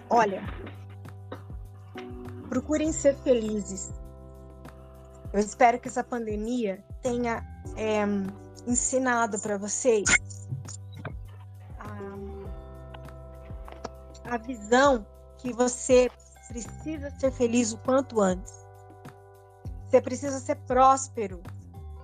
Olha, 0.09 0.41
procurem 2.49 2.93
ser 2.93 3.17
felizes. 3.17 3.93
Eu 5.33 5.41
espero 5.41 5.81
que 5.81 5.89
essa 5.89 6.05
pandemia 6.05 6.85
tenha 7.03 7.45
é, 7.77 8.05
ensinado 8.67 9.39
para 9.41 9.59
vocês 9.59 10.05
a, 11.79 12.09
a 14.35 14.39
visão 14.39 15.05
que 15.39 15.53
você 15.53 16.09
precisa 16.49 17.11
ser 17.19 17.33
feliz 17.33 17.73
o 17.73 17.79
quanto 17.79 18.21
antes. 18.21 18.55
Você 19.89 20.01
precisa 20.01 20.39
ser 20.39 20.57
próspero. 20.67 21.43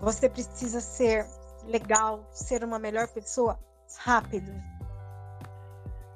Você 0.00 0.28
precisa 0.28 0.80
ser 0.80 1.24
legal, 1.64 2.28
ser 2.32 2.64
uma 2.64 2.78
melhor 2.78 3.06
pessoa 3.08 3.58
rápido 3.98 4.52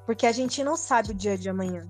porque 0.07 0.25
a 0.25 0.33
gente 0.33 0.63
não 0.63 0.77
sabe 0.77 1.11
o 1.11 1.15
dia 1.15 1.37
de 1.37 1.51
amanhã. 1.51 1.87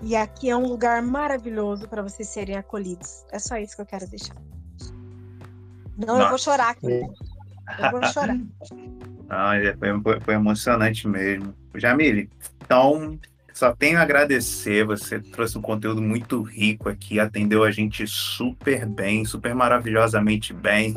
E 0.00 0.16
aqui 0.16 0.48
é 0.48 0.56
um 0.56 0.66
lugar 0.66 1.02
maravilhoso 1.02 1.88
para 1.88 2.02
vocês 2.02 2.28
serem 2.28 2.56
acolhidos. 2.56 3.24
É 3.30 3.38
só 3.38 3.56
isso 3.56 3.76
que 3.76 3.82
eu 3.82 3.86
quero 3.86 4.06
deixar. 4.08 4.36
Não, 5.98 6.14
Nossa. 6.14 6.22
eu 6.22 6.28
vou 6.28 6.38
chorar 6.38 6.70
aqui. 6.70 6.86
Eu 6.86 7.90
vou 7.90 8.04
chorar. 8.12 8.38
Ah, 9.34 9.52
foi, 9.78 10.20
foi 10.20 10.34
emocionante 10.34 11.08
mesmo. 11.08 11.54
Jamile, 11.76 12.28
então 12.62 13.18
só 13.52 13.72
tenho 13.74 13.98
a 13.98 14.02
agradecer. 14.02 14.84
Você 14.84 15.20
trouxe 15.20 15.58
um 15.58 15.62
conteúdo 15.62 16.00
muito 16.00 16.42
rico 16.42 16.88
aqui, 16.88 17.18
atendeu 17.20 17.64
a 17.64 17.70
gente 17.70 18.06
super 18.06 18.86
bem, 18.86 19.24
super 19.24 19.54
maravilhosamente 19.54 20.52
bem, 20.52 20.94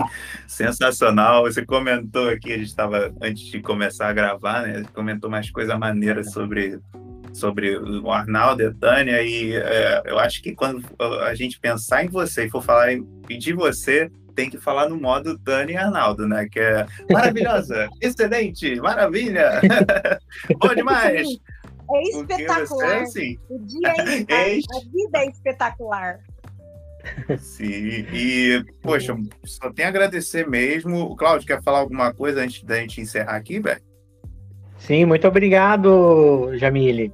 sensacional. 0.47 1.43
Você 1.43 1.65
comentou 1.65 2.29
aqui, 2.29 2.53
a 2.53 2.57
gente 2.57 2.67
estava 2.67 3.13
antes 3.21 3.45
de 3.45 3.61
começar 3.61 4.09
a 4.09 4.13
gravar, 4.13 4.63
né? 4.63 4.83
Comentou 4.93 5.29
mais 5.29 5.49
coisa 5.49 5.77
maneira 5.77 6.23
sobre 6.23 6.79
sobre 7.33 7.77
o 7.77 8.09
Arnaldo 8.11 8.61
e 8.61 8.65
a 8.67 8.73
Tânia 8.73 9.21
e 9.21 9.53
é, 9.53 10.03
eu 10.05 10.17
acho 10.17 10.41
que 10.41 10.55
quando 10.55 10.81
a 11.25 11.35
gente 11.35 11.59
pensar 11.59 12.05
em 12.05 12.07
você 12.07 12.45
e 12.45 12.49
for 12.49 12.63
falar 12.63 12.93
em 12.93 13.03
pedir 13.27 13.53
você 13.53 14.09
tem 14.35 14.49
que 14.49 14.57
falar 14.57 14.89
no 14.89 14.97
modo 14.97 15.37
Dani 15.37 15.73
e 15.73 15.77
Arnaldo, 15.77 16.27
né? 16.27 16.47
Que 16.51 16.59
é 16.59 16.85
maravilhosa, 17.09 17.89
excelente, 18.01 18.75
maravilha, 18.75 19.61
bom 20.59 20.75
demais. 20.75 21.27
É 21.93 22.01
espetacular. 22.01 23.05
Você, 23.05 23.19
assim, 23.19 23.39
o 23.49 23.59
dia 23.59 23.93
é, 24.29 24.55
é, 24.55 24.57
a 24.57 24.79
vida 24.91 25.17
é 25.19 25.29
espetacular. 25.29 26.19
Sim, 27.37 28.07
e, 28.11 28.65
poxa, 28.81 29.15
só 29.43 29.71
tenho 29.71 29.87
a 29.87 29.91
agradecer 29.91 30.47
mesmo. 30.47 31.15
Cláudio, 31.15 31.47
quer 31.47 31.61
falar 31.61 31.79
alguma 31.79 32.13
coisa 32.13 32.41
antes 32.41 32.63
da 32.63 32.77
gente 32.77 32.99
encerrar 32.99 33.35
aqui, 33.35 33.59
velho? 33.59 33.81
Sim, 34.79 35.05
muito 35.05 35.27
obrigado, 35.27 36.51
Jamile. 36.57 37.13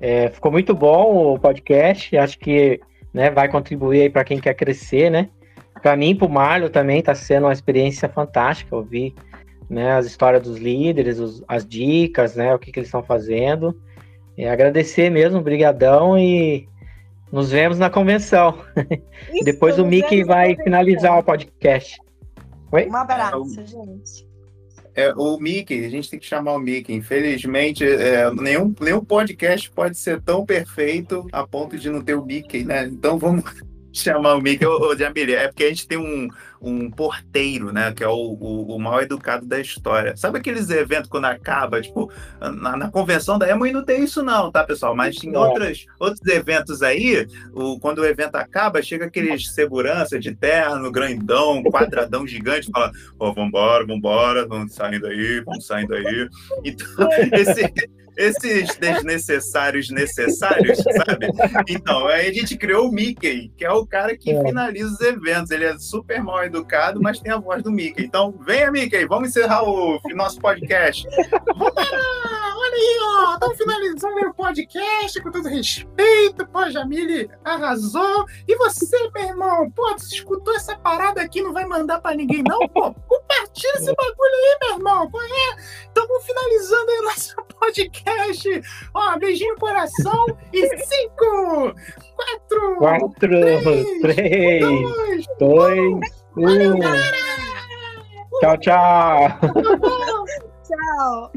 É, 0.00 0.28
ficou 0.30 0.50
muito 0.50 0.74
bom 0.74 1.34
o 1.34 1.38
podcast. 1.38 2.16
Acho 2.16 2.38
que 2.38 2.80
né, 3.12 3.30
vai 3.30 3.48
contribuir 3.48 4.12
para 4.12 4.24
quem 4.24 4.40
quer 4.40 4.54
crescer, 4.54 5.10
né? 5.10 5.28
Para 5.82 5.96
mim, 5.96 6.14
para 6.14 6.26
o 6.26 6.30
Marlon 6.30 6.68
também 6.68 6.98
está 6.98 7.14
sendo 7.14 7.44
uma 7.44 7.52
experiência 7.52 8.08
fantástica 8.08 8.74
ouvir 8.74 9.14
né, 9.68 9.92
as 9.92 10.06
histórias 10.06 10.42
dos 10.42 10.58
líderes, 10.58 11.18
os, 11.18 11.42
as 11.46 11.66
dicas, 11.66 12.34
né, 12.34 12.54
o 12.54 12.58
que, 12.58 12.72
que 12.72 12.80
eles 12.80 12.88
estão 12.88 13.02
fazendo. 13.02 13.78
É, 14.38 14.48
agradecer 14.48 15.10
mesmo, 15.10 15.40
brigadão 15.40 16.16
e 16.16 16.68
nos 17.32 17.50
vemos 17.50 17.76
na 17.76 17.90
convenção. 17.90 18.56
Isso, 19.34 19.44
Depois 19.44 19.80
o 19.80 19.84
Mickey 19.84 20.22
vai 20.22 20.54
finalizar 20.54 21.18
o 21.18 21.24
podcast. 21.24 22.00
Oi? 22.70 22.86
Um 22.86 22.94
abraço, 22.94 23.60
é, 23.60 23.66
gente. 23.66 24.28
É, 24.94 25.12
o 25.16 25.38
Mickey, 25.40 25.84
a 25.84 25.88
gente 25.88 26.08
tem 26.08 26.20
que 26.20 26.26
chamar 26.26 26.52
o 26.52 26.60
Mickey. 26.60 26.94
Infelizmente, 26.94 27.84
é, 27.84 28.32
nenhum, 28.32 28.72
nenhum 28.80 29.04
podcast 29.04 29.68
pode 29.72 29.98
ser 29.98 30.20
tão 30.22 30.46
perfeito 30.46 31.26
a 31.32 31.44
ponto 31.44 31.76
de 31.76 31.90
não 31.90 32.00
ter 32.00 32.14
o 32.14 32.24
Mickey, 32.24 32.64
né? 32.64 32.84
Então 32.84 33.18
vamos 33.18 33.42
chamar 33.92 34.36
o 34.36 34.40
Mickey. 34.40 34.64
Ô, 34.64 34.92
ô 34.92 34.96
Jamile, 34.96 35.34
é 35.34 35.48
porque 35.48 35.64
a 35.64 35.68
gente 35.68 35.88
tem 35.88 35.98
um, 35.98 36.28
um 36.60 36.90
porteiro, 36.90 37.72
né? 37.72 37.92
Que 37.92 38.04
é 38.04 38.08
o, 38.08 38.12
o, 38.12 38.74
o, 38.74 38.78
mal 38.78 39.00
educado 39.00 39.46
da 39.46 39.60
história. 39.60 40.16
Sabe 40.16 40.38
aqueles 40.38 40.68
eventos 40.70 41.08
quando 41.08 41.26
acaba? 41.26 41.80
Tipo, 41.80 42.10
na, 42.40 42.76
na 42.76 42.90
convenção 42.90 43.38
da 43.38 43.48
EMA 43.48 43.72
não 43.72 43.84
tem 43.84 44.04
isso, 44.04 44.22
não, 44.22 44.50
tá, 44.50 44.64
pessoal? 44.64 44.94
Mas 44.94 45.22
em 45.22 45.36
outros, 45.36 45.86
outros 45.98 46.26
eventos 46.26 46.82
aí, 46.82 47.26
o, 47.52 47.78
quando 47.78 47.98
o 47.98 48.06
evento 48.06 48.36
acaba, 48.36 48.82
chega 48.82 49.06
aqueles 49.06 49.52
segurança 49.52 50.18
de 50.18 50.34
terno, 50.34 50.90
grandão, 50.90 51.62
quadradão 51.70 52.26
gigante, 52.26 52.70
fala: 52.72 52.90
Ó, 53.18 53.28
oh, 53.28 53.34
vambora, 53.34 53.86
vambora, 53.86 54.46
vamos 54.46 54.74
saindo 54.74 55.06
aí, 55.06 55.40
vamos 55.40 55.66
saindo 55.66 55.94
aí. 55.94 56.28
Então, 56.64 57.08
esse 57.32 57.72
esses 58.18 58.76
desnecessários 58.76 59.90
necessários, 59.90 60.78
sabe? 60.78 61.28
Então, 61.68 62.08
aí 62.08 62.28
a 62.28 62.32
gente 62.32 62.56
criou 62.56 62.88
o 62.88 62.92
Mickey, 62.92 63.52
que 63.56 63.64
é 63.64 63.70
o 63.70 63.86
cara 63.86 64.16
que 64.18 64.32
é. 64.32 64.42
finaliza 64.42 64.92
os 64.92 65.00
eventos. 65.00 65.52
Ele 65.52 65.64
é 65.64 65.78
super 65.78 66.20
mal 66.20 66.44
educado, 66.48 67.00
mas 67.00 67.20
tem 67.20 67.32
a 67.32 67.38
voz 67.38 67.62
do 67.62 67.70
Mickey. 67.70 68.04
Então, 68.04 68.34
venha, 68.40 68.70
Mickey, 68.70 69.06
vamos 69.06 69.30
encerrar 69.30 69.62
o 69.62 70.00
nosso 70.14 70.40
podcast. 70.40 71.06
Olha 72.60 72.74
aí, 72.74 72.98
ó, 73.02 73.34
estamos 73.34 73.56
finalizando 73.56 74.28
o 74.28 74.34
podcast 74.34 75.22
com 75.22 75.30
todo 75.30 75.48
respeito. 75.48 76.46
Pô, 76.48 76.68
Jamile 76.70 77.30
arrasou. 77.44 78.26
E 78.46 78.56
você, 78.56 79.10
meu 79.14 79.24
irmão, 79.24 79.70
pô, 79.70 79.92
você 79.92 80.16
escutou 80.16 80.54
essa 80.54 80.76
parada 80.76 81.22
aqui, 81.22 81.40
não 81.40 81.52
vai 81.52 81.64
mandar 81.64 82.00
pra 82.00 82.14
ninguém, 82.14 82.42
não? 82.42 82.58
Pô, 82.68 82.92
compartilha 83.06 83.74
esse 83.76 83.94
bagulho 83.94 84.34
aí, 84.34 84.58
meu 84.62 84.72
irmão. 84.76 85.10
Pô, 85.10 85.22
é? 85.22 85.56
Vamos 85.94 86.26
finalizando 86.26 86.90
aí 86.90 86.98
o 86.98 87.02
nosso 87.04 87.36
podcast. 87.58 88.62
Ó, 88.94 89.18
beijinho 89.18 89.54
no 89.54 89.60
coração 89.60 90.26
e 90.52 90.68
cinco, 90.84 91.74
quatro, 92.16 92.76
quatro, 92.76 93.14
três, 93.18 94.00
três 94.00 94.60
dois, 94.60 95.26
dois 95.38 96.17
Valeu, 96.36 96.74
um. 96.74 96.80
Tchau, 98.40 98.56
tchau. 98.58 99.28
tchau. 100.68 101.32